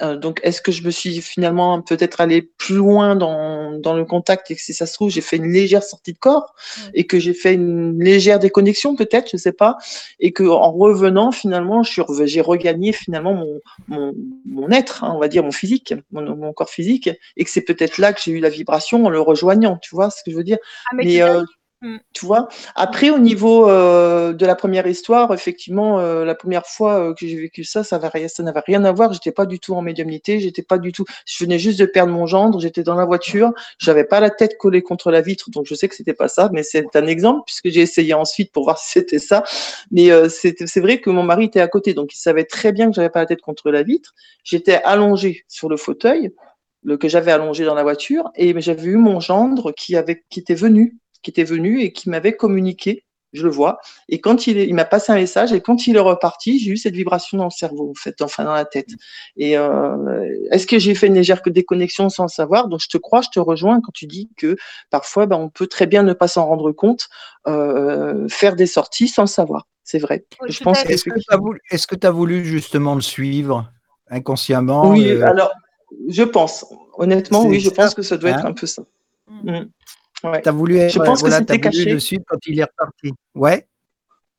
Euh, 0.00 0.16
donc, 0.16 0.40
est-ce 0.42 0.62
que 0.62 0.70
je 0.70 0.82
me 0.82 0.90
suis 0.90 1.20
finalement 1.20 1.82
peut-être 1.82 2.20
allé 2.20 2.42
plus 2.42 2.76
loin 2.76 3.16
dans, 3.16 3.72
dans 3.78 3.94
le 3.94 4.04
contact 4.04 4.50
et 4.50 4.54
que 4.54 4.60
si 4.60 4.72
ça 4.72 4.86
se 4.86 4.94
trouve, 4.94 5.10
j'ai 5.10 5.20
fait 5.20 5.36
une 5.36 5.50
légère 5.52 5.82
sortie 5.82 6.12
de 6.12 6.18
corps 6.18 6.54
et 6.94 7.06
que 7.06 7.18
j'ai 7.18 7.34
fait 7.34 7.54
une 7.54 8.02
légère 8.02 8.38
déconnexion 8.38 8.94
peut-être, 8.94 9.30
je 9.32 9.36
sais 9.36 9.52
pas, 9.52 9.76
et 10.20 10.32
que 10.32 10.44
en 10.44 10.72
revenant 10.72 11.32
finalement, 11.32 11.82
j'ai 11.82 12.40
regagné 12.40 12.92
finalement 12.92 13.34
mon, 13.34 13.60
mon, 13.88 14.14
mon 14.46 14.70
être, 14.70 15.04
hein, 15.04 15.12
on 15.14 15.18
va 15.18 15.28
dire 15.28 15.42
mon 15.42 15.52
physique, 15.52 15.94
mon, 16.12 16.36
mon 16.36 16.52
corps 16.52 16.70
physique, 16.70 17.10
et 17.36 17.44
que 17.44 17.50
c'est 17.50 17.62
peut-être 17.62 17.98
là 17.98 18.12
que 18.12 18.20
j'ai 18.22 18.32
eu 18.32 18.40
la 18.40 18.50
vibration 18.50 19.04
en 19.04 19.10
le 19.10 19.20
rejoignant, 19.20 19.78
tu 19.78 19.94
vois 19.94 20.10
ce 20.10 20.22
que 20.22 20.30
je 20.30 20.36
veux 20.36 20.44
dire? 20.44 20.58
ah, 20.90 20.94
mais 20.94 21.04
Mais 21.04 21.14
tu 21.14 21.22
euh, 21.22 21.42
Mm. 21.80 21.98
tu 22.12 22.26
vois, 22.26 22.48
après 22.74 23.10
au 23.10 23.20
niveau 23.20 23.70
euh, 23.70 24.32
de 24.32 24.44
la 24.46 24.56
première 24.56 24.88
histoire, 24.88 25.32
effectivement, 25.32 26.00
euh, 26.00 26.24
la 26.24 26.34
première 26.34 26.66
fois 26.66 27.10
euh, 27.10 27.14
que 27.14 27.24
j'ai 27.24 27.36
vécu 27.36 27.62
ça, 27.62 27.84
ça 27.84 28.00
n'avait 28.00 28.62
rien, 28.66 28.84
à 28.84 28.90
voir. 28.90 29.12
J'étais 29.12 29.30
pas 29.30 29.46
du 29.46 29.60
tout 29.60 29.74
en 29.74 29.82
médiumnité, 29.82 30.40
j'étais 30.40 30.64
pas 30.64 30.78
du 30.78 30.90
tout. 30.90 31.04
Je 31.24 31.44
venais 31.44 31.60
juste 31.60 31.78
de 31.78 31.86
perdre 31.86 32.12
mon 32.12 32.26
gendre, 32.26 32.58
j'étais 32.58 32.82
dans 32.82 32.96
la 32.96 33.04
voiture, 33.04 33.52
j'avais 33.78 34.02
pas 34.02 34.18
la 34.18 34.30
tête 34.30 34.58
collée 34.58 34.82
contre 34.82 35.12
la 35.12 35.20
vitre, 35.20 35.50
donc 35.50 35.66
je 35.66 35.74
sais 35.76 35.86
que 35.86 35.94
c'était 35.94 36.14
pas 36.14 36.26
ça, 36.26 36.50
mais 36.52 36.64
c'est 36.64 36.96
un 36.96 37.06
exemple 37.06 37.42
puisque 37.46 37.68
j'ai 37.68 37.82
essayé 37.82 38.12
ensuite 38.12 38.50
pour 38.50 38.64
voir 38.64 38.78
si 38.80 38.90
c'était 38.94 39.20
ça. 39.20 39.44
Mais 39.92 40.10
euh, 40.10 40.28
c'est 40.28 40.80
vrai 40.80 41.00
que 41.00 41.10
mon 41.10 41.22
mari 41.22 41.44
était 41.44 41.60
à 41.60 41.68
côté, 41.68 41.94
donc 41.94 42.12
il 42.12 42.18
savait 42.18 42.44
très 42.44 42.72
bien 42.72 42.88
que 42.88 42.96
j'avais 42.96 43.10
pas 43.10 43.20
la 43.20 43.26
tête 43.26 43.40
contre 43.40 43.70
la 43.70 43.84
vitre. 43.84 44.14
J'étais 44.42 44.80
allongée 44.82 45.44
sur 45.46 45.68
le 45.68 45.76
fauteuil, 45.76 46.32
le 46.82 46.96
que 46.96 47.08
j'avais 47.08 47.30
allongé 47.30 47.64
dans 47.64 47.74
la 47.76 47.84
voiture, 47.84 48.30
et 48.34 48.60
j'avais 48.60 48.88
eu 48.88 48.96
mon 48.96 49.20
gendre 49.20 49.70
qui 49.70 49.94
avait 49.94 50.24
qui 50.28 50.40
était 50.40 50.54
venu 50.56 50.98
qui 51.22 51.30
était 51.30 51.44
venu 51.44 51.80
et 51.80 51.92
qui 51.92 52.10
m'avait 52.10 52.36
communiqué, 52.36 53.04
je 53.32 53.42
le 53.42 53.50
vois. 53.50 53.78
Et 54.08 54.20
quand 54.20 54.46
il, 54.46 54.58
est, 54.58 54.66
il 54.66 54.74
m'a 54.74 54.84
passé 54.84 55.12
un 55.12 55.16
message, 55.16 55.52
et 55.52 55.60
quand 55.60 55.86
il 55.86 55.96
est 55.96 56.00
reparti, 56.00 56.58
j'ai 56.58 56.70
eu 56.70 56.76
cette 56.76 56.94
vibration 56.94 57.38
dans 57.38 57.44
le 57.44 57.50
cerveau, 57.50 57.90
en 57.90 57.94
fait, 57.94 58.22
enfin 58.22 58.44
dans 58.44 58.54
la 58.54 58.64
tête. 58.64 58.90
Et 59.36 59.58
euh, 59.58 60.26
est-ce 60.50 60.66
que 60.66 60.78
j'ai 60.78 60.94
fait 60.94 61.08
une 61.08 61.14
légère 61.14 61.42
déconnexion 61.44 62.08
sans 62.08 62.24
le 62.24 62.28
savoir? 62.28 62.68
Donc 62.68 62.80
je 62.80 62.88
te 62.88 62.98
crois, 62.98 63.20
je 63.20 63.28
te 63.28 63.40
rejoins 63.40 63.80
quand 63.80 63.92
tu 63.92 64.06
dis 64.06 64.30
que 64.36 64.56
parfois, 64.90 65.26
ben, 65.26 65.36
on 65.36 65.50
peut 65.50 65.66
très 65.66 65.86
bien 65.86 66.02
ne 66.02 66.12
pas 66.12 66.28
s'en 66.28 66.46
rendre 66.46 66.72
compte, 66.72 67.08
euh, 67.46 68.28
faire 68.28 68.56
des 68.56 68.66
sorties 68.66 69.08
sans 69.08 69.22
le 69.22 69.28
savoir. 69.28 69.66
C'est 69.84 69.98
vrai. 69.98 70.26
Oui, 70.42 70.50
je 70.50 70.62
pense. 70.62 70.84
Est-ce 70.84 71.04
que 71.04 71.94
tu 71.94 72.06
as, 72.06 72.10
voulu- 72.10 72.44
justement 72.44 72.94
le 72.94 73.00
suivre 73.00 73.70
inconsciemment 74.10 74.90
Oui, 74.90 75.08
euh, 75.08 75.26
alors, 75.26 75.52
je 76.08 76.22
pense. 76.22 76.66
Honnêtement, 76.98 77.46
oui, 77.46 77.60
je 77.60 77.68
ça, 77.68 77.74
pense 77.74 77.94
que 77.94 78.02
ça 78.02 78.16
doit 78.16 78.30
hein? 78.30 78.38
être 78.38 78.46
un 78.46 78.52
peu 78.52 78.66
ça. 78.66 78.82
Mm. 79.28 79.66
Ouais. 80.24 80.40
T'as 80.42 80.50
voulu 80.52 80.76
être, 80.78 80.92
Je 80.92 80.98
pense 80.98 81.18
que 81.22 81.28
voilà, 81.28 81.38
c'était 81.38 81.58
t'as 81.58 81.70
voulu 81.70 81.84
caché. 81.84 82.00
suivre 82.00 82.24
quand 82.26 82.38
il 82.46 82.58
est 82.58 82.64
reparti. 82.64 83.12
Ouais, 83.34 83.66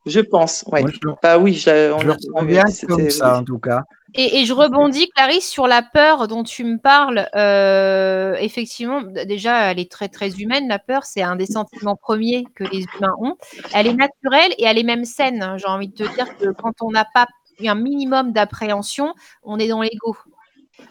Je 0.05 0.19
pense, 0.19 0.63
ouais. 0.71 0.81
moi 0.81 0.89
je, 0.91 0.99
le- 1.03 1.13
Bah 1.21 1.37
oui, 1.37 1.53
j'ai- 1.53 1.91
on 1.93 1.99
je 1.99 2.07
le 2.07 2.13
a- 2.13 2.43
bien 2.43 2.63
comme 2.87 2.99
c'était- 2.99 3.09
ça 3.11 3.39
en 3.39 3.43
tout 3.43 3.59
cas. 3.59 3.83
Et, 4.15 4.39
et 4.41 4.45
je 4.45 4.53
rebondis, 4.53 5.07
Clarisse, 5.15 5.47
sur 5.47 5.67
la 5.67 5.83
peur 5.83 6.27
dont 6.27 6.43
tu 6.43 6.63
me 6.63 6.77
parles. 6.79 7.29
Euh, 7.35 8.33
effectivement, 8.39 9.01
déjà, 9.03 9.71
elle 9.71 9.79
est 9.79 9.91
très, 9.91 10.09
très 10.09 10.31
humaine, 10.41 10.67
la 10.67 10.79
peur. 10.79 11.03
C'est 11.05 11.21
un 11.21 11.35
des 11.35 11.45
sentiments 11.45 11.95
premiers 11.95 12.43
que 12.55 12.63
les 12.63 12.85
humains 12.97 13.13
ont. 13.19 13.35
Elle 13.73 13.85
est 13.87 13.93
naturelle 13.93 14.51
et 14.57 14.63
elle 14.65 14.79
est 14.79 14.83
même 14.83 15.05
saine. 15.05 15.43
hein. 15.43 15.57
J'ai 15.57 15.67
envie 15.67 15.89
de 15.89 15.93
te 15.93 16.15
dire 16.15 16.37
que 16.37 16.49
quand 16.51 16.73
on 16.81 16.89
n'a 16.91 17.05
pas 17.13 17.27
un 17.63 17.75
minimum 17.75 18.31
d'appréhension, 18.33 19.13
on 19.43 19.59
est 19.59 19.67
dans 19.67 19.81
l'ego. 19.81 20.15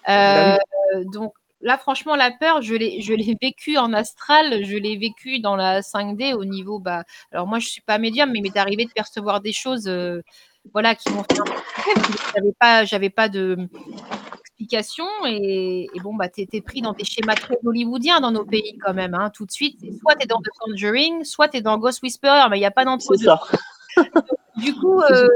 Bah 0.07 0.55
Euh, 0.95 1.05
donc 1.13 1.33
là, 1.61 1.79
franchement, 1.79 2.17
la 2.17 2.31
peur, 2.31 2.63
je 2.63 2.75
l'ai, 2.75 3.01
je 3.01 3.15
l'ai 3.15 3.37
vécu 3.41 3.77
en 3.79 3.93
astral, 3.93 4.65
je 4.65 4.77
l'ai 4.77 4.97
vécu 4.97 5.41
dans 5.41 5.57
la 5.57 5.83
5D 5.83 6.35
au 6.35 6.45
niveau. 6.45 6.79
Bah, 6.79 7.05
alors 7.33 7.47
moi, 7.47 7.59
je 7.59 7.69
suis 7.69 7.83
pas 7.83 7.99
médium, 7.99 8.31
mais 8.31 8.39
il 8.39 8.43
m'est 8.43 8.57
arrivé 8.57 8.85
de 8.85 8.93
percevoir 8.93 9.41
des 9.41 9.53
choses, 9.53 9.89
euh, 9.89 10.23
voilà, 10.73 10.95
qui 10.95 11.11
m'ont 11.11 11.25
fait 11.25 11.41
un 11.41 11.45
peu 11.45 11.53
peur. 11.53 12.21
J'avais 12.35 12.53
pas, 12.59 12.85
j'avais 12.85 13.11
pas 13.11 13.29
de 13.29 13.69
et, 15.27 15.89
et 15.95 16.01
bon, 16.01 16.15
bah, 16.15 16.29
t'es, 16.29 16.47
t'es 16.47 16.61
pris 16.61 16.81
dans 16.83 16.93
des 16.93 17.05
schémas 17.05 17.35
très 17.35 17.57
hollywoodiens 17.65 18.21
dans 18.21 18.31
nos 18.31 18.45
pays 18.45 18.79
quand 18.85 18.95
même, 18.95 19.15
hein, 19.15 19.31
tout 19.31 19.47
de 19.47 19.51
suite. 19.51 19.81
Soit 20.01 20.17
t'es 20.17 20.27
dans 20.27 20.41
The 20.41 20.49
Conjuring, 20.59 21.25
soit 21.25 21.49
t'es 21.49 21.61
dans 21.61 21.79
Ghost 21.79 22.03
Whisperer, 22.03 22.49
mais 22.51 22.57
il 22.57 22.61
n'y 22.61 22.67
a 22.67 22.71
pas 22.71 22.85
d'entre 22.85 23.05
C'est 23.15 23.25
deux. 23.25 23.31
Du 24.57 24.75
coup, 24.75 25.01
euh, 25.11 25.29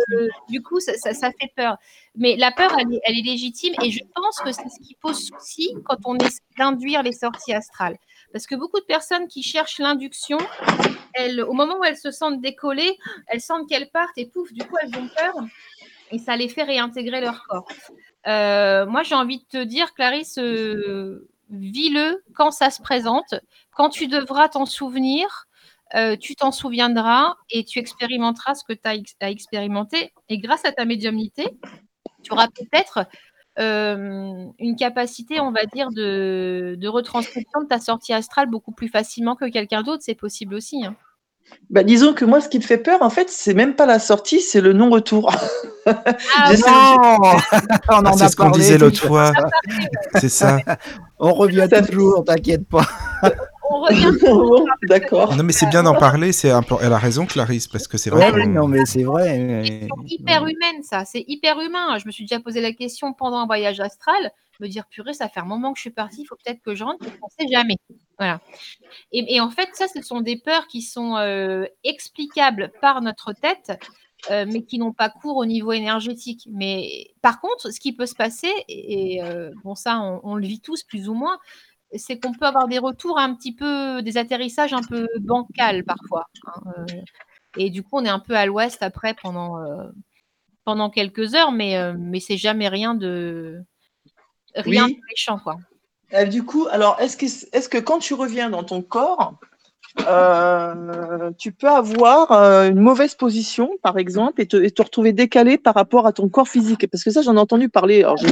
du 0.49 0.63
coup, 0.63 0.81
ça, 0.81 0.95
ça- 0.95 1.15
ça 1.15 1.31
fait 1.41 1.53
peur. 1.57 1.77
Mais 2.17 2.37
la 2.37 2.51
peur, 2.53 2.71
elle 2.79 2.93
est, 2.95 3.01
elle 3.05 3.19
est 3.19 3.23
légitime 3.23 3.75
et 3.83 3.91
je 3.91 4.01
pense 4.15 4.39
que 4.41 4.53
c'est 4.53 4.69
ce 4.69 4.81
qui 4.87 4.95
pose 4.97 5.27
souci 5.29 5.75
quand 5.85 5.97
on 6.05 6.17
essaie 6.19 6.41
d'induire 6.59 7.03
les 7.03 7.13
sorties 7.13 7.55
astrales. 7.55 7.97
Parce 8.33 8.47
que 8.47 8.55
beaucoup 8.55 8.81
de 8.81 8.85
personnes 8.85 9.29
qui 9.29 9.43
cherchent 9.43 9.79
l'induction, 9.79 10.39
elles, 11.15 11.41
au 11.43 11.53
moment 11.53 11.79
où 11.79 11.85
elles 11.85 11.97
se 11.99 12.11
sentent 12.11 12.41
décollées, 12.41 12.97
elles 13.29 13.41
sentent 13.41 13.69
qu'elles 13.69 13.91
partent 13.91 14.17
et 14.17 14.27
pouf, 14.27 14.53
du 14.53 14.63
coup, 14.65 14.77
elles 14.83 14.97
ont 14.99 15.09
peur 15.09 15.35
et 16.11 16.19
ça 16.19 16.37
les 16.37 16.49
fait 16.49 16.63
réintégrer 16.65 17.21
leur 17.21 17.47
corps. 17.47 17.67
Euh, 18.27 18.87
moi, 18.87 19.03
j'ai 19.03 19.15
envie 19.15 19.39
de 19.39 19.45
te 19.45 19.63
dire, 19.65 19.95
Clarisse, 19.95 20.39
euh, 20.39 21.29
vis-le 21.51 22.23
quand 22.35 22.51
ça 22.51 22.71
se 22.71 22.83
présente, 22.83 23.35
quand 23.75 23.89
tu 23.89 24.07
devras 24.09 24.49
t'en 24.49 24.67
souvenir. 24.67 25.47
Euh, 25.95 26.17
tu 26.17 26.35
t'en 26.37 26.53
souviendras 26.53 27.35
et 27.51 27.65
tu 27.65 27.79
expérimenteras 27.79 28.55
ce 28.55 28.65
que 28.69 28.73
tu 28.73 28.81
as 29.21 29.31
expérimenté. 29.31 30.13
Et 30.29 30.39
grâce 30.39 30.65
à 30.65 30.73
ta 30.73 30.85
médiumnité, 30.85 31.47
tu 32.23 32.33
auras 32.33 32.49
peut-être 32.49 33.07
euh, 33.59 34.45
une 34.59 34.77
capacité, 34.77 35.41
on 35.41 35.53
va 35.53 35.65
dire, 35.67 35.89
de, 35.91 36.77
de 36.79 36.89
retranscription 36.89 37.63
de 37.63 37.67
ta 37.69 37.79
sortie 37.79 38.13
astrale 38.15 38.49
beaucoup 38.49 38.73
plus 38.73 38.89
facilement 38.89 39.37
que 39.37 39.51
quelqu'un 39.51 39.83
d'autre. 39.83 40.03
C'est 40.05 40.15
possible 40.15 40.55
aussi. 40.55 40.85
hein. 40.85 40.97
Bah, 41.69 41.83
disons 41.83 42.15
que 42.15 42.25
moi, 42.25 42.41
ce 42.41 42.49
qui 42.49 42.59
me 42.59 42.63
fait 42.63 42.79
peur, 42.79 43.03
en 43.03 43.11
fait, 43.11 43.29
c'est 43.29 43.53
même 43.53 43.75
pas 43.75 43.85
la 43.85 43.99
sortie, 43.99 44.41
c'est 44.41 44.61
le 44.63 44.73
non-retour. 44.73 45.31
Ah, 45.85 46.53
Non 46.53 47.19
Ah, 47.89 48.13
c'est 48.17 48.29
ce 48.29 48.37
qu'on 48.37 48.51
disait 48.51 48.79
l'autre 48.79 49.05
fois. 49.05 49.33
C'est 50.21 50.29
ça. 50.29 50.59
On 51.19 51.35
revient 51.35 51.67
Ça- 51.69 51.83
toujours, 51.83 52.23
t'inquiète 52.25 52.69
pas. 52.69 52.87
On 53.83 53.87
revient. 53.87 54.19
Bon, 54.23 54.67
D'accord. 54.89 55.37
Non, 55.37 55.43
mais 55.45 55.53
c'est 55.53 55.67
bien 55.69 55.83
d'en 55.83 55.95
parler. 55.95 56.33
C'est 56.33 56.51
un 56.51 56.63
peu- 56.63 56.77
Elle 56.83 56.93
a 56.93 56.99
raison, 56.99 57.27
Clarisse, 57.27 57.69
parce 57.69 57.87
que 57.89 57.99
c'est 57.99 58.11
vrai. 58.11 58.31
Ouais, 58.33 58.43
qu'on- 58.45 58.49
non, 58.51 58.69
mais 58.69 58.85
c'est 58.87 59.05
vrai. 59.05 59.65
hyper 60.07 60.43
humaine, 60.47 60.83
ça. 60.83 61.05
C'est 61.05 61.25
hyper 61.27 61.61
humain. 61.61 61.99
Je 61.99 62.07
me 62.07 62.11
suis 62.13 62.25
déjà 62.25 62.41
posé 62.41 62.61
la 62.61 62.73
question 62.73 63.13
pendant 63.13 63.39
un 63.39 63.47
voyage 63.47 63.81
astral, 63.81 64.31
me 64.61 64.69
dire 64.69 64.85
purée, 64.89 65.13
ça 65.13 65.29
fait 65.29 65.41
un 65.41 65.45
moment 65.45 65.73
que 65.73 65.79
je 65.79 65.83
suis 65.83 65.91
partie, 65.91 66.23
il 66.23 66.25
faut 66.27 66.37
peut-être 66.37 66.63
que 66.63 66.75
je 66.75 66.85
rentre, 66.85 67.05
on 67.05 67.27
ne 67.43 67.47
sait 67.49 67.53
jamais. 67.53 67.77
Voilà. 68.19 68.41
Et, 69.11 69.35
et 69.35 69.41
en 69.41 69.51
fait, 69.51 69.69
ça, 69.73 69.87
ce 69.89 70.01
sont 70.03 70.21
des 70.21 70.37
peurs 70.37 70.67
qui 70.69 70.83
sont 70.83 71.17
euh, 71.17 71.65
explicables 71.83 72.71
par 72.81 73.01
notre 73.03 73.33
tête, 73.33 73.73
euh, 74.31 74.47
mais 74.49 74.63
qui 74.63 74.79
n'ont 74.79 74.93
pas 74.93 75.09
cours 75.09 75.37
au 75.39 75.47
niveau 75.47 75.73
énergétique. 75.73 76.47
Mais 76.51 77.09
par 77.23 77.41
contre, 77.41 77.71
ce 77.73 77.81
qui 77.81 77.93
peut 77.93 78.07
se 78.07 78.15
passer, 78.15 78.53
et 78.69 79.15
et, 79.17 79.23
euh, 79.25 79.51
bon, 79.65 79.75
ça, 79.75 79.99
on, 80.01 80.21
on 80.23 80.35
le 80.37 80.47
vit 80.47 80.61
tous 80.61 80.85
plus 80.85 81.09
ou 81.09 81.15
moins, 81.15 81.39
c'est 81.99 82.19
qu'on 82.19 82.33
peut 82.33 82.47
avoir 82.47 82.69
des 82.69 82.79
retours 82.79 83.19
un 83.19 83.35
petit 83.35 83.55
peu, 83.55 84.03
des 84.03 84.17
atterrissages 84.17 84.73
un 84.73 84.83
peu 84.83 85.07
bancals 85.21 85.85
parfois. 85.85 86.27
hein, 86.47 86.63
euh, 86.79 87.01
et 87.59 87.71
du 87.71 87.83
coup, 87.83 87.91
on 87.99 88.05
est 88.05 88.09
un 88.11 88.19
peu 88.19 88.35
à 88.35 88.47
l'ouest 88.47 88.83
après 88.83 89.15
pendant, 89.15 89.59
euh, 89.61 89.89
pendant 90.65 90.91
quelques 90.91 91.35
heures, 91.35 91.53
mais, 91.53 91.77
euh, 91.77 91.95
mais 91.99 92.21
c'est 92.21 92.37
jamais 92.37 92.69
rien 92.69 92.95
de 92.95 93.63
rien 94.55 94.87
Oui. 94.87 94.95
de 94.95 95.01
méchant, 95.11 95.39
quoi. 95.39 95.57
Euh, 96.15 96.25
du 96.25 96.45
coup, 96.45 96.67
alors, 96.71 97.01
est-ce 97.01 97.17
que, 97.17 97.27
est-ce 97.27 97.69
que 97.69 97.79
quand 97.79 97.99
tu 97.99 98.15
reviens 98.15 98.51
dans 98.51 98.65
ton 98.65 98.83
corps, 98.83 99.35
euh, 100.09 101.31
tu 101.39 101.53
peux 101.53 101.69
avoir 101.69 102.33
euh, 102.33 102.69
une 102.69 102.81
mauvaise 102.81 103.15
position, 103.15 103.71
par 103.83 103.99
exemple, 103.99 104.41
et 104.41 104.47
te, 104.47 104.57
et 104.57 104.71
te 104.71 104.83
retrouver 104.83 105.13
décalé 105.13 105.59
par 105.59 105.75
rapport 105.75 106.07
à 106.07 106.13
ton 106.13 106.29
corps 106.29 106.49
physique 106.49 106.87
Parce 106.91 107.05
que 107.05 107.11
ça, 107.11 107.23
j'en 107.23 107.37
ai 107.37 107.41
entendu 107.41 107.69
parler. 107.69 108.03
Alors, 108.03 108.17
je 108.17 108.27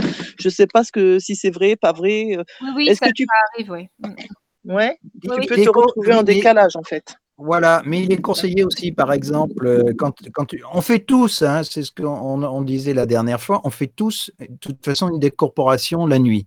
ne 0.48 0.50
sais 0.50 0.66
pas 0.66 0.84
ce 0.84 0.92
que, 0.92 1.18
si 1.18 1.36
c'est 1.36 1.50
vrai, 1.50 1.76
pas 1.76 1.92
vrai. 1.92 2.36
Oui, 2.60 2.68
oui, 2.76 2.88
Est-ce 2.88 2.98
ça, 2.98 3.06
que 3.08 3.12
tu- 3.12 3.24
ça 3.26 3.32
arrive, 3.54 3.70
oui. 3.70 3.88
Ouais, 4.64 4.98
Oui, 5.04 5.20
tu 5.22 5.40
oui. 5.40 5.46
peux 5.46 5.56
te 5.56 5.68
retrouver 5.70 6.14
en 6.14 6.22
décalage, 6.22 6.76
en 6.76 6.82
fait. 6.82 7.14
Voilà, 7.42 7.80
mais 7.86 8.02
il 8.02 8.12
est 8.12 8.20
conseillé 8.20 8.64
aussi, 8.64 8.92
par 8.92 9.12
exemple, 9.14 9.66
euh, 9.66 9.94
quand, 9.96 10.12
quand 10.34 10.44
tu- 10.44 10.62
on 10.74 10.82
fait 10.82 10.98
tous, 10.98 11.40
hein, 11.40 11.62
c'est 11.62 11.82
ce 11.82 11.90
qu'on 11.90 12.06
on, 12.06 12.42
on 12.42 12.60
disait 12.60 12.92
la 12.92 13.06
dernière 13.06 13.40
fois, 13.40 13.62
on 13.64 13.70
fait 13.70 13.86
tous, 13.86 14.30
de 14.38 14.46
toute 14.60 14.84
façon, 14.84 15.08
une 15.08 15.18
décorporation 15.18 16.06
la 16.06 16.18
nuit. 16.18 16.46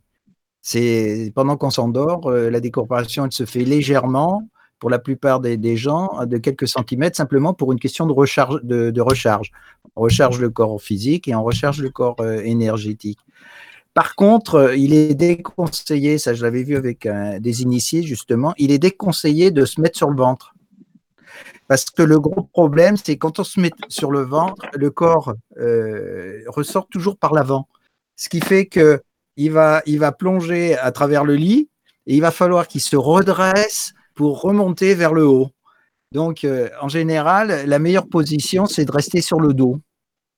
C'est 0.61 1.32
pendant 1.36 1.57
qu'on 1.57 1.72
s'endort, 1.72 2.28
euh, 2.30 2.49
la 2.51 2.59
décorporation, 2.59 3.26
elle 3.26 3.32
se 3.32 3.45
fait 3.45 3.66
légèrement 3.66 4.43
pour 4.80 4.90
la 4.90 5.00
plupart 5.00 5.40
des, 5.40 5.78
gens, 5.78 6.26
de 6.26 6.38
quelques 6.38 6.68
centimètres, 6.68 7.16
simplement 7.16 7.54
pour 7.54 7.72
une 7.72 7.80
question 7.80 8.06
de 8.06 8.12
recharge. 8.12 8.62
De, 8.64 9.02
recharge. 9.02 9.52
On 9.96 10.02
recharge 10.02 10.40
le 10.40 10.50
corps 10.50 10.82
physique 10.82 11.28
et 11.28 11.36
on 11.36 11.44
recharge 11.44 11.82
le 11.82 11.90
corps 11.90 12.18
euh, 12.20 12.42
énergétique. 12.44 13.20
Par 13.94 14.16
contre, 14.16 14.56
euh, 14.56 14.76
il 14.76 14.94
est 14.94 15.14
déconseillé, 15.14 16.18
ça 16.18 16.34
je 16.34 16.44
l'avais 16.44 16.64
vu 16.64 16.76
avec 16.76 17.06
euh, 17.06 17.40
des 17.40 17.62
initiés 17.62 18.02
justement, 18.02 18.54
il 18.58 18.72
est 18.72 18.80
déconseillé 18.80 19.52
de 19.52 19.66
se 19.66 19.80
mettre 19.80 19.98
sur 19.98 20.10
le 20.10 20.18
ventre. 20.18 20.54
Parce 21.68 21.86
que 21.86 22.02
le 22.04 22.20
gros 22.20 22.44
problème, 22.44 22.98
c'est 22.98 23.18
quand 23.18 23.40
on 23.40 23.44
se 23.44 23.60
met 23.60 23.72
sur 23.88 24.12
le 24.12 24.22
ventre, 24.22 24.66
le 24.74 24.90
corps 24.90 25.34
euh, 25.58 26.42
ressort 26.48 26.88
toujours 26.88 27.18
par 27.18 27.34
l'avant. 27.34 27.68
Ce 28.16 28.30
qui 28.30 28.42
fait 28.42 28.66
que 28.66 29.02
il 29.38 29.52
va, 29.52 29.82
il 29.86 30.00
va 30.00 30.12
plonger 30.12 30.78
à 30.78 30.92
travers 30.92 31.24
le 31.24 31.36
lit 31.36 31.70
et 32.06 32.16
il 32.16 32.22
va 32.22 32.32
falloir 32.32 32.68
qu'il 32.68 32.82
se 32.82 32.96
redresse 32.96 33.94
pour 34.16 34.41
remonter 34.41 34.95
vers 34.95 35.14
le 35.14 35.26
haut. 35.26 35.49
Donc, 36.11 36.43
euh, 36.43 36.70
en 36.82 36.89
général, 36.89 37.66
la 37.68 37.80
meilleure 37.80 38.07
position, 38.07 38.66
c'est 38.66 38.86
de 38.86 38.91
rester 38.91 39.22
sur 39.22 39.39
le 39.39 39.53
dos. 39.53 39.80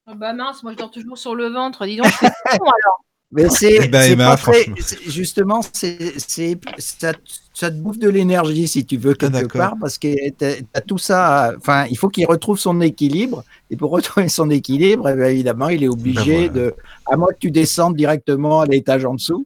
Ah 0.08 0.14
bah 0.14 0.34
mince, 0.34 0.62
moi 0.64 0.72
je 0.72 0.78
dors 0.78 0.92
toujours 0.92 1.18
sur 1.18 1.36
le 1.36 1.48
ventre. 1.50 1.86
Dis 1.86 1.98
donc, 1.98 2.06
je 2.06 2.12
fais 2.12 2.28
con, 2.28 2.66
alors. 2.66 3.02
Mais 3.32 3.50
c'est 3.50 3.80
Eh 3.86 3.88
ben, 3.90 4.02
c'est 4.04 4.38
très- 4.38 4.66
justement, 5.08 5.60
c'est 5.74 6.14
c'est- 6.20 6.58
ça, 6.78 7.12
ça 7.54 7.72
te 7.72 7.76
bouffe 7.76 7.98
de 7.98 8.08
l'énergie 8.08 8.68
si 8.68 8.86
tu 8.86 8.96
veux 8.98 9.14
quelque 9.16 9.36
Ah, 9.38 9.42
d'accord. 9.42 9.60
part 9.62 9.74
parce 9.82 9.98
que 9.98 10.08
tu 10.30 10.66
as, 10.74 10.82
tout 10.82 11.00
ça. 11.00 11.52
Enfin, 11.58 11.86
il 11.90 11.98
faut 11.98 12.08
qu'il 12.08 12.26
retrouve 12.28 12.58
son 12.60 12.80
équilibre 12.82 13.44
et 13.72 13.76
pour 13.76 13.90
retrouver 13.92 14.30
son 14.30 14.50
équilibre, 14.52 15.10
eh 15.10 15.16
bien, 15.16 15.26
évidemment, 15.26 15.68
il 15.70 15.84
est 15.84 15.88
obligé 15.90 16.48
Ben 16.50 16.54
voilà. 16.54 16.68
de, 16.70 16.76
à 17.12 17.18
moins 17.18 17.30
que 17.34 17.40
tu 17.40 17.52
descendes 17.52 17.96
directement 17.98 18.62
à 18.62 18.68
l'étage 18.68 19.04
en 19.06 19.16
dessous, 19.16 19.46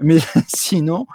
mais 0.00 0.18
sinon. 0.54 1.06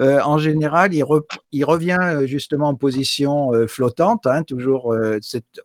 Euh, 0.00 0.20
en 0.22 0.38
général, 0.38 0.92
il, 0.92 1.02
re- 1.02 1.22
il 1.52 1.64
revient 1.64 1.98
euh, 2.00 2.26
justement 2.26 2.68
en 2.68 2.74
position 2.74 3.52
euh, 3.54 3.66
flottante, 3.68 4.26
hein, 4.26 4.42
toujours. 4.42 4.94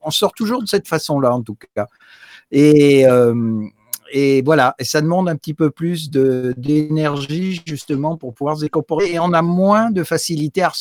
on 0.02 0.12
sort 0.12 0.34
toujours 0.34 0.62
de 0.62 0.68
cette 0.68 0.88
façon-là, 0.88 1.34
en 1.34 1.42
tout 1.42 1.58
cas. 1.76 1.88
Et, 2.52 3.06
voilà, 4.42 4.76
et 4.80 4.84
ça 4.86 5.02
demande 5.02 5.30
un 5.30 5.36
petit 5.36 5.54
peu 5.54 5.70
plus 5.70 6.10
d'énergie 6.10 7.62
justement 7.66 8.18
pour 8.18 8.34
pouvoir 8.34 8.58
se 8.58 8.62
décorporer. 8.62 9.14
Et 9.14 9.20
on 9.20 9.34
a 9.34 9.42
moins 9.42 9.92
de 9.92 10.04
facilité 10.04 10.64
à, 10.64 10.72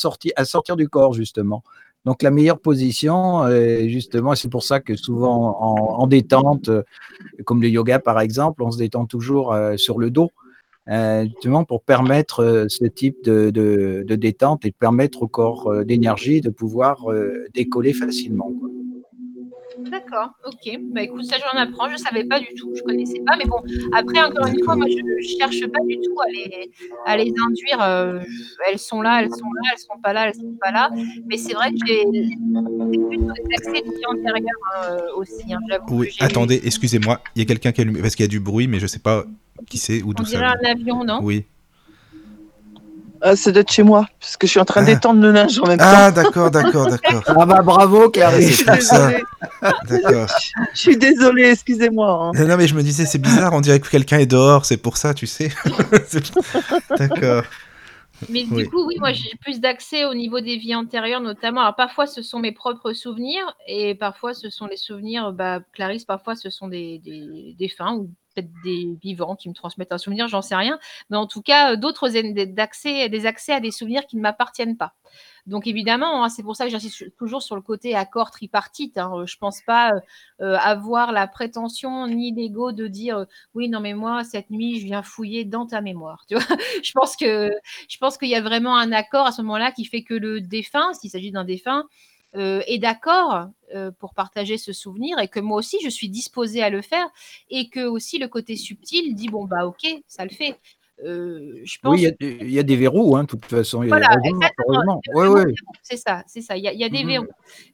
sortir 0.45 0.75
du 0.75 0.89
corps 0.89 1.13
justement. 1.13 1.63
Donc 2.05 2.23
la 2.23 2.31
meilleure 2.31 2.59
position, 2.59 3.47
justement, 3.87 4.33
c'est 4.33 4.49
pour 4.49 4.63
ça 4.63 4.79
que 4.79 4.95
souvent 4.95 5.61
en, 5.61 6.01
en 6.01 6.07
détente, 6.07 6.71
comme 7.45 7.61
le 7.61 7.69
yoga 7.69 7.99
par 7.99 8.19
exemple, 8.19 8.63
on 8.63 8.71
se 8.71 8.79
détend 8.79 9.05
toujours 9.05 9.55
sur 9.77 9.99
le 9.99 10.09
dos, 10.09 10.31
justement 10.89 11.65
pour 11.65 11.83
permettre 11.83 12.43
euh, 12.43 12.65
ce 12.67 12.85
type 12.85 13.23
de, 13.23 14.03
détente 14.15 14.65
et 14.65 14.71
permettre 14.71 15.23
au 15.23 15.27
corps 15.27 15.71
euh, 15.71 15.85
d'énergie 15.85 16.41
de 16.41 16.49
pouvoir 16.49 17.11
euh, 17.11 17.45
décoller 17.53 17.93
facilement. 17.93 18.51
D'accord, 19.89 20.31
ok. 20.45 20.77
Bah 20.93 21.03
écoute, 21.03 21.23
ça 21.25 21.37
j'en 21.37 21.57
apprends, 21.57 21.89
je 21.89 21.97
savais 21.97 22.23
pas 22.25 22.39
du 22.39 22.47
tout, 22.55 22.71
je 22.75 22.81
connaissais 22.83 23.21
pas, 23.25 23.35
mais 23.37 23.45
bon, 23.45 23.61
après 23.93 24.21
encore 24.21 24.47
une 24.47 24.63
fois, 24.63 24.75
moi 24.75 24.87
je, 24.89 24.95
je 25.21 25.27
cherche 25.37 25.65
pas 25.67 25.79
du 25.87 25.95
tout 26.01 26.19
à 26.21 26.29
les, 26.31 26.71
à 27.05 27.17
les 27.17 27.33
induire. 27.45 27.81
euh, 27.81 28.19
elles 28.69 28.79
sont 28.79 29.01
là, 29.01 29.21
elles 29.21 29.29
sont 29.29 29.45
là, 29.45 29.61
elles 29.71 29.79
sont 29.79 29.99
pas 30.01 30.13
là, 30.13 30.27
elles 30.27 30.35
sont 30.35 30.55
pas 30.61 30.71
là. 30.71 30.89
Mais 31.27 31.37
c'est 31.37 31.53
vrai 31.53 31.71
que 31.71 31.77
j'ai 31.87 32.01
c'est 32.03 33.07
plutôt 33.07 33.33
des 33.33 33.55
accès 33.55 33.81
de 33.81 33.91
vie 33.91 34.05
antérieure 34.07 34.43
hein, 34.75 34.81
euh, 34.91 35.15
aussi. 35.15 35.53
hein, 35.53 35.59
j'avoue 35.69 35.97
Oui, 35.97 36.09
attendez, 36.19 36.59
excusez-moi, 36.63 37.21
il 37.35 37.39
y 37.39 37.43
a 37.43 37.45
quelqu'un 37.45 37.71
qui 37.71 37.81
a 37.81 37.83
allumé, 37.83 38.01
parce 38.01 38.15
qu'il 38.15 38.23
y 38.23 38.27
a 38.27 38.29
du 38.29 38.39
bruit, 38.39 38.67
mais 38.67 38.79
je 38.79 38.87
sais 38.87 38.99
pas 38.99 39.23
qui 39.69 39.77
c'est 39.77 40.01
ou 40.03 40.09
On 40.09 40.13
d'où 40.13 40.25
ça 40.25 40.31
dirait 40.39 40.45
vient. 40.45 40.69
un 40.69 40.71
avion, 40.71 41.03
non? 41.03 41.19
Oui. 41.21 41.45
Ah, 43.21 43.35
c'est 43.35 43.51
d'être 43.51 43.71
chez 43.71 43.83
moi, 43.83 44.05
parce 44.19 44.37
que 44.37 44.47
je 44.47 44.51
suis 44.51 44.59
en 44.59 44.65
train 44.65 44.81
Ah. 44.81 44.85
d'étendre 44.85 45.21
le 45.21 45.31
linge 45.31 45.59
en 45.59 45.67
même 45.67 45.77
temps. 45.77 45.83
Ah, 45.87 46.11
d'accord, 46.11 46.49
d'accord, 46.51 46.87
d'accord. 46.89 47.21
Ah 47.27 47.45
bah 47.45 47.61
bravo 47.61 48.03
Ah, 48.05 48.09
Clarisse 48.11 48.63
ça. 48.81 49.11
D'accord. 49.89 50.27
Je 50.73 50.79
suis 50.79 50.97
désolée, 50.97 51.49
excusez-moi. 51.51 52.31
hein. 52.35 52.45
Non, 52.45 52.55
mais 52.57 52.67
je 52.67 52.75
me 52.75 52.81
disais, 52.83 53.05
c'est 53.05 53.17
bizarre, 53.19 53.51
on 53.53 53.61
dirait 53.61 53.79
que 53.81 53.89
quelqu'un 53.89 54.19
est 54.19 54.25
dehors, 54.25 54.65
c'est 54.65 54.77
pour 54.77 54.95
ça, 54.97 55.13
tu 55.13 55.27
sais. 55.27 55.51
D'accord. 56.97 57.43
Mais 58.29 58.45
Oui. 58.51 58.63
du 58.63 58.69
coup, 58.69 58.85
oui, 58.85 58.95
moi 58.99 59.13
j'ai 59.13 59.31
plus 59.41 59.61
d'accès 59.61 60.03
au 60.03 60.13
niveau 60.13 60.41
des 60.41 60.57
vies 60.57 60.75
antérieures, 60.75 61.21
notamment. 61.21 61.61
Alors 61.61 61.75
parfois 61.75 62.05
ce 62.05 62.21
sont 62.21 62.39
mes 62.39 62.51
propres 62.51 62.91
souvenirs 62.91 63.55
et 63.65 63.95
parfois 63.95 64.33
ce 64.33 64.49
sont 64.49 64.65
les 64.67 64.75
souvenirs, 64.75 65.31
bah, 65.31 65.59
Clarisse, 65.73 66.03
parfois 66.03 66.35
ce 66.35 66.49
sont 66.49 66.67
des, 66.67 66.99
des, 66.99 67.55
des 67.57 67.69
fins 67.69 67.93
ou 67.93 68.09
peut-être 68.33 68.49
des 68.63 68.97
vivants 69.01 69.35
qui 69.35 69.49
me 69.49 69.53
transmettent 69.53 69.91
un 69.91 69.97
souvenir, 69.97 70.27
j'en 70.27 70.41
sais 70.41 70.55
rien. 70.55 70.79
Mais 71.09 71.17
en 71.17 71.27
tout 71.27 71.41
cas, 71.41 71.73
euh, 71.73 71.75
d'autres 71.75 72.15
en- 72.17 72.33
des- 72.33 72.45
accès 73.27 73.53
à 73.53 73.59
des 73.59 73.71
souvenirs 73.71 74.05
qui 74.07 74.17
ne 74.17 74.21
m'appartiennent 74.21 74.77
pas. 74.77 74.93
Donc 75.47 75.67
évidemment, 75.67 76.23
hein, 76.23 76.29
c'est 76.29 76.43
pour 76.43 76.55
ça 76.55 76.65
que 76.65 76.71
j'insiste 76.71 77.15
toujours 77.17 77.41
sur 77.41 77.55
le 77.55 77.61
côté 77.61 77.95
accord 77.95 78.31
tripartite. 78.31 78.97
Hein. 78.97 79.11
Euh, 79.15 79.25
Je 79.25 79.37
pense 79.37 79.61
pas 79.61 79.93
euh, 80.41 80.55
avoir 80.59 81.11
la 81.11 81.27
prétention 81.27 82.07
ni 82.07 82.31
l'ego 82.33 82.71
de 82.71 82.87
dire 82.87 83.25
oui, 83.55 83.69
non 83.69 83.79
mais 83.79 83.93
moi 83.93 84.23
cette 84.23 84.49
nuit 84.51 84.79
je 84.79 84.85
viens 84.85 85.01
fouiller 85.03 85.45
dans 85.45 85.65
ta 85.65 85.81
mémoire. 85.81 86.25
Je 86.83 86.91
pense 86.93 87.15
que 87.15 87.51
je 87.89 87.97
pense 87.97 88.17
qu'il 88.17 88.29
y 88.29 88.35
a 88.35 88.41
vraiment 88.41 88.77
un 88.77 88.91
accord 88.91 89.25
à 89.27 89.31
ce 89.31 89.41
moment-là 89.41 89.71
qui 89.71 89.85
fait 89.85 90.03
que 90.03 90.13
le 90.13 90.41
défunt, 90.41 90.93
s'il 90.93 91.09
s'agit 91.09 91.31
d'un 91.31 91.43
défunt, 91.45 91.85
euh, 92.35 92.61
est 92.67 92.77
d'accord 92.77 93.47
euh, 93.73 93.91
pour 93.99 94.13
partager 94.13 94.57
ce 94.57 94.73
souvenir 94.73 95.19
et 95.19 95.27
que 95.27 95.39
moi 95.39 95.57
aussi 95.57 95.77
je 95.83 95.89
suis 95.89 96.09
disposée 96.09 96.61
à 96.61 96.69
le 96.69 96.81
faire 96.81 97.07
et 97.49 97.69
que 97.69 97.85
aussi 97.85 98.19
le 98.19 98.27
côté 98.27 98.55
subtil 98.55 99.15
dit 99.15 99.29
bon 99.29 99.45
bah 99.45 99.65
ok 99.65 99.85
ça 100.07 100.23
le 100.25 100.31
fait. 100.31 100.59
Euh, 101.05 101.61
je 101.63 101.77
pense 101.81 101.93
Oui, 101.93 102.01
il 102.01 102.03
y 102.03 102.07
a- 102.07 102.43
il 102.43 102.51
y, 102.51 102.59
a 102.59 102.63
des 102.63 102.75
verrous, 102.75 103.15
hein, 103.15 103.23
de 103.23 103.27
toute 103.29 103.45
façon. 103.45 103.83
il 103.83 103.87
y 103.87 103.91
a- 103.93 103.97
Voilà. 103.97 104.09
Le 104.17 105.15
Ouais, 105.15 105.27
ouais. 105.27 105.53
c'est 105.81 105.95
ça, 105.95 106.23
c'est 106.27 106.41
ça. 106.41 106.57
Il 106.57 106.63
y 106.63 106.67
a, 106.67 106.73
il 106.73 106.79
y 106.79 106.83
a 106.83 106.89
des 106.89 107.03
Mhm. 107.03 107.07
verrous. 107.07 107.27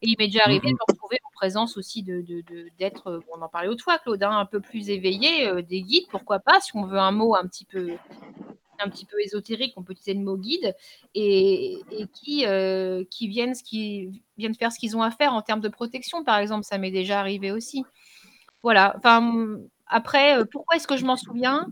Et 0.03 0.09
il 0.09 0.15
m'est 0.19 0.27
déjà 0.27 0.43
arrivé 0.43 0.67
Mhm. 0.67 0.73
de 0.73 0.77
me 0.77 0.93
retrouver 0.93 1.17
en 1.25 1.31
présence 1.33 1.75
aussi 1.75 2.03
de 2.03 2.23
d'être, 2.77 3.07
euh, 3.07 3.19
on 3.35 3.41
en 3.41 3.49
parlait 3.49 3.67
autrefois, 3.67 3.93
fois, 3.93 4.03
Claude, 4.03 4.21
hein, 4.23 4.37
un 4.37 4.45
peu 4.45 4.59
plus 4.59 4.91
éveillé, 4.91 5.47
euh, 5.47 5.63
des 5.63 5.81
guides, 5.81 6.05
pourquoi 6.11 6.37
pas, 6.37 6.59
si 6.61 6.75
on 6.75 6.85
veut 6.85 6.99
un 6.99 7.11
mot 7.11 7.35
un 7.35 7.47
petit 7.47 7.65
peu 7.65 7.93
un 8.79 8.89
petit 8.89 9.05
peu 9.05 9.19
ésotérique, 9.21 9.73
on 9.77 9.83
peut 9.83 9.93
utiliser 9.93 10.13
le 10.13 10.23
mot 10.25 10.37
guide, 10.37 10.75
et, 11.13 11.79
et 11.91 12.07
qui, 12.13 12.45
euh, 12.45 13.03
qui, 13.09 13.27
viennent, 13.27 13.55
ce 13.55 13.63
qui 13.63 14.21
viennent 14.37 14.55
faire 14.55 14.71
ce 14.71 14.79
qu'ils 14.79 14.95
ont 14.95 15.01
à 15.01 15.11
faire 15.11 15.33
en 15.33 15.41
termes 15.41 15.61
de 15.61 15.69
protection, 15.69 16.23
par 16.23 16.37
exemple, 16.37 16.63
ça 16.63 16.77
m'est 16.77 16.91
déjà 16.91 17.19
arrivé 17.19 17.51
aussi. 17.51 17.83
Voilà, 18.63 18.95
enfin, 18.97 19.57
après, 19.87 20.37
euh, 20.37 20.45
pourquoi 20.51 20.75
est-ce 20.75 20.87
que 20.87 20.97
je 20.97 21.05
m'en 21.05 21.17
souviens? 21.17 21.67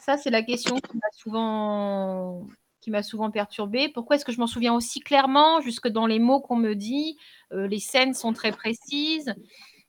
Ça, 0.00 0.16
c'est 0.16 0.30
la 0.30 0.42
question 0.42 0.76
qui 0.76 0.96
m'a 0.96 1.10
souvent 1.12 2.46
qui 2.80 2.90
m'a 2.92 3.02
souvent 3.02 3.30
perturbée. 3.30 3.88
Pourquoi 3.88 4.16
est-ce 4.16 4.24
que 4.24 4.30
je 4.32 4.38
m'en 4.38 4.46
souviens 4.46 4.72
aussi 4.72 5.00
clairement, 5.00 5.60
jusque 5.60 5.88
dans 5.88 6.06
les 6.06 6.20
mots 6.20 6.40
qu'on 6.40 6.56
me 6.56 6.74
dit? 6.74 7.18
Euh, 7.52 7.66
Les 7.66 7.80
scènes 7.80 8.14
sont 8.14 8.32
très 8.32 8.52
précises. 8.52 9.34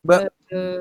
Bah, 0.04 0.24
Euh, 0.24 0.30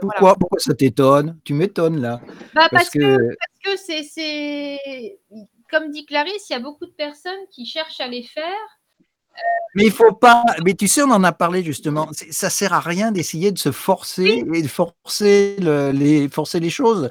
pourquoi, 0.01 0.19
voilà. 0.21 0.35
pourquoi 0.37 0.59
ça 0.59 0.75
t'étonne? 0.75 1.39
Tu 1.45 1.55
m'étonnes 1.55 2.01
là. 2.01 2.21
Bah, 2.55 2.69
Parce 2.71 2.71
parce 2.71 2.91
que, 2.91 2.99
que 2.99 3.37
parce 3.37 3.77
que 3.77 3.83
c'est, 3.85 4.03
c'est, 4.03 5.19
comme 5.71 5.91
dit 5.91 6.07
Clarisse, 6.07 6.49
il 6.51 6.53
y 6.55 6.57
a 6.57 6.61
beaucoup 6.61 6.87
de 6.87 6.93
personnes 6.93 7.47
qui 7.51 7.67
cherchent 7.67 8.01
à 8.01 8.09
les 8.09 8.23
faire 8.23 8.45
Mais 9.75 9.85
il 9.85 9.93
faut 9.93 10.13
pas. 10.13 10.45
Mais 10.65 10.75
tu 10.75 10.89
sais, 10.89 11.03
on 11.03 11.11
en 11.11 11.23
a 11.25 11.33
parlé 11.33 11.63
justement. 11.63 12.09
Ça 12.13 12.51
sert 12.51 12.73
à 12.73 12.81
rien 12.81 13.13
d'essayer 13.13 13.53
de 13.53 13.59
se 13.59 13.71
forcer 13.71 14.45
et 14.53 14.63
de 14.63 14.69
forcer 14.69 15.57
le- 15.61 15.91
les 15.91 16.29
forcer 16.29 16.61
les 16.61 16.71
choses. 16.71 17.11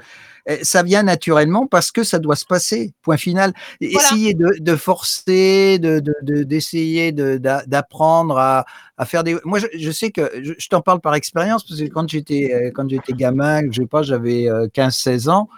Euh, 0.50 0.58
Ça 0.62 0.82
vient 0.84 1.04
naturellement 1.04 1.68
parce 1.68 1.92
que 1.92 2.04
ça 2.04 2.20
doit 2.20 2.36
se 2.36 2.46
passer. 2.46 2.94
Point 3.02 3.18
final. 3.18 3.54
Voilà. 3.82 3.98
Essayer 3.98 4.34
de, 4.34 4.50
de 4.60 4.76
forcer, 4.76 5.78
de 5.80 6.00
de- 6.00 6.14
de- 6.22 6.44
d'essayer 6.44 7.12
de, 7.12 7.38
d'a- 7.38 7.64
d'apprendre 7.68 8.38
à, 8.38 8.66
à 8.98 9.06
faire 9.06 9.24
des. 9.24 9.38
Moi, 9.44 9.60
je, 9.60 9.68
je 9.78 9.92
sais 9.92 10.12
que 10.12 10.32
je, 10.42 10.54
je 10.58 10.68
t'en 10.70 10.82
parle 10.82 11.02
par 11.02 11.16
expérience 11.16 11.64
parce 11.66 11.80
que 11.82 11.88
quand 11.88 12.08
j'étais 12.10 12.54
euh, 12.54 12.72
quand 12.74 12.90
j'étais 12.90 13.14
gamin, 13.14 13.62
je 13.72 13.82
sais 13.82 13.88
pas, 13.88 14.04
j'avais 14.04 14.50
euh, 14.50 14.68
15-16 14.74 15.30
ans. 15.30 15.50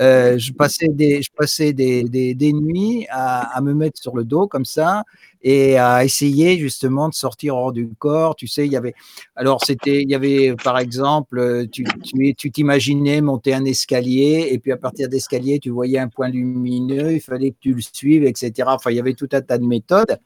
Euh, 0.00 0.38
je 0.38 0.52
passais 0.52 0.88
des, 0.88 1.22
je 1.22 1.30
passais 1.36 1.72
des, 1.72 2.04
des, 2.04 2.52
nuits 2.52 3.06
à, 3.10 3.60
me 3.60 3.74
mettre 3.74 4.00
sur 4.00 4.16
le 4.16 4.24
dos 4.24 4.46
comme 4.46 4.64
ça 4.64 5.04
et 5.42 5.76
à 5.76 6.04
essayer 6.04 6.56
justement 6.58 7.08
de 7.08 7.14
sortir 7.14 7.56
hors 7.56 7.72
du 7.72 7.88
corps. 7.98 8.36
Tu 8.36 8.46
sais, 8.46 8.64
il 8.64 8.72
y 8.72 8.76
avait, 8.76 8.94
alors 9.36 9.62
c'était, 9.64 10.02
il 10.02 10.10
y 10.10 10.14
avait 10.14 10.54
par 10.62 10.78
exemple, 10.78 11.38
euh, 11.38 11.66
tu, 11.70 11.84
tu, 12.02 12.34
tu 12.34 12.50
t'imaginais 12.50 13.20
monter 13.20 13.52
un 13.52 13.64
escalier 13.64 14.48
et 14.50 14.58
puis 14.58 14.72
à 14.72 14.76
partir 14.76 15.08
d'escalier, 15.08 15.58
tu 15.58 15.70
voyais 15.70 15.98
un 15.98 16.08
point 16.08 16.28
lumineux, 16.28 17.12
il 17.12 17.20
fallait 17.20 17.50
que 17.50 17.56
tu 17.60 17.74
le 17.74 17.82
suives, 17.82 18.24
etc. 18.24 18.68
Enfin, 18.68 18.90
il 18.90 18.96
y 18.96 19.00
avait 19.00 19.14
tout 19.14 19.28
un 19.32 19.42
tas 19.42 19.58
de 19.58 19.66
méthodes. 19.66 20.18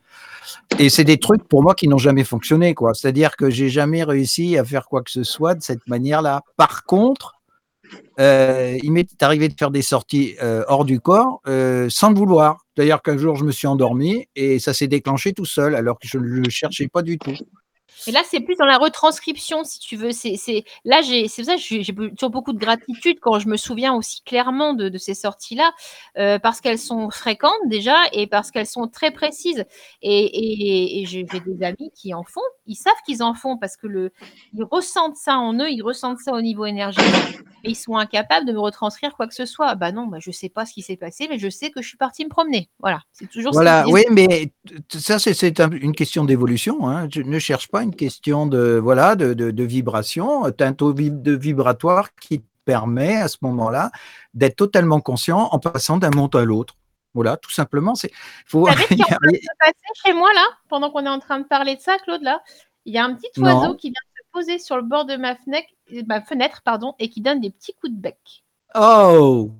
Et 0.79 0.91
c'est 0.91 1.05
des 1.05 1.19
trucs 1.19 1.45
pour 1.49 1.63
moi 1.63 1.75
qui 1.75 1.89
n'ont 1.89 1.99
jamais 1.99 2.25
fonctionné, 2.25 2.75
quoi. 2.75 2.95
C'est-à-dire 2.95 3.37
que 3.37 3.51
j'ai 3.51 3.69
jamais 3.69 4.05
réussi 4.05 4.59
à 4.59 4.65
faire 4.65 4.87
quoi 4.87 5.03
que 5.03 5.11
ce 5.11 5.25
soit 5.25 5.55
de 5.55 5.63
cette 5.63 5.87
manière-là. 5.89 6.43
Par 6.57 6.85
contre, 6.85 7.36
euh, 8.19 8.79
il 8.83 8.93
m'est 8.93 9.23
arrivé 9.23 9.49
de 9.49 9.55
faire 9.59 9.71
des 9.71 9.83
sorties 9.83 10.37
euh, 10.43 10.65
hors 10.69 10.85
du 10.85 11.01
corps 11.01 11.41
euh, 11.47 11.89
sans 11.91 12.11
le 12.11 12.17
vouloir. 12.17 12.65
D'ailleurs, 12.77 13.03
qu'un 13.03 13.19
jour, 13.19 13.37
je 13.37 13.45
me 13.45 13.53
suis 13.53 13.67
endormi 13.67 14.27
et 14.35 14.59
ça 14.59 14.73
s'est 14.75 14.89
déclenché 14.89 15.33
tout 15.33 15.45
seul, 15.45 15.75
alors 15.75 15.99
que 15.99 16.09
je 16.09 16.19
ne 16.19 16.25
le 16.25 16.51
cherchais 16.51 16.89
pas 16.89 17.03
du 17.03 17.19
tout. 17.19 17.37
Et 18.07 18.13
là, 18.13 18.23
c'est 18.29 18.41
plus 18.41 18.57
dans 18.57 18.67
la 18.67 18.79
retranscription, 18.79 19.65
si 19.65 19.79
tu 19.79 19.97
veux. 19.97 20.13
C'est, 20.13 20.37
c'est... 20.37 20.65
Là, 20.85 21.03
j'ai... 21.03 21.29
c'est 21.29 21.43
pour 21.43 21.51
ça 21.53 21.57
que 21.57 21.63
j'ai 21.83 21.95
toujours 21.95 22.31
beaucoup 22.31 22.53
de 22.53 22.59
gratitude 22.59 23.19
quand 23.21 23.39
je 23.39 23.49
me 23.49 23.57
souviens 23.57 23.95
aussi 23.95 24.23
clairement 24.23 24.75
de, 24.75 24.89
de 24.89 24.99
ces 24.99 25.15
sorties-là, 25.15 25.73
euh, 26.19 26.39
parce 26.39 26.61
qu'elles 26.61 26.79
sont 26.79 27.11
fréquentes 27.11 27.53
déjà 27.67 27.97
et 28.13 28.27
parce 28.27 28.51
qu'elles 28.51 28.67
sont 28.67 28.87
très 28.89 29.11
précises. 29.11 29.65
Et, 30.03 30.25
et, 30.25 31.01
et 31.03 31.07
j'ai 31.07 31.25
des 31.25 31.65
amis 31.65 31.91
qui 31.95 32.15
en 32.15 32.23
font. 32.25 32.41
Ils 32.67 32.75
savent 32.77 32.93
qu'ils 33.07 33.23
en 33.23 33.35
font 33.35 33.57
parce 33.57 33.77
que 33.77 33.87
le, 33.87 34.13
ils 34.53 34.65
ressentent 34.65 35.17
ça 35.17 35.39
en 35.39 35.55
eux, 35.55 35.71
ils 35.71 35.83
ressentent 35.83 36.19
ça 36.19 36.33
au 36.33 36.41
niveau 36.43 36.67
énergétique, 36.67 37.39
et 37.65 37.71
ils 37.71 37.75
sont 37.77 37.97
incapables 37.97 38.47
de 38.47 38.53
me 38.53 38.59
retranscrire 38.61 39.15
quoi 39.17 39.27
que 39.27 39.35
ce 39.35 39.47
soit. 39.47 39.75
Bah 39.75 39.93
non, 39.93 40.07
bah 40.07 40.19
je 40.21 40.31
sais 40.31 40.49
pas 40.49 40.67
ce 40.67 40.73
qui 40.75 40.83
s'est 40.83 40.97
passé, 40.97 41.27
mais 41.31 41.39
je 41.39 41.49
sais 41.49 41.71
que 41.71 41.81
je 41.83 41.89
suis 41.89 41.97
partie 41.97 42.25
me 42.25 42.31
promener. 42.31 42.69
Voilà, 42.81 43.01
c'est 43.13 43.29
toujours 43.31 43.53
Voilà, 43.53 43.85
disent. 43.85 43.93
oui, 43.95 44.03
mais 44.11 44.53
ça, 44.93 45.19
c'est- 45.19 45.35
c'est 45.35 45.61
un- 45.61 45.71
une 45.71 45.95
question 45.95 46.25
d'évolution. 46.25 46.89
Hein. 46.89 47.09
Je 47.13 47.23
ne 47.23 47.39
cherche 47.39 47.69
pas 47.69 47.83
une 47.87 47.97
question 47.97 48.47
de, 48.47 48.79
voilà, 48.83 49.17
de, 49.17 49.35
de, 49.35 49.51
de 49.51 49.65
vibration. 49.65 50.51
Tu 50.53 50.63
as 50.63 50.67
un 50.67 50.73
taux 50.73 50.93
de 50.93 51.37
vibratoire 51.37 52.15
qui 52.15 52.41
te 52.41 52.47
permet 52.65 53.17
à 53.17 53.29
ce 53.29 53.39
moment-là 53.43 53.91
d'être 54.35 54.57
totalement 54.57 55.01
conscient 55.01 55.49
en 55.53 55.59
passant 55.59 55.97
d'un 55.97 56.11
monde 56.11 56.37
à 56.37 56.45
l'autre. 56.45 56.75
Voilà, 57.15 57.39
tout 57.39 57.51
simplement. 57.51 57.95
C'est, 57.95 58.11
faut, 58.45 58.67
Vous 58.67 58.67
savez 58.67 59.41
passer 59.59 59.75
chez 60.05 60.13
moi 60.13 60.29
là, 60.35 60.45
pendant 60.69 60.91
qu'on 60.91 61.07
est 61.07 61.09
en 61.09 61.21
train 61.21 61.39
de 61.39 61.47
parler 61.47 61.77
de 61.77 61.81
ça, 61.81 61.97
Claude 62.05 62.23
là? 62.23 62.43
Il 62.85 62.93
y 62.93 62.99
a 62.99 63.05
un 63.05 63.15
petit 63.15 63.31
Non. 63.41 63.61
oiseau 63.61 63.75
qui 63.75 63.89
vient 63.89 63.95
se 64.17 64.23
poser 64.33 64.59
sur 64.59 64.77
le 64.77 64.83
bord 64.83 65.07
de 65.07 65.17
ma 65.17 65.35
fenêtre, 65.35 65.69
ma 66.07 66.21
fenêtre 66.21 66.61
pardon, 66.63 66.95
et 66.99 67.09
qui 67.09 67.21
donne 67.21 67.41
des 67.41 67.51
petits 67.51 67.73
coups 67.81 67.93
de 67.93 67.99
bec. 67.99 68.45
Oh 68.75 69.51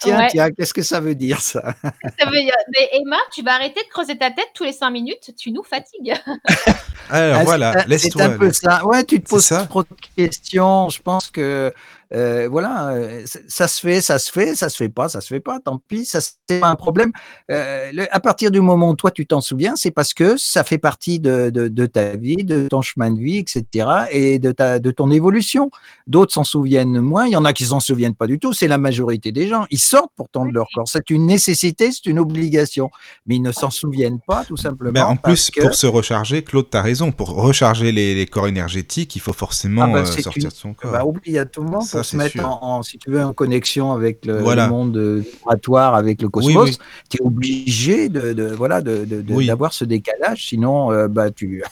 Tiens, 0.00 0.18
Ouais. 0.18 0.26
tiens, 0.30 0.50
qu'est-ce 0.52 0.72
que 0.72 0.82
ça 0.82 1.00
veut 1.00 1.14
dire 1.16 1.40
ça? 1.40 1.74
Ça 1.82 2.26
veut 2.26 2.40
dire- 2.40 2.54
Mais 2.72 2.88
Emma, 2.92 3.16
tu 3.32 3.42
vas 3.42 3.54
arrêter 3.54 3.80
de 3.82 3.88
creuser 3.88 4.16
ta 4.16 4.30
tête 4.30 4.46
tous 4.54 4.62
les 4.64 4.72
cinq 4.72 4.90
minutes, 4.90 5.32
tu 5.36 5.50
nous 5.50 5.64
fatigues. 5.64 6.14
Alors 7.10 7.42
voilà, 7.42 7.84
laisse-toi. 7.86 8.22
C'est 8.22 8.28
un 8.34 8.38
peu 8.38 8.52
ça? 8.52 8.84
Ouais, 8.86 9.02
tu 9.04 9.20
te 9.20 9.28
poses 9.28 9.46
ça. 9.46 9.66
trop 9.66 9.82
de 9.82 9.88
questions. 10.16 10.88
Je 10.88 11.00
pense 11.02 11.30
que 11.30 11.72
euh, 12.14 12.48
voilà, 12.50 12.90
euh, 12.90 13.24
ça 13.48 13.68
se 13.68 13.80
fait, 13.80 14.00
ça 14.00 14.18
se 14.18 14.32
fait, 14.32 14.54
ça 14.54 14.68
se 14.68 14.76
fait 14.76 14.88
pas, 14.88 15.08
ça 15.08 15.20
se 15.20 15.28
fait 15.28 15.40
pas. 15.40 15.60
Tant 15.60 15.80
pis, 15.88 16.04
ça 16.04 16.20
c'est 16.20 16.60
pas 16.60 16.68
un 16.68 16.74
problème. 16.76 17.12
Euh, 17.50 17.90
le- 17.92 18.06
à 18.14 18.20
partir 18.20 18.50
du 18.50 18.60
moment 18.60 18.90
où 18.90 18.94
toi 18.94 19.10
tu 19.10 19.26
t'en 19.26 19.40
souviens, 19.40 19.76
c'est 19.76 19.90
parce 19.90 20.14
que 20.14 20.36
ça 20.36 20.64
fait 20.64 20.78
partie 20.78 21.20
de, 21.20 21.50
de, 21.50 21.68
de 21.68 21.86
ta 21.86 22.16
vie, 22.16 22.44
de 22.44 22.66
ton 22.68 22.80
chemin 22.82 23.10
de 23.10 23.18
vie, 23.20 23.38
etc. 23.38 23.88
et 24.10 24.38
de 24.38 24.52
ta 24.52 24.78
de 24.78 24.90
ton 24.90 25.10
évolution. 25.10 25.70
D'autres 26.06 26.32
s'en 26.32 26.44
souviennent 26.44 27.00
moins. 27.00 27.26
Il 27.26 27.32
y 27.32 27.36
en 27.36 27.44
a 27.44 27.52
qui 27.52 27.64
s'en 27.66 27.80
souviennent 27.80 28.14
pas 28.14 28.26
du 28.26 28.38
tout. 28.38 28.52
C'est 28.52 28.68
la 28.68 28.78
majorité 28.78 29.30
des 29.32 29.46
gens. 29.48 29.66
Ils 29.70 29.78
sortent 29.78 30.12
pourtant 30.16 30.46
de 30.46 30.52
leur 30.52 30.66
corps. 30.74 30.88
C'est 30.88 31.10
une 31.10 31.26
nécessité, 31.26 31.90
c'est 31.92 32.06
une 32.06 32.18
obligation, 32.18 32.90
mais 33.26 33.36
ils 33.36 33.42
ne 33.42 33.52
s'en 33.52 33.70
souviennent 33.70 34.20
pas 34.26 34.44
tout 34.46 34.56
simplement. 34.56 34.92
Ben, 34.92 35.04
en 35.04 35.16
plus, 35.16 35.50
que- 35.50 35.60
pour 35.60 35.74
se 35.74 35.86
recharger, 35.86 36.42
Claude, 36.42 36.70
tu 36.70 36.76
as 36.76 36.82
raison. 36.82 37.12
Pour 37.12 37.30
recharger 37.34 37.92
les, 37.92 38.14
les 38.14 38.26
corps 38.26 38.48
énergétiques, 38.48 39.14
il 39.16 39.20
faut 39.20 39.32
forcément 39.32 39.92
Ah 39.94 40.04
c'est 40.06 40.22
sortir 40.22 40.42
une- 40.44 40.48
de 40.48 40.54
son 40.54 40.72
corps. 40.74 40.92
Bah, 40.92 41.04
obligatoirement 41.04 41.80
Ça, 42.02 42.10
se 42.10 42.16
mettre 42.16 42.44
en, 42.44 42.58
en- 42.62 42.82
si 42.82 42.98
tu 42.98 43.10
veux, 43.10 43.22
en 43.22 43.32
connexion 43.32 43.92
avec 43.92 44.24
le, 44.26 44.38
Voilà. 44.40 44.66
le 44.66 44.72
monde 44.72 44.96
euh, 44.96 45.18
vibratoire, 45.20 45.94
avec 45.94 46.20
le 46.22 46.26
Oui, 46.26 46.32
cosmos, 46.54 46.70
oui. 46.70 46.78
tu 47.10 47.16
es 47.18 47.20
obligé 47.24 48.08
de, 48.08 48.32
de- 48.32 48.54
voilà 48.54 48.80
de, 48.80 49.04
de- 49.04 49.22
de- 49.22 49.34
Oui. 49.34 49.46
d'avoir 49.46 49.72
ce 49.72 49.84
décalage, 49.84 50.46
sinon 50.48 50.92
euh, 50.92 51.08
bah 51.08 51.30
tu 51.30 51.62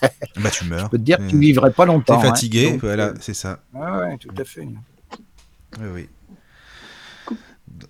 Bah, 0.42 0.50
tu 0.50 0.64
meurs. 0.68 0.80
je 0.86 0.90
peux 0.90 0.98
te 0.98 1.02
dire 1.02 1.18
que 1.18 1.22
Euh, 1.24 1.28
tu 1.28 1.38
vivrais 1.38 1.70
pas 1.72 1.84
T'es 1.84 1.92
longtemps. 1.92 2.18
hein. 2.18 2.22
fatigué, 2.22 2.72
Donc, 2.72 2.80
voilà, 2.82 3.06
euh, 3.08 3.14
c'est 3.20 3.34
ça. 3.34 3.60
ouais, 3.74 4.16
tout 4.18 4.28
à 4.38 4.44
fait. 4.44 4.60
Oui, 4.62 5.86
oui. 5.94 6.08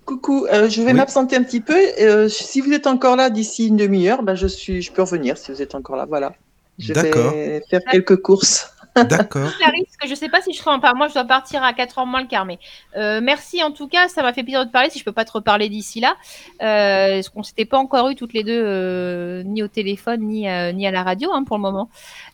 Coucou, 0.05 0.45
euh, 0.51 0.69
je 0.69 0.81
vais 0.81 0.91
Oui. 0.91 0.97
m'absenter 0.97 1.35
un 1.37 1.43
petit 1.43 1.61
peu. 1.61 1.75
Euh, 2.01 2.27
si 2.29 2.61
vous 2.61 2.71
êtes 2.73 2.87
encore 2.87 3.15
là 3.15 3.29
d'ici 3.29 3.67
une 3.67 3.77
demi-heure, 3.77 4.21
ben 4.23 4.35
je 4.35 4.47
suis, 4.47 4.81
je 4.81 4.91
peux 4.91 5.01
revenir 5.01 5.37
si 5.37 5.51
vous 5.51 5.61
êtes 5.61 5.75
encore 5.75 5.95
là. 5.95 6.05
Voilà. 6.07 6.33
Je 6.77 6.93
D'accord. 6.93 7.31
vais 7.31 7.61
faire 7.69 7.81
quelques 7.91 8.17
courses. 8.21 8.69
D'accord. 9.03 9.49
Clarisse, 9.57 9.95
que 10.01 10.07
je 10.07 10.15
sais 10.15 10.29
pas 10.29 10.41
si 10.41 10.53
je 10.53 10.57
serai 10.59 10.71
en 10.71 10.79
part. 10.79 10.95
Moi, 10.95 11.07
je 11.07 11.13
dois 11.13 11.25
partir 11.25 11.63
à 11.63 11.71
4h 11.73 12.05
moins 12.07 12.21
le 12.21 12.27
quart. 12.27 12.45
Mais 12.45 12.59
euh, 12.95 13.19
merci 13.21 13.63
en 13.63 13.71
tout 13.71 13.87
cas, 13.87 14.07
ça 14.07 14.21
m'a 14.21 14.33
fait 14.33 14.43
plaisir 14.43 14.61
de 14.61 14.67
te 14.67 14.71
parler. 14.71 14.89
Si 14.89 14.99
je 14.99 15.03
peux 15.05 15.11
pas 15.11 15.25
te 15.25 15.31
reparler 15.31 15.69
d'ici 15.69 15.99
là, 15.99 16.15
euh, 16.61 17.15
parce 17.15 17.29
qu'on 17.29 17.43
s'était 17.43 17.65
pas 17.65 17.77
encore 17.77 18.09
eu 18.09 18.15
toutes 18.15 18.33
les 18.33 18.43
deux, 18.43 18.61
euh, 18.63 19.43
ni 19.43 19.63
au 19.63 19.67
téléphone, 19.67 20.21
ni, 20.21 20.49
euh, 20.49 20.71
ni 20.71 20.85
à 20.87 20.91
la 20.91 21.03
radio 21.03 21.31
hein, 21.33 21.43
pour 21.43 21.57
le 21.57 21.61
moment? 21.61 21.89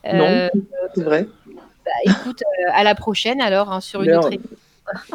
Euh, 0.06 0.50
Non, 0.54 0.62
c'est 0.96 1.04
vrai. 1.04 1.28
bah, 1.86 1.92
écoute, 2.06 2.42
euh, 2.66 2.72
à 2.74 2.84
la 2.84 2.96
prochaine 2.96 3.42
alors 3.42 3.72
hein, 3.72 3.82
sur 3.82 4.02
une 4.04 4.12
Mais, 4.12 4.18
autre. 4.18 4.28
émission. 4.28 4.50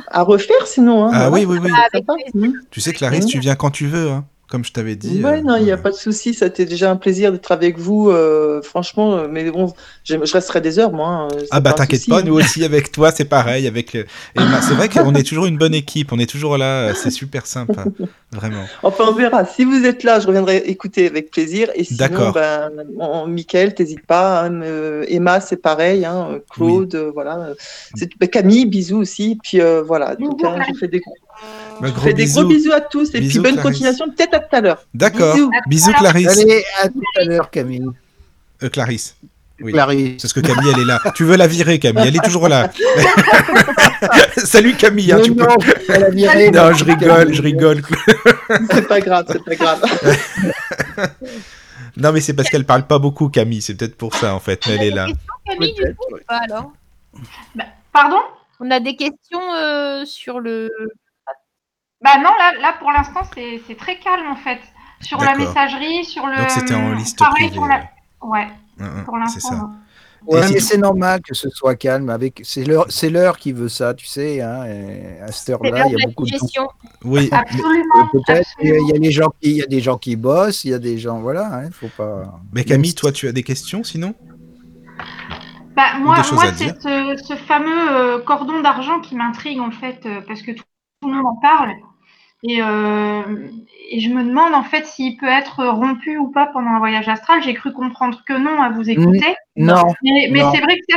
À 0.09 0.22
refaire 0.22 0.66
sinon. 0.66 1.05
Hein, 1.05 1.11
Ah 1.12 1.30
oui, 1.30 1.44
oui, 1.44 1.59
oui. 1.62 1.70
Avec 1.92 2.07
plaisir. 2.07 2.30
Mhm. 2.34 2.55
Tu 2.70 2.80
sais, 2.80 2.92
Clarisse, 2.92 3.26
tu 3.26 3.38
viens 3.38 3.55
quand 3.55 3.70
tu 3.70 3.86
veux, 3.86 4.11
hein, 4.11 4.24
comme 4.51 4.64
je 4.64 4.72
t'avais 4.72 4.96
dit. 4.96 5.22
Ouais, 5.22 5.38
euh, 5.38 5.42
non, 5.42 5.57
il 5.57 5.64
n'y 5.64 5.72
a 5.72 5.76
pas 5.76 5.90
de 5.90 5.94
souci. 5.96 6.32
Ça 6.34 6.46
a 6.46 6.49
été 6.49 6.64
déjà 6.64 6.90
un 6.90 6.96
plaisir 6.96 7.30
d'être 7.32 7.53
avec 7.53 7.78
vous. 7.78 8.11
euh, 8.11 8.62
franchement, 8.62 9.14
euh, 9.16 9.28
mais 9.30 9.51
bon, 9.51 9.72
je, 10.05 10.14
je 10.24 10.32
resterai 10.32 10.61
des 10.61 10.78
heures, 10.78 10.92
moi. 10.92 11.09
hein, 11.09 11.28
Ah 11.51 11.61
bah 11.61 11.72
t'inquiète 11.74 12.07
pas, 12.09 12.22
nous 12.22 12.34
aussi 12.34 12.64
avec 12.64 12.90
toi 12.90 13.11
c'est 13.11 13.26
pareil. 13.26 13.66
Avec. 13.66 13.96
Emma. 14.34 14.62
c'est 14.62 14.74
vrai 14.74 14.88
qu'on 14.88 15.14
est 15.14 15.22
toujours 15.22 15.46
une 15.46 15.59
bonne 15.59 15.74
équipe, 15.74 16.12
on 16.12 16.18
est 16.18 16.28
toujours 16.28 16.57
là, 16.59 16.94
c'est 16.94 17.11
super 17.11 17.46
sympa, 17.46 17.84
vraiment. 18.32 18.64
Enfin, 18.82 19.05
on 19.09 19.12
verra. 19.12 19.44
Si 19.44 19.64
vous 19.64 19.84
êtes 19.84 20.03
là, 20.03 20.18
je 20.20 20.26
reviendrai 20.26 20.59
écouter 20.66 21.07
avec 21.07 21.30
plaisir. 21.30 21.68
Et 21.74 21.84
sinon, 21.84 21.99
D'accord. 21.99 22.32
ben, 22.32 22.70
on- 22.99 23.26
Mickaël, 23.26 23.74
t'hésites 23.74 24.07
pas. 24.07 24.44
hein, 24.44 24.62
euh, 24.62 25.05
Emma, 25.09 25.40
c'est 25.40 25.57
pareil. 25.57 26.05
hein, 26.05 26.38
Claude, 26.51 26.94
euh, 26.94 27.11
voilà. 27.12 27.51
C'est- 27.94 28.11
ben, 28.18 28.28
Camille, 28.28 28.66
bisous 28.66 28.99
aussi. 28.99 29.38
Puis 29.42 29.61
euh, 29.61 29.82
voilà. 29.82 30.16
Cas, 30.16 30.57
je 30.72 30.78
fais 30.78 30.88
des, 30.88 31.01
Bah, 31.80 31.89
je 31.95 32.01
fais 32.01 32.12
des 32.14 32.24
bisous. 32.24 32.41
gros 32.41 32.49
bisous 32.49 32.72
à 32.72 32.80
tous. 32.80 33.14
Et 33.14 33.20
Bisous, 33.20 33.30
puis 33.30 33.39
bonne 33.53 33.61
Clarisse. 33.61 33.62
continuation. 33.78 34.11
Peut-être 34.11 34.34
à 34.34 34.39
tout 34.41 34.57
à 34.57 34.61
l'heure. 34.61 34.86
D'accord. 34.95 35.34
Bisous. 35.34 35.51
Bisous 35.68 35.93
Clarisse. 35.93 36.28
Allez, 36.39 36.64
à 36.82 36.89
tout 36.89 37.03
à 37.20 37.24
l'heure, 37.24 37.51
Camille. 37.51 37.86
Euh, 38.62 38.68
Clarisse. 38.68 39.16
Oui. 39.61 39.72
Clarisse. 39.72 40.22
Parce 40.22 40.32
que 40.32 40.41
Camille 40.41 40.70
elle 40.74 40.80
est 40.82 40.84
là. 40.84 41.01
Tu 41.16 41.24
veux 41.24 41.36
la 41.36 41.47
virer 41.49 41.78
Camille, 41.80 42.05
elle 42.07 42.14
est 42.16 42.24
toujours 42.24 42.49
là. 42.49 42.70
Salut 44.36 44.74
Camille. 44.74 45.11
hein, 45.12 45.16
Non, 45.18 45.22
tu 45.24 45.34
peux- 45.34 45.43
non, 45.45 45.57
elle 45.89 46.05
a 46.05 46.11
viré, 46.11 46.51
Non, 46.53 46.72
je 46.74 46.84
rigole, 46.84 47.32
je 47.34 47.43
rigole. 47.43 47.82
C'est 48.73 48.86
pas 48.86 49.01
grave. 49.01 49.27
C'est 49.28 49.44
pas 49.44 49.55
grave. 49.56 49.82
Non 51.97 52.12
mais 52.12 52.20
c'est 52.20 52.35
parce 52.35 52.48
qu'elle 52.48 52.65
parle 52.65 52.86
pas 52.86 53.01
beaucoup 53.01 53.28
Camille, 53.28 53.60
c'est 53.60 53.74
peut-être 53.74 53.97
pour 53.97 54.15
ça 54.15 54.32
en 54.32 54.39
fait, 54.39 54.65
mais 54.69 54.74
elle 54.77 54.82
est 54.85 54.90
là. 54.90 55.06
Des 55.06 55.12
questions, 55.15 55.35
Camille, 55.48 55.74
du 55.74 55.94
coup, 55.97 56.15
ou 56.15 56.19
pas, 56.28 56.36
alors? 56.48 56.73
Pardon? 57.93 58.19
On 58.60 58.70
a 58.70 58.78
des 58.78 58.94
questions 58.94 59.40
euh, 59.56 60.05
sur 60.05 60.39
le. 60.39 60.70
Bah 62.01 62.16
non, 62.19 62.31
là, 62.39 62.53
là 62.61 62.75
pour 62.79 62.93
l'instant, 62.93 63.20
c'est 63.35 63.61
c'est 63.66 63.77
très 63.77 63.99
calme 63.99 64.29
en 64.29 64.37
fait. 64.37 64.61
Sur 65.01 65.19
la 65.20 65.35
messagerie, 65.37 66.05
sur 66.05 66.27
le. 66.27 66.37
Donc 66.37 66.51
c'était 66.51 66.75
en 66.75 66.93
liste 66.95 67.19
Pareil 67.19 67.49
privée. 67.51 67.66
la- 67.69 67.89
Ouais, 68.27 68.49
Hein, 68.81 68.85
hein, 68.99 69.03
pour 69.05 69.15
c'est 69.15 69.20
l'instant. 69.20 69.49
ça. 69.51 69.70
Ouais, 70.27 70.41
mais 70.53 70.59
c'est 70.61 70.79
normal 70.79 71.20
que 71.23 71.33
ce 71.35 71.49
soit 71.49 71.77
calme. 71.77 72.11
Avec, 72.11 72.41
c'est 72.43 72.65
l'heure, 72.65 72.87
c'est 72.89 73.09
l'heure 73.09 73.39
qui 73.39 73.53
veut 73.53 73.69
ça, 73.69 73.95
tu 73.95 74.07
sais. 74.07 74.41
Hein, 74.41 74.65
à 75.23 75.31
cette 75.31 75.51
heure-là, 75.51 75.85
il 75.87 75.93
y 75.93 76.03
a 76.03 76.07
beaucoup 76.07 76.25
de. 76.27 76.33
Oui. 77.05 77.29
Absolument. 77.33 78.09
Peut-être 78.12 78.49
il 78.61 78.69
y 78.69 78.73
a- 78.73 78.79
il 78.95 79.01
des 79.01 79.12
gens 79.12 79.31
qui, 79.41 79.51
il 79.51 79.57
y 79.59 79.62
a 79.62 79.66
des 79.66 79.81
gens 79.81 79.97
qui 79.97 80.16
bossent, 80.16 80.65
il 80.65 80.73
y 80.73 80.75
a 80.75 80.79
des 80.81 80.99
gens, 80.99 81.20
voilà, 81.20 81.47
hein, 81.55 81.70
faut 81.73 81.89
pas. 81.97 82.41
Mais 82.53 82.65
Camille, 82.65 82.95
toi 82.95 83.12
tu 83.12 83.29
as 83.29 83.33
des 83.33 83.45
questions 83.45 83.85
sinon? 83.85 84.15
Bah, 85.77 85.95
moi, 86.01 86.16
moi 86.33 86.45
c'est 86.57 86.87
euh, 86.87 87.16
ce 87.16 87.37
fameux 87.37 87.91
euh, 87.93 88.19
cordon 88.20 88.61
d'argent 88.61 89.01
qui 89.01 89.15
m'intrigue 89.15 89.61
en 89.61 89.70
fait, 89.70 90.01
euh, 90.07 90.20
parce 90.27 90.43
que 90.43 90.51
tout, 90.51 90.65
tout 91.01 91.09
le 91.09 91.15
monde 91.15 91.27
en 91.27 91.37
parle. 91.37 91.70
Et, 92.44 92.62
euh, 92.62 93.23
et 93.90 94.01
je 94.01 94.10
me 94.10 94.23
demande 94.23 94.55
en 94.55 94.62
fait 94.62 94.86
s'il 94.86 95.16
peut 95.16 95.27
être 95.27 95.65
rompu 95.66 96.19
ou 96.19 96.31
pas 96.31 96.47
pendant 96.47 96.70
un 96.70 96.78
voyage 96.78 97.09
astral. 97.09 97.43
J'ai 97.43 97.55
cru 97.55 97.73
comprendre 97.73 98.23
que 98.27 98.35
non 98.35 98.62
à 98.62 98.70
vous 98.70 98.89
écouter. 98.89 99.35
Non. 99.56 99.94
Mais, 100.02 100.31
c'est 100.31 100.60
vrai 100.60 100.77
que 100.89 100.97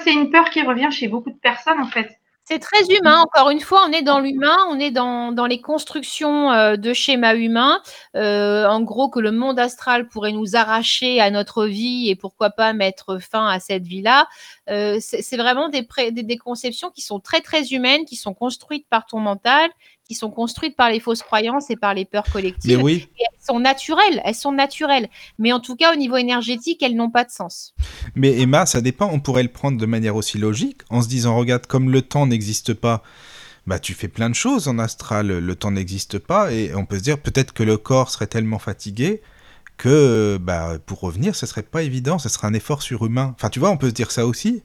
c'est 0.00 0.12
une 0.12 0.30
peur 0.30 0.50
qui 0.50 0.62
revient 0.62 0.90
chez 0.90 1.08
beaucoup 1.08 1.30
de 1.30 1.38
personnes 1.38 1.80
en 1.80 1.86
fait. 1.86 2.18
C'est 2.44 2.58
très 2.58 2.84
humain, 2.86 3.20
encore 3.20 3.50
une 3.50 3.60
fois, 3.60 3.84
on 3.88 3.92
est 3.92 4.02
dans 4.02 4.18
l'humain, 4.18 4.56
on 4.68 4.80
est 4.80 4.90
dans, 4.90 5.30
dans 5.30 5.46
les 5.46 5.60
constructions 5.60 6.50
euh, 6.50 6.74
de 6.74 6.92
schémas 6.92 7.36
humains. 7.36 7.80
Euh, 8.16 8.66
en 8.66 8.80
gros, 8.80 9.08
que 9.08 9.20
le 9.20 9.30
monde 9.30 9.60
astral 9.60 10.08
pourrait 10.08 10.32
nous 10.32 10.56
arracher 10.56 11.20
à 11.20 11.30
notre 11.30 11.66
vie 11.66 12.10
et 12.10 12.16
pourquoi 12.16 12.50
pas 12.50 12.72
mettre 12.72 13.18
fin 13.20 13.46
à 13.46 13.60
cette 13.60 13.84
vie-là. 13.84 14.26
Euh, 14.68 14.98
c'est 15.00 15.36
vraiment 15.36 15.68
des, 15.68 15.86
des 16.10 16.36
conceptions 16.36 16.90
qui 16.90 17.00
sont 17.00 17.20
très 17.20 17.42
très 17.42 17.68
humaines, 17.68 18.04
qui 18.04 18.16
sont 18.16 18.34
construites 18.34 18.88
par 18.90 19.06
ton 19.06 19.20
mental, 19.20 19.70
qui 20.12 20.18
sont 20.18 20.30
construites 20.30 20.76
par 20.76 20.90
les 20.90 21.00
fausses 21.00 21.22
croyances 21.22 21.70
et 21.70 21.76
par 21.76 21.94
les 21.94 22.04
peurs 22.04 22.24
Mais 22.26 22.32
collectives. 22.32 22.82
oui, 22.82 23.08
Et 23.18 23.22
elles 23.22 23.44
sont 23.44 23.60
naturelles, 23.60 24.20
elles 24.24 24.34
sont 24.34 24.52
naturelles. 24.52 25.08
Mais 25.38 25.52
en 25.52 25.60
tout 25.60 25.74
cas, 25.74 25.92
au 25.92 25.96
niveau 25.96 26.16
énergétique, 26.16 26.82
elles 26.82 26.94
n'ont 26.94 27.10
pas 27.10 27.24
de 27.24 27.30
sens. 27.30 27.74
mais 28.14 28.38
Emma, 28.38 28.66
ça 28.66 28.80
dépend. 28.80 29.10
On 29.10 29.20
pourrait 29.20 29.42
le 29.42 29.48
prendre 29.48 29.78
de 29.78 29.86
manière 29.86 30.16
aussi 30.16 30.36
logique, 30.38 30.82
en 30.90 31.00
se 31.00 31.08
disant, 31.08 31.36
regarde, 31.36 31.66
comme 31.66 31.90
le 31.90 32.02
temps 32.02 32.26
n'existe 32.26 32.74
pas, 32.74 33.02
bah 33.66 33.78
tu 33.78 33.94
fais 33.94 34.08
plein 34.08 34.28
de 34.28 34.34
choses 34.34 34.68
en 34.68 34.78
astral, 34.78 35.28
le 35.28 35.54
temps 35.54 35.70
n'existe 35.70 36.18
pas, 36.18 36.52
et 36.52 36.74
on 36.74 36.84
peut 36.84 36.98
se 36.98 37.02
dire 37.02 37.18
peut-être 37.18 37.52
que 37.52 37.62
le 37.62 37.76
corps 37.78 38.10
serait 38.10 38.26
tellement 38.26 38.58
fatigué 38.58 39.22
que 39.78 40.36
bah, 40.40 40.78
pour 40.84 41.00
revenir, 41.00 41.34
ce 41.34 41.46
serait 41.46 41.62
pas 41.62 41.82
évident, 41.82 42.18
ce 42.18 42.28
serait 42.28 42.46
un 42.48 42.54
effort 42.54 42.82
surhumain. 42.82 43.34
Enfin, 43.36 43.48
tu 43.48 43.60
vois, 43.60 43.70
on 43.70 43.76
peut 43.76 43.88
se 43.88 43.94
dire 43.94 44.10
ça 44.10 44.26
aussi. 44.26 44.62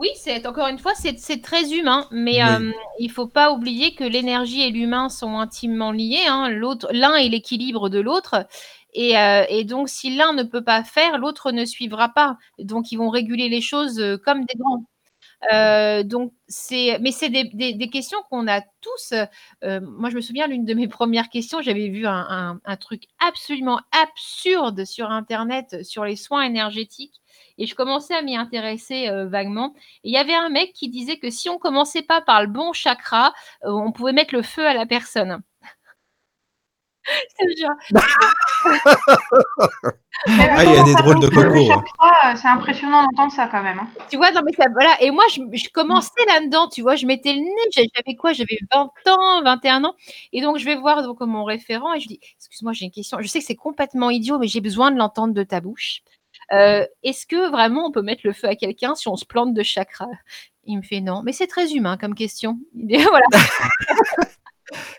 Oui, 0.00 0.08
c'est 0.16 0.46
encore 0.46 0.68
une 0.68 0.78
fois, 0.78 0.94
c'est 0.94 1.42
très 1.42 1.72
humain, 1.74 2.08
mais 2.10 2.42
Oui. 2.42 2.48
euh, 2.68 2.72
il 2.98 3.10
faut 3.10 3.26
pas 3.26 3.52
oublier 3.52 3.94
que 3.94 4.04
l'énergie 4.04 4.62
et 4.62 4.70
l'humain 4.70 5.10
sont 5.10 5.38
intimement 5.38 5.92
liés. 5.92 6.24
hein. 6.26 6.48
L'un 6.90 7.16
est 7.16 7.28
l'équilibre 7.28 7.90
de 7.90 8.00
l'autre, 8.00 8.46
et, 8.94 9.18
euh, 9.18 9.44
et 9.50 9.64
donc 9.64 9.90
si 9.90 10.16
l'un 10.16 10.32
ne 10.32 10.42
peut 10.42 10.64
pas 10.64 10.84
faire, 10.84 11.18
l'autre 11.18 11.52
ne 11.52 11.66
suivra 11.66 12.08
pas. 12.08 12.38
Donc 12.58 12.92
ils 12.92 12.96
vont 12.96 13.10
réguler 13.10 13.50
les 13.50 13.60
choses 13.60 14.00
euh, 14.00 14.16
comme 14.16 14.40
des 14.46 14.54
grands. 14.58 14.84
Euh, 15.52 16.02
donc 16.04 16.32
c'est, 16.48 16.98
mais 17.00 17.12
c'est 17.12 17.30
des, 17.30 17.44
des- 17.54 17.74
des 17.74 17.88
questions 17.90 18.18
qu'on 18.30 18.48
a 18.48 18.60
tous. 18.82 19.14
Euh, 19.64 19.80
moi, 19.82 20.10
je 20.10 20.16
me 20.16 20.20
souviens 20.22 20.46
l'une 20.46 20.64
de 20.66 20.74
mes 20.74 20.88
premières 20.98 21.30
questions, 21.30 21.62
j'avais 21.62 21.88
vu 21.88 22.06
un, 22.06 22.26
un- 22.30 22.60
un 22.64 22.76
truc 22.76 23.04
absolument 23.26 23.80
absurde 23.92 24.84
sur 24.84 25.10
Internet 25.10 25.84
sur 25.84 26.04
les 26.04 26.16
soins 26.16 26.42
énergétiques, 26.42 27.20
et 27.60 27.66
je 27.66 27.74
commençais 27.76 28.14
à 28.14 28.22
m'y 28.22 28.36
intéresser 28.36 29.08
euh, 29.08 29.26
vaguement. 29.28 29.74
Et 30.02 30.08
il 30.08 30.12
y 30.12 30.16
avait 30.16 30.34
un 30.34 30.48
mec 30.48 30.72
qui 30.72 30.88
disait 30.88 31.18
que 31.18 31.30
si 31.30 31.48
on 31.50 31.58
commençait 31.58 32.02
pas 32.02 32.22
par 32.22 32.40
le 32.40 32.48
bon 32.48 32.72
chakra, 32.72 33.32
euh, 33.64 33.70
on 33.70 33.92
pouvait 33.92 34.12
mettre 34.14 34.34
le 34.34 34.42
feu 34.42 34.66
à 34.66 34.74
la 34.74 34.86
personne. 34.86 35.42
Je 37.04 37.44
te 37.44 37.58
jure. 37.58 37.70
Ah, 40.26 40.64
il 40.64 40.74
y 40.74 40.76
a 40.76 40.82
des 40.84 40.94
drôles 40.94 41.18
de 41.20 41.26
hein. 41.72 41.82
Euh, 42.02 42.36
c'est 42.36 42.48
impressionnant 42.48 43.02
d'entendre 43.04 43.32
ça 43.32 43.46
quand 43.48 43.62
même. 43.62 43.78
hein. 43.78 43.88
Tu 44.10 44.16
vois, 44.16 44.30
non, 44.32 44.42
mais 44.44 44.52
ça, 44.52 44.66
voilà. 44.72 45.00
Et 45.00 45.10
moi, 45.10 45.24
je, 45.32 45.40
je 45.52 45.68
commençais 45.70 46.10
là-dedans, 46.28 46.68
tu 46.68 46.82
vois, 46.82 46.96
je 46.96 47.06
mettais 47.06 47.32
le 47.32 47.40
nez, 47.40 47.70
j'avais 47.72 47.88
j'avais 47.94 48.16
quoi? 48.16 48.32
J'avais 48.32 48.58
20 48.72 48.90
ans, 49.08 49.42
21 49.42 49.84
ans. 49.84 49.94
Et 50.32 50.42
donc, 50.42 50.58
je 50.58 50.64
vais 50.64 50.76
voir 50.76 51.02
donc, 51.02 51.20
mon 51.20 51.44
référent 51.44 51.94
et 51.94 52.00
je 52.00 52.08
dis, 52.08 52.20
excuse-moi, 52.38 52.72
j'ai 52.72 52.84
une 52.84 52.90
question. 52.90 53.18
Je 53.20 53.26
sais 53.28 53.38
que 53.40 53.44
c'est 53.46 53.56
complètement 53.56 54.10
idiot, 54.10 54.38
mais 54.38 54.48
j'ai 54.48 54.60
besoin 54.60 54.90
de 54.90 54.98
l'entendre 54.98 55.32
de 55.34 55.42
ta 55.42 55.60
bouche. 55.60 56.02
Euh, 56.52 56.86
Est-ce 57.02 57.26
que 57.26 57.50
vraiment 57.50 57.86
on 57.86 57.92
peut 57.92 58.02
mettre 58.02 58.22
le 58.24 58.32
feu 58.32 58.48
à 58.48 58.56
quelqu'un 58.56 58.94
si 58.94 59.08
on 59.08 59.16
se 59.16 59.24
plante 59.24 59.54
de 59.54 59.62
chakra? 59.62 60.06
Il 60.64 60.78
me 60.78 60.82
fait 60.82 61.00
non, 61.00 61.22
mais 61.22 61.32
c'est 61.32 61.46
très 61.46 61.72
humain 61.72 61.96
comme 61.96 62.14
question. 62.14 62.58
Il 62.74 63.00
voilà. 63.02 63.26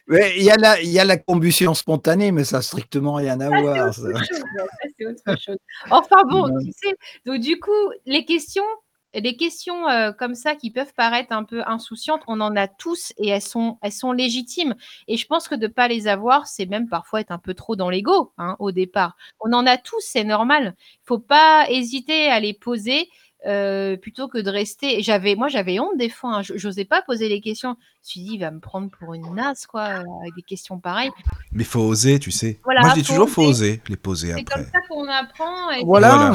Y, 0.10 0.50
a 0.50 0.58
la, 0.58 0.82
il 0.82 0.90
y 0.90 1.00
a 1.00 1.06
la 1.06 1.16
combustion 1.16 1.74
spontanée, 1.74 2.34
mais 2.34 2.44
ça 2.44 2.58
n'a 2.58 2.62
strictement 2.62 3.14
rien 3.14 3.40
à 3.40 3.48
voir. 3.48 3.94
ça. 3.94 4.02
autre 4.02 4.26
chose, 4.26 4.42
ouais, 4.42 4.66
ça, 4.66 4.90
c'est 4.98 5.06
autre 5.06 5.40
chose. 5.40 5.58
Enfin 5.90 6.24
bon, 6.30 6.60
tu 6.60 6.72
sais, 6.74 6.94
donc 7.26 7.40
du 7.40 7.58
coup, 7.60 7.72
les 8.06 8.26
questions, 8.26 8.66
les 9.14 9.36
questions 9.36 9.88
euh, 9.90 10.12
comme 10.12 10.36
ça 10.36 10.56
qui 10.56 10.72
peuvent 10.72 10.94
paraître 10.96 11.34
un 11.34 11.44
peu 11.44 11.64
insouciantes, 11.66 12.22
on 12.28 12.40
en 12.42 12.56
a 12.56 12.68
tous 12.68 13.14
et 13.18 13.30
elles 13.30 13.42
sont, 13.42 13.78
elles 13.82 13.92
sont 13.92 14.12
légitimes. 14.12 14.76
Et 15.08 15.18
je 15.18 15.28
pense 15.28 15.48
que 15.48 15.56
de 15.56 15.68
pas 15.68 15.88
les 15.88 16.08
avoir, 16.08 16.48
c'est 16.48 16.66
même 16.66 16.88
parfois 16.88 17.22
être 17.22 17.32
un 17.32 17.38
peu 17.38 17.54
trop 17.54 17.76
dans 17.76 17.90
l'ego 17.90 18.34
hein, 18.38 18.56
au 18.60 18.72
départ. 18.72 19.16
On 19.40 19.54
en 19.54 19.66
a 19.66 19.78
tous, 19.78 20.02
c'est 20.02 20.24
normal. 20.24 20.76
Il 20.80 21.06
faut 21.06 21.20
pas 21.20 21.66
hésiter 21.70 22.28
à 22.28 22.40
les 22.40 22.54
poser. 22.54 23.10
Euh, 23.48 23.98
plutôt 23.98 24.28
que 24.28 24.38
de 24.38 24.50
rester. 24.50 25.02
J'avais, 25.02 25.36
moi, 25.36 25.48
j'avais 25.48 25.80
honte 25.80 25.98
des 25.98 26.10
fois. 26.10 26.38
hein. 26.38 26.42
J'osais 26.44 26.86
pas 26.86 27.02
poser 27.02 27.28
les 27.30 27.42
questions. 27.42 27.76
Je 27.80 27.84
me 27.84 28.04
suis 28.04 28.22
dit, 28.22 28.30
il 28.36 28.40
va 28.40 28.52
me 28.52 28.60
prendre 28.60 28.90
pour 29.00 29.14
une 29.14 29.34
naze, 29.36 29.66
quoi, 29.66 29.82
euh, 29.82 30.04
avec 30.22 30.36
des 30.36 30.42
questions 30.44 30.80
pareilles. 30.80 31.12
Mais 31.52 31.64
faut 31.64 31.82
oser, 31.82 32.20
tu 32.20 32.32
sais. 32.32 32.60
Voilà, 32.64 32.82
Moi, 32.82 32.90
je 32.92 32.96
dis 32.96 33.04
toujours, 33.04 33.30
faut 33.30 33.42
oser. 33.42 33.50
oser 33.74 33.82
les 33.90 33.98
poser 33.98 34.28
C'est 34.34 34.42
après. 34.42 34.56
comme 34.56 34.66
ça 34.72 34.80
qu'on 34.90 35.08
apprend 35.08 35.72
et 35.72 35.84
Voilà, 35.84 36.34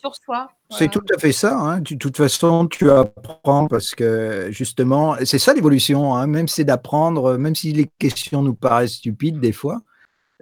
sur 0.00 0.14
soi. 0.16 0.50
c'est 0.70 0.76
Voilà. 0.76 0.88
tout 0.92 1.02
à 1.14 1.18
fait 1.18 1.32
ça. 1.32 1.58
hein. 1.58 1.80
De 1.80 1.94
toute 1.94 2.16
façon, 2.16 2.66
tu 2.66 2.90
apprends 2.90 3.66
parce 3.66 3.94
que 3.94 4.48
justement, 4.50 5.16
c'est 5.24 5.38
ça 5.38 5.54
l'évolution. 5.54 6.14
hein. 6.14 6.26
Même 6.26 6.48
c'est 6.48 6.64
d'apprendre, 6.64 7.36
même 7.38 7.54
si 7.54 7.72
les 7.72 7.86
questions 7.98 8.42
nous 8.42 8.54
paraissent 8.54 8.94
stupides 8.94 9.40
des 9.40 9.52
fois. 9.52 9.80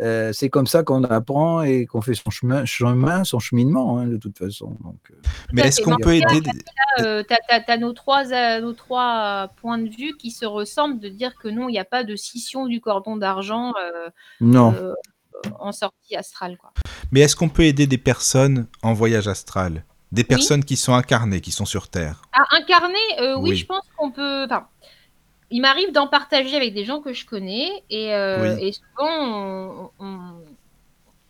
Euh, 0.00 0.32
c'est 0.32 0.48
comme 0.48 0.66
ça 0.66 0.82
qu'on 0.82 1.02
apprend 1.04 1.62
et 1.62 1.86
qu'on 1.86 2.00
fait 2.00 2.14
son 2.14 2.30
chemin, 2.30 2.64
chemin 2.64 3.24
son 3.24 3.38
cheminement, 3.38 3.98
hein, 3.98 4.06
de 4.06 4.16
toute 4.16 4.38
façon. 4.38 4.76
Donc, 4.84 4.98
euh, 5.10 5.14
Mais 5.52 5.62
est-ce 5.62 5.80
qu'on 5.82 5.96
peut 5.96 6.14
aider 6.14 6.40
euh, 7.00 7.22
t'as, 7.28 7.36
t'as- 7.48 7.60
t'as 7.60 7.76
nos 7.76 7.92
trois, 7.92 8.24
nos 8.60 8.72
trois 8.72 9.48
points 9.60 9.78
de 9.78 9.88
vue 9.88 10.16
qui 10.16 10.30
se 10.30 10.46
ressemblent, 10.46 11.00
de 11.00 11.08
dire 11.08 11.34
que 11.36 11.48
non, 11.48 11.68
il 11.68 11.72
n'y 11.72 11.78
a 11.78 11.84
pas 11.84 12.04
de 12.04 12.16
scission 12.16 12.66
du 12.66 12.80
cordon 12.80 13.16
d'argent 13.16 13.72
euh, 13.80 14.08
non. 14.40 14.72
euh, 14.74 14.94
en 15.60 15.72
sortie 15.72 16.16
astrale. 16.16 16.56
Quoi. 16.56 16.72
Mais 17.12 17.20
est-ce 17.20 17.36
qu'on 17.36 17.48
peut 17.48 17.62
aider 17.64 17.86
des 17.86 17.98
personnes 17.98 18.66
en 18.82 18.92
voyage 18.92 19.28
astral? 19.28 19.84
Des 20.10 20.24
personnes 20.24 20.64
qui 20.64 20.76
sont 20.76 20.94
incarnées, 20.94 21.42
qui 21.42 21.50
sont 21.52 21.66
sur 21.66 21.88
Terre? 21.88 22.22
À 22.32 22.42
incarner, 22.56 22.96
euh, 23.20 23.36
oui, 23.38 23.50
Oui. 23.50 23.56
je 23.56 23.66
pense 23.66 23.82
qu'on 23.96 24.10
peut. 24.10 24.44
Enfin, 24.46 24.66
il 25.50 25.60
m'arrive 25.60 25.92
d'en 25.92 26.06
partager 26.08 26.56
avec 26.56 26.74
des 26.74 26.84
gens 26.84 27.00
que 27.00 27.12
je 27.12 27.24
connais 27.26 27.68
et, 27.90 28.14
euh, 28.14 28.54
Oui. 28.56 28.68
et 28.68 28.72
souvent, 28.72 29.08
on, 29.08 29.90
on- 29.98 30.18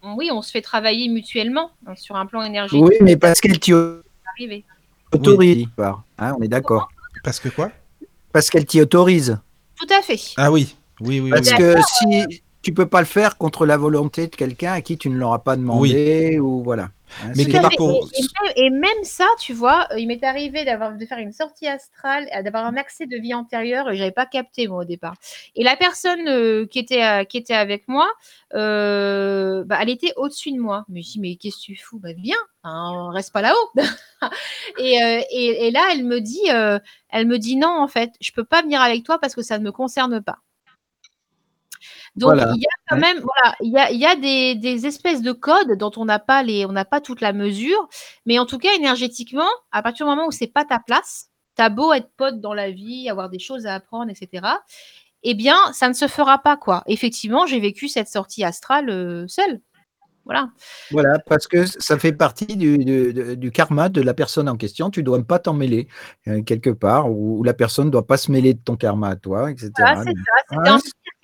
on- 0.03 0.15
oui, 0.16 0.31
on 0.32 0.43
se 0.43 0.51
fait 0.51 0.62
travailler 0.62 1.09
mutuellement 1.09 1.70
hein, 1.86 1.95
sur 1.97 2.16
un 2.16 2.27
plan 2.27 2.43
énergétique. 2.43 2.85
Oui, 2.85 2.97
mais 3.01 3.16
parce 3.16 3.40
qu'elle 3.40 3.59
t'y 3.59 3.73
Arrivé. 3.73 4.65
autorise. 5.12 5.66
Hein, 6.19 6.35
on 6.39 6.43
est 6.43 6.49
d'accord. 6.49 6.89
Parce 7.24 7.40
que 7.40 7.49
quoi? 7.49 7.70
Parce 8.32 8.51
qu'elle 8.51 8.66
t'y 8.66 8.81
autorise. 8.81 9.39
Tout 9.77 9.86
à 9.97 10.03
fait. 10.03 10.19
Ah 10.36 10.51
oui, 10.51 10.74
oui, 11.01 11.20
oui. 11.20 11.31
Parce 11.31 11.51
oui. 11.51 11.57
que 11.59 11.74
si 11.82 12.43
tu 12.62 12.73
peux 12.73 12.86
pas 12.86 13.01
le 13.01 13.07
faire 13.07 13.39
contre 13.39 13.66
la 13.66 13.77
volonté 13.77 14.27
de 14.27 14.35
quelqu'un 14.36 14.73
à 14.73 14.81
qui 14.82 14.99
tu 14.99 15.09
ne 15.11 15.16
l'auras 15.16 15.39
pas 15.39 15.57
demandé 15.57 16.39
ou 16.40 16.62
voilà. 16.62 16.90
Hein, 17.22 17.32
Mais 17.36 17.44
Et, 18.56 18.66
et 18.66 18.70
même, 18.70 19.02
ça, 19.02 19.26
tu 19.40 19.52
vois, 19.52 19.86
euh, 19.93 19.98
il 19.98 20.06
m'est 20.06 20.22
arrivé 20.24 20.64
d'avoir 20.64 20.97
de 20.97 21.06
faire 21.06 21.18
une 21.18 21.32
sortie 21.32 21.66
astrale, 21.66 22.28
euh, 22.36 22.43
d'avoir 22.43 22.64
un 22.66 22.76
accès 22.76 23.06
de 23.06 23.16
vie 23.16 23.35
antérieure, 23.35 23.90
et 23.90 23.97
j'avais 23.97 24.12
pas 24.12 24.26
capté 24.26 24.68
moi 24.68 24.82
au 24.82 24.85
départ. 24.85 25.14
Et 25.56 25.64
la 25.64 25.76
personne 25.76 26.28
euh, 26.28 26.66
qui 26.66 26.78
était 26.78 27.02
euh, 27.05 27.24
qui 27.24 27.36
était 27.39 27.55
avec 27.55 27.89
moi, 27.89 28.09
euh, 28.55 29.64
bah, 29.64 29.78
elle 29.80 29.90
était 29.90 30.12
au-dessus 30.16 30.52
de 30.52 30.59
moi. 30.59 30.85
Mais 30.89 31.02
je 31.02 31.12
dis 31.12 31.20
mais 31.20 31.36
qu'est-ce 31.36 31.56
que 31.56 31.62
tu 31.62 31.76
fous? 31.76 31.98
Bah 31.98 32.12
viens, 32.16 32.36
hein, 32.64 33.10
reste 33.12 33.32
pas 33.32 33.43
là-haut. 33.43 33.70
et, 34.78 35.02
euh, 35.02 35.20
et, 35.30 35.66
et 35.68 35.70
là, 35.70 35.89
elle 35.93 36.05
me 36.05 36.20
dit, 36.20 36.51
euh, 36.51 36.78
elle 37.10 37.26
me 37.26 37.39
dit 37.39 37.56
non 37.56 37.68
en 37.80 37.89
fait, 37.89 38.12
je 38.20 38.32
peux 38.32 38.44
pas 38.44 38.62
venir 38.62 38.80
avec 38.80 39.05
toi 39.05 39.18
parce 39.18 39.35
que 39.35 39.43
ça 39.43 39.59
ne 39.59 39.64
me 39.64 39.72
concerne 39.72 40.22
pas. 40.22 40.39
Donc 42.19 42.35
Voilà. 42.35 42.53
il 42.55 42.61
y 42.61 42.66
a 42.66 42.77
quand 42.89 42.97
même, 42.97 43.19
voilà, 43.20 43.55
il 43.61 43.70
y 43.73 43.78
a, 43.78 43.90
il 43.90 43.99
y 43.99 44.07
a 44.07 44.16
des, 44.16 44.55
des 44.55 44.86
espèces 44.86 45.23
de 45.23 45.32
codes 45.32 45.78
dont 45.78 45.93
on 45.97 46.05
n'a 46.05 46.19
pas 46.19 46.43
les, 46.43 46.66
on 46.66 46.73
n'a 46.73 46.85
pas 46.85 47.01
toute 47.01 47.20
la 47.20 47.32
mesure, 47.32 47.89
mais 48.27 48.39
en 48.39 48.47
tout 48.47 48.59
cas 48.59 48.73
énergétiquement, 48.77 49.49
à 49.73 49.82
partir 49.82 50.07
du 50.07 50.11
moment 50.11 50.27
où 50.27 50.32
c'est 50.32 50.47
pas 50.53 50.65
ta 50.65 50.78
place, 50.78 51.28
t'as 51.55 51.69
beau 51.70 51.93
être 51.93 52.11
pote 52.16 52.40
dans 52.40 52.55
la 52.55 52.70
vie, 52.70 53.09
avoir 53.09 53.28
des 53.31 53.39
choses 53.39 53.66
à 53.66 53.74
apprendre, 53.74 54.11
etc. 54.11 54.47
Eh 55.24 55.35
bien, 55.35 55.57
ça 55.73 55.89
ne 55.89 55.95
se 55.95 56.07
fera 56.07 56.39
pas 56.39 56.57
quoi. 56.57 56.82
Effectivement, 56.86 57.47
j'ai 57.47 57.59
vécu 57.61 57.89
cette 57.89 58.09
sortie 58.09 58.45
astrale 58.45 58.89
euh, 58.90 59.27
seule. 59.27 59.61
Voilà. 60.24 60.51
Voilà, 60.90 61.19
parce 61.20 61.47
que 61.49 61.65
ça 61.65 61.99
fait 61.99 62.12
partie 62.12 62.55
du, 62.59 62.77
du- 63.36 63.51
karma 63.51 63.89
de 63.89 64.03
la 64.03 64.12
personne 64.12 64.47
en 64.47 64.57
question. 64.59 64.90
Tu 64.90 65.03
dois 65.03 65.23
pas 65.24 65.39
t'en 65.39 65.55
mêler 65.55 65.89
euh, 66.28 66.43
quelque 66.43 66.69
part, 66.69 67.11
ou, 67.11 67.39
ou 67.39 67.43
la 67.45 67.55
personne 67.55 67.86
ne 67.86 67.90
doit 67.90 68.07
pas 68.07 68.19
se 68.19 68.31
mêler 68.31 68.53
de 68.53 68.61
ton 68.62 68.77
karma 68.77 69.09
à 69.09 69.16
toi, 69.16 69.51
etc. 69.51 69.73
Voilà, 69.78 70.03
c'est 70.05 70.11
ça. 70.11 70.15
C'était 70.51 70.69
un 70.69 70.78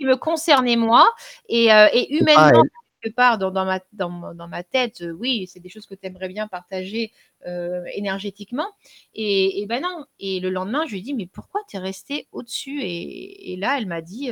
qui 0.04 0.08
me 0.10 0.16
concernait 0.16 0.76
moi 0.76 1.08
et, 1.48 1.72
euh, 1.72 1.88
et 1.92 2.14
humainement 2.16 2.62
quelque 3.02 3.14
part 3.14 3.38
dans, 3.38 3.50
dans 3.50 3.64
ma, 3.66 3.80
dans, 3.92 4.08
mon- 4.10 4.34
dans 4.34 4.48
ma 4.48 4.62
tête, 4.62 5.02
euh, 5.02 5.12
oui, 5.12 5.46
c'est 5.46 5.60
des 5.60 5.68
choses 5.68 5.86
que 5.86 5.94
tu 5.94 6.06
aimerais 6.06 6.28
bien 6.28 6.48
partager 6.48 7.12
euh, 7.46 7.82
énergétiquement. 7.94 8.66
Et, 9.14 9.60
et 9.62 9.66
ben 9.66 9.82
non. 9.82 10.06
Et 10.18 10.40
le 10.40 10.50
lendemain, 10.50 10.84
je 10.86 10.92
lui 10.92 10.98
ai 11.00 11.02
dit, 11.02 11.14
mais 11.14 11.26
pourquoi 11.26 11.60
tu 11.68 11.76
es 11.76 11.80
resté 11.80 12.28
au-dessus? 12.32 12.80
Et, 12.82 13.52
et 13.52 13.56
là, 13.56 13.76
elle 13.78 13.86
m'a 13.86 14.00
dit, 14.00 14.30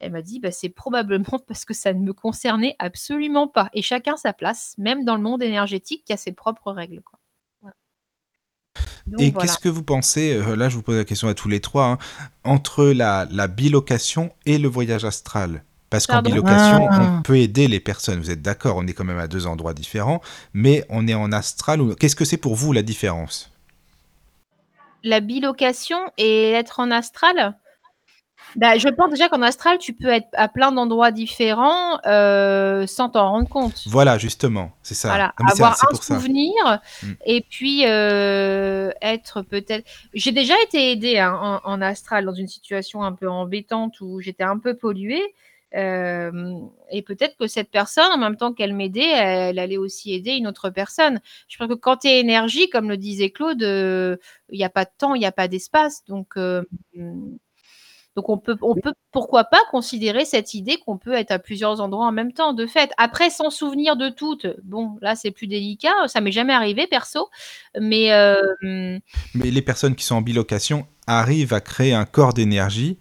elle 0.00 0.12
m'a 0.12 0.22
dit, 0.22 0.40
bah, 0.40 0.50
c'est 0.52 0.68
probablement 0.68 1.38
parce 1.48 1.64
que 1.64 1.74
ça 1.74 1.92
ne 1.92 2.00
me 2.00 2.12
concernait 2.12 2.76
absolument 2.78 3.48
pas. 3.48 3.68
Et 3.74 3.82
chacun 3.82 4.16
sa 4.16 4.32
place, 4.32 4.74
même 4.78 5.04
dans 5.04 5.16
le 5.16 5.22
monde 5.22 5.42
énergétique 5.42 6.04
qui 6.04 6.12
a 6.12 6.16
ses 6.16 6.32
propres 6.32 6.72
règles. 6.72 7.02
Quoi. 7.02 7.17
Donc, 9.06 9.20
Et 9.20 9.30
voilà. 9.30 9.46
qu'est-ce 9.46 9.58
que 9.58 9.68
vous 9.68 9.82
pensez, 9.82 10.34
euh, 10.34 10.54
là 10.56 10.68
je 10.68 10.76
vous 10.76 10.82
pose 10.82 10.96
la 10.96 11.04
question 11.04 11.28
à 11.28 11.34
tous 11.34 11.48
les 11.48 11.60
trois, 11.60 11.86
hein, 11.86 11.98
entre 12.44 12.84
la, 12.86 13.26
la 13.30 13.46
bilocation 13.48 14.30
et 14.46 14.58
le 14.58 14.68
voyage 14.68 15.04
astral? 15.04 15.62
Parce 15.90 16.06
qu'en 16.06 16.20
bilocation, 16.20 16.86
Ah. 16.90 17.16
on 17.18 17.22
peut 17.22 17.38
aider 17.38 17.66
les 17.66 17.80
personnes, 17.80 18.18
vous 18.20 18.30
êtes 18.30 18.42
d'accord, 18.42 18.76
on 18.76 18.86
est 18.86 18.92
quand 18.92 19.04
même 19.04 19.18
à 19.18 19.26
deux 19.26 19.46
endroits 19.46 19.72
différents, 19.72 20.20
mais 20.52 20.84
on 20.90 21.08
est 21.08 21.14
en 21.14 21.32
astral. 21.32 21.80
ou- 21.80 21.94
Qu'est-ce 21.94 22.16
que 22.16 22.26
c'est 22.26 22.36
pour 22.36 22.54
vous 22.56 22.72
la 22.74 22.82
différence? 22.82 23.50
La 25.04 25.20
bilocation 25.20 25.98
et 26.18 26.50
être 26.52 26.80
en 26.80 26.90
astral? 26.90 27.54
Bah, 28.56 28.78
Je 28.78 28.88
pense 28.88 29.10
déjà 29.10 29.28
qu'en 29.28 29.42
astral, 29.42 29.78
tu 29.78 29.92
peux 29.92 30.08
être 30.08 30.28
à 30.32 30.48
plein 30.48 30.72
d'endroits 30.72 31.10
différents 31.10 31.98
euh, 32.06 32.86
sans 32.86 33.08
t'en 33.10 33.30
rendre 33.30 33.48
compte. 33.48 33.82
Voilà, 33.86 34.18
justement, 34.18 34.72
c'est 34.82 34.94
ça. 34.94 35.08
Voilà, 35.08 35.34
Non, 35.40 35.46
avoir 35.48 35.72
un 35.84 35.86
pour 35.90 36.02
ça. 36.02 36.14
souvenir 36.14 36.52
Mm. 37.02 37.12
et 37.26 37.40
puis 37.48 37.82
euh, 37.86 38.90
être 39.02 39.42
peut-être. 39.42 39.86
J'ai 40.14 40.32
déjà 40.32 40.54
été 40.64 40.90
aidée 40.92 41.18
hein, 41.18 41.60
en, 41.64 41.70
en 41.70 41.80
astral 41.82 42.24
dans 42.24 42.34
une 42.34 42.48
situation 42.48 43.02
un 43.02 43.12
peu 43.12 43.28
embêtante 43.28 44.00
où 44.00 44.20
j'étais 44.20 44.44
un 44.44 44.58
peu 44.58 44.74
polluée. 44.74 45.22
euh, 45.74 46.52
et 46.90 47.02
peut-être 47.02 47.36
que 47.36 47.46
cette 47.46 47.70
personne, 47.70 48.10
en 48.10 48.16
même 48.16 48.36
temps 48.36 48.54
qu'elle 48.54 48.72
m'aidait, 48.72 49.10
elle 49.10 49.58
allait 49.58 49.76
aussi 49.76 50.14
aider 50.14 50.32
une 50.32 50.46
autre 50.46 50.70
personne. 50.70 51.20
Je 51.48 51.58
pense 51.58 51.68
que 51.68 51.74
quand 51.74 51.98
tu 51.98 52.08
es 52.08 52.20
énergie, 52.20 52.70
comme 52.70 52.88
le 52.88 52.96
disait 52.96 53.28
Claude, 53.30 53.60
il 53.60 54.58
n'y 54.58 54.64
a 54.64 54.70
pas 54.70 54.86
de 54.86 54.90
temps, 54.96 55.14
il 55.14 55.18
n'y 55.18 55.26
a 55.26 55.32
pas 55.32 55.46
d'espace. 55.48 56.02
Donc, 56.08 56.36
donc 58.18 58.28
on 58.30 58.36
peut, 58.38 58.56
on 58.62 58.74
peut 58.74 58.92
pourquoi 59.12 59.44
pas 59.44 59.60
considérer 59.70 60.24
cette 60.24 60.52
idée 60.54 60.76
qu'on 60.84 60.98
peut 60.98 61.12
être 61.12 61.30
à 61.30 61.38
plusieurs 61.38 61.80
endroits 61.80 62.06
en 62.06 62.10
même 62.10 62.32
temps, 62.32 62.52
de 62.52 62.66
fait. 62.66 62.90
Après, 62.98 63.30
sans 63.30 63.48
souvenir 63.50 63.94
de 63.96 64.08
toutes, 64.08 64.48
bon, 64.64 64.96
là 65.00 65.14
c'est 65.14 65.30
plus 65.30 65.46
délicat, 65.46 65.92
ça 66.08 66.20
m'est 66.20 66.32
jamais 66.32 66.52
arrivé 66.52 66.88
perso, 66.88 67.28
mais 67.80 68.10
euh, 68.12 68.42
Mais 68.62 68.98
les 69.52 69.62
personnes 69.62 69.94
qui 69.94 70.04
sont 70.04 70.16
en 70.16 70.20
bilocation 70.22 70.84
arrivent 71.06 71.52
à 71.54 71.60
créer 71.60 71.94
un 71.94 72.06
corps 72.06 72.34
d'énergie 72.34 72.98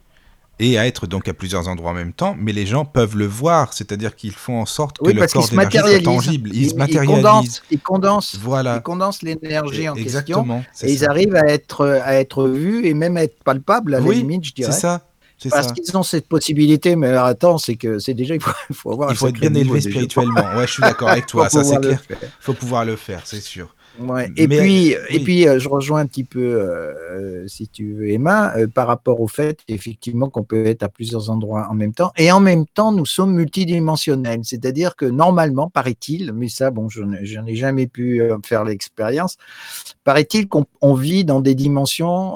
et 0.60 0.78
à 0.80 0.86
être 0.88 1.06
donc 1.08 1.28
à 1.28 1.34
plusieurs 1.34 1.68
endroits 1.68 1.92
en 1.92 1.96
même 1.96 2.14
temps, 2.14 2.36
mais 2.38 2.52
les 2.52 2.66
gens 2.68 2.84
peuvent 2.86 3.16
le 3.18 3.28
voir, 3.28 3.74
c'est-à-dire 3.74 4.16
qu'ils 4.16 4.32
font 4.32 4.60
en 4.60 4.66
sorte 4.66 4.98
que 5.00 5.06
le 5.12 5.14
corps 5.28 5.44
se 5.46 5.50
d'énergie 5.52 5.54
soit 5.54 5.56
matérialisent. 5.56 6.04
tangible. 6.04 6.50
Ils, 6.54 6.70
se 6.70 6.74
Ils 6.74 6.78
matérialisent. 6.78 7.16
condensent, 7.16 7.62
ils 7.70 7.80
condensent, 7.80 8.36
Voilà. 8.38 8.76
ils 8.78 8.82
condensent 8.82 9.22
l'énergie 9.24 9.88
en 9.90 9.94
question. 9.94 10.04
Exactement. 10.04 10.64
c'est 10.74 10.90
Et 10.90 10.94
ils 10.94 11.06
arrivent 11.08 11.36
à 11.36 11.46
être, 11.48 11.86
à 11.88 12.14
être 12.16 12.48
vus 12.48 12.86
et 12.88 12.94
même 12.96 13.18
à 13.18 13.24
être 13.24 13.44
palpables 13.44 13.94
à 13.96 14.00
la 14.00 14.06
Oui, 14.08 14.16
limite, 14.18 14.46
je 14.46 14.50
C'est 14.50 14.56
dirais. 14.56 14.72
ça. 14.72 15.07
Parce 15.50 15.72
qu'ils 15.72 15.96
ont 15.96 16.04
cette 16.04 16.28
possibilité, 16.28 16.96
mais 16.96 17.08
alors, 17.08 17.26
attends, 17.26 17.58
c'est 17.58 17.76
que 17.76 18.00
c'est 18.00 18.14
déjà, 18.14 18.36
il 18.36 18.42
faut, 18.42 18.52
faut 18.74 18.92
avoir 18.92 19.12
Il 19.12 19.18
faut 19.18 19.28
être 19.28 19.40
bien 19.40 19.54
élevé 19.54 19.82
spirituellement. 19.82 20.56
Ouais, 20.56 20.68
je 20.68 20.74
suis 20.74 20.82
d'accord 20.82 21.10
avec 21.10 21.26
toi, 21.28 21.50
ça 21.50 21.64
c'est 21.64 21.80
clair. 21.80 22.02
Il 22.10 22.28
faut 22.40 22.54
pouvoir 22.54 22.86
le 22.86 22.96
faire, 22.96 23.22
c'est 23.26 23.42
sûr. 23.42 23.74
Ouais. 24.00 24.30
Et 24.38 24.48
Mais, 24.48 24.60
puis, 24.60 24.96
euh, 24.96 25.00
et 25.10 25.20
puis 25.20 25.48
euh, 25.48 25.60
je 25.60 25.68
rejoins 25.70 26.02
un 26.02 26.06
petit 26.06 26.24
peu, 26.24 26.40
euh, 26.40 27.48
si 27.48 27.68
tu 27.68 27.94
veux, 27.94 28.10
Emma, 28.10 28.56
euh, 28.56 28.68
par 28.68 28.88
rapport 28.88 29.22
au 29.22 29.28
fait, 29.28 29.60
effectivement, 29.68 30.30
qu'on 30.30 30.44
peut 30.44 30.66
être 30.68 30.84
à 30.84 30.90
plusieurs 30.90 31.30
endroits 31.30 31.68
en 31.70 31.74
même 31.74 31.94
temps. 31.94 32.12
Et 32.16 32.32
en 32.32 32.40
même 32.40 32.66
temps, 32.68 32.92
nous 32.92 33.06
sommes 33.06 33.34
multidimensionnels. 33.34 34.42
C'est-à-dire 34.44 34.96
que 34.96 35.06
normalement, 35.06 35.70
paraît-il, 35.70 36.32
mais 36.34 36.48
ça, 36.48 36.70
bon, 36.70 36.90
je 36.90 37.02
n'ai 37.02 37.56
jamais 37.56 37.88
pu 37.88 38.22
faire 38.46 38.64
l'expérience, 38.64 39.38
paraît-il 40.04 40.48
qu'on 40.48 40.66
on 40.82 40.94
vit 40.94 41.26
dans 41.26 41.42
des 41.42 41.56
dimensions 41.56 42.36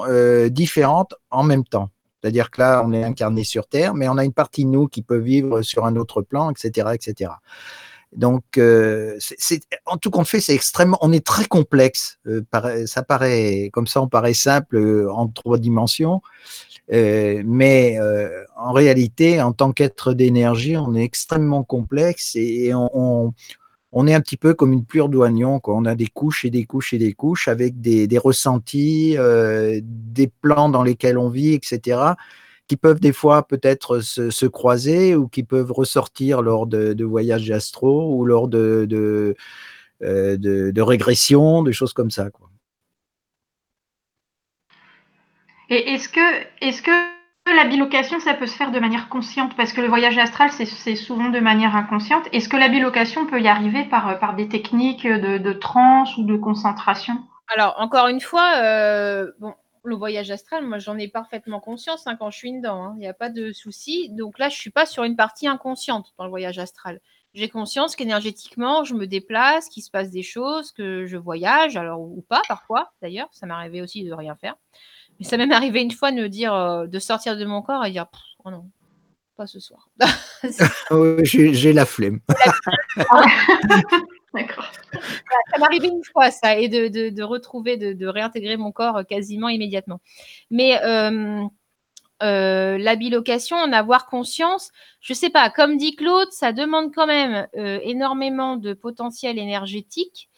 différentes 0.50 1.14
en 1.30 1.44
même 1.44 1.64
temps. 1.64 1.90
C'est-à-dire 2.22 2.50
que 2.50 2.60
là, 2.60 2.82
on 2.86 2.92
est 2.92 3.02
incarné 3.02 3.42
sur 3.42 3.66
Terre, 3.66 3.94
mais 3.94 4.08
on 4.08 4.16
a 4.16 4.24
une 4.24 4.32
partie 4.32 4.64
de 4.64 4.70
nous 4.70 4.86
qui 4.86 5.02
peut 5.02 5.18
vivre 5.18 5.62
sur 5.62 5.84
un 5.84 5.96
autre 5.96 6.22
plan, 6.22 6.50
etc., 6.50 6.90
etc. 6.94 7.32
Donc, 8.14 8.44
euh, 8.58 9.18
en 9.86 9.96
tout 9.96 10.10
compte 10.10 10.28
fait, 10.28 10.40
c'est 10.40 10.54
extrêmement, 10.54 10.98
on 11.00 11.12
est 11.12 11.24
très 11.24 11.46
complexe. 11.46 12.18
Euh, 12.26 12.42
ça 12.86 13.02
paraît, 13.02 13.70
comme 13.72 13.86
ça, 13.86 14.02
on 14.02 14.08
paraît 14.08 14.34
simple 14.34 14.76
euh, 14.76 15.10
en 15.10 15.28
trois 15.28 15.58
dimensions, 15.58 16.20
mais 16.90 17.98
en 18.56 18.72
réalité, 18.72 19.40
en 19.40 19.52
tant 19.52 19.72
qu'être 19.72 20.12
d'énergie, 20.12 20.76
on 20.76 20.94
est 20.94 21.02
extrêmement 21.02 21.64
complexe 21.64 22.32
et, 22.34 22.72
on, 22.74 23.32
on 23.92 24.06
est 24.06 24.14
un 24.14 24.20
petit 24.20 24.36
peu 24.36 24.54
comme 24.54 24.72
une 24.72 24.84
plure 24.84 25.08
d'oignon. 25.08 25.60
On 25.64 25.84
a 25.84 25.94
des 25.94 26.06
couches 26.06 26.44
et 26.44 26.50
des 26.50 26.64
couches 26.64 26.94
et 26.94 26.98
des 26.98 27.12
couches 27.12 27.48
avec 27.48 27.80
des, 27.80 28.06
des 28.06 28.18
ressentis, 28.18 29.16
euh, 29.18 29.80
des 29.82 30.28
plans 30.28 30.68
dans 30.68 30.82
lesquels 30.82 31.18
on 31.18 31.28
vit, 31.28 31.54
etc 31.54 32.14
qui 32.68 32.76
peuvent 32.78 33.00
des 33.00 33.12
fois 33.12 33.46
peut-être 33.46 34.00
se, 34.00 34.30
se 34.30 34.46
croiser 34.46 35.14
ou 35.14 35.28
qui 35.28 35.42
peuvent 35.42 35.72
ressortir 35.72 36.40
lors 36.40 36.66
de, 36.66 36.94
de 36.94 37.04
voyages 37.04 37.50
astro 37.50 38.14
ou 38.14 38.24
lors 38.24 38.48
de, 38.48 38.86
de, 38.88 39.34
euh, 40.02 40.38
de, 40.38 40.70
de 40.70 40.82
régressions, 40.82 41.62
des 41.62 41.74
choses 41.74 41.92
comme 41.92 42.10
ça. 42.10 42.30
Quoi. 42.30 42.48
Et 45.68 45.92
est-ce 45.92 46.08
que, 46.08 46.46
est-ce 46.62 46.80
que 46.80 47.11
la 47.50 47.64
bilocation, 47.64 48.20
ça 48.20 48.34
peut 48.34 48.46
se 48.46 48.56
faire 48.56 48.70
de 48.70 48.78
manière 48.78 49.08
consciente 49.08 49.56
Parce 49.56 49.72
que 49.72 49.80
le 49.80 49.88
voyage 49.88 50.18
astral, 50.18 50.50
c'est, 50.52 50.96
souvent 50.96 51.28
de 51.28 51.40
manière 51.40 51.74
inconsciente. 51.76 52.24
Est-ce 52.32 52.48
que 52.48 52.56
la 52.56 52.68
bilocation 52.68 53.26
peut 53.26 53.40
y 53.40 53.48
arriver 53.48 53.84
par, 53.84 54.18
par 54.18 54.34
des 54.34 54.48
techniques 54.48 55.06
de, 55.06 55.52
transe 55.52 56.16
ou 56.16 56.24
de 56.24 56.36
concentration? 56.36 57.14
Alors 57.54 57.74
encore 57.78 58.08
une 58.08 58.20
fois, 58.20 58.54
euh, 58.62 59.30
le 59.84 59.94
voyage 59.96 60.30
astral, 60.30 60.64
moi 60.64 60.78
j'en 60.78 60.96
ai 60.96 61.08
parfaitement 61.08 61.60
conscience 61.60 62.06
hein, 62.06 62.16
quand 62.16 62.30
je 62.30 62.38
suis 62.38 62.52
dedans, 62.52 62.84
hein. 62.84 62.92
il 62.96 63.00
n'y 63.00 63.08
a 63.08 63.14
pas 63.14 63.30
de 63.30 63.52
souci. 63.52 64.08
Donc 64.10 64.38
là, 64.38 64.48
je 64.48 64.56
suis 64.56 64.70
pas 64.70 64.86
sur 64.86 65.04
une 65.04 65.16
partie 65.16 65.48
inconsciente 65.48 66.14
dans 66.18 66.24
le 66.24 66.30
voyage 66.30 66.58
astral. 66.58 67.00
J'ai 67.34 67.48
conscience 67.48 67.96
qu'énergétiquement, 67.96 68.84
je 68.84 68.94
me 68.94 69.06
déplace, 69.06 69.68
qu'il 69.70 69.82
se 69.82 69.90
passe 69.90 70.10
des 70.10 70.22
choses, 70.22 70.70
que 70.70 71.06
je 71.06 71.16
voyage, 71.16 71.76
alors 71.76 72.00
ou 72.00 72.22
pas 72.28 72.42
parfois 72.46 72.92
d'ailleurs, 73.00 73.28
ça 73.32 73.46
m'est 73.46 73.54
arrivé 73.54 73.80
aussi 73.82 74.04
de 74.04 74.12
rien 74.12 74.36
faire. 74.36 74.54
Mais 75.18 75.26
ça 75.26 75.36
m'est 75.36 75.46
même 75.46 75.56
arrivé 75.56 75.80
une 75.80 75.90
fois 75.90 76.10
de 76.10 76.16
me 76.16 76.28
dire, 76.28 76.54
euh, 76.54 76.86
de 76.86 76.98
sortir 76.98 77.36
de 77.36 77.44
mon 77.44 77.62
corps 77.62 77.84
et 77.84 77.90
dire, 77.90 78.06
oh 78.44 78.50
non, 78.50 78.70
pas 79.36 79.46
ce 79.46 79.60
soir. 79.60 79.88
Oh, 80.90 81.16
j'ai, 81.22 81.72
la 81.72 81.86
flemme. 81.86 82.18
D'accord. 84.34 84.72
ça 84.92 85.58
m'est 85.58 85.64
arrivé 85.64 85.88
une 85.88 86.02
fois 86.10 86.30
ça 86.30 86.56
et 86.56 86.68
de, 86.68 86.88
de, 86.88 87.10
de 87.10 87.22
retrouver, 87.22 87.76
de, 87.76 87.92
de 87.92 88.06
réintégrer 88.06 88.56
mon 88.56 88.72
corps 88.72 88.96
euh, 88.96 89.02
quasiment 89.04 89.48
immédiatement. 89.48 90.00
Mais 90.50 90.82
euh, 90.82 91.44
euh, 92.22 92.78
la 92.78 92.94
bilocation, 92.94 93.56
en 93.56 93.72
avoir 93.72 94.06
conscience, 94.06 94.70
je 95.00 95.12
sais 95.12 95.30
pas, 95.30 95.50
comme 95.50 95.76
dit 95.76 95.96
Claude, 95.96 96.30
ça 96.30 96.52
demande 96.52 96.94
quand 96.94 97.06
même 97.06 97.48
euh, 97.56 97.80
énormément 97.82 98.56
de 98.56 98.74
potentiel 98.74 99.38
énergétique. 99.38 100.28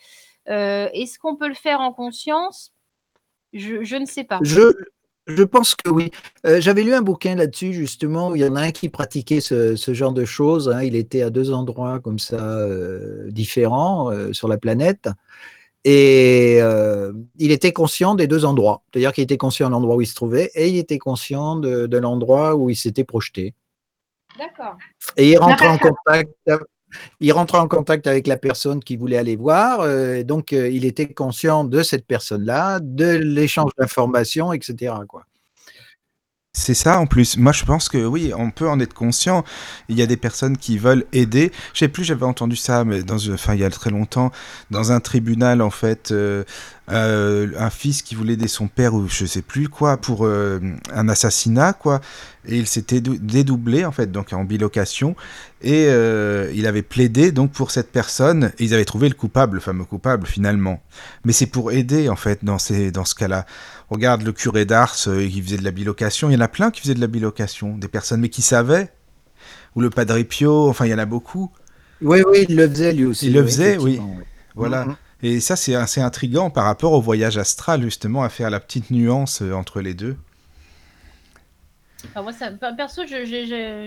Euh, 0.48 0.88
Est-ce 0.94 1.18
qu'on 1.18 1.36
peut 1.36 1.48
le 1.48 1.54
faire 1.54 1.80
en 1.80 1.92
conscience? 1.92 2.72
Je, 3.54 3.82
je 3.84 3.96
ne 3.96 4.04
sais 4.04 4.24
pas. 4.24 4.40
Je, 4.42 4.72
je 5.26 5.42
pense 5.42 5.74
que 5.74 5.88
oui. 5.88 6.10
Euh, 6.44 6.60
j'avais 6.60 6.82
lu 6.82 6.92
un 6.92 7.00
bouquin 7.00 7.34
là-dessus, 7.34 7.72
justement, 7.72 8.30
où 8.30 8.36
il 8.36 8.42
y 8.42 8.46
en 8.46 8.56
a 8.56 8.60
un 8.60 8.70
qui 8.72 8.88
pratiquait 8.90 9.40
ce, 9.40 9.76
ce 9.76 9.94
genre 9.94 10.12
de 10.12 10.24
choses. 10.24 10.68
hein. 10.68 10.82
Il 10.82 10.96
était 10.96 11.22
à 11.22 11.30
deux 11.30 11.52
endroits 11.52 12.00
comme 12.00 12.18
ça, 12.18 12.36
euh, 12.36 13.30
différents 13.30 14.10
euh, 14.10 14.32
sur 14.32 14.48
la 14.48 14.58
planète. 14.58 15.08
Et 15.86 16.60
il 17.38 17.50
était 17.52 17.72
conscient 17.72 18.14
des 18.14 18.26
deux 18.26 18.46
endroits. 18.46 18.82
C'est-à-dire 18.90 19.12
qu'il 19.12 19.22
était 19.22 19.36
conscient 19.36 19.66
de 19.66 19.72
l'endroit 19.72 19.96
où 19.96 20.00
il 20.00 20.06
se 20.06 20.14
trouvait 20.14 20.50
et 20.54 20.70
il 20.70 20.78
était 20.78 20.96
conscient 20.96 21.56
de, 21.56 21.86
de 21.86 21.98
l'endroit 21.98 22.54
où 22.54 22.70
il 22.70 22.76
s'était 22.76 23.04
projeté. 23.04 23.52
D'accord. 24.38 24.78
Et 25.18 25.32
il 25.32 25.36
rentrait 25.36 25.68
en 25.68 25.76
contact. 25.76 26.32
Il 27.20 27.32
rentrait 27.32 27.58
en 27.58 27.68
contact 27.68 28.06
avec 28.06 28.26
la 28.26 28.36
personne 28.36 28.82
qu'il 28.82 28.98
voulait 28.98 29.16
aller 29.16 29.36
voir. 29.36 29.80
euh, 29.80 30.22
donc, 30.22 30.52
euh, 30.52 30.68
il 30.68 30.84
était 30.84 31.12
conscient 31.12 31.64
de 31.64 31.82
cette 31.82 32.06
personne-là, 32.06 32.80
de 32.80 33.16
l'échange 33.16 33.70
d'informations, 33.78 34.52
etc. 34.52 34.94
C'est 36.56 36.74
ça 36.74 37.00
en 37.00 37.06
plus. 37.06 37.36
Moi, 37.36 37.50
je 37.50 37.64
pense 37.64 37.88
que 37.88 37.98
oui, 38.06 38.32
on 38.36 38.52
peut 38.52 38.68
en 38.68 38.78
être 38.78 38.94
conscient. 38.94 39.42
Il 39.88 39.98
y 39.98 40.02
a 40.02 40.06
des 40.06 40.16
personnes 40.16 40.56
qui 40.56 40.78
veulent 40.78 41.04
aider. 41.12 41.50
Je 41.72 41.80
sais 41.80 41.88
plus, 41.88 42.04
j'avais 42.04 42.24
entendu 42.24 42.54
ça, 42.54 42.84
mais 42.84 43.02
dans, 43.02 43.16
enfin, 43.32 43.54
il 43.54 43.60
y 43.60 43.64
a 43.64 43.70
très 43.70 43.90
longtemps, 43.90 44.30
dans 44.70 44.92
un 44.92 45.00
tribunal, 45.00 45.60
en 45.60 45.70
fait, 45.70 46.12
euh, 46.12 46.44
euh, 46.90 47.48
un 47.58 47.70
fils 47.70 48.02
qui 48.02 48.14
voulait 48.14 48.34
aider 48.34 48.48
son 48.48 48.68
père 48.68 48.94
ou 48.94 49.08
je 49.08 49.24
sais 49.24 49.40
plus 49.40 49.68
quoi 49.68 49.96
pour 49.96 50.26
euh, 50.26 50.60
un 50.92 51.08
assassinat, 51.08 51.72
quoi. 51.72 52.00
Et 52.46 52.58
il 52.58 52.66
s'était 52.66 53.00
dou- 53.00 53.16
dédoublé, 53.18 53.84
en 53.86 53.92
fait, 53.92 54.12
donc 54.12 54.32
en 54.34 54.44
bilocation. 54.44 55.16
Et 55.62 55.86
euh, 55.88 56.52
il 56.54 56.66
avait 56.66 56.82
plaidé 56.82 57.32
donc 57.32 57.52
pour 57.52 57.70
cette 57.70 57.90
personne. 57.90 58.52
Et 58.58 58.64
ils 58.64 58.74
avaient 58.74 58.84
trouvé 58.84 59.08
le 59.08 59.14
coupable, 59.14 59.54
le 59.54 59.60
fameux 59.60 59.84
coupable, 59.84 60.26
finalement. 60.26 60.82
Mais 61.24 61.32
c'est 61.32 61.46
pour 61.46 61.72
aider, 61.72 62.10
en 62.10 62.16
fait, 62.16 62.44
dans, 62.44 62.58
ces, 62.58 62.90
dans 62.90 63.06
ce 63.06 63.14
cas-là. 63.14 63.46
Regarde 63.88 64.22
le 64.22 64.32
curé 64.32 64.66
d'Ars 64.66 64.94
qui 64.94 65.40
faisait 65.42 65.56
de 65.56 65.64
la 65.64 65.70
bilocation. 65.70 66.28
Il 66.28 66.34
y 66.34 66.36
en 66.36 66.40
a 66.40 66.48
plein 66.48 66.70
qui 66.70 66.82
faisaient 66.82 66.94
de 66.94 67.00
la 67.00 67.06
bilocation. 67.06 67.78
Des 67.78 67.88
personnes, 67.88 68.20
mais 68.20 68.28
qui 68.28 68.42
savaient. 68.42 68.90
Ou 69.74 69.80
le 69.80 69.88
Padre 69.90 70.20
Pio, 70.22 70.68
enfin, 70.68 70.84
il 70.84 70.90
y 70.90 70.94
en 70.94 70.98
a 70.98 71.06
beaucoup. 71.06 71.50
Oui, 72.02 72.22
oui, 72.30 72.44
il 72.48 72.56
le 72.56 72.68
faisait 72.68 72.92
lui 72.92 73.06
aussi. 73.06 73.28
Il 73.28 73.32
le 73.32 73.42
faisait, 73.44 73.78
oui. 73.78 74.00
Voilà. 74.54 74.84
Mhm. 74.84 74.96
Et 75.24 75.40
ça, 75.40 75.56
c'est 75.56 75.74
assez 75.74 76.00
intriguant 76.00 76.50
par 76.50 76.66
rapport 76.66 76.92
au 76.92 77.00
voyage 77.00 77.36
astral, 77.36 77.82
justement, 77.82 78.22
à 78.22 78.28
faire 78.28 78.48
la 78.48 78.60
petite 78.60 78.92
nuance 78.92 79.42
euh, 79.42 79.52
entre 79.54 79.80
les 79.80 79.92
deux. 79.92 80.16
Enfin, 82.10 82.22
moi, 82.22 82.32
ça, 82.32 82.50
perso, 82.76 83.02
je 83.06 83.24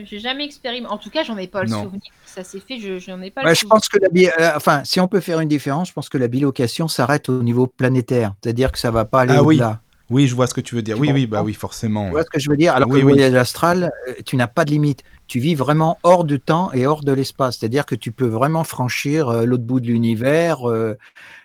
j'ai 0.06 0.20
jamais 0.20 0.46
expérimenté. 0.46 0.94
En 0.94 0.98
tout 0.98 1.10
cas, 1.10 1.24
j'en 1.24 1.38
ai 1.38 1.48
pas 1.48 1.62
le 1.62 1.68
Non. 1.70 1.84
souvenir. 1.84 2.02
Ça 2.26 2.44
s'est 2.44 2.60
fait, 2.60 2.80
je 2.80 2.98
j'en 3.00 3.22
ai 3.22 3.32
pas 3.32 3.44
Ouais, 3.44 3.50
le 3.50 3.56
je 3.56 3.60
souvenir. 3.60 3.76
pense 3.76 3.88
que 3.88 4.00
la 4.00 4.08
euh, 4.40 4.56
enfin, 4.56 4.84
si 4.84 5.00
on 5.00 5.08
peut 5.08 5.20
faire 5.20 5.40
une 5.40 5.48
différence, 5.50 5.90
je 5.90 5.94
pense 5.94 6.10
que 6.10 6.18
la 6.18 6.28
bilocation 6.28 6.88
s'arrête 6.88 7.30
au 7.30 7.44
niveau 7.44 7.68
planétaire, 7.68 8.34
c'est-à-dire 8.44 8.72
que 8.72 8.80
ça 8.80 8.92
va 8.92 9.06
pas 9.06 9.22
aller 9.22 9.36
Ah 9.36 9.44
oui. 9.44 9.58
au-delà. 9.58 9.82
Oui, 10.10 10.28
je 10.28 10.36
vois 10.36 10.48
ce 10.48 10.54
que 10.54 10.62
tu 10.62 10.74
veux 10.76 10.82
dire. 10.82 10.96
Tu 10.96 11.02
Oui, 11.02 11.12
oui, 11.14 11.28
bah 11.28 11.44
oui, 11.44 11.54
forcément. 11.54 12.06
Tu 12.06 12.12
vois 12.12 12.24
ce 12.24 12.30
que 12.32 12.40
je 12.40 12.50
veux 12.50 12.58
dire? 12.58 12.74
Alors 12.74 12.90
Oui, 12.90 12.96
que 12.96 13.06
le 13.06 13.12
oui. 13.12 13.14
voyage 13.14 13.34
astral, 13.36 13.92
euh, 14.08 14.14
tu 14.26 14.36
n'as 14.38 14.48
pas 14.48 14.66
de 14.66 14.72
limite. 14.72 15.04
Tu 15.28 15.40
vis 15.40 15.56
vraiment 15.56 15.98
hors 16.04 16.24
du 16.24 16.40
temps 16.40 16.72
et 16.74 16.88
hors 16.88 17.04
de 17.04 17.12
l'espace. 17.12 17.58
C'est-à-dire 17.58 17.86
que 17.86 17.95
tu 17.95 18.12
peux 18.12 18.28
vraiment 18.28 18.64
franchir 18.64 19.30
euh, 19.30 19.45
l'autre 19.45 19.64
bout 19.64 19.80
de 19.80 19.88
l'univers 19.88 20.70
euh, 20.70 20.98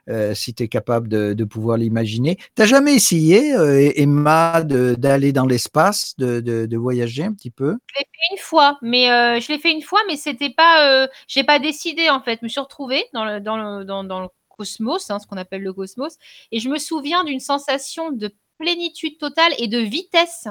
euh, 0.08 0.34
si 0.34 0.54
tu 0.54 0.62
es 0.62 0.68
capable 0.68 1.08
de, 1.08 1.32
de 1.32 1.44
pouvoir 1.44 1.76
l'imaginer. 1.76 2.38
Tu 2.56 2.66
jamais 2.66 2.94
essayé, 2.94 3.52
Emma, 4.00 4.62
d'aller 4.62 5.32
dans 5.32 5.46
l'espace, 5.46 6.14
de, 6.18 6.40
de- 6.40 6.66
de 6.66 6.76
voyager 6.76 7.24
un 7.24 7.32
petit 7.32 7.50
peu? 7.50 7.76
Je 7.94 8.00
l'ai 8.00 8.04
fait 8.04 8.34
une 8.34 8.38
fois, 8.38 8.78
mais 8.82 9.40
je 9.40 9.52
l'ai 9.52 9.58
fait 9.58 9.72
une 9.72 9.82
fois, 9.82 10.00
mais 10.08 10.16
c'était 10.16 10.50
pas, 10.50 11.08
j'ai 11.28 11.44
pas 11.44 11.58
décidé 11.58 12.08
en 12.10 12.20
fait. 12.20 12.38
Je 12.40 12.46
me 12.46 12.48
suis 12.48 12.60
retrouvée 12.60 13.04
dans 13.12 13.24
le, 13.24 13.40
dans 13.40 13.56
le, 13.56 13.84
dans, 13.84 14.04
dans 14.04 14.20
le 14.20 14.28
cosmos, 14.48 15.10
hein, 15.10 15.18
ce 15.18 15.26
qu'on 15.26 15.36
appelle 15.36 15.62
le 15.62 15.72
cosmos, 15.72 16.16
et 16.52 16.60
je 16.60 16.68
me 16.68 16.78
souviens 16.78 17.24
d'une 17.24 17.40
sensation 17.40 18.12
de 18.12 18.34
plénitude 18.58 19.18
totale 19.18 19.52
et 19.58 19.66
de 19.66 19.78
vitesse. 19.78 20.46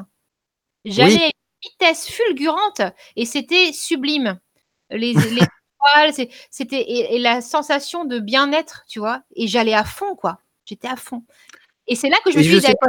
J'allais 0.85 1.31
vitesse 1.63 2.07
fulgurante 2.09 2.81
et 3.15 3.25
c'était 3.25 3.71
sublime. 3.73 4.39
Les, 4.89 5.13
les 5.13 5.13
étoiles, 6.13 6.27
c'était 6.49 6.81
et, 6.81 7.15
et 7.15 7.19
la 7.19 7.41
sensation 7.41 8.05
de 8.05 8.19
bien-être, 8.19 8.83
tu 8.87 8.99
vois. 8.99 9.21
Et 9.35 9.47
j'allais 9.47 9.73
à 9.73 9.83
fond, 9.83 10.15
quoi. 10.15 10.39
J'étais 10.65 10.87
à 10.87 10.95
fond. 10.95 11.23
Et 11.87 11.95
c'est 11.95 12.09
là 12.09 12.17
que 12.23 12.31
je 12.31 12.37
me 12.37 12.43
suis 12.43 12.59
dit, 12.59 12.61
pas, 12.61 12.87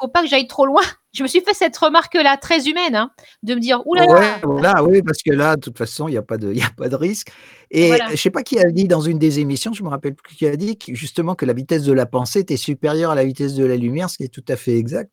faut 0.00 0.08
pas 0.08 0.22
que 0.22 0.28
j'aille 0.28 0.48
trop 0.48 0.66
loin. 0.66 0.82
Je 1.16 1.22
me 1.22 1.28
suis 1.28 1.42
fait 1.42 1.54
cette 1.54 1.76
remarque-là, 1.76 2.36
très 2.38 2.66
humaine, 2.68 2.96
hein, 2.96 3.12
de 3.44 3.54
me 3.54 3.60
dire, 3.60 3.86
oulala, 3.86 4.12
Ouais, 4.12 4.40
voilà, 4.42 4.82
oui, 4.82 5.00
parce 5.00 5.22
que 5.22 5.30
là, 5.30 5.54
de 5.54 5.60
toute 5.60 5.78
façon, 5.78 6.08
il 6.08 6.10
n'y 6.10 6.16
a, 6.16 6.22
pas 6.22 6.38
de- 6.38 6.50
il 6.50 6.58
y 6.58 6.62
a 6.64 6.70
pas 6.76 6.88
de 6.88 6.96
risque. 6.96 7.30
Et 7.70 7.86
Voilà. 7.86 8.06
je 8.06 8.10
ne 8.10 8.16
sais 8.16 8.30
pas 8.30 8.42
qui 8.42 8.58
a 8.58 8.64
dit 8.68 8.88
dans 8.88 9.00
une 9.00 9.20
des 9.20 9.38
émissions, 9.38 9.72
je 9.72 9.84
me 9.84 9.88
rappelle 9.90 10.16
plus 10.16 10.34
qui 10.34 10.44
a 10.44 10.56
dit 10.56 10.76
que, 10.76 10.92
justement 10.92 11.36
que 11.36 11.46
la 11.46 11.52
vitesse 11.52 11.84
de 11.84 11.92
la 11.92 12.06
pensée 12.06 12.40
était 12.40 12.56
supérieure 12.56 13.12
à 13.12 13.14
la 13.14 13.24
vitesse 13.24 13.54
de 13.54 13.64
la 13.64 13.76
lumière, 13.76 14.10
ce 14.10 14.16
qui 14.16 14.24
est 14.24 14.28
tout 14.28 14.42
à 14.48 14.56
fait 14.56 14.76
exact. 14.76 15.08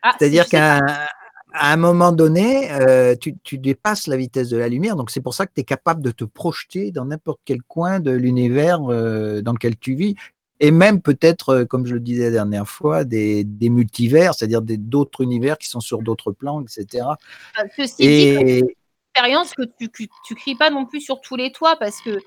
Ah, 0.00 0.14
C'est-à-dire 0.18 0.48
qu'à 0.48 0.80
à 1.54 1.72
un 1.72 1.76
moment 1.76 2.12
donné, 2.12 2.70
euh, 2.72 3.14
tu, 3.16 3.36
tu 3.42 3.58
dépasses 3.58 4.06
la 4.06 4.16
vitesse 4.16 4.48
de 4.48 4.56
la 4.56 4.68
lumière, 4.68 4.96
donc 4.96 5.10
c'est 5.10 5.20
pour 5.20 5.34
ça 5.34 5.46
que 5.46 5.52
tu 5.54 5.60
es 5.60 5.64
capable 5.64 6.02
de 6.02 6.10
te 6.10 6.24
projeter 6.24 6.90
dans 6.90 7.04
n'importe 7.04 7.40
quel 7.44 7.62
coin 7.62 8.00
de 8.00 8.10
l'univers 8.10 8.80
euh, 8.90 9.42
dans 9.42 9.52
lequel 9.52 9.76
tu 9.76 9.94
vis. 9.94 10.14
Et 10.60 10.70
même 10.70 11.02
peut-être, 11.02 11.48
euh, 11.50 11.64
comme 11.64 11.86
je 11.86 11.94
le 11.94 12.00
disais 12.00 12.24
la 12.24 12.30
dernière 12.30 12.68
fois, 12.68 13.04
des, 13.04 13.42
des 13.44 13.68
multivers, 13.68 14.34
c'est-à-dire 14.34 14.62
des- 14.62 14.76
d'autres 14.76 15.22
univers 15.22 15.58
qui 15.58 15.68
sont 15.68 15.80
sur 15.80 16.02
d'autres 16.02 16.32
plans, 16.32 16.62
etc. 16.62 17.04
Ceci 17.76 17.96
dit, 17.96 18.04
Et, 18.06 18.62
expérience 19.14 19.52
que 19.54 19.62
tu, 19.78 19.88
que 19.88 20.04
tu 20.24 20.34
cries 20.34 20.54
pas 20.54 20.70
non 20.70 20.86
plus 20.86 21.00
sur 21.00 21.20
tous 21.20 21.36
les 21.36 21.52
toits 21.52 21.76
parce 21.76 22.00
que 22.00 22.18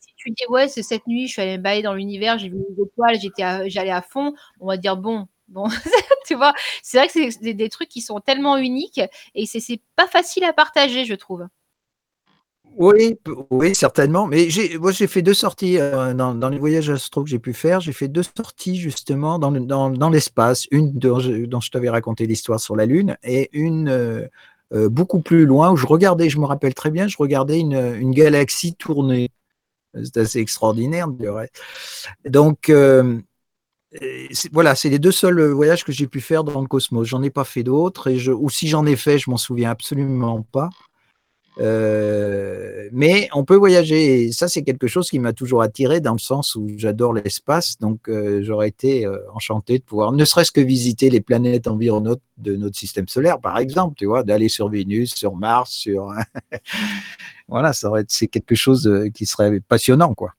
si 0.00 0.12
tu 0.16 0.30
dis 0.30 0.42
ouais 0.48 0.66
c'est 0.66 0.82
cette 0.82 1.06
nuit 1.06 1.28
je 1.28 1.32
suis 1.34 1.42
allée 1.42 1.56
me 1.56 1.62
balader 1.62 1.82
dans 1.82 1.94
l'univers 1.94 2.36
j'ai 2.38 2.48
vu 2.48 2.56
les 2.56 2.82
étoiles 2.82 3.20
j'étais 3.20 3.70
j'allais 3.70 3.92
à 3.92 4.02
fond 4.02 4.34
on 4.58 4.66
va 4.66 4.76
dire 4.76 4.96
bon 4.96 5.28
bon 5.48 5.68
tu 6.26 6.34
vois 6.34 6.54
c'est 6.82 6.98
vrai 6.98 7.08
que 7.08 7.12
c'est 7.12 7.54
des, 7.54 7.68
trucs 7.68 7.88
qui 7.88 8.00
sont 8.00 8.20
tellement 8.20 8.56
uniques 8.56 9.00
et 9.34 9.46
c'est 9.46 9.80
pas 9.96 10.06
facile 10.06 10.44
à 10.44 10.52
partager 10.52 11.04
je 11.04 11.14
trouve 11.14 11.46
Oui, 12.76 13.18
oui, 13.50 13.74
certainement. 13.74 14.26
Mais 14.26 14.50
j'ai, 14.50 14.78
moi, 14.78 14.90
j'ai 14.90 15.06
fait 15.06 15.22
deux 15.22 15.34
sorties 15.34 15.78
euh, 15.78 16.12
dans, 16.12 16.48
les 16.48 16.58
voyages 16.58 16.90
astro 16.90 17.22
que 17.22 17.30
j'ai 17.30 17.38
pu 17.38 17.52
faire. 17.52 17.80
J'ai 17.80 17.92
fait 17.92 18.08
deux 18.08 18.24
sorties 18.24 18.76
justement 18.76 19.38
dans, 19.38 19.52
dans, 19.52 20.10
l'espace. 20.10 20.66
Une 20.72 20.92
dont 20.92 21.20
je, 21.20 21.70
t'avais 21.70 21.90
raconté 21.90 22.26
l'histoire 22.26 22.58
sur 22.58 22.74
la 22.74 22.86
Lune 22.86 23.16
et 23.22 23.48
une 23.52 23.88
euh, 23.88 24.26
euh, 24.72 24.88
beaucoup 24.88 25.20
plus 25.20 25.46
loin 25.46 25.70
où 25.70 25.76
je 25.76 25.86
regardais, 25.86 26.28
je 26.28 26.40
me 26.40 26.46
rappelle 26.46 26.74
très 26.74 26.90
bien, 26.90 27.06
je 27.06 27.16
regardais 27.16 27.60
une, 27.60 27.74
une 27.74 28.10
galaxie 28.10 28.74
tourner. 28.74 29.30
C'est 29.94 30.16
assez 30.16 30.40
extraordinaire. 30.40 31.06
Donc, 32.24 32.72
voilà, 34.52 34.74
c'est 34.74 34.88
les 34.88 34.98
deux 34.98 35.12
seuls 35.12 35.40
voyages 35.50 35.84
que 35.84 35.92
j'ai 35.92 36.06
pu 36.06 36.20
faire 36.20 36.44
dans 36.44 36.60
le 36.60 36.66
cosmos. 36.66 37.06
J'en 37.06 37.22
ai 37.22 37.30
pas 37.30 37.44
fait 37.44 37.62
d'autres 37.62 38.10
ou 38.32 38.50
si 38.50 38.68
j'en 38.68 38.86
ai 38.86 38.96
fait, 38.96 39.18
je 39.18 39.30
m'en 39.30 39.36
souviens 39.36 39.70
absolument 39.70 40.42
pas. 40.42 40.70
Euh, 41.60 42.88
mais 42.90 43.28
on 43.32 43.44
peut 43.44 43.54
voyager 43.54 44.24
et 44.24 44.32
ça 44.32 44.48
c'est 44.48 44.64
quelque 44.64 44.88
chose 44.88 45.08
qui 45.08 45.20
m'a 45.20 45.32
toujours 45.32 45.62
attiré 45.62 46.00
dans 46.00 46.14
le 46.14 46.18
sens 46.18 46.56
où 46.56 46.66
j'adore 46.76 47.12
l'espace 47.12 47.78
donc 47.78 48.08
euh, 48.08 48.42
j'aurais 48.42 48.66
été 48.66 49.06
euh, 49.06 49.18
enchanté 49.32 49.78
de 49.78 49.84
pouvoir 49.84 50.10
ne 50.10 50.24
serait-ce 50.24 50.50
que 50.50 50.60
visiter 50.60 51.10
les 51.10 51.20
planètes 51.20 51.68
environnantes 51.68 52.20
de 52.38 52.56
notre 52.56 52.76
système 52.76 53.06
solaire 53.06 53.38
par 53.38 53.56
exemple 53.58 53.94
tu 53.96 54.06
vois 54.06 54.24
d'aller 54.24 54.48
sur 54.48 54.68
Vénus 54.68 55.14
sur 55.14 55.36
Mars 55.36 55.70
sur 55.70 56.12
voilà 57.48 57.72
ça 57.72 57.88
c'est 58.08 58.26
quelque 58.26 58.56
chose 58.56 58.88
euh, 58.88 59.08
qui 59.10 59.24
serait 59.24 59.60
passionnant 59.60 60.12
quoi 60.12 60.32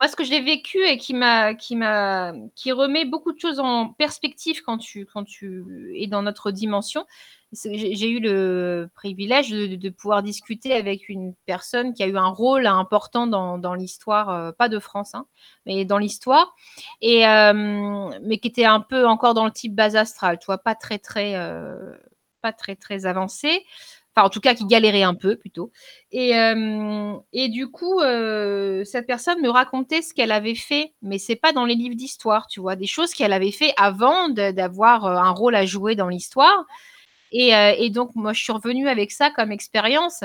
moi 0.00 0.08
ce 0.08 0.16
que 0.16 0.24
j'ai 0.24 0.40
vécu 0.40 0.84
et 0.84 0.96
qui 0.96 1.14
m'a 1.14 1.54
qui 1.54 1.76
m'a 1.76 2.32
qui 2.54 2.72
remet 2.72 3.04
beaucoup 3.04 3.32
de 3.32 3.38
choses 3.38 3.60
en 3.60 3.88
perspective 3.88 4.62
quand 4.62 4.78
tu 4.78 5.06
quand 5.06 5.24
tu 5.24 5.92
es 5.96 6.06
dans 6.06 6.22
notre 6.22 6.50
dimension 6.50 7.04
j'ai 7.52 8.10
eu 8.10 8.20
le 8.20 8.90
privilège 8.94 9.50
de, 9.50 9.88
pouvoir 9.88 10.22
discuter 10.22 10.74
avec 10.74 11.08
une 11.08 11.34
personne 11.46 11.94
qui 11.94 12.02
a 12.02 12.06
eu 12.06 12.18
un 12.18 12.28
rôle 12.28 12.66
important 12.66 13.26
dans, 13.26 13.56
dans 13.56 13.74
l'histoire, 13.74 14.28
euh, 14.28 14.52
pas 14.52 14.68
de 14.68 14.78
France, 14.78 15.14
hein, 15.14 15.26
mais 15.64 15.84
dans 15.86 15.96
l'histoire, 15.96 16.54
euh, 17.02 18.10
mais 18.22 18.38
qui 18.38 18.48
était 18.48 18.66
un 18.66 18.80
peu 18.80 19.06
encore 19.06 19.32
dans 19.32 19.46
le 19.46 19.50
type 19.50 19.74
base 19.74 19.96
astrale, 19.96 20.38
tu 20.38 20.46
vois, 20.46 20.58
pas 20.58 20.74
très 20.74 20.98
très 20.98 21.36
euh, 21.36 21.96
pas 22.42 22.52
très 22.52 22.76
très 22.76 23.06
avancé. 23.06 23.64
Enfin, 24.16 24.26
en 24.26 24.30
tout 24.30 24.40
cas, 24.40 24.54
qui 24.54 24.66
galérait 24.66 25.02
un 25.04 25.14
peu 25.14 25.36
plutôt. 25.36 25.70
Et, 26.10 26.36
euh, 26.36 27.14
et 27.32 27.48
du 27.48 27.68
coup, 27.70 28.00
euh, 28.00 28.82
cette 28.84 29.06
personne 29.06 29.40
me 29.40 29.48
racontait 29.48 30.02
ce 30.02 30.12
qu'elle 30.12 30.32
avait 30.32 30.56
fait, 30.56 30.92
mais 31.02 31.18
c'est 31.18 31.36
pas 31.36 31.52
dans 31.52 31.64
les 31.64 31.76
livres 31.76 31.94
d'histoire, 31.94 32.46
tu 32.48 32.60
vois, 32.60 32.74
des 32.74 32.86
choses 32.86 33.14
qu'elle 33.14 33.32
avait 33.32 33.52
fait 33.52 33.72
avant 33.76 34.28
d'avoir 34.28 35.04
euh, 35.06 35.16
un 35.16 35.30
rôle 35.30 35.54
à 35.54 35.66
jouer 35.66 35.94
dans 35.94 36.08
l'histoire. 36.08 36.64
Et, 37.30 37.50
et 37.50 37.90
donc, 37.90 38.10
moi, 38.14 38.32
je 38.32 38.42
suis 38.42 38.52
revenue 38.52 38.88
avec 38.88 39.12
ça 39.12 39.30
comme 39.30 39.52
expérience. 39.52 40.24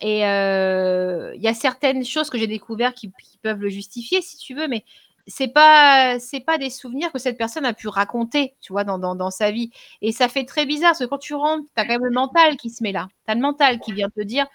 Et 0.00 0.20
il 0.20 1.42
y 1.42 1.48
a 1.48 1.54
certaines 1.54 2.04
choses 2.04 2.30
que 2.30 2.38
j'ai 2.38 2.46
découvertes 2.46 2.96
qui 2.96 3.12
peuvent 3.42 3.60
le 3.60 3.68
justifier, 3.68 4.22
si 4.22 4.36
tu 4.38 4.54
veux, 4.54 4.68
mais 4.68 4.84
c'est 5.30 5.48
pas 5.48 6.18
c'est 6.18 6.40
pas 6.40 6.58
des 6.58 6.68
souvenirs 6.70 7.10
que 7.12 7.18
cette 7.18 7.38
personne 7.38 7.64
a 7.64 7.72
pu 7.72 7.88
raconter, 7.88 8.54
tu 8.60 8.72
vois, 8.72 8.84
dans, 8.84 8.98
dans, 8.98 9.14
dans 9.14 9.30
sa 9.30 9.50
vie. 9.50 9.70
Et 10.02 10.12
ça 10.12 10.28
fait 10.28 10.44
très 10.44 10.66
bizarre, 10.66 10.90
parce 10.90 10.98
que 10.98 11.04
quand 11.06 11.18
tu 11.18 11.34
rentres, 11.34 11.64
tu 11.74 11.80
as 11.80 11.84
quand 11.86 11.92
même 11.94 12.04
le 12.04 12.10
mental 12.10 12.56
qui 12.56 12.68
se 12.70 12.82
met 12.82 12.92
là. 12.92 13.08
Tu 13.26 13.32
as 13.32 13.34
le 13.36 13.40
mental 13.40 13.80
qui 13.80 13.92
vient 13.92 14.10
te 14.10 14.20
dire, 14.22 14.46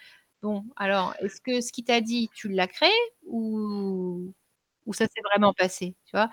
bon, 0.43 0.63
alors, 0.75 1.13
est-ce 1.21 1.41
que 1.41 1.61
ce 1.61 1.71
qu'il 1.71 1.85
t'a 1.85 2.01
dit, 2.01 2.29
tu 2.35 2.49
l'as 2.49 2.67
créé 2.67 2.91
ou, 3.27 4.31
ou 4.85 4.93
ça 4.93 5.05
s'est 5.05 5.21
vraiment 5.33 5.53
passé, 5.53 5.95
tu 6.05 6.11
vois? 6.13 6.29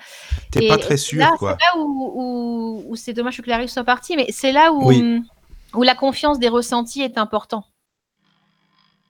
T'es 0.51 0.67
pas 0.69 0.77
très 0.77 0.97
sûr, 0.99 1.19
là, 1.21 1.33
quoi. 1.39 1.57
C'est 1.59 1.65
là 1.79 1.83
où, 1.83 2.13
où- 2.15 2.85
où 2.89 2.97
c'est 2.97 3.13
dommage 3.15 3.37
que 3.39 3.43
Clarisse 3.43 3.73
soit 3.73 3.85
partie, 3.85 4.17
mais 4.17 4.27
c'est 4.31 4.53
là 4.53 4.73
où, 4.73 4.87
Oui. 4.89 5.23
où 5.75 5.83
la 5.83 5.95
confiance 5.95 6.39
des 6.39 6.49
ressentis 6.49 7.01
est 7.03 7.17
important. 7.17 7.65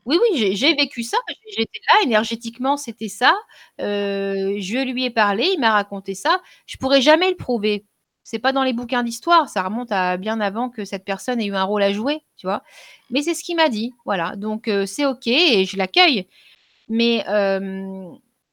Oui, 0.04 0.18
oui, 0.20 0.38
j'ai 0.38 0.56
j'ai 0.56 0.74
vécu 0.74 1.02
ça. 1.02 1.16
J'étais 1.56 1.80
là, 1.92 2.02
énergétiquement, 2.04 2.76
c'était 2.76 3.08
ça. 3.08 3.34
Euh, 3.80 4.56
je 4.58 4.78
lui 4.78 5.04
ai 5.04 5.10
parlé, 5.10 5.50
il 5.54 5.60
m'a 5.60 5.72
raconté 5.72 6.14
ça. 6.14 6.40
Je 6.66 6.76
pourrais 6.76 7.00
jamais 7.00 7.30
le 7.30 7.36
prouver. 7.36 7.84
C'est 8.24 8.38
pas 8.38 8.52
dans 8.52 8.62
les 8.64 8.72
bouquins 8.72 9.02
d'histoire. 9.02 9.48
Ça 9.48 9.62
remonte 9.62 9.90
à 9.92 10.16
bien 10.16 10.40
avant 10.40 10.70
que 10.70 10.84
cette 10.84 11.04
personne 11.04 11.40
ait 11.40 11.46
eu 11.46 11.54
un 11.54 11.64
rôle 11.64 11.82
à 11.82 11.92
jouer, 11.92 12.20
tu 12.36 12.46
vois. 12.46 12.62
Mais 13.10 13.22
c'est 13.22 13.34
ce 13.34 13.42
qu'il 13.44 13.56
m'a 13.56 13.68
dit. 13.68 13.92
Voilà. 14.04 14.36
Donc, 14.36 14.68
euh, 14.68 14.86
c'est 14.86 15.06
OK 15.06 15.26
et 15.26 15.64
je 15.64 15.76
l'accueille. 15.76 16.26
Mais 16.88 17.24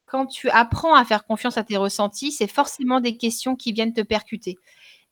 quand 0.05 0.25
tu 0.25 0.49
apprends 0.49 0.95
à 0.95 1.05
faire 1.05 1.25
confiance 1.25 1.57
à 1.57 1.63
tes 1.63 1.77
ressentis, 1.77 2.31
c'est 2.31 2.47
forcément 2.47 2.99
des 2.99 3.15
questions 3.17 3.55
qui 3.55 3.71
viennent 3.73 3.93
te 3.93 4.01
percuter. 4.01 4.57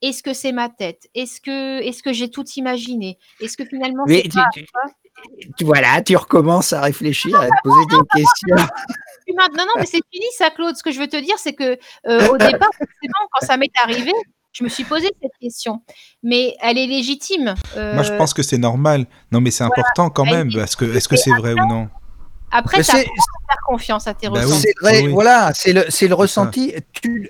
Est-ce 0.02 0.22
que 0.22 0.34
c'est 0.34 0.52
ma 0.52 0.70
tête? 0.70 1.10
Est-ce 1.16 1.42
que, 1.42 2.14
j'ai 2.14 2.30
tout 2.30 2.46
imaginé? 2.56 3.18
Est-ce 3.40 3.58
que 3.58 3.66
finalement, 3.66 4.04
mais 4.08 4.22
c'est 4.24 4.30
tu, 4.30 4.38
pas. 4.38 4.46
tu- 4.54 4.66
tu- 4.66 5.07
voilà 5.62 6.02
tu 6.02 6.16
recommences 6.16 6.74
à 6.74 6.82
réfléchir 6.82 7.40
à 7.40 7.48
te 7.48 7.52
poser 7.64 7.86
des 7.90 8.22
questions 8.24 8.68
maintenant, 9.36 9.66
non, 9.66 9.74
mais 9.78 9.86
c'est 9.86 10.00
fini 10.12 10.26
ça, 10.38 10.50
Claude. 10.52 10.78
Ce 10.78 10.84
que 10.84 10.92
je 10.92 11.00
veux 11.00 11.08
te 11.08 11.18
dire, 11.18 11.36
c'est 11.38 11.52
que 11.54 11.78
euh, 12.08 12.28
au 12.30 12.38
départ, 12.38 12.70
forcément, 12.72 13.28
quand 13.34 13.46
ça 13.46 13.58
m'est 13.58 13.70
arrivé, 13.84 14.14
je 14.54 14.64
me 14.64 14.70
suis 14.70 14.86
posé 14.86 15.10
cette 15.22 15.32
question. 15.42 15.82
Mais 16.24 16.56
elle 16.62 16.78
est 16.78 16.88
légitime. 16.88 17.56
Moi, 17.76 18.04
je 18.04 18.14
Euh, 18.14 18.18
pense 18.18 18.34
que 18.34 18.42
c'est 18.42 18.58
normal. 18.58 19.06
Non, 19.32 19.42
mais 19.42 19.52
c'est 19.52 19.66
important 19.66 20.10
quand 20.10 20.26
même, 20.26 20.48
dit- 20.48 20.56
parce 20.58 20.78
que 20.78 20.86
est-ce 20.96 21.10
que 21.10 21.18
c'est 21.18 21.32
vrai 21.32 21.52
ou 21.54 21.68
non? 21.68 21.90
Après, 22.52 22.78
tu 22.78 22.84
faire 22.86 23.04
confiance 23.68 24.08
à 24.08 24.14
tes 24.14 24.30
Bah 24.30 24.40
oui. 24.46 24.54
C'est 24.54 24.74
vrai, 24.82 25.02
oui. 25.02 25.12
voilà, 25.12 25.52
c'est 25.54 25.74
le, 25.74 25.84
c'est 25.90 26.06
le 26.08 26.16
ça. 26.16 26.22
ressenti. 26.22 26.74
Tu, 26.94 27.30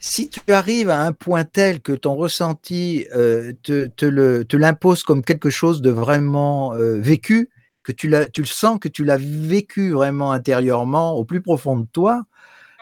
si 0.00 0.30
tu 0.30 0.40
arrives 0.52 0.90
à 0.90 1.02
un 1.02 1.12
point 1.12 1.44
tel 1.44 1.80
que 1.80 1.92
ton 1.92 2.16
ressenti 2.16 3.06
euh, 3.14 3.52
te, 3.62 3.86
te 3.86 4.06
le- 4.06 4.44
te 4.44 4.56
l'impose 4.56 5.02
comme 5.02 5.22
quelque 5.22 5.50
chose 5.50 5.82
de 5.82 5.90
vraiment 5.90 6.74
euh, 6.74 6.98
vécu, 6.98 7.50
que 7.82 7.92
tu, 7.92 8.08
le 8.08 8.26
sens, 8.44 8.78
que 8.78 8.88
tu 8.88 9.04
l'as 9.04 9.18
vécu 9.18 9.90
vraiment 9.92 10.32
intérieurement, 10.32 11.12
au 11.12 11.24
plus 11.24 11.42
profond 11.42 11.76
de 11.78 11.86
toi, 11.92 12.24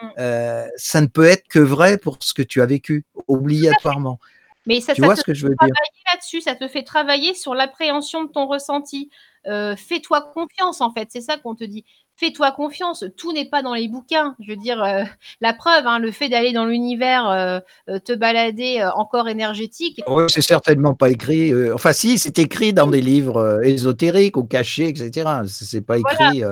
Mm. 0.01 0.07
euh, 0.19 0.67
ça 0.77 1.01
ne 1.01 1.07
peut 1.07 1.25
être 1.25 1.45
que 1.49 1.59
vrai 1.59 1.97
pour 1.97 2.17
ce 2.21 2.33
que 2.33 2.41
tu 2.41 2.61
as 2.61 2.65
vécu, 2.65 3.05
obligatoirement. 3.27 4.17
Mais 4.65 4.79
ça, 4.81 4.93
Tu 4.95 5.01
ça 5.01 5.07
vois 5.07 5.15
te 5.15 5.19
ce 5.19 5.25
que 5.25 5.33
je 5.33 5.41
fait 5.41 5.49
veux 5.49 5.55
dire? 5.55 5.73
travailler 5.73 6.03
là-dessus, 6.13 6.41
ça 6.41 6.55
te 6.55 6.67
fait 6.67 6.83
travailler 6.83 7.33
sur 7.33 7.53
l'appréhension 7.53 8.23
de 8.23 8.29
ton 8.31 8.47
ressenti. 8.47 9.09
Euh, 9.47 9.75
Fais-toi 9.75 10.31
confiance, 10.33 10.79
en 10.81 10.91
fait, 10.91 11.09
c'est 11.11 11.21
ça 11.21 11.37
qu'on 11.37 11.55
te 11.55 11.63
dit. 11.63 11.85
Fais-toi 12.19 12.51
confiance, 12.51 13.05
tout 13.15 13.31
n'est 13.31 13.47
pas 13.47 13.61
dans 13.61 13.73
les 13.73 13.87
bouquins. 13.87 14.35
Je 14.41 14.51
veux 14.51 14.57
dire, 14.57 14.83
euh, 14.83 15.03
la 15.39 15.53
preuve, 15.53 15.87
hein, 15.87 15.99
le 15.99 16.11
fait 16.11 16.27
d'aller 16.27 16.51
dans 16.51 16.65
l'univers, 16.65 17.29
euh, 17.29 17.59
euh, 17.89 17.97
te 17.99 18.11
balader 18.11 18.85
en 18.93 19.05
corps 19.05 19.29
énergétique, 19.29 20.03
Ouais, 20.05 20.25
c'est 20.27 20.41
certainement 20.41 20.93
pas 20.95 21.11
écrit. 21.11 21.53
enfin, 21.71 21.93
si, 21.93 22.19
c'est 22.19 22.37
écrit 22.37 22.73
dans 22.73 22.87
des 22.87 22.99
livres 22.99 23.61
ésotériques 23.63 24.35
ou 24.35 24.43
cachés, 24.43 24.89
etc. 24.89 25.29
C'est 25.47 25.79
pas 25.79 25.97
écrit. 25.97 26.43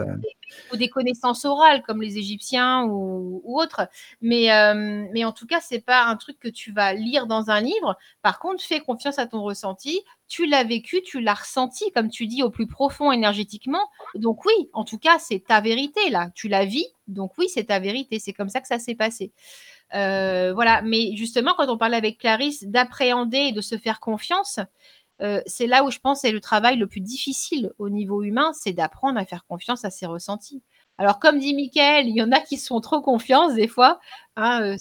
Ou 0.72 0.78
des 0.78 0.90
connaissances 0.90 1.46
orales 1.46 1.84
comme 1.84 2.02
les 2.02 2.18
Égyptiens 2.18 2.84
ou, 2.86 3.42
autres. 3.46 3.88
Mais, 4.22 4.52
euh, 4.52 5.06
mais 5.14 5.26
en 5.26 5.32
tout 5.32 5.48
cas, 5.48 5.60
c'est 5.62 5.80
pas 5.80 6.06
un 6.06 6.16
truc 6.16 6.40
que 6.40 6.48
tu 6.48 6.72
vas 6.72 6.94
lire 6.94 7.28
dans 7.28 7.50
un 7.50 7.62
livre. 7.62 7.98
Par 8.22 8.40
contre, 8.40 8.64
fais 8.64 8.80
confiance 8.80 9.20
à 9.20 9.28
ton 9.28 9.42
ressenti. 9.42 10.02
Tu 10.28 10.46
l'as 10.46 10.64
vécu, 10.64 11.02
tu 11.02 11.22
l'as 11.22 11.36
ressenti, 11.36 11.92
comme 11.92 12.10
tu 12.10 12.28
dis, 12.28 12.44
au 12.44 12.50
plus 12.50 12.68
profond 12.68 13.12
énergétiquement. 13.12 13.88
Donc 14.16 14.46
oui, 14.46 14.70
en 14.74 14.84
tout 14.84 14.98
cas, 14.98 15.20
c'est 15.20 15.40
ta 15.40 15.62
vérité 15.62 16.10
là. 16.10 16.30
Tu 16.36 16.48
la 16.50 16.66
vis, 16.66 16.88
donc 17.08 17.32
oui, 17.38 17.48
c'est 17.50 17.66
ta 17.66 17.80
vérité. 17.80 18.20
C'est 18.20 18.34
comme 18.34 18.50
ça 18.50 18.60
que 18.62 18.68
ça 18.68 18.80
s'est 18.80 18.96
passé. 18.96 19.32
Euh, 19.94 20.54
voilà. 20.54 20.82
Mais 20.82 21.16
justement, 21.16 21.54
quand 21.56 21.70
on 21.70 21.78
parlait 21.78 21.98
avec 21.98 22.18
Clarisse 22.18 22.64
d'appréhender 22.66 23.38
et 23.38 23.52
de 23.52 23.62
se 23.62 23.78
faire 23.78 24.00
confiance, 24.00 24.60
euh, 25.22 25.42
c'est 25.46 25.68
là 25.68 25.84
où 25.84 25.92
je 25.92 26.00
pense 26.00 26.22
c'est 26.22 26.32
le 26.32 26.40
travail 26.42 26.78
le 26.78 26.88
plus 26.88 27.00
difficile 27.02 27.72
au 27.80 27.90
niveau 27.90 28.24
humain, 28.24 28.52
c'est 28.54 28.74
d'apprendre 28.74 29.20
à 29.20 29.26
faire 29.26 29.46
confiance 29.48 29.84
à 29.86 29.90
ses 29.90 30.06
ressentis. 30.06 30.62
Alors, 31.00 31.20
comme 31.20 31.40
dit 31.40 31.54
Mickaël, 31.54 32.08
il 32.08 32.16
y 32.16 32.24
en 32.24 32.32
a 32.32 32.40
qui 32.40 32.58
se 32.58 32.68
font 32.68 32.82
trop 32.82 33.02
confiance 33.02 33.54
des 33.54 33.68
fois, 33.68 34.00
hein, 34.36 34.62
euh, 34.64 34.78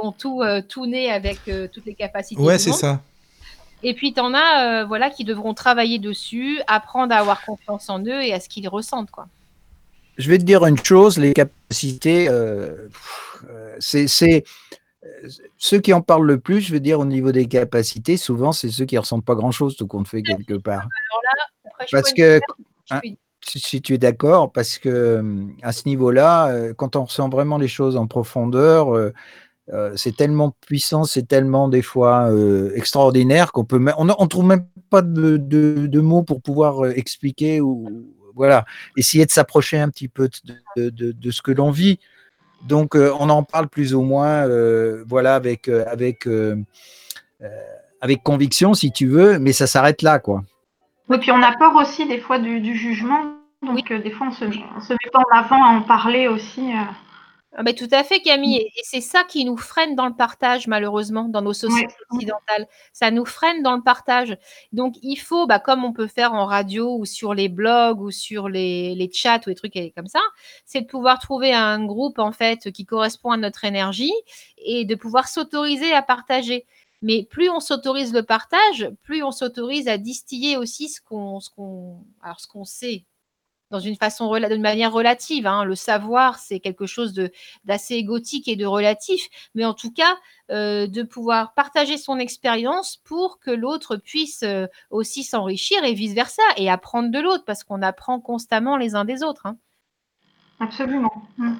sont 0.00 0.12
tout, 0.12 0.40
euh, 0.42 0.62
tout 0.66 0.86
nés 0.86 1.10
avec 1.10 1.40
euh, 1.48 1.68
toutes 1.72 1.84
les 1.84 1.94
capacités 1.94 2.40
Ouais, 2.40 2.58
c'est 2.58 2.72
ça. 2.72 3.02
Et 3.82 3.94
puis, 3.94 4.12
tu 4.14 4.20
en 4.20 4.32
as 4.34 4.82
euh, 4.82 4.84
voilà, 4.86 5.10
qui 5.10 5.24
devront 5.24 5.54
travailler 5.54 5.98
dessus, 5.98 6.60
apprendre 6.66 7.14
à 7.14 7.18
avoir 7.18 7.44
confiance 7.44 7.90
en 7.90 8.00
eux 8.00 8.22
et 8.22 8.32
à 8.32 8.40
ce 8.40 8.48
qu'ils 8.48 8.68
ressentent. 8.68 9.10
Quoi. 9.10 9.28
Je 10.16 10.28
vais 10.30 10.38
te 10.38 10.42
dire 10.44 10.64
une 10.66 10.78
chose, 10.82 11.18
les 11.18 11.32
capacités, 11.34 12.28
c'est 13.78 14.08
c'est- 14.08 14.44
ceux 15.56 15.80
qui 15.80 15.92
en 15.92 16.00
parlent 16.02 16.26
le 16.26 16.40
plus, 16.40 16.60
je 16.60 16.72
veux 16.72 16.80
dire, 16.80 17.00
au 17.00 17.04
niveau 17.04 17.32
des 17.32 17.46
capacités, 17.46 18.16
souvent, 18.16 18.52
c'est 18.52 18.70
ceux 18.70 18.84
qui 18.84 18.98
ressentent 18.98 19.24
pas 19.24 19.34
grand-chose, 19.34 19.76
tout 19.76 19.86
compte 19.86 20.08
fait, 20.08 20.22
quelque 20.22 20.54
part. 20.58 20.80
Alors 20.80 21.22
là, 21.24 21.44
après, 21.66 21.86
je 21.86 21.96
Parce 21.96 22.12
que, 22.12 22.40
hein, 22.90 23.00
si, 23.42 23.80
tu 23.80 23.94
es 23.94 23.98
d'accord, 23.98 24.52
parce 24.52 24.78
que 24.78 25.18
hum, 25.18 25.54
à 25.62 25.72
ce 25.72 25.88
niveau-là, 25.88 26.48
euh, 26.48 26.74
quand 26.74 26.96
on 26.96 27.04
ressent 27.04 27.28
vraiment 27.28 27.58
les 27.58 27.68
choses 27.68 27.96
en 27.96 28.06
profondeur, 28.06 28.94
euh, 28.94 29.12
euh, 29.72 29.92
c'est 29.96 30.16
tellement 30.16 30.56
puissant, 30.66 31.04
c'est 31.04 31.28
tellement 31.28 31.68
des 31.68 31.82
fois 31.82 32.30
euh, 32.30 32.72
extraordinaire 32.74 33.52
qu'on 33.52 33.64
peut, 33.64 33.84
on 33.98 34.04
ne 34.06 34.26
trouve 34.26 34.46
même 34.46 34.66
pas 34.88 35.02
de, 35.02 35.36
de- 35.36 35.86
de 35.86 36.00
mots 36.00 36.22
pour 36.22 36.40
pouvoir 36.40 36.86
euh, 36.86 36.92
expliquer 36.96 37.60
ou 37.60 38.06
voilà, 38.34 38.64
essayer 38.96 39.26
de 39.26 39.30
s'approcher 39.30 39.78
un 39.78 39.90
petit 39.90 40.08
peu 40.08 40.28
de 40.76 41.30
ce 41.30 41.42
que 41.42 41.50
l'on 41.50 41.70
vit. 41.70 41.98
Donc, 42.62 42.96
euh, 42.96 43.12
on 43.18 43.28
en 43.30 43.42
parle 43.42 43.68
plus 43.68 43.94
ou 43.94 44.02
moins, 44.02 44.46
euh, 44.46 45.04
voilà, 45.06 45.34
avec 45.34 45.68
euh, 45.68 45.84
avec 45.86 46.28
avec 48.00 48.22
conviction, 48.22 48.74
si 48.74 48.92
tu 48.92 49.08
veux, 49.08 49.38
mais 49.38 49.52
ça 49.52 49.66
s'arrête 49.66 50.02
là, 50.02 50.18
quoi. 50.18 50.42
Oui, 51.08 51.18
puis 51.18 51.32
on 51.32 51.42
a 51.42 51.56
peur 51.56 51.74
aussi 51.74 52.06
des 52.06 52.18
fois 52.18 52.38
du, 52.38 52.60
du 52.60 52.76
jugement. 52.76 53.38
Donc, 53.62 53.90
euh, 53.90 54.00
des 54.00 54.10
fois, 54.10 54.28
on 54.28 54.32
se, 54.32 54.44
on 54.44 54.80
se 54.80 54.92
met 54.92 55.10
pas 55.12 55.18
en 55.18 55.36
avant 55.36 55.64
à 55.64 55.68
en 55.68 55.82
parler 55.82 56.28
aussi. 56.28 56.70
Ah 57.56 57.62
ben, 57.62 57.74
tout 57.74 57.88
à 57.92 58.04
fait, 58.04 58.20
Camille. 58.20 58.56
Et 58.58 58.66
et 58.76 58.82
c'est 58.84 59.00
ça 59.00 59.24
qui 59.24 59.44
nous 59.44 59.56
freine 59.56 59.94
dans 59.96 60.06
le 60.06 60.14
partage, 60.14 60.66
malheureusement, 60.68 61.24
dans 61.24 61.40
nos 61.40 61.54
sociétés 61.54 61.94
occidentales. 62.10 62.68
Ça 62.92 63.10
nous 63.10 63.24
freine 63.24 63.62
dans 63.62 63.74
le 63.74 63.82
partage. 63.82 64.36
Donc, 64.72 64.96
il 65.02 65.16
faut, 65.16 65.46
bah, 65.46 65.58
comme 65.58 65.84
on 65.84 65.92
peut 65.92 66.06
faire 66.06 66.34
en 66.34 66.44
radio 66.46 66.96
ou 66.98 67.06
sur 67.06 67.34
les 67.34 67.48
blogs 67.48 68.00
ou 68.00 68.10
sur 68.10 68.48
les, 68.48 68.94
les 68.94 69.10
chats 69.10 69.40
ou 69.46 69.50
des 69.50 69.54
trucs 69.54 69.72
comme 69.96 70.06
ça, 70.06 70.20
c'est 70.66 70.82
de 70.82 70.86
pouvoir 70.86 71.18
trouver 71.20 71.52
un 71.54 71.84
groupe, 71.84 72.18
en 72.18 72.32
fait, 72.32 72.70
qui 72.70 72.84
correspond 72.84 73.30
à 73.32 73.36
notre 73.38 73.64
énergie 73.64 74.12
et 74.58 74.84
de 74.84 74.94
pouvoir 74.94 75.26
s'autoriser 75.28 75.92
à 75.94 76.02
partager. 76.02 76.66
Mais 77.02 77.24
plus 77.24 77.48
on 77.48 77.60
s'autorise 77.60 78.12
le 78.12 78.24
partage, 78.24 78.90
plus 79.02 79.22
on 79.22 79.30
s'autorise 79.30 79.88
à 79.88 79.98
distiller 79.98 80.56
aussi 80.56 80.88
ce 80.88 81.00
qu'on 81.00 81.38
ce 81.40 81.48
qu'on 81.50 82.04
alors 82.22 82.40
ce 82.40 82.48
qu'on 82.48 82.64
sait 82.64 83.04
dans 83.70 83.80
une 83.80 83.96
façon 83.96 84.32
d'une 84.32 84.62
manière 84.62 84.92
relative. 84.92 85.46
hein. 85.46 85.64
Le 85.64 85.74
savoir, 85.74 86.38
c'est 86.38 86.60
quelque 86.60 86.86
chose 86.86 87.14
d'assez 87.64 87.94
égotique 87.94 88.48
et 88.48 88.56
de 88.56 88.66
relatif, 88.66 89.28
mais 89.54 89.64
en 89.64 89.74
tout 89.74 89.92
cas, 89.92 90.16
euh, 90.50 90.86
de 90.86 91.02
pouvoir 91.02 91.54
partager 91.54 91.98
son 91.98 92.18
expérience 92.18 92.96
pour 93.04 93.38
que 93.38 93.50
l'autre 93.50 93.96
puisse 93.96 94.42
euh, 94.42 94.66
aussi 94.90 95.22
s'enrichir 95.22 95.84
et 95.84 95.92
vice 95.92 96.14
versa 96.14 96.42
et 96.56 96.70
apprendre 96.70 97.10
de 97.10 97.18
l'autre 97.18 97.44
parce 97.44 97.64
qu'on 97.64 97.82
apprend 97.82 98.20
constamment 98.20 98.76
les 98.76 98.94
uns 98.94 99.04
des 99.04 99.22
autres. 99.22 99.46
hein. 99.46 99.58
Absolument. 100.60 101.12
Mm. 101.36 101.54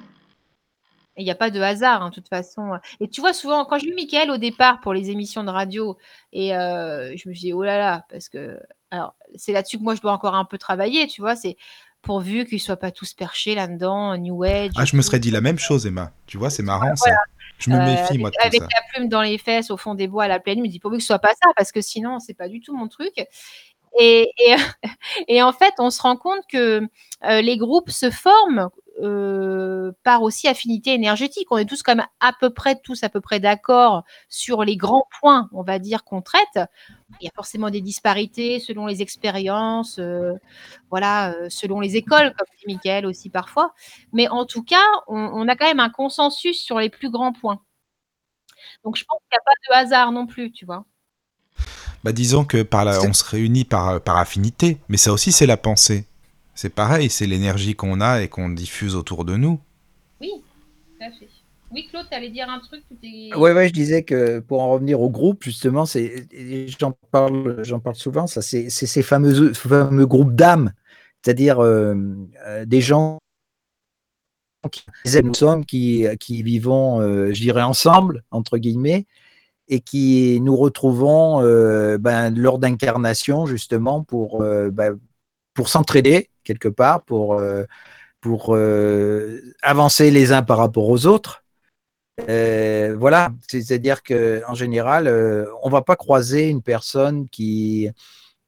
Et 1.15 1.23
il 1.23 1.25
n'y 1.25 1.31
a 1.31 1.35
pas 1.35 1.49
de 1.51 1.59
hasard, 1.59 2.01
hein, 2.01 2.09
de 2.09 2.15
toute 2.15 2.29
façon. 2.29 2.79
Et 3.01 3.09
tu 3.09 3.19
vois, 3.19 3.33
souvent, 3.33 3.65
quand 3.65 3.77
j'ai 3.77 3.87
vu 3.87 3.93
Mickaël 3.93 4.31
au 4.31 4.37
départ 4.37 4.79
pour 4.79 4.93
les 4.93 5.09
émissions 5.09 5.43
de 5.43 5.49
radio, 5.49 5.97
et 6.31 6.55
euh, 6.55 7.13
je 7.17 7.27
me 7.27 7.33
dis, 7.33 7.51
oh 7.51 7.63
là 7.63 7.77
là, 7.77 8.05
parce 8.09 8.29
que. 8.29 8.57
Alors, 8.91 9.13
c'est 9.35 9.51
là-dessus 9.51 9.77
que 9.77 9.83
moi, 9.83 9.93
je 9.93 10.01
dois 10.01 10.13
encore 10.13 10.33
un 10.33 10.45
peu 10.45 10.57
travailler, 10.57 11.05
tu 11.07 11.21
vois, 11.21 11.35
c'est 11.35 11.57
pourvu 12.01 12.45
qu'ils 12.45 12.57
ne 12.57 12.61
soient 12.61 12.77
pas 12.77 12.91
tous 12.91 13.13
perchés 13.13 13.55
là-dedans, 13.55 14.17
New 14.17 14.43
Age. 14.43 14.71
Ah, 14.77 14.85
je 14.85 14.95
me 14.95 15.01
serais 15.01 15.19
dit 15.19 15.31
la 15.31 15.41
même 15.41 15.59
chose, 15.59 15.85
Emma. 15.85 16.11
Tu 16.25 16.37
vois, 16.37 16.49
c'est 16.49 16.63
marrant 16.63 16.95
ça. 16.95 17.11
Je 17.57 17.69
me 17.71 17.75
Euh, 17.75 17.85
méfie, 17.85 18.01
avec, 18.03 18.19
moi, 18.19 18.29
de 18.29 18.35
tout 18.35 18.47
avec 18.47 18.61
ça. 18.61 18.67
la 18.73 18.81
plume 18.93 19.09
dans 19.09 19.21
les 19.21 19.37
fesses 19.37 19.69
au 19.69 19.75
fond 19.77 19.93
des 19.93 20.07
bois 20.07 20.23
à 20.23 20.27
la 20.29 20.39
pleine 20.39 20.59
nuit, 20.59 20.65
je 20.65 20.69
me 20.69 20.71
dis 20.71 20.79
pourvu 20.79 20.97
que 20.97 21.03
ce 21.03 21.07
soit 21.07 21.19
pas 21.19 21.33
ça, 21.43 21.49
parce 21.57 21.71
que 21.73 21.81
sinon, 21.81 22.19
c'est 22.19 22.33
pas 22.33 22.47
du 22.47 22.61
tout 22.61 22.75
mon 22.75 22.87
truc. 22.87 23.11
Et, 23.99 24.29
et, 24.37 24.55
et 25.27 25.41
en 25.43 25.51
fait, 25.51 25.73
on 25.79 25.89
se 25.89 26.01
rend 26.01 26.15
compte 26.15 26.41
que 26.49 26.81
euh, 27.25 27.41
les 27.41 27.57
groupes 27.57 27.89
se 27.89 28.09
forment 28.11 28.69
euh, 29.01 29.91
par 30.03 30.21
aussi 30.21 30.47
affinité 30.47 30.93
énergétique. 30.93 31.47
On 31.51 31.57
est 31.57 31.65
tous 31.65 31.83
comme 31.83 32.03
à 32.19 32.33
peu 32.39 32.49
près 32.49 32.79
tous 32.79 33.03
à 33.03 33.09
peu 33.09 33.21
près 33.21 33.39
d'accord 33.39 34.03
sur 34.27 34.63
les 34.63 34.77
grands 34.77 35.07
points, 35.19 35.49
on 35.51 35.63
va 35.63 35.79
dire, 35.79 36.03
qu'on 36.03 36.21
traite. 36.21 36.59
Il 37.19 37.25
y 37.25 37.27
a 37.27 37.31
forcément 37.35 37.69
des 37.69 37.81
disparités 37.81 38.59
selon 38.59 38.85
les 38.85 39.01
expériences, 39.01 39.99
euh, 39.99 40.33
voilà, 40.89 41.31
euh, 41.33 41.49
selon 41.49 41.79
les 41.79 41.95
écoles, 41.95 42.33
comme 42.37 42.47
dit 42.57 42.73
Michael 42.73 43.05
aussi 43.05 43.29
parfois. 43.29 43.73
Mais 44.13 44.27
en 44.27 44.45
tout 44.45 44.63
cas, 44.63 44.85
on, 45.07 45.17
on 45.17 45.47
a 45.47 45.55
quand 45.55 45.67
même 45.67 45.79
un 45.79 45.89
consensus 45.89 46.61
sur 46.61 46.79
les 46.79 46.89
plus 46.89 47.09
grands 47.09 47.33
points. 47.33 47.61
Donc 48.83 48.95
je 48.95 49.03
pense 49.05 49.19
qu'il 49.29 49.37
n'y 49.37 49.39
a 49.39 49.43
pas 49.45 49.81
de 49.81 49.87
hasard 49.87 50.11
non 50.11 50.27
plus, 50.27 50.51
tu 50.51 50.65
vois. 50.65 50.85
Bah, 52.03 52.11
disons 52.13 52.45
que 52.45 52.63
par 52.63 52.85
la... 52.85 53.01
on 53.01 53.13
se 53.13 53.23
réunit 53.23 53.65
par, 53.65 54.01
par 54.01 54.17
affinité, 54.17 54.77
mais 54.87 54.97
ça 54.97 55.11
aussi, 55.11 55.31
c'est 55.31 55.45
la 55.45 55.57
pensée. 55.57 56.05
C'est 56.61 56.67
pareil, 56.75 57.09
c'est 57.09 57.25
l'énergie 57.25 57.73
qu'on 57.73 58.01
a 58.01 58.21
et 58.21 58.27
qu'on 58.27 58.49
diffuse 58.49 58.93
autour 58.93 59.23
de 59.23 59.37
nous. 59.37 59.61
Oui, 60.19 60.29
tout 60.33 61.05
à 61.05 61.09
fait. 61.09 61.29
Oui, 61.71 61.87
Claude, 61.89 62.05
tu 62.11 62.17
allais 62.17 62.31
dire 62.31 62.49
un 62.49 62.59
truc 62.59 62.83
est... 63.01 63.33
Ouais, 63.33 63.53
ouais, 63.53 63.69
je 63.69 63.73
disais 63.73 64.03
que 64.03 64.39
pour 64.39 64.61
en 64.61 64.71
revenir 64.71 64.99
au 64.99 65.09
groupe, 65.09 65.41
justement, 65.41 65.85
c'est, 65.85 66.27
j'en 66.77 66.91
parle, 67.11 67.63
j'en 67.63 67.79
parle 67.79 67.95
souvent, 67.95 68.27
ça, 68.27 68.41
c'est, 68.41 68.69
c'est 68.69 68.87
ces 68.87 69.03
fameux, 69.03 69.53
fameux 69.53 70.05
groupes 70.05 70.35
d'âmes, 70.35 70.73
c'est-à-dire 71.23 71.63
euh, 71.63 71.95
euh, 72.45 72.65
des 72.65 72.81
gens 72.81 73.19
qui 74.69 74.83
nous 75.23 75.33
sommes, 75.33 75.63
qui, 75.65 76.07
qui 76.19 76.43
vivons, 76.43 76.99
euh, 76.99 77.31
je 77.31 77.39
dirais, 77.39 77.61
ensemble, 77.61 78.25
entre 78.31 78.57
guillemets, 78.57 79.05
et 79.69 79.79
qui 79.79 80.41
nous 80.41 80.57
retrouvons 80.57 81.41
euh, 81.41 81.97
ben, 81.97 82.35
lors 82.35 82.59
d'incarnation, 82.59 83.45
justement, 83.45 84.03
pour, 84.03 84.41
euh, 84.41 84.69
ben, 84.71 84.99
pour 85.59 85.67
s'entraider, 85.67 86.29
quelque 86.45 86.69
part, 86.69 87.01
pour, 87.01 87.33
euh, 87.33 87.65
pour 88.21 88.55
euh, 88.55 89.41
avancer 89.61 90.09
les 90.09 90.31
uns 90.31 90.41
par 90.41 90.57
rapport 90.57 90.87
aux 90.87 91.05
autres. 91.05 91.43
Euh, 92.29 92.95
voilà, 92.97 93.33
c'est-à-dire 93.45 94.01
que 94.01 94.41
en 94.47 94.53
général, 94.53 95.07
euh, 95.07 95.47
on 95.61 95.69
va 95.69 95.81
pas 95.81 95.97
croiser 95.97 96.47
une 96.47 96.61
personne 96.61 97.27
qui 97.27 97.89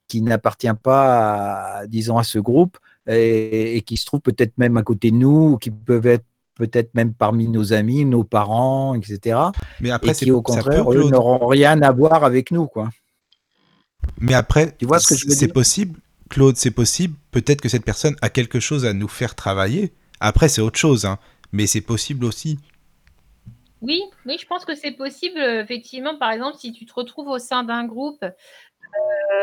qui 0.08 0.22
n'appartient 0.22 0.78
pas, 0.82 1.80
à, 1.80 1.88
disons, 1.88 2.18
à 2.18 2.24
ce 2.24 2.40
groupe 2.40 2.78
et, 3.08 3.76
et 3.76 3.82
qui 3.82 3.98
se 3.98 4.06
trouve 4.06 4.22
peut-être 4.22 4.58
même 4.58 4.78
à 4.78 4.84
côté 4.84 5.12
de 5.12 5.18
nous, 5.18 5.52
ou 5.52 5.58
qui 5.58 5.70
peuvent 5.70 6.08
être 6.08 6.26
peut-être 6.56 6.96
même 6.96 7.14
parmi 7.14 7.50
nos 7.50 7.74
amis, 7.74 8.06
nos 8.06 8.24
parents, 8.24 8.96
etc. 8.96 9.38
Mais 9.82 9.92
après, 9.92 10.12
et 10.12 10.16
qui, 10.16 10.32
au 10.32 10.42
contraire, 10.42 10.90
eux, 10.90 11.10
n'auront 11.10 11.46
rien 11.46 11.82
à 11.82 11.92
voir 11.92 12.24
avec 12.24 12.52
nous, 12.52 12.68
quoi. 12.68 12.90
Mais 14.18 14.34
après, 14.34 14.74
Tu 14.78 14.86
vois 14.86 15.00
ce 15.00 15.08
que 15.08 15.16
je 15.16 15.28
veux 15.28 15.34
c'est 15.34 15.50
possible, 15.50 16.00
Claude, 16.32 16.56
c'est 16.56 16.72
possible. 16.72 17.16
Peut-être 17.32 17.62
que 17.62 17.70
cette 17.70 17.84
personne 17.84 18.16
a 18.22 18.30
quelque 18.30 18.62
chose 18.62 18.86
à 18.86 18.94
nous 18.94 19.10
faire 19.10 19.36
travailler. 19.36 19.92
Après, 20.22 20.48
c'est 20.48 20.62
autre 20.62 20.80
chose, 20.80 21.06
hein. 21.06 21.20
mais 21.52 21.68
c'est 21.68 21.82
possible 21.82 22.24
aussi. 22.24 22.58
Oui, 23.82 24.02
oui, 24.26 24.38
je 24.40 24.46
pense 24.48 24.64
que 24.64 24.74
c'est 24.74 24.92
possible. 24.94 25.38
Effectivement, 25.40 26.18
par 26.18 26.32
exemple, 26.32 26.58
si 26.58 26.72
tu 26.72 26.86
te 26.86 26.94
retrouves 26.94 27.28
au 27.28 27.38
sein 27.38 27.64
d'un 27.64 27.86
groupe 27.86 28.24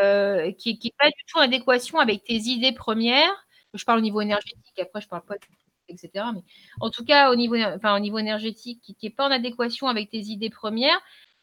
euh, 0.01 0.51
qui 0.53 0.79
n'est 0.83 0.93
pas 0.97 1.07
du 1.07 1.23
tout 1.27 1.37
en 1.37 1.41
adéquation 1.41 1.99
avec 1.99 2.23
tes 2.23 2.37
idées 2.37 2.73
premières, 2.73 3.45
je 3.75 3.85
parle 3.85 3.99
au 3.99 4.01
niveau 4.01 4.21
énergétique, 4.21 4.79
après 4.81 5.01
je 5.01 5.07
parle 5.07 5.21
pas 5.21 5.35
etc. 5.89 6.25
Mais 6.33 6.41
en 6.79 6.89
tout 6.89 7.03
cas, 7.03 7.31
au 7.31 7.35
niveau, 7.35 7.55
au 7.55 7.99
niveau 7.99 8.17
énergétique, 8.17 8.81
qui 8.81 8.95
n'est 9.03 9.09
pas 9.09 9.27
en 9.27 9.31
adéquation 9.31 9.87
avec 9.87 10.09
tes 10.09 10.21
idées 10.21 10.49
premières, 10.49 10.99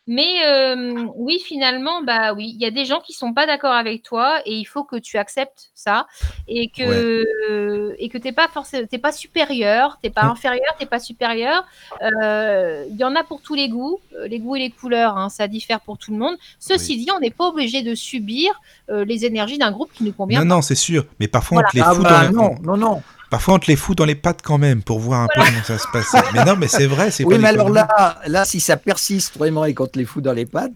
Mais 0.08 0.44
euh, 0.46 1.04
oui, 1.16 1.40
finalement, 1.44 2.02
bah 2.02 2.32
oui, 2.32 2.52
il 2.54 2.60
y 2.60 2.64
a 2.64 2.70
des 2.70 2.84
gens 2.84 3.00
qui 3.00 3.12
sont 3.12 3.32
pas 3.32 3.44
d'accord 3.46 3.72
avec 3.72 4.02
toi 4.04 4.40
et 4.46 4.54
il 4.54 4.64
faut 4.64 4.84
que 4.84 4.94
tu 4.96 5.18
acceptes 5.18 5.70
ça 5.74 6.06
et 6.46 6.68
que 6.68 7.96
et 7.98 8.08
que 8.08 8.16
t'es 8.18 8.30
pas 8.32 8.46
forcément, 8.46 8.86
t'es 8.88 8.98
pas 8.98 9.10
supérieur, 9.12 9.98
t'es 10.02 10.10
pas 10.10 10.24
Mm. 10.26 10.30
inférieur, 10.30 10.74
t'es 10.78 10.86
pas 10.86 11.00
supérieur. 11.00 11.64
Euh, 12.02 12.84
Il 12.88 12.96
y 12.96 13.04
en 13.04 13.16
a 13.16 13.24
pour 13.24 13.40
tous 13.42 13.54
les 13.54 13.68
goûts, 13.68 13.98
euh, 14.14 14.28
les 14.28 14.38
goûts 14.38 14.54
et 14.56 14.60
les 14.60 14.70
couleurs, 14.70 15.16
hein, 15.18 15.28
ça 15.28 15.48
diffère 15.48 15.80
pour 15.80 15.98
tout 15.98 16.12
le 16.12 16.18
monde. 16.18 16.36
Ceci 16.60 16.96
dit, 16.96 17.08
on 17.14 17.18
n'est 17.20 17.30
pas 17.30 17.48
obligé 17.48 17.82
de 17.82 17.94
subir 17.96 18.60
euh, 18.90 19.04
les 19.04 19.24
énergies 19.24 19.58
d'un 19.58 19.72
groupe 19.72 19.90
qui 19.92 20.04
nous 20.04 20.12
convient. 20.12 20.40
Non, 20.40 20.48
pas. 20.48 20.54
non, 20.56 20.62
c'est 20.62 20.74
sûr. 20.76 21.04
Mais 21.18 21.26
parfois, 21.28 21.62
Voilà. 21.62 21.68
on 21.68 21.70
te 21.72 21.76
les 21.76 21.82
Ah 21.82 21.94
fout 21.94 22.04
bah 22.04 22.30
non, 22.30 22.54
non, 22.62 22.76
non. 22.76 23.02
Parfois, 23.30 23.54
on 23.54 23.58
te 23.58 23.66
les 23.66 23.76
fout 23.76 23.96
dans 23.98 24.04
les 24.04 24.14
pattes 24.14 24.40
quand 24.42 24.58
même 24.58 24.82
pour 24.82 25.00
voir 25.00 25.22
un 25.22 25.26
peu 25.34 25.40
comment 25.44 25.64
ça 25.64 25.78
se 25.78 25.86
passe. 25.92 26.14
mais 26.32 26.44
non, 26.44 26.56
mais 26.56 26.68
c'est 26.68 26.86
vrai, 26.86 27.10
c'est 27.10 27.24
Oui, 27.24 27.34
pas 27.36 27.40
mais 27.42 27.48
alors 27.48 27.70
là, 27.70 28.18
là, 28.26 28.44
si 28.44 28.60
ça 28.60 28.76
persiste 28.76 29.36
vraiment 29.36 29.64
et 29.64 29.74
qu'on 29.74 29.86
te 29.86 29.98
les 29.98 30.04
fout 30.04 30.22
dans 30.22 30.32
les 30.32 30.46
pattes, 30.46 30.72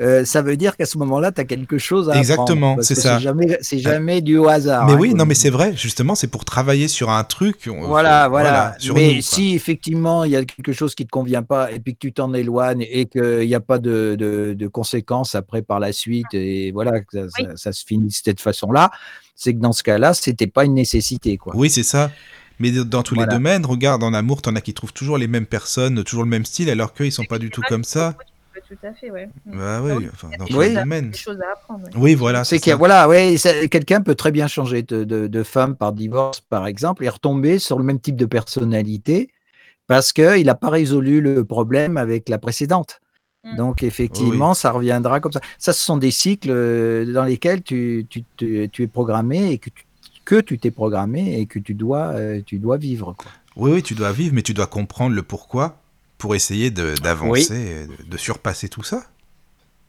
euh, 0.00 0.24
ça 0.24 0.40
veut 0.42 0.56
dire 0.56 0.76
qu'à 0.76 0.86
ce 0.86 0.96
moment-là, 0.98 1.32
tu 1.32 1.40
as 1.40 1.44
quelque 1.44 1.76
chose 1.78 2.08
à 2.08 2.16
Exactement, 2.16 2.78
c'est 2.80 2.94
ça. 2.94 3.16
C'est 3.18 3.22
jamais, 3.22 3.58
jamais 3.70 4.20
du 4.22 4.38
hasard. 4.48 4.86
Mais 4.86 4.92
hein, 4.92 4.96
oui, 4.98 5.14
non, 5.14 5.24
on 5.24 5.26
mais 5.26 5.34
c'est 5.34 5.50
vrai. 5.50 5.74
Justement, 5.76 6.14
c'est 6.14 6.28
pour 6.28 6.44
travailler 6.44 6.88
sur 6.88 7.10
un 7.10 7.22
truc. 7.24 7.68
on- 7.68 7.86
Voilà, 7.86 8.28
voilà. 8.28 8.74
sur 8.78 8.94
Mais 8.94 9.16
nous, 9.16 9.20
si 9.22 9.54
effectivement 9.54 10.24
il 10.24 10.30
y 10.32 10.36
a 10.36 10.44
quelque 10.44 10.72
chose 10.72 10.94
qui 10.94 11.04
te 11.04 11.10
convient 11.10 11.42
pas 11.42 11.70
et 11.70 11.78
puis 11.78 11.92
que 11.94 11.98
tu 11.98 12.12
t'en 12.12 12.32
éloignes 12.32 12.86
et 12.90 13.06
qu'il 13.06 13.46
n'y 13.46 13.54
a 13.54 13.60
pas 13.60 13.78
de, 13.78 14.16
de- 14.18 14.54
de 14.58 14.66
conséquences 14.68 15.34
après 15.34 15.62
par 15.62 15.78
la 15.78 15.92
suite 15.92 16.32
et 16.32 16.72
voilà 16.72 17.00
que 17.00 17.28
ça, 17.28 17.28
ça- 17.28 17.56
ça 17.56 17.72
se 17.72 17.84
finit 17.84 18.08
de 18.08 18.12
cette 18.12 18.40
façon-là, 18.40 18.90
c'est 19.36 19.52
que 19.54 19.58
dans 19.60 19.72
ce 19.72 19.82
cas-là, 19.82 20.14
c'était 20.14 20.46
pas 20.46 20.64
une 20.64 20.74
nécessité, 20.74 21.36
quoi. 21.36 21.52
Oui, 21.56 21.68
c'est 21.68 21.82
ça. 21.82 22.10
Mais 22.58 22.70
dans 22.70 23.02
tous 23.02 23.14
Voilà. 23.16 23.30
les 23.32 23.36
domaines, 23.38 23.66
regarde, 23.66 24.02
en 24.04 24.14
amour, 24.14 24.40
t'en 24.40 24.54
as 24.54 24.60
qui 24.60 24.72
trouvent 24.72 24.92
toujours 24.92 25.18
les 25.18 25.26
mêmes 25.26 25.46
personnes, 25.46 26.04
toujours 26.04 26.22
le 26.22 26.28
même 26.28 26.44
style, 26.44 26.70
alors 26.70 26.92
qu'eux, 26.94 27.06
ils 27.06 27.12
sont 27.12 27.24
pas 27.24 27.38
du 27.38 27.50
tout 27.50 27.62
comme 27.68 27.82
ça. 27.82 28.14
Tout 28.68 28.86
à 28.86 28.92
fait, 28.94 29.10
ouais. 29.10 29.26
Mm. 29.46 29.58
Bah 29.58 29.76
Ah 29.78 29.82
oui, 29.82 29.92
oui, 29.98 30.08
enfin, 30.12 30.28
il 30.28 30.32
y 30.32 30.34
a 30.34 30.38
dans 30.38 30.44
des 30.46 30.54
Oui. 30.54 30.66
choses 30.68 30.76
à- 30.76 30.80
domaines. 30.80 31.10
des 31.10 31.18
choses 31.18 31.40
à 31.40 31.52
apprendre. 31.52 31.84
ouais. 31.84 31.90
Oui, 31.96 32.14
voilà. 32.14 32.44
C'est 32.44 32.56
c'est 32.56 32.60
qu'il 32.62 32.70
y 32.70 32.72
a- 32.72 32.74
ça. 32.74 32.78
voilà, 32.78 33.08
ouais, 33.08 33.36
quelqu'un 33.70 34.00
peut 34.00 34.14
très 34.14 34.30
bien 34.32 34.46
changer 34.48 34.82
de, 34.82 35.04
de- 35.04 35.26
de 35.26 35.42
femme 35.42 35.76
par 35.76 35.92
divorce, 35.92 36.40
par 36.40 36.66
exemple, 36.66 37.04
et 37.04 37.08
retomber 37.08 37.58
sur 37.58 37.78
le 37.78 37.84
même 37.84 38.00
type 38.00 38.16
de 38.16 38.26
personnalité 38.26 39.30
parce 39.86 40.12
qu'il 40.12 40.46
n'a 40.46 40.54
pas 40.54 40.70
résolu 40.70 41.20
le 41.20 41.44
problème 41.44 41.96
avec 41.96 42.28
la 42.28 42.38
précédente. 42.38 43.00
Mm. 43.44 43.56
Donc, 43.56 43.82
effectivement, 43.82 44.54
ça 44.54 44.70
reviendra 44.70 45.20
comme 45.20 45.32
ça. 45.32 45.40
Ça, 45.58 45.72
ce 45.72 45.84
sont 45.84 45.96
des 45.96 46.10
cycles 46.12 46.50
euh, 46.50 47.12
dans 47.12 47.24
lesquels 47.24 47.62
tu, 47.62 48.06
tu, 48.08 48.24
es 48.62 48.86
programmé 48.86 49.50
et 49.52 49.58
que 49.58 49.70
tu, 49.70 49.84
que 50.24 50.40
tu 50.40 50.58
t'es 50.58 50.70
programmé 50.70 51.40
et 51.40 51.46
que 51.46 51.58
tu 51.58 51.74
dois, 51.74 52.12
euh, 52.14 52.40
tu 52.46 52.58
dois 52.58 52.76
vivre. 52.76 53.14
quoi. 53.18 53.30
Oui, 53.56 53.72
oui, 53.72 53.82
tu 53.82 53.94
dois 53.94 54.12
vivre, 54.12 54.34
mais 54.34 54.42
tu 54.42 54.54
dois 54.54 54.66
comprendre 54.68 55.14
le 55.16 55.22
pourquoi 55.22 55.81
pour 56.22 56.36
essayer 56.36 56.70
de- 56.70 56.94
d'avancer, 57.02 57.86
et 57.98 58.04
de, 58.04 58.08
de 58.08 58.16
surpasser 58.16 58.68
tout 58.68 58.84
ça. 58.84 59.02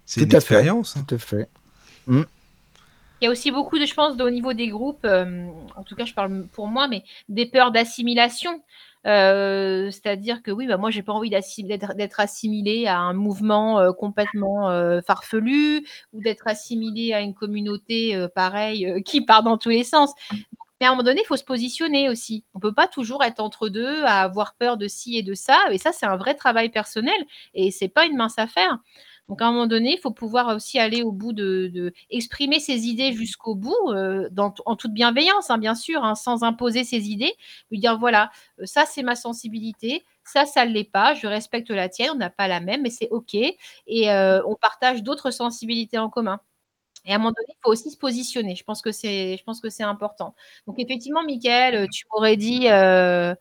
C'est 0.07 0.21
une 0.21 0.31
fait. 0.31 0.37
expérience. 0.37 0.97
hein. 0.97 1.05
Tout 1.07 1.13
à 1.13 1.17
fait. 1.19 1.47
Il 2.07 2.25
y 3.21 3.27
a 3.27 3.29
aussi 3.29 3.51
beaucoup 3.51 3.77
de, 3.77 3.85
je 3.85 3.93
pense, 3.93 4.17
de- 4.17 4.23
au 4.23 4.31
niveau 4.31 4.53
des 4.53 4.67
groupes, 4.67 5.05
euh, 5.05 5.45
en 5.75 5.83
tout 5.83 5.95
cas, 5.95 6.05
je 6.05 6.13
parle 6.15 6.47
pour 6.47 6.67
moi, 6.67 6.87
mais 6.87 7.03
des 7.29 7.45
peurs 7.45 7.71
d'assimilation. 7.71 8.63
Euh, 9.05 9.91
C'est-à-dire 9.91 10.41
que 10.41 10.49
oui, 10.49 10.65
bah, 10.65 10.77
moi, 10.77 10.89
j'ai 10.89 11.03
pas 11.03 11.13
envie 11.13 11.29
d'être 11.29 11.93
d'être 11.95 12.19
assimilé 12.19 12.87
à 12.87 12.97
un 12.97 13.13
mouvement 13.13 13.79
euh, 13.79 13.91
complètement 13.91 14.71
euh, 14.71 15.01
farfelu 15.05 15.85
ou 16.13 16.21
d'être 16.21 16.47
assimilé 16.47 17.13
à 17.13 17.21
une 17.21 17.35
communauté 17.35 18.15
euh, 18.15 18.27
pareille 18.27 18.87
euh, 18.89 19.01
qui 19.01 19.21
part 19.21 19.43
dans 19.43 19.57
tous 19.59 19.69
les 19.69 19.83
sens. 19.83 20.13
Mais 20.83 20.87
à 20.87 20.89
un 20.89 20.95
moment 20.95 21.03
donné, 21.03 21.21
il 21.23 21.25
faut 21.25 21.37
se 21.37 21.45
positionner 21.45 22.09
aussi. 22.09 22.43
On 22.53 22.59
peut 22.59 22.73
pas 22.73 22.89
toujours 22.89 23.23
être 23.23 23.39
entre 23.39 23.69
deux, 23.69 24.03
à 24.03 24.19
avoir 24.19 24.53
peur 24.55 24.75
de 24.75 24.89
ci 24.89 25.15
et 25.15 25.23
de 25.23 25.33
ça. 25.33 25.57
Et 25.71 25.77
ça, 25.77 25.93
c'est 25.93 26.05
un 26.05 26.17
vrai 26.17 26.35
travail 26.35 26.71
personnel 26.71 27.15
et 27.53 27.71
c'est 27.71 27.87
pas 27.87 28.05
une 28.05 28.17
mince 28.17 28.37
affaire. 28.37 28.79
Donc 29.29 29.41
à 29.41 29.47
un 29.47 29.53
moment 29.53 29.67
donné, 29.67 29.93
il 29.93 29.97
faut 29.97 30.11
pouvoir 30.11 30.53
aussi 30.53 30.79
aller 30.79 31.01
au 31.01 31.13
bout 31.13 31.31
de, 31.31 31.93
exprimer 32.09 32.59
ses 32.59 32.87
idées 32.87 33.13
jusqu'au 33.13 33.55
bout, 33.55 33.77
euh, 33.91 34.27
en 34.65 34.75
toute 34.75 34.91
bienveillance, 34.91 35.49
hein, 35.49 35.57
bien 35.57 35.73
sûr, 35.73 36.03
hein, 36.03 36.15
sans 36.15 36.43
imposer 36.43 36.83
ses 36.83 37.09
idées. 37.09 37.31
Lui 37.71 37.79
dire 37.79 37.97
voilà, 37.97 38.29
euh, 38.59 38.65
ça 38.65 38.83
c'est 38.85 39.03
ma 39.03 39.15
sensibilité, 39.15 40.03
ça 40.25 40.45
ça 40.45 40.65
ne 40.65 40.71
l'est 40.73 40.83
pas, 40.83 41.13
je 41.13 41.27
respecte 41.27 41.69
la 41.69 41.87
tienne, 41.87 42.09
on 42.13 42.17
n'a 42.17 42.29
pas 42.29 42.49
la 42.49 42.59
même, 42.59 42.81
mais 42.81 42.89
c'est 42.89 43.07
ok. 43.09 43.35
Et 43.35 44.11
euh, 44.11 44.41
on 44.45 44.55
partage 44.55 45.01
d'autres 45.01 45.31
sensibilités 45.31 45.97
en 45.97 46.09
commun. 46.09 46.41
Et 47.05 47.11
à 47.11 47.15
un 47.15 47.17
moment 47.17 47.31
donné, 47.31 47.47
il 47.49 47.61
faut 47.63 47.71
aussi 47.71 47.89
se 47.91 47.97
positionner. 47.97 48.55
Je 48.55 48.63
pense 48.63 48.81
que 48.81 48.91
c'est, 48.91 49.41
important. 49.81 50.35
Donc 50.67 50.79
effectivement, 50.79 51.23
Michael, 51.23 51.75
euh, 51.75 51.87
tu 51.91 52.05
m'aurais 52.11 52.37
dit. 52.37 52.67
Euh, 52.69 53.35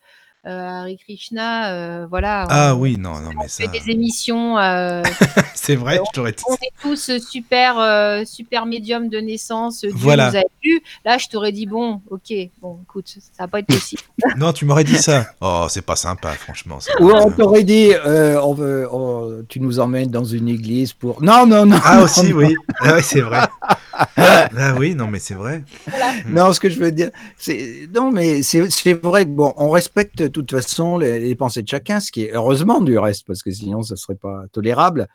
euh, 0.46 0.68
Hare 0.68 0.88
Krishna, 1.04 1.72
euh, 1.72 2.06
voilà. 2.08 2.46
Ah 2.50 2.74
on- 2.74 2.80
oui, 2.80 2.96
non, 2.98 3.14
non, 3.20 3.28
mais 3.30 3.36
on 3.44 3.48
fait 3.48 3.64
ça. 3.66 3.70
des 3.70 3.90
émissions 3.92 4.58
euh, 4.58 5.02
C'est 5.54 5.76
vrai, 5.76 6.00
je 6.04 6.10
t'aurais 6.12 6.32
dit 6.32 6.42
on 6.48 6.54
est 6.54 6.72
tous 6.82 7.18
super, 7.20 7.78
euh, 7.78 8.24
super 8.24 8.66
médium 8.66 9.08
de 9.08 9.18
naissance. 9.18 9.80
Dieu 9.82 9.92
Voilà. 9.94 10.30
nous 10.32 10.36
a 10.38 10.42
vus. 10.64 10.82
Là, 11.04 11.18
je 11.18 11.28
t'aurais 11.28 11.52
dit 11.52 11.66
bon, 11.66 12.00
ok, 12.10 12.32
bon, 12.60 12.80
écoute, 12.82 13.06
ça 13.08 13.44
va 13.44 13.48
pas 13.48 13.58
être 13.60 13.66
possible. 13.66 14.02
Non, 14.36 14.52
tu 14.52 14.64
m'aurais 14.64 14.84
dit 14.84 14.96
ça. 14.98 15.26
Oh, 15.40 15.66
c'est 15.68 15.82
pas 15.86 15.94
sympa, 15.96 16.30
franchement. 16.32 16.78
Ou 17.00 17.10
on 17.12 17.30
t'aurait 17.30 17.62
dit, 17.64 17.92
euh, 17.94 18.40
on 18.42 18.54
veut, 18.54 18.88
on- 18.92 19.44
tu 19.48 19.60
nous 19.60 19.78
emmènes 19.78 20.10
dans 20.10 20.24
une 20.24 20.48
église 20.48 20.92
pour. 20.92 21.22
Non, 21.22 21.46
non, 21.46 21.66
non. 21.66 21.78
Ah 21.84 21.98
non, 21.98 22.02
aussi, 22.04 22.30
non. 22.30 22.36
oui. 22.38 22.54
Ah 22.80 22.94
oui, 22.96 23.02
c'est 23.02 23.20
vrai. 23.20 23.40
Ah 24.16 24.74
oui, 24.78 24.94
non, 24.94 25.06
mais 25.06 25.18
c'est 25.18 25.34
vrai. 25.34 25.62
Non, 26.26 26.52
ce 26.52 26.60
que 26.60 26.68
je 26.70 26.78
veux 26.78 26.90
dire, 26.92 27.10
c'est 27.36 27.88
non, 27.94 28.10
mais 28.10 28.42
c'est 28.42 28.60
vrai 28.94 29.24
que 29.24 29.30
bon, 29.30 29.52
on 29.56 29.70
respecte 29.70 30.22
toute 30.32 30.50
façon 30.50 30.98
les, 30.98 31.34
pensées 31.34 31.62
de 31.62 31.68
chacun, 31.68 32.00
ce 32.00 32.10
qui 32.10 32.24
est 32.24 32.32
heureusement 32.32 32.80
du 32.80 32.98
reste, 32.98 33.26
parce 33.26 33.42
que 33.42 33.50
sinon 33.50 33.82
ça 33.82 33.96
serait 33.96 34.16
pas 34.16 34.44
tolérable. 34.52 35.08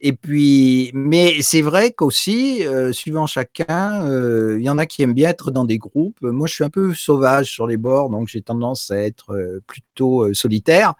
Et 0.00 0.12
puis, 0.12 0.90
mais 0.92 1.40
c'est 1.40 1.62
vrai 1.62 1.92
qu'aussi, 1.92 2.66
euh, 2.66 2.92
suivant 2.92 3.26
chacun, 3.26 4.04
euh, 4.06 4.56
il 4.58 4.64
y 4.64 4.68
en 4.68 4.76
a 4.76 4.84
qui 4.84 5.02
aiment 5.02 5.14
bien 5.14 5.30
être 5.30 5.50
dans 5.50 5.64
des 5.64 5.78
groupes. 5.78 6.20
Moi, 6.20 6.46
je 6.46 6.52
suis 6.52 6.64
un 6.64 6.68
peu 6.70 6.92
sauvage 6.92 7.50
sur 7.50 7.66
les 7.66 7.78
bords, 7.78 8.10
donc 8.10 8.28
j'ai 8.28 8.42
tendance 8.42 8.90
à 8.90 8.98
être 8.98 9.34
euh, 9.34 9.60
plutôt 9.66 10.32
solitaire. 10.34 10.94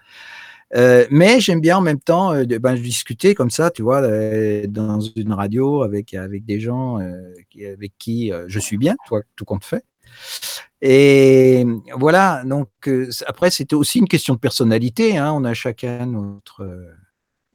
Mais 1.10 1.38
j'aime 1.38 1.60
bien 1.60 1.76
en 1.76 1.80
même 1.80 2.00
temps 2.00 2.34
ben, 2.44 2.74
discuter 2.74 3.34
comme 3.36 3.50
ça, 3.50 3.70
tu 3.70 3.82
vois, 3.82 4.00
dans 4.66 4.98
une 5.00 5.32
radio 5.32 5.82
avec, 5.82 6.14
avec 6.14 6.44
des 6.44 6.58
gens 6.58 6.96
avec 6.96 7.92
qui 7.96 8.32
je 8.48 8.58
suis 8.58 8.76
bien, 8.76 8.96
toi, 9.06 9.20
tout 9.36 9.44
compte 9.44 9.64
fait. 9.64 9.84
Et 10.86 11.64
voilà, 11.96 12.42
donc 12.44 12.68
euh, 12.88 13.08
après, 13.26 13.50
c'était 13.50 13.74
aussi 13.74 14.00
une 14.00 14.06
question 14.06 14.34
de 14.34 14.38
personnalité. 14.38 15.16
hein, 15.16 15.32
on 15.32 15.42
a 15.44 15.54
chacun 15.54 16.04
notre, 16.04 16.62
euh, 16.62 16.92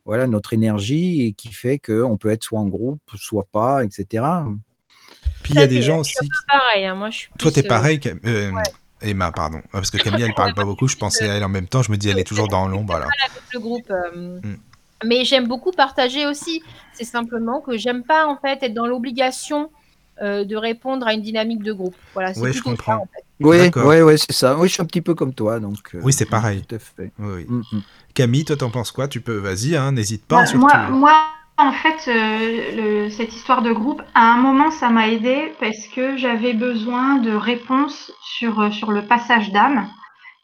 voilà, 0.03 0.26
notre 0.26 0.53
énergie 0.53 1.27
et 1.27 1.34
qui 1.34 1.53
fait 1.53 1.77
qu'on 1.77 2.18
peut 2.18 2.31
être 2.31 2.43
soit 2.43 2.60
en 2.60 2.65
groupe, 2.65 3.03
soit 3.14 3.45
pas, 3.51 3.84
etc. 3.84 4.26
Puis 5.43 5.53
il 5.53 5.60
y 5.60 5.64
a 5.64 5.68
des 5.68 5.84
gens 5.84 5.99
aussi. 5.99 6.15
Pareil, 6.47 6.88
hein, 6.88 6.95
moi 6.95 7.11
je 7.11 7.18
suis. 7.18 7.30
Toi, 7.38 7.51
t'es 7.51 7.64
euh, 7.64 7.69
pareil, 7.69 7.99
Emma, 8.99 9.31
pardon. 9.31 9.60
Ah, 9.65 9.69
Parce 9.73 9.91
que 9.91 9.97
Camille, 9.97 10.23
elle 10.23 10.34
parle 10.34 10.56
pas 10.56 10.65
beaucoup. 10.65 10.88
Je 10.88 10.97
pensais 10.97 11.30
à 11.30 11.35
elle 11.35 11.43
en 11.43 11.49
même 11.49 11.68
temps. 11.68 11.84
Je 11.84 11.91
me 11.91 11.97
dis, 11.97 12.10
elle 12.10 12.18
est 12.18 12.27
toujours 12.27 12.47
dans 12.47 12.68
l'ombre. 12.68 12.95
Alors. 12.95 13.11
le 13.53 13.60
groupe. 13.60 13.93
Mm. 14.15 14.56
Mais 15.06 15.23
j'aime 15.23 15.47
beaucoup 15.47 15.72
partager 15.72 16.26
aussi. 16.26 16.64
C'est 16.93 17.06
simplement 17.06 17.61
que 17.61 17.77
j'aime 17.77 18.03
pas 18.03 18.26
en 18.26 18.38
fait 18.38 18.64
être 18.64 18.73
dans 18.73 18.88
l'obligation 18.88 19.69
euh, 20.21 20.43
de 20.45 20.55
répondre 20.55 21.07
à 21.07 21.13
une 21.13 21.21
dynamique 21.21 21.63
de 21.63 21.73
groupe. 21.73 21.95
Voilà, 22.13 22.33
Ouais, 22.35 22.51
je 22.53 22.57
ça, 22.57 22.69
comprends. 22.71 22.95
en 22.97 23.07
fait. 23.13 23.23
Oui, 23.41 23.69
ouais, 23.75 24.01
ouais, 24.01 24.17
c'est 24.17 24.33
ça. 24.33 24.57
Oui, 24.57 24.67
je 24.67 24.73
suis 24.73 24.81
un 24.81 24.85
petit 24.85 25.01
peu 25.01 25.15
comme 25.15 25.33
toi, 25.33 25.59
donc. 25.59 25.77
euh, 25.95 26.01
Oui, 26.03 26.11
c'est 26.11 26.25
pareil. 26.25 26.61
Tout 26.67 26.75
à 26.75 26.79
fait. 26.79 27.11
Oui, 27.19 27.27
oui. 27.37 27.45
Mm, 27.47 27.61
mm. 27.71 27.79
Camille, 28.13 28.45
toi, 28.45 28.57
t'en 28.57 28.69
penses 28.69 28.91
quoi? 28.91 29.07
Tu 29.07 29.21
peux, 29.21 29.37
vas-y, 29.37 29.75
hein, 29.75 29.91
n'hésite 29.93 30.25
pas. 30.25 30.45
Moi- 30.45 30.45
surtout. 30.45 30.67
moi, 30.67 30.87
moi, 30.89 31.13
en 31.57 31.71
fait, 31.71 32.09
euh, 32.09 33.05
le- 33.05 33.09
cette 33.09 33.33
histoire 33.33 33.61
de 33.61 33.71
groupe, 33.71 34.01
à 34.13 34.33
un 34.33 34.37
moment, 34.37 34.71
ça 34.71 34.89
m'a 34.89 35.09
aidé 35.09 35.53
parce 35.59 35.87
que 35.95 36.17
j'avais 36.17 36.53
besoin 36.53 37.15
de 37.17 37.31
réponses 37.31 38.11
sur, 38.37 38.73
sur 38.73 38.91
le 38.91 39.03
passage 39.07 39.51
d'âme. 39.51 39.87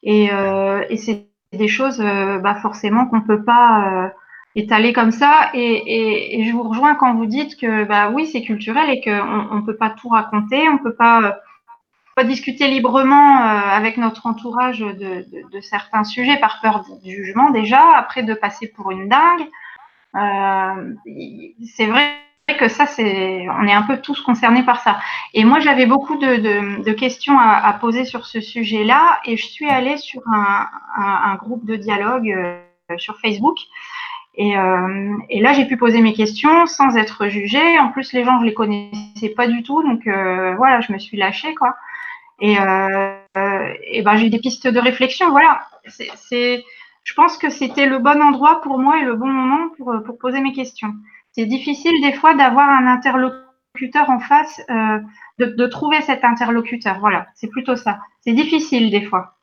Et, 0.04 0.30
euh, 0.32 0.84
et 0.90 0.98
c'est 0.98 1.28
des 1.54 1.68
choses, 1.68 2.00
euh, 2.02 2.38
bah, 2.40 2.56
forcément, 2.62 3.08
qu'on 3.08 3.22
peut 3.22 3.44
pas 3.44 4.12
euh, 4.56 4.62
étaler 4.62 4.94
comme 4.94 5.12
ça. 5.12 5.50
Et, 5.54 6.44
je 6.46 6.52
vous 6.52 6.64
rejoins 6.64 6.96
quand 6.96 7.14
vous 7.16 7.26
dites 7.26 7.60
que, 7.60 7.84
bah 7.84 8.10
oui, 8.10 8.28
c'est 8.28 8.42
culturel 8.42 8.90
et 8.90 9.02
qu'on 9.02 9.48
on 9.52 9.62
peut 9.62 9.78
pas 9.78 9.90
tout 9.90 10.10
raconter, 10.10 10.68
on 10.70 10.78
peut 10.78 10.96
pas, 10.96 11.22
euh, 11.22 11.32
pas 12.16 12.24
discuter 12.24 12.68
librement 12.70 13.42
euh, 13.42 13.60
avec 13.60 13.98
notre 13.98 14.26
entourage 14.26 14.80
de, 14.80 15.26
certains 15.62 16.06
sujets 16.06 16.38
par 16.38 16.62
peur 16.62 16.86
du 17.04 17.12
jugement 17.12 17.50
déjà, 17.52 17.82
après 17.96 18.24
de 18.24 18.34
passer 18.34 18.68
pour 18.68 18.92
une 18.92 19.10
dingue. 19.10 19.50
Euh, 20.16 20.94
c'est 21.76 21.88
vrai 21.88 22.16
que 22.58 22.70
ça, 22.70 22.86
c'est, 22.86 23.48
on 23.50 23.68
est 23.68 23.74
un 23.74 23.82
peu 23.82 23.98
tous 23.98 24.22
concernés 24.22 24.64
par 24.64 24.80
ça. 24.80 25.00
Et 25.34 25.44
moi, 25.44 25.60
j'avais 25.60 25.86
beaucoup 25.86 26.16
de, 26.16 26.92
questions 26.94 27.38
à, 27.38 27.74
poser 27.74 28.06
sur 28.06 28.26
ce 28.26 28.40
sujet-là, 28.40 29.20
et 29.26 29.36
je 29.36 29.46
suis 29.46 29.68
allée 29.68 29.98
sur 29.98 30.22
un, 30.28 31.36
groupe 31.36 31.66
de 31.66 31.76
dialogue 31.76 32.30
euh, 32.30 32.98
sur 32.98 33.20
Facebook. 33.20 33.58
Et, 34.38 34.58
euh, 34.58 35.14
et 35.30 35.40
là, 35.42 35.54
j'ai 35.54 35.66
pu 35.66 35.78
poser 35.78 36.02
mes 36.02 36.14
questions 36.14 36.66
sans 36.66 36.98
être 36.98 37.28
jugée. 37.28 37.80
En 37.80 37.90
plus, 37.90 38.12
les 38.14 38.24
gens, 38.24 38.40
je 38.40 38.46
les 38.46 38.54
connaissais 38.54 39.30
pas 39.36 39.48
du 39.48 39.64
tout, 39.64 39.82
donc 39.84 40.08
euh, 40.08 40.56
voilà, 40.56 40.82
je 40.82 40.92
me 40.92 41.00
suis 41.00 41.18
lâchée, 41.18 41.56
quoi. 41.56 41.76
Et, 42.40 42.60
euh, 42.60 43.74
et 43.88 44.02
ben, 44.02 44.18
j'ai 44.18 44.28
eu 44.28 44.30
des 44.30 44.40
pistes 44.40 44.68
de 44.68 44.80
réflexion. 44.80 45.30
Voilà, 45.32 45.62
c'est 45.88 46.64
je 47.06 47.14
pense 47.14 47.38
que 47.38 47.50
c'était 47.50 47.86
le 47.86 48.00
bon 48.00 48.22
endroit 48.22 48.62
pour 48.62 48.80
moi 48.80 49.00
et 49.00 49.04
le 49.06 49.16
bon 49.16 49.28
moment 49.28 49.70
pour, 49.78 49.92
euh, 49.94 50.00
pour 50.00 50.18
poser 50.18 50.42
mes 50.42 50.52
questions. 50.54 50.94
C'est 51.32 51.46
difficile 51.46 51.94
des 52.02 52.14
fois 52.14 52.34
d'avoir 52.34 52.68
un 52.68 52.88
interlocuteur 52.88 54.10
en 54.10 54.20
face, 54.20 54.60
euh, 54.70 55.00
de, 55.38 55.46
de 55.46 55.68
trouver 55.68 56.02
cet 56.02 56.26
interlocuteur. 56.26 57.00
Voilà, 57.00 57.28
c'est 57.36 57.50
plutôt 57.50 57.76
ça. 57.76 58.00
C'est 58.22 58.34
difficile 58.34 58.90
des 58.90 59.04
fois. 59.04 59.35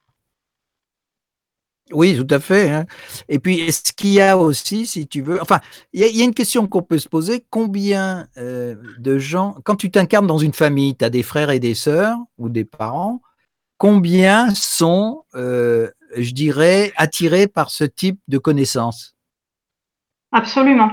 Oui, 1.90 2.16
tout 2.16 2.32
à 2.34 2.38
fait. 2.40 2.70
hein. 2.70 2.86
Et 3.28 3.38
puis, 3.38 3.60
est-ce 3.60 3.92
qu'il 3.92 4.10
y 4.10 4.20
a 4.20 4.38
aussi, 4.38 4.86
si 4.86 5.06
tu 5.08 5.20
veux, 5.20 5.42
enfin, 5.42 5.60
il 5.92 6.00
y, 6.00 6.04
a- 6.04 6.06
il 6.06 6.16
y 6.16 6.22
a 6.22 6.24
une 6.24 6.32
question 6.34 6.66
qu'on 6.66 6.82
peut 6.82 6.98
se 6.98 7.08
poser, 7.08 7.44
combien 7.50 8.28
euh, 8.38 8.76
de 8.98 9.18
gens, 9.18 9.56
quand 9.64 9.76
tu 9.76 9.90
t'incarnes 9.90 10.26
dans 10.26 10.38
une 10.38 10.52
famille, 10.54 10.96
tu 10.96 11.04
as 11.04 11.10
des 11.10 11.22
frères 11.22 11.50
et 11.50 11.58
des 11.58 11.74
sœurs 11.74 12.16
ou 12.38 12.48
des 12.48 12.64
parents, 12.64 13.20
combien 13.78 14.54
sont, 14.54 15.24
euh, 15.34 15.90
je 16.16 16.30
dirais, 16.32 16.92
attirés 16.96 17.46
par 17.48 17.70
ce 17.70 17.84
type 17.84 18.20
de 18.28 18.38
connaissances? 18.38 19.14
Absolument. 20.30 20.90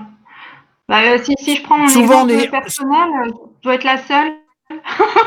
Bah, 0.90 1.18
si, 1.24 1.34
si 1.40 1.56
je 1.58 1.64
prends 1.64 1.78
mon 1.78 1.88
Souvent, 1.88 2.28
exemple 2.28 2.44
est- 2.44 2.50
personnel, 2.52 3.10
je 3.28 3.62
dois 3.64 3.76
être 3.76 3.84
la 3.84 3.98
seule. 4.00 4.32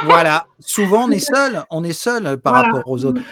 Voilà, 0.04 0.46
souvent 0.60 1.04
on 1.06 1.10
est 1.10 1.18
seul, 1.34 1.64
on 1.70 1.84
est 1.84 1.92
seul 1.92 2.38
par 2.40 2.52
Voilà. 2.54 2.68
rapport 2.72 2.90
aux 2.90 3.04
autres. 3.04 3.22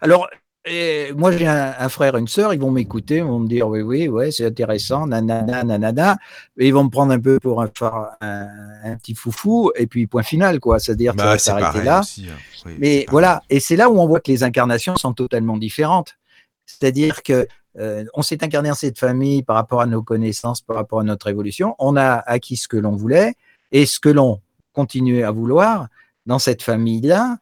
Alors, 0.00 0.28
euh, 0.68 1.12
moi 1.16 1.32
j'ai 1.32 1.46
un, 1.46 1.74
un 1.78 1.88
frère 1.88 2.16
et 2.16 2.20
une 2.20 2.28
sœur, 2.28 2.54
ils 2.54 2.60
vont 2.60 2.70
m'écouter, 2.70 3.16
ils 3.16 3.24
vont 3.24 3.40
me 3.40 3.48
dire 3.48 3.66
oui, 3.68 3.82
oui, 3.82 4.08
ouais, 4.08 4.30
c'est 4.30 4.46
intéressant, 4.46 5.06
nanana, 5.06 5.64
nanana, 5.64 6.18
et 6.58 6.68
ils 6.68 6.74
vont 6.74 6.84
me 6.84 6.88
prendre 6.90 7.12
un 7.12 7.18
peu 7.20 7.40
pour 7.40 7.60
un, 7.62 7.68
phare- 7.76 8.12
un, 8.20 8.48
un 8.84 8.96
petit 8.96 9.14
foufou, 9.14 9.72
et 9.74 9.86
puis 9.86 10.06
point 10.06 10.22
final, 10.22 10.60
quoi, 10.60 10.78
c'est-à-dire 10.78 11.14
que 11.14 11.18
ça 11.20 11.24
Bah, 11.26 11.32
va 11.32 11.38
s'arrêter 11.38 11.82
là. 11.84 12.00
aussi. 12.00 12.26
hein. 12.30 12.36
Oui, 12.66 12.76
Mais 12.78 13.06
voilà, 13.10 13.42
et 13.50 13.58
c'est 13.58 13.74
là 13.76 13.90
où 13.90 13.98
on 13.98 14.06
voit 14.06 14.20
que 14.20 14.30
les 14.30 14.44
incarnations 14.44 14.94
sont 14.96 15.12
totalement 15.14 15.56
différentes. 15.56 16.16
C'est-à-dire 16.64 17.22
que 17.24 17.48
euh, 17.80 18.04
on 18.14 18.22
s'est 18.22 18.44
incarné 18.44 18.68
dans 18.68 18.74
cette 18.76 18.98
famille 18.98 19.42
par 19.42 19.56
rapport 19.56 19.80
à 19.80 19.86
nos 19.86 20.02
connaissances, 20.02 20.60
par 20.60 20.76
rapport 20.76 21.00
à 21.00 21.04
notre 21.04 21.26
évolution. 21.28 21.74
On 21.80 21.96
a 21.96 22.14
acquis 22.14 22.56
ce 22.56 22.68
que 22.68 22.76
l'on 22.76 22.94
voulait 22.94 23.34
et 23.72 23.84
ce 23.86 23.98
que 23.98 24.10
l'on 24.10 24.40
continuait 24.72 25.24
à 25.24 25.30
vouloir 25.32 25.88
dans 26.26 26.38
cette 26.38 26.62
famille-là. 26.62 27.38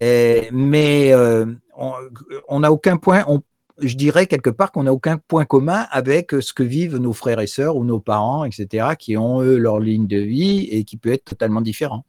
Et- 0.00 0.48
Mais 0.52 1.12
euh, 1.12 1.46
on 2.48 2.60
n'a 2.60 2.70
aucun 2.72 2.96
point, 2.96 3.24
on- 3.28 3.42
je 3.78 3.96
dirais 3.96 4.26
quelque 4.26 4.50
part 4.50 4.72
qu'on 4.72 4.82
n'a 4.82 4.92
aucun 4.92 5.16
point 5.16 5.44
commun 5.46 5.86
avec 5.90 6.32
ce 6.40 6.52
que 6.52 6.62
vivent 6.62 6.98
nos 6.98 7.12
frères 7.14 7.40
et 7.40 7.46
sœurs 7.46 7.76
ou 7.76 7.84
nos 7.84 7.98
parents, 8.00 8.44
etc., 8.44 8.88
qui 8.98 9.16
ont 9.16 9.40
eux 9.40 9.56
leur 9.56 9.80
ligne 9.80 10.06
de 10.06 10.18
vie 10.18 10.68
et 10.70 10.84
qui 10.84 10.96
peut 10.98 11.12
être 11.12 11.24
totalement 11.24 11.62
différent. 11.62 12.04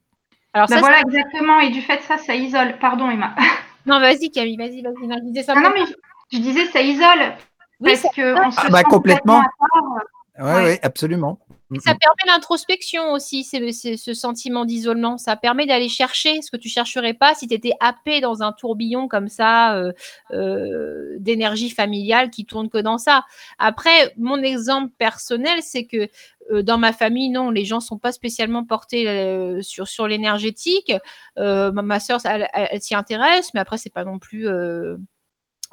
Alors 0.53 0.67
Bah 0.67 0.75
ça, 0.75 0.79
voilà, 0.81 0.99
exactement. 0.99 1.59
Et 1.61 1.69
du 1.69 1.81
fait 1.81 1.97
de 1.97 2.01
ça, 2.01 2.17
ça 2.17 2.35
isole. 2.35 2.77
Pardon, 2.81 3.09
Emma. 3.09 3.33
non, 3.85 4.01
vas-y 4.01 4.29
Camille, 4.31 4.57
vas-y, 4.57 4.81
vas-y. 4.81 5.07
Non, 5.07 5.15
je 5.19 5.27
disais 5.29 5.43
ça 5.43 5.55
Non, 5.55 5.61
non, 5.61 5.69
mais 5.73 5.85
je, 5.85 5.93
je 6.37 6.41
disais, 6.41 6.65
ça 6.65 6.81
isole. 6.81 7.35
Oui, 7.79 7.91
parce 7.91 8.01
ça, 8.01 8.09
que 8.13 8.45
on 8.47 8.51
se 8.51 8.59
Ah, 8.61 8.69
bah, 8.69 8.79
sent 8.79 8.83
complètement. 8.89 9.39
à 9.39 9.45
part. 9.59 10.45
Ouais, 10.45 10.53
Ouais. 10.55 10.63
ouais, 10.63 10.79
absolument. 10.83 11.39
Mm, 11.71 11.79
ça 11.79 11.93
mm. 11.93 11.97
permet 11.99 12.33
l'introspection 12.33 13.11
aussi, 13.13 13.43
c'est, 13.43 13.71
c'est- 13.71 13.97
ce 13.97 14.13
sentiment 14.13 14.65
d'isolement. 14.65 15.17
Ça 15.17 15.35
permet 15.35 15.65
d'aller 15.65 15.89
chercher 15.89 16.41
ce 16.41 16.51
que 16.51 16.57
tu 16.57 16.69
chercherais 16.69 17.13
pas 17.15 17.33
si 17.33 17.47
tu 17.47 17.53
étais 17.55 17.73
happé 17.79 18.21
dans 18.21 18.43
un 18.43 18.51
tourbillon 18.51 19.07
comme 19.07 19.29
ça 19.29 19.75
euh, 19.77 19.91
euh, 20.31 21.15
d'énergie 21.19 21.69
familiale 21.69 22.29
qui 22.29 22.45
tourne 22.45 22.69
que 22.69 22.77
dans 22.77 22.97
ça. 22.97 23.23
Après, 23.57 24.13
mon 24.17 24.41
exemple 24.43 24.93
personnel, 24.97 25.59
c'est 25.63 25.85
que 25.85 26.09
euh, 26.51 26.61
dans 26.63 26.77
ma 26.77 26.93
famille, 26.93 27.29
non, 27.29 27.49
les 27.51 27.65
gens 27.65 27.79
sont 27.79 27.97
pas 27.97 28.11
spécialement 28.11 28.65
portés 28.65 29.61
sur, 29.63 29.87
sur 29.87 30.07
l'énergétique. 30.07 30.91
Ma, 31.37 31.71
ma 31.71 31.99
soeur, 31.99 32.19
elle, 32.25 32.47
elle- 32.53 32.67
elle 32.71 32.81
s'y 32.81 32.95
intéresse, 32.95 33.53
mais 33.53 33.59
après, 33.61 33.77
c'est 33.77 33.89
pas 33.93 34.03
non 34.05 34.19
plus. 34.19 34.47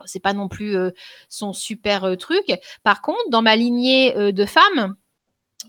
c'est 0.04 0.20
pas 0.20 0.32
non 0.32 0.48
plus 0.48 0.76
euh, 0.76 0.90
son 1.28 1.52
super 1.52 2.04
euh, 2.04 2.16
truc. 2.16 2.46
Par 2.84 3.02
contre, 3.02 3.30
dans 3.30 3.42
ma 3.42 3.56
lignée 3.56 4.16
euh, 4.16 4.32
de 4.32 4.44
femmes, 4.46 4.94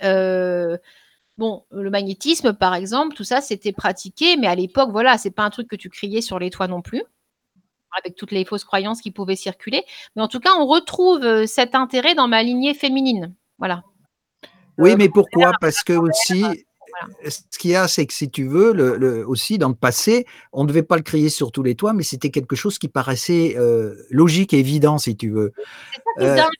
euh, 0.03 0.77
bon, 1.37 1.63
le 1.71 1.89
magnétisme, 1.89 2.53
par 2.53 2.75
exemple, 2.75 3.15
tout 3.15 3.23
ça, 3.23 3.41
c'était 3.41 3.71
pratiqué, 3.73 4.37
mais 4.37 4.47
à 4.47 4.55
l'époque, 4.55 4.89
voilà, 4.91 5.17
c'est 5.17 5.31
pas 5.31 5.43
un 5.43 5.49
truc 5.49 5.67
que 5.67 5.75
tu 5.75 5.89
criais 5.89 6.21
sur 6.21 6.39
les 6.39 6.49
toits 6.49 6.67
non 6.67 6.81
plus, 6.81 7.03
avec 7.97 8.15
toutes 8.15 8.31
les 8.31 8.45
fausses 8.45 8.63
croyances 8.65 9.01
qui 9.01 9.11
pouvaient 9.11 9.35
circuler. 9.35 9.83
Mais 10.15 10.21
en 10.21 10.27
tout 10.27 10.39
cas, 10.39 10.51
on 10.57 10.65
retrouve 10.67 11.23
euh, 11.23 11.45
cet 11.45 11.75
intérêt 11.75 12.15
dans 12.15 12.27
ma 12.27 12.43
lignée 12.43 12.73
féminine. 12.73 13.33
Voilà. 13.57 13.83
Oui, 14.77 14.91
Euh, 14.91 14.95
mais 14.97 15.09
pourquoi? 15.09 15.51
Parce 15.59 15.83
que 15.83 15.93
aussi, 15.93 16.41
voilà. 16.41 16.55
ce 17.29 17.57
qu'il 17.57 17.71
y 17.71 17.75
a, 17.75 17.87
c'est 17.87 18.05
que 18.05 18.13
si 18.13 18.29
tu 18.29 18.47
veux, 18.47 18.71
le, 18.73 18.95
le- 18.97 19.27
aussi 19.27 19.57
dans 19.57 19.69
le 19.69 19.75
passé, 19.75 20.25
on 20.53 20.63
ne 20.63 20.67
devait 20.69 20.83
pas 20.83 20.95
le 20.97 21.01
crier 21.03 21.29
sur 21.29 21.51
tous 21.51 21.63
les 21.63 21.75
toits, 21.75 21.93
mais 21.93 22.03
c'était 22.03 22.29
quelque 22.29 22.55
chose 22.55 22.77
qui 22.79 22.87
paraissait 22.87 23.55
euh, 23.57 23.95
logique 24.09 24.53
et 24.53 24.59
évident, 24.59 24.97
si 24.97 25.17
tu 25.17 25.29
veux. 25.31 25.51
C'est 25.55 25.97
ça 25.97 26.01
qui 26.17 26.23
est 26.23 26.27
Euh, 26.27 26.35
dingue. 26.35 26.51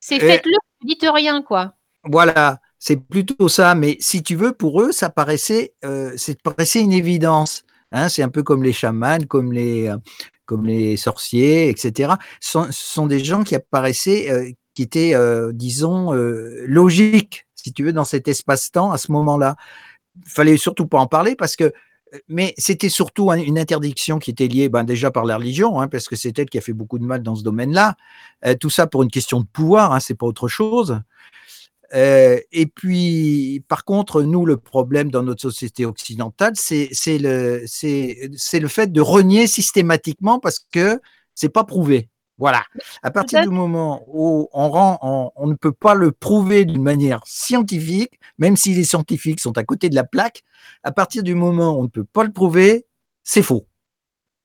C'est 0.00 0.16
et- 0.16 0.20
faites-le, 0.20 0.56
dites 0.84 1.06
rien, 1.08 1.42
quoi. 1.42 1.74
Voilà, 2.04 2.60
c'est 2.86 2.96
plutôt 2.96 3.48
ça. 3.48 3.74
Mais 3.74 3.96
si 3.98 4.22
tu 4.22 4.36
veux, 4.36 4.52
pour 4.52 4.82
eux, 4.82 4.92
ça 4.92 5.08
paraissait, 5.08 5.72
euh, 5.86 6.14
paraissait 6.42 6.82
une 6.82 6.92
évidence. 6.92 7.64
Hein, 7.92 8.10
c'est 8.10 8.22
un 8.22 8.28
peu 8.28 8.42
comme 8.42 8.62
les 8.62 8.74
chamans, 8.74 9.24
comme 9.26 9.54
les, 9.54 9.88
euh, 9.88 9.96
comme 10.44 10.66
les 10.66 10.98
sorciers, 10.98 11.70
etc. 11.70 12.12
Ce 12.40 12.58
sont, 12.72 13.06
des 13.06 13.24
gens 13.24 13.42
qui 13.42 13.54
apparaissaient, 13.54 14.30
euh, 14.30 14.50
qui 14.74 14.82
étaient, 14.82 15.14
euh, 15.14 15.50
disons, 15.54 16.12
logiques, 16.12 17.46
si 17.54 17.72
tu 17.72 17.84
veux, 17.84 17.94
dans 17.94 18.04
cet 18.04 18.28
espace-temps 18.28 18.92
à 18.92 18.98
ce 18.98 19.10
moment-là. 19.12 19.56
Il 20.26 20.30
fallait 20.30 20.58
surtout 20.58 20.86
pas 20.86 20.98
en 20.98 21.06
parler 21.06 21.36
parce 21.36 21.56
que, 21.56 21.72
mais 22.28 22.52
c'était 22.58 22.90
surtout 22.90 23.30
un- 23.30 23.38
une 23.38 23.58
interdiction 23.58 24.18
qui 24.18 24.30
était 24.30 24.46
liée, 24.46 24.68
ben, 24.68 24.84
déjà 24.84 25.10
par 25.10 25.24
la 25.24 25.38
religion, 25.38 25.80
hein, 25.80 25.88
parce 25.88 26.06
que 26.06 26.16
c'est 26.16 26.38
elle 26.38 26.50
qui 26.50 26.58
a 26.58 26.60
fait 26.60 26.74
beaucoup 26.74 26.98
de 26.98 27.04
mal 27.04 27.22
dans 27.22 27.34
ce 27.34 27.42
domaine-là. 27.44 27.96
Tout 28.60 28.68
ça 28.68 28.86
pour 28.86 29.02
une 29.02 29.10
question 29.10 29.40
de 29.40 29.46
pouvoir, 29.46 29.92
hein, 29.94 30.00
c'est 30.00 30.14
pas 30.14 30.26
autre 30.26 30.48
chose. 30.48 31.00
Euh, 31.94 32.40
et 32.50 32.66
puis, 32.66 33.64
par 33.68 33.84
contre, 33.84 34.22
nous, 34.22 34.44
le 34.46 34.56
problème 34.56 35.10
dans 35.10 35.22
notre 35.22 35.42
société 35.42 35.86
occidentale, 35.86 36.54
c'est 36.56 36.88
le, 37.18 37.64
le 37.64 38.68
fait 38.68 38.92
de 38.92 39.00
renier 39.00 39.46
systématiquement 39.46 40.40
parce 40.40 40.58
que 40.72 41.00
c'est 41.34 41.48
pas 41.48 41.64
prouvé. 41.64 42.08
Voilà. 42.36 42.64
À 43.04 43.12
partir 43.12 43.42
du 43.42 43.48
moment 43.48 44.04
où 44.08 44.48
on, 44.52 44.68
rend, 44.68 44.98
on, 45.02 45.30
on 45.36 45.46
ne 45.46 45.54
peut 45.54 45.72
pas 45.72 45.94
le 45.94 46.10
prouver 46.10 46.64
d'une 46.64 46.82
manière 46.82 47.20
scientifique, 47.26 48.18
même 48.38 48.56
si 48.56 48.74
les 48.74 48.82
scientifiques 48.82 49.40
sont 49.40 49.56
à 49.56 49.62
côté 49.62 49.88
de 49.88 49.94
la 49.94 50.02
plaque, 50.02 50.42
à 50.82 50.90
partir 50.90 51.22
du 51.22 51.36
moment 51.36 51.76
où 51.76 51.80
on 51.80 51.82
ne 51.84 51.88
peut 51.88 52.04
pas 52.04 52.24
le 52.24 52.32
prouver, 52.32 52.86
c'est 53.22 53.42
faux. 53.42 53.66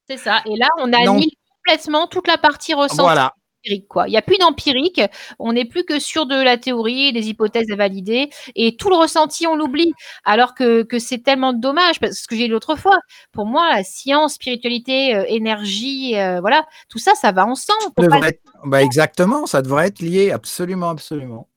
C'est 0.08 0.18
ça. 0.18 0.42
Et 0.46 0.56
là, 0.56 0.68
on 0.78 0.94
annule 0.94 1.32
complètement 1.58 2.08
toute 2.08 2.28
la 2.28 2.38
partie 2.38 2.76
ressenti. 2.76 3.02
Voilà. 3.02 3.34
Empirique, 3.60 3.88
quoi. 3.88 4.08
Il 4.08 4.12
n'y 4.12 4.18
a 4.18 4.22
plus 4.22 4.38
d'empirique, 4.38 5.02
on 5.38 5.54
n'est 5.54 5.66
plus 5.66 5.84
que 5.84 6.00
sur 6.00 6.26
de 6.26 6.36
la 6.36 6.58
théorie, 6.58 7.14
des 7.14 7.30
hypothèses 7.30 7.70
à 7.72 7.76
valider, 7.76 8.30
et 8.56 8.76
tout 8.76 8.90
le 8.90 8.96
ressenti, 8.96 9.48
on 9.48 9.56
l'oublie. 9.56 9.94
Alors 10.26 10.54
que, 10.56 10.84
que 10.84 11.00
c'est 11.00 11.20
tellement 11.20 11.54
dommage, 11.54 12.00
parce 12.00 12.26
que 12.28 12.36
j'ai 12.36 12.44
dit 12.44 12.48
l'autre 12.50 12.76
fois, 12.76 13.00
pour 13.32 13.46
moi, 13.46 13.70
la 13.74 13.84
science, 13.84 14.34
spiritualité, 14.36 15.16
euh, 15.16 15.24
énergie, 15.28 16.16
euh, 16.18 16.40
voilà, 16.42 16.66
tout 16.90 17.00
ça, 17.00 17.14
ça 17.16 17.32
va 17.32 17.46
ensemble. 17.46 17.80
Ça 17.82 17.90
pas- 17.96 18.04
devrait 18.04 18.30
être- 18.30 18.42
bah, 18.66 18.82
exactement, 18.84 19.46
ça 19.46 19.62
devrait 19.62 19.88
être 19.88 20.00
lié, 20.00 20.32
absolument, 20.32 20.90
absolument. 20.90 21.48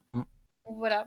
Voilà. 0.79 1.05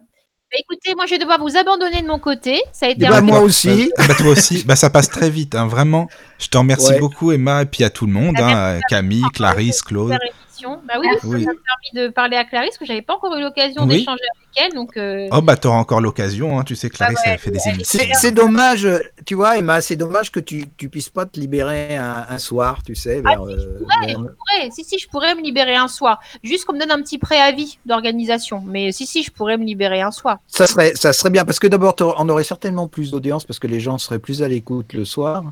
Bah, 0.51 0.59
écoutez, 0.59 0.93
moi, 0.95 1.05
je 1.07 1.11
vais 1.11 1.17
devoir 1.17 1.39
vous 1.39 1.57
abandonner 1.57 2.01
de 2.01 2.07
mon 2.07 2.19
côté. 2.19 2.61
Ça 2.71 2.85
a 2.85 2.89
été 2.89 3.01
Eh 3.03 3.07
un 3.07 3.11
ben, 3.11 3.21
moi 3.21 3.39
aussi. 3.39 3.91
Bah, 3.97 4.13
toi 4.15 4.27
aussi. 4.27 4.63
Bah, 4.63 4.75
ça 4.75 4.89
passe 4.89 5.09
très 5.09 5.29
vite, 5.29 5.55
hein, 5.55 5.67
vraiment. 5.67 6.07
Je 6.37 6.47
te 6.47 6.57
remercie 6.57 6.91
Ouais. 6.93 6.99
beaucoup, 6.99 7.31
Emma, 7.31 7.63
et 7.63 7.65
puis 7.65 7.83
à 7.83 7.89
tout 7.89 8.05
le 8.05 8.13
monde, 8.13 8.35
hein, 8.39 8.79
Camille, 8.87 9.23
Clarisse, 9.33 9.81
Claude. 9.81 10.17
Bah 10.63 10.93
oui, 10.99 11.07
oui, 11.23 11.43
ça 11.43 11.51
m'a 11.51 11.53
permis 11.53 12.07
de 12.07 12.07
parler 12.11 12.37
à 12.37 12.45
Clarisse, 12.45 12.77
que 12.77 12.85
j'avais 12.85 13.01
pas 13.01 13.15
encore 13.15 13.35
eu 13.35 13.41
l'occasion 13.41 13.83
Oui. 13.83 13.97
d'échanger 13.99 14.23
avec 14.35 14.65
elle. 14.69 14.73
Donc, 14.73 14.95
euh, 14.97 15.27
Oh, 15.31 15.41
bah, 15.41 15.57
t'auras 15.57 15.77
encore 15.77 16.01
l'occasion, 16.01 16.57
hein. 16.59 16.63
Tu 16.63 16.75
sais, 16.75 16.89
Clarisse, 16.89 17.17
Ah 17.23 17.27
ouais, 17.27 17.33
elle 17.33 17.39
fait 17.39 17.51
des 17.51 17.67
émissions. 17.67 17.99
C'est 18.13 18.31
dommage, 18.31 18.87
tu 19.25 19.35
vois, 19.35 19.57
Emma, 19.57 19.81
c'est 19.81 19.95
dommage 19.95 20.31
que 20.31 20.39
tu, 20.39 20.65
tu 20.77 20.89
puisses 20.89 21.09
pas 21.09 21.25
te 21.25 21.39
libérer 21.39 21.97
un, 21.97 22.25
un 22.29 22.37
soir, 22.37 22.81
tu 22.85 22.95
sais, 22.95 23.21
vers, 23.21 23.41
Ah, 23.41 23.45
si, 23.49 23.53
euh, 23.65 23.77
pourrais, 23.79 24.07
vers- 24.07 24.09
je 24.09 24.15
pourrais. 24.15 24.71
Si, 24.71 24.83
si, 24.83 24.97
je 24.99 25.07
pourrais 25.09 25.35
me 25.35 25.41
libérer 25.41 25.75
un 25.75 25.87
soir. 25.87 26.19
Juste 26.43 26.65
qu'on 26.65 26.73
me 26.73 26.79
donne 26.79 26.91
un 26.91 27.01
petit 27.01 27.17
préavis 27.17 27.77
d'organisation. 27.85 28.63
Mais 28.65 28.91
si, 28.91 29.05
si, 29.05 29.23
je 29.23 29.31
pourrais 29.31 29.57
me 29.57 29.65
libérer 29.65 30.01
un 30.01 30.11
soir. 30.11 30.37
Ça 30.47 30.67
serait, 30.67 30.95
ça 30.95 31.11
serait 31.13 31.29
bien, 31.29 31.45
parce 31.45 31.59
que 31.59 31.67
d'abord, 31.67 31.95
on 32.17 32.29
aurait 32.29 32.43
certainement 32.43 32.87
plus 32.87 33.11
d'audience, 33.11 33.43
parce 33.45 33.59
que 33.59 33.67
les 33.67 33.79
gens 33.79 33.97
seraient 33.97 34.19
plus 34.19 34.41
à 34.43 34.47
l'écoute 34.47 34.93
le 34.93 35.05
soir. 35.05 35.43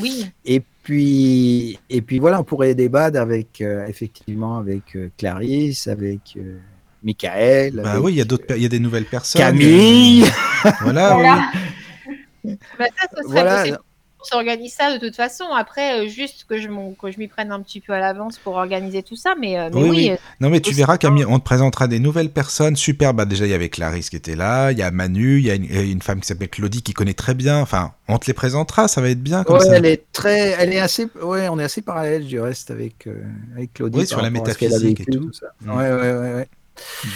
Oui. 0.00 0.26
Et 0.44 0.62
puis, 0.82 1.78
et 1.88 2.02
puis 2.02 2.18
voilà, 2.18 2.40
on 2.40 2.44
pourrait 2.44 2.74
débattre 2.74 3.18
avec, 3.18 3.60
euh, 3.60 3.86
effectivement, 3.86 4.56
avec 4.58 4.96
euh, 4.96 5.10
Clarisse, 5.18 5.86
avec 5.88 6.20
euh, 6.36 6.58
Michael, 7.02 7.74
Bah 7.82 7.92
avec 7.92 8.04
oui, 8.04 8.12
il 8.12 8.18
y 8.18 8.20
a 8.20 8.24
d'autres, 8.24 8.46
per- 8.46 8.56
il 8.56 8.62
y 8.62 8.66
a 8.66 8.68
des 8.70 8.78
nouvelles 8.80 9.04
personnes. 9.04 9.40
Camille. 9.40 10.24
Voilà, 10.82 11.14
Voilà. 11.14 11.50
oui. 12.44 12.56
Bah, 12.78 12.86
ça, 12.98 13.06
ce 13.14 13.22
serait 13.22 13.32
Voilà. 13.32 13.60
possible. 13.60 13.78
On 14.20 14.24
s'organise 14.24 14.74
ça 14.74 14.96
de 14.96 15.04
toute 15.04 15.16
façon. 15.16 15.44
Après, 15.56 16.00
euh, 16.04 16.08
juste 16.08 16.44
que 16.48 16.58
je, 16.58 16.68
que 16.68 17.10
je 17.10 17.18
m'y 17.18 17.28
prenne 17.28 17.52
un 17.52 17.60
petit 17.60 17.80
peu 17.80 17.92
à 17.92 18.00
l'avance 18.00 18.38
pour 18.38 18.54
organiser 18.54 19.02
tout 19.02 19.16
ça. 19.16 19.34
Mais, 19.40 19.58
euh, 19.58 19.70
mais 19.72 19.80
Oui, 19.82 19.88
oui, 19.90 19.96
oui. 19.96 20.10
euh, 20.10 20.16
Non, 20.40 20.50
mais 20.50 20.60
tu 20.60 20.74
verras. 20.74 20.98
Camille, 20.98 21.24
on 21.24 21.38
te 21.38 21.44
présentera 21.44 21.88
des 21.88 21.98
nouvelles 21.98 22.30
personnes. 22.30 22.76
Super, 22.76 23.14
bah 23.14 23.24
déjà, 23.24 23.46
il 23.46 23.50
y 23.50 23.54
avait 23.54 23.68
Clarisse 23.70 24.10
qui 24.10 24.16
était 24.16 24.36
là, 24.36 24.70
il 24.72 24.78
y 24.78 24.82
a 24.82 24.90
Manu, 24.90 25.38
il 25.38 25.46
y 25.46 25.50
a 25.50 25.54
une, 25.54 25.64
une 25.64 26.02
femme 26.02 26.20
qui 26.20 26.26
s'appelle 26.26 26.48
Claudie 26.50 26.82
qui 26.82 26.92
connaît 26.92 27.14
très 27.14 27.34
bien. 27.34 27.58
Enfin, 27.60 27.92
on 28.08 28.18
te 28.18 28.26
les 28.26 28.34
présentera, 28.34 28.88
ça 28.88 29.00
va 29.00 29.08
être 29.10 29.22
bien 29.22 29.44
comme 29.44 29.56
Ouais, 29.58 29.64
ça. 29.64 29.76
elle 29.76 29.86
est 29.86 30.02
très, 30.12 30.50
elle 30.58 30.72
est 30.72 30.80
assez, 30.80 31.06
ouais, 31.22 31.48
on 31.48 31.58
est 31.58 31.64
assez 31.64 31.80
parallèle 31.82 32.26
du 32.26 32.38
reste 32.40 32.70
avec 32.70 33.06
euh, 33.06 33.22
avec 33.56 33.72
Claudie. 33.74 34.00
Oui, 34.00 34.06
sur 34.06 34.20
la 34.20 34.30
métaphysique 34.30 35.00
et 35.00 35.04
vécu, 35.04 35.18
tout. 35.18 35.32
ça. 35.32 35.46
Mm. 35.62 35.70
Ouais, 35.70 35.90
ouais, 35.90 36.12
ouais, 36.12 36.34
ouais. 36.34 36.48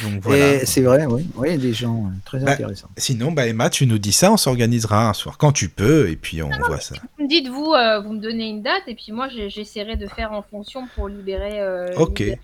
Donc 0.03 0.23
voilà. 0.23 0.55
Et 0.63 0.67
c'est 0.67 0.81
vrai, 0.81 1.07
oui, 1.07 1.27
oui, 1.35 1.49
il 1.49 1.53
y 1.53 1.55
a 1.55 1.59
des 1.59 1.73
gens 1.75 2.07
euh, 2.07 2.11
très 2.25 2.39
Bah, 2.41 2.53
intéressants. 2.53 2.89
Sinon, 2.97 3.33
bah 3.33 3.47
Emma, 3.47 3.69
tu 3.71 3.87
nous 3.87 3.99
dis 3.99 4.13
ça, 4.13 4.33
on 4.33 4.37
s'organisera 4.37 5.09
un 5.09 5.13
soir 5.15 5.37
quand 5.39 5.53
tu 5.53 5.69
peux, 5.69 6.09
et 6.09 6.17
puis 6.17 6.43
on 6.43 6.51
voit 6.67 6.81
ça. 6.81 6.95
Vous 7.19 7.25
me 7.25 7.29
dites, 7.29 7.49
vous, 7.49 7.73
euh, 7.75 8.01
vous 8.01 8.13
me 8.15 8.21
donnez 8.21 8.49
une 8.49 8.63
date, 8.63 8.83
et 8.87 8.95
puis 8.95 9.13
moi, 9.13 9.29
j'essaierai 9.49 9.97
de 9.97 10.07
faire 10.07 10.33
en 10.33 10.43
fonction 10.43 10.87
pour 10.95 11.09
libérer. 11.09 11.61
euh, 11.61 11.95
Ok. 11.97 12.21
libérer 12.21 12.41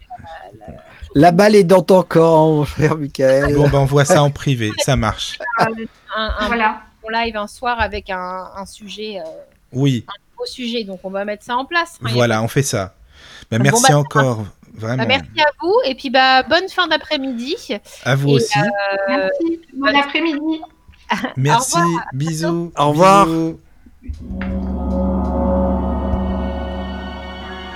La 1.14 1.32
balle 1.32 1.54
est 1.54 1.64
dans 1.64 1.82
ton 1.82 2.02
camp, 2.02 2.48
mon 2.56 2.64
cher 2.64 2.96
Michael. 2.96 3.54
Bon, 3.54 3.68
bah 3.68 3.78
on 3.80 3.84
voit 3.84 4.04
ça 4.04 4.22
en 4.22 4.30
privé, 4.30 4.70
ça 4.84 4.96
marche. 4.96 5.38
un, 5.58 5.66
un 6.16 6.46
Voilà. 6.46 6.82
bon 7.02 7.08
live 7.08 7.36
un 7.36 7.46
soir 7.46 7.80
avec 7.80 8.10
un, 8.10 8.48
un 8.56 8.66
sujet, 8.66 9.18
euh, 9.18 9.28
Oui, 9.72 10.04
beau 10.36 10.46
sujet. 10.46 10.84
Donc, 10.84 11.00
on 11.04 11.10
va 11.10 11.24
mettre 11.24 11.44
ça 11.44 11.56
en 11.56 11.64
place. 11.64 11.98
hein, 12.02 12.10
voilà, 12.12 12.42
on 12.42 12.48
fait 12.48 12.62
ça. 12.62 12.94
Bah, 13.50 13.58
Bon, 13.58 13.64
merci 13.64 13.90
bah, 13.90 13.98
encore, 13.98 14.44
vraiment. 14.74 15.02
Bah, 15.02 15.06
merci 15.06 15.40
à 15.40 15.50
vous 15.60 15.74
et 15.86 15.94
puis 15.94 16.10
bah 16.10 16.42
bonne 16.42 16.68
fin 16.68 16.88
d'après-midi. 16.88 17.56
À 18.04 18.14
vous 18.14 18.30
Et, 18.30 18.34
aussi. 18.34 18.58
Merci. 19.08 19.60
Bon 19.74 19.96
après-midi. 19.96 20.60
Merci, 21.36 21.78
au 21.78 22.16
bisous. 22.16 22.72
Au 22.76 22.90
revoir. 22.90 23.26
bisous. 23.26 23.60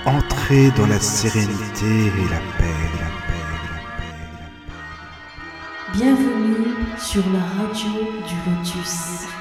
Entrez 0.05 0.71
dans 0.77 0.85
la 0.85 0.99
sérénité 0.99 1.85
et 1.85 2.29
la 2.29 2.39
paix, 2.57 2.75
la 2.99 3.09
paix, 3.25 3.43
la 3.49 3.97
paix, 3.97 4.23
la 4.39 4.47
paix. 4.47 5.97
Bienvenue 5.97 6.75
sur 6.97 7.23
la 7.31 7.39
radio 7.39 7.89
du 8.27 8.35
Lotus. 8.49 9.34